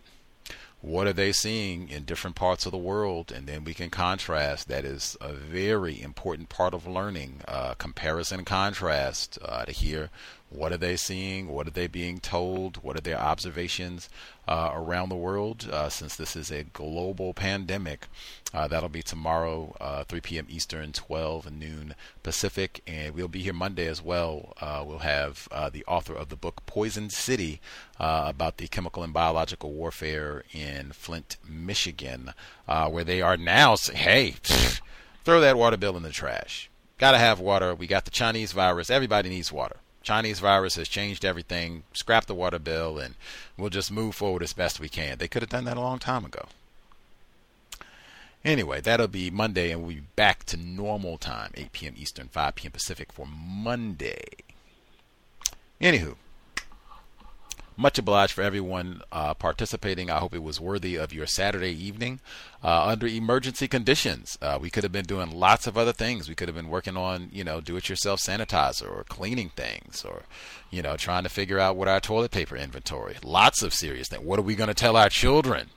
[0.81, 4.69] what are they seeing in different parts of the world, and then we can contrast.
[4.69, 10.09] That is a very important part of learning, uh, comparison and contrast, uh, to hear
[10.49, 14.09] what are they seeing, what are they being told, what are their observations
[14.47, 15.69] uh, around the world.
[15.71, 18.07] Uh, since this is a global pandemic,
[18.51, 20.47] uh, that'll be tomorrow, uh, 3 p.m.
[20.49, 24.55] Eastern, 12 noon Pacific, and we'll be here Monday as well.
[24.87, 27.61] we'll have the author of the book Poisoned City
[27.99, 32.33] about the chemical and biological warfare in in Flint, Michigan,
[32.67, 34.35] uh, where they are now saying, hey,
[35.23, 36.69] throw that water bill in the trash.
[36.97, 37.73] Got to have water.
[37.75, 38.89] We got the Chinese virus.
[38.89, 39.77] Everybody needs water.
[40.01, 41.83] Chinese virus has changed everything.
[41.93, 43.15] Scrap the water bill, and
[43.57, 45.17] we'll just move forward as best we can.
[45.17, 46.47] They could have done that a long time ago.
[48.45, 51.93] Anyway, that'll be Monday, and we'll be back to normal time, 8 p.m.
[51.97, 52.71] Eastern, 5 p.m.
[52.71, 54.23] Pacific for Monday.
[55.81, 56.15] Anywho,
[57.79, 60.11] much obliged for everyone uh, participating.
[60.11, 62.19] I hope it was worthy of your Saturday evening.
[62.61, 66.27] Uh, under emergency conditions, uh, we could have been doing lots of other things.
[66.27, 70.23] We could have been working on, you know, do-it-yourself sanitizer or cleaning things, or,
[70.69, 73.15] you know, trying to figure out what our toilet paper inventory.
[73.23, 74.25] Lots of serious things.
[74.25, 75.69] What are we going to tell our children?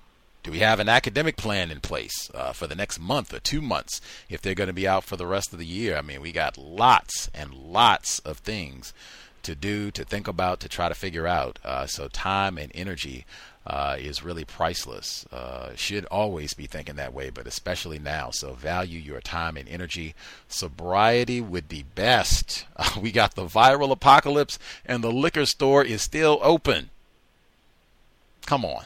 [0.42, 3.62] Do we have an academic plan in place uh, for the next month or two
[3.62, 5.96] months if they're going to be out for the rest of the year?
[5.96, 8.92] I mean, we got lots and lots of things
[9.42, 11.58] to do, to think about, to try to figure out.
[11.64, 13.24] Uh, so time and energy
[13.66, 15.26] uh, is really priceless.
[15.32, 18.30] Uh, should always be thinking that way, but especially now.
[18.30, 20.14] So value your time and energy.
[20.48, 22.66] Sobriety would be best.
[23.00, 26.90] we got the viral apocalypse, and the liquor store is still open.
[28.46, 28.84] Come on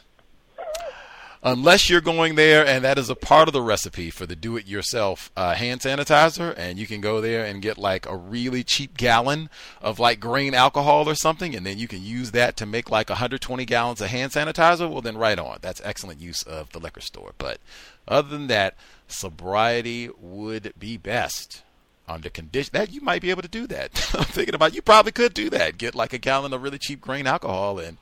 [1.47, 4.57] unless you're going there and that is a part of the recipe for the do
[4.57, 8.65] it yourself uh, hand sanitizer and you can go there and get like a really
[8.65, 9.49] cheap gallon
[9.81, 13.09] of like grain alcohol or something and then you can use that to make like
[13.09, 14.89] 120 gallons of hand sanitizer.
[14.89, 15.59] Well then right on.
[15.61, 17.33] That's excellent use of the liquor store.
[17.37, 17.59] But
[18.07, 18.75] other than that
[19.07, 21.63] sobriety would be best
[22.07, 23.91] under condition that you might be able to do that.
[24.17, 25.77] I'm thinking about you probably could do that.
[25.77, 27.97] Get like a gallon of really cheap grain alcohol and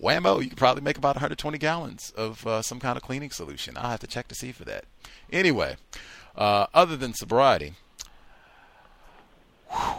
[0.00, 3.76] whammo, you could probably make about 120 gallons of uh, some kind of cleaning solution.
[3.76, 4.84] I'll have to check to see for that.
[5.32, 5.76] Anyway,
[6.36, 7.74] uh, other than sobriety,
[9.70, 9.94] whew,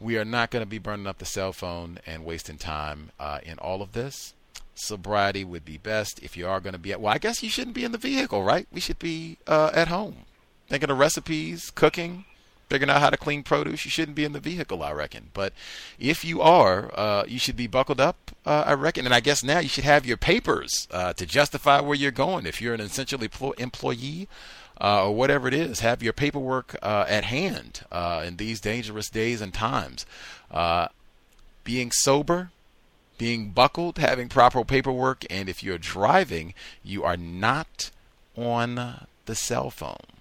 [0.00, 3.40] we are not going to be burning up the cell phone and wasting time uh,
[3.42, 4.34] in all of this.
[4.74, 7.00] Sobriety would be best if you are going to be at.
[7.00, 8.68] Well, I guess you shouldn't be in the vehicle, right?
[8.72, 10.26] We should be uh, at home
[10.68, 12.24] thinking of recipes, cooking,
[12.68, 15.30] figuring out how to clean produce, you shouldn't be in the vehicle, I reckon.
[15.32, 15.52] But
[15.98, 19.06] if you are, uh, you should be buckled up, uh, I reckon.
[19.06, 22.46] And I guess now you should have your papers uh, to justify where you're going.
[22.46, 23.20] If you're an essential
[23.58, 24.28] employee
[24.80, 29.08] uh, or whatever it is, have your paperwork uh, at hand uh, in these dangerous
[29.08, 30.04] days and times.
[31.64, 32.50] being sober,
[33.16, 37.90] being buckled, having proper paperwork, and if you're driving, you are not
[38.36, 40.17] on the cell phone.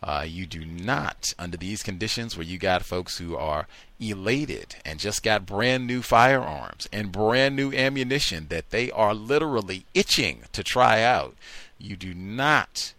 [0.00, 3.66] Uh, you do not, under these conditions where you got folks who are
[3.98, 9.84] elated and just got brand new firearms and brand new ammunition that they are literally
[9.94, 11.34] itching to try out,
[11.78, 12.92] you do not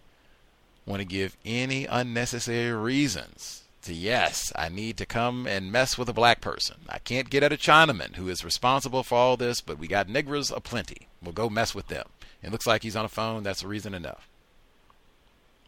[0.85, 6.09] want to give any unnecessary reasons to, yes, I need to come and mess with
[6.09, 6.77] a black person.
[6.89, 10.09] I can't get at a Chinaman who is responsible for all this, but we got
[10.09, 11.07] niggers aplenty.
[11.23, 12.07] We'll go mess with them.
[12.43, 13.43] It looks like he's on a phone.
[13.43, 14.28] That's reason enough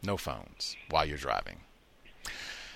[0.04, 1.62] no phones while you're driving.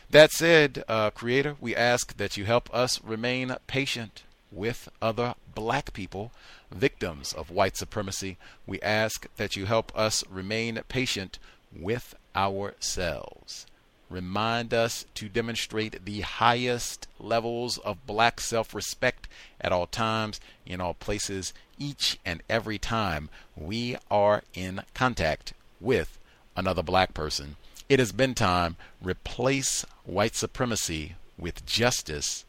[0.09, 5.93] That said, uh, Creator, we ask that you help us remain patient with other black
[5.93, 6.31] people,
[6.71, 8.37] victims of white supremacy.
[8.65, 11.39] We ask that you help us remain patient
[11.75, 13.65] with ourselves.
[14.09, 19.27] Remind us to demonstrate the highest levels of black self respect
[19.59, 26.19] at all times, in all places, each and every time we are in contact with
[26.55, 27.55] another black person.
[27.87, 28.77] It has been time.
[29.01, 32.45] Replace white supremacy with justice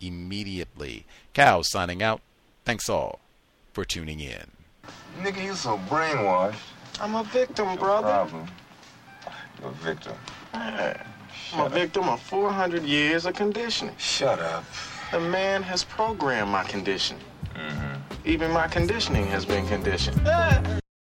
[0.00, 1.06] immediately.
[1.34, 2.20] Cow signing out.
[2.64, 3.20] Thanks all
[3.72, 4.50] for tuning in.
[5.20, 6.56] Nigga, you so brainwashed.
[7.00, 8.08] I'm a victim, brother.
[8.08, 8.46] Problem.
[9.60, 10.14] You're a victim.
[10.54, 11.02] Yeah.
[11.52, 13.94] I'm a victim of 400 years of conditioning.
[13.98, 14.64] Shut up.
[15.12, 17.22] The man has programmed my conditioning.
[17.54, 18.28] Mm-hmm.
[18.28, 20.20] Even my conditioning has been conditioned.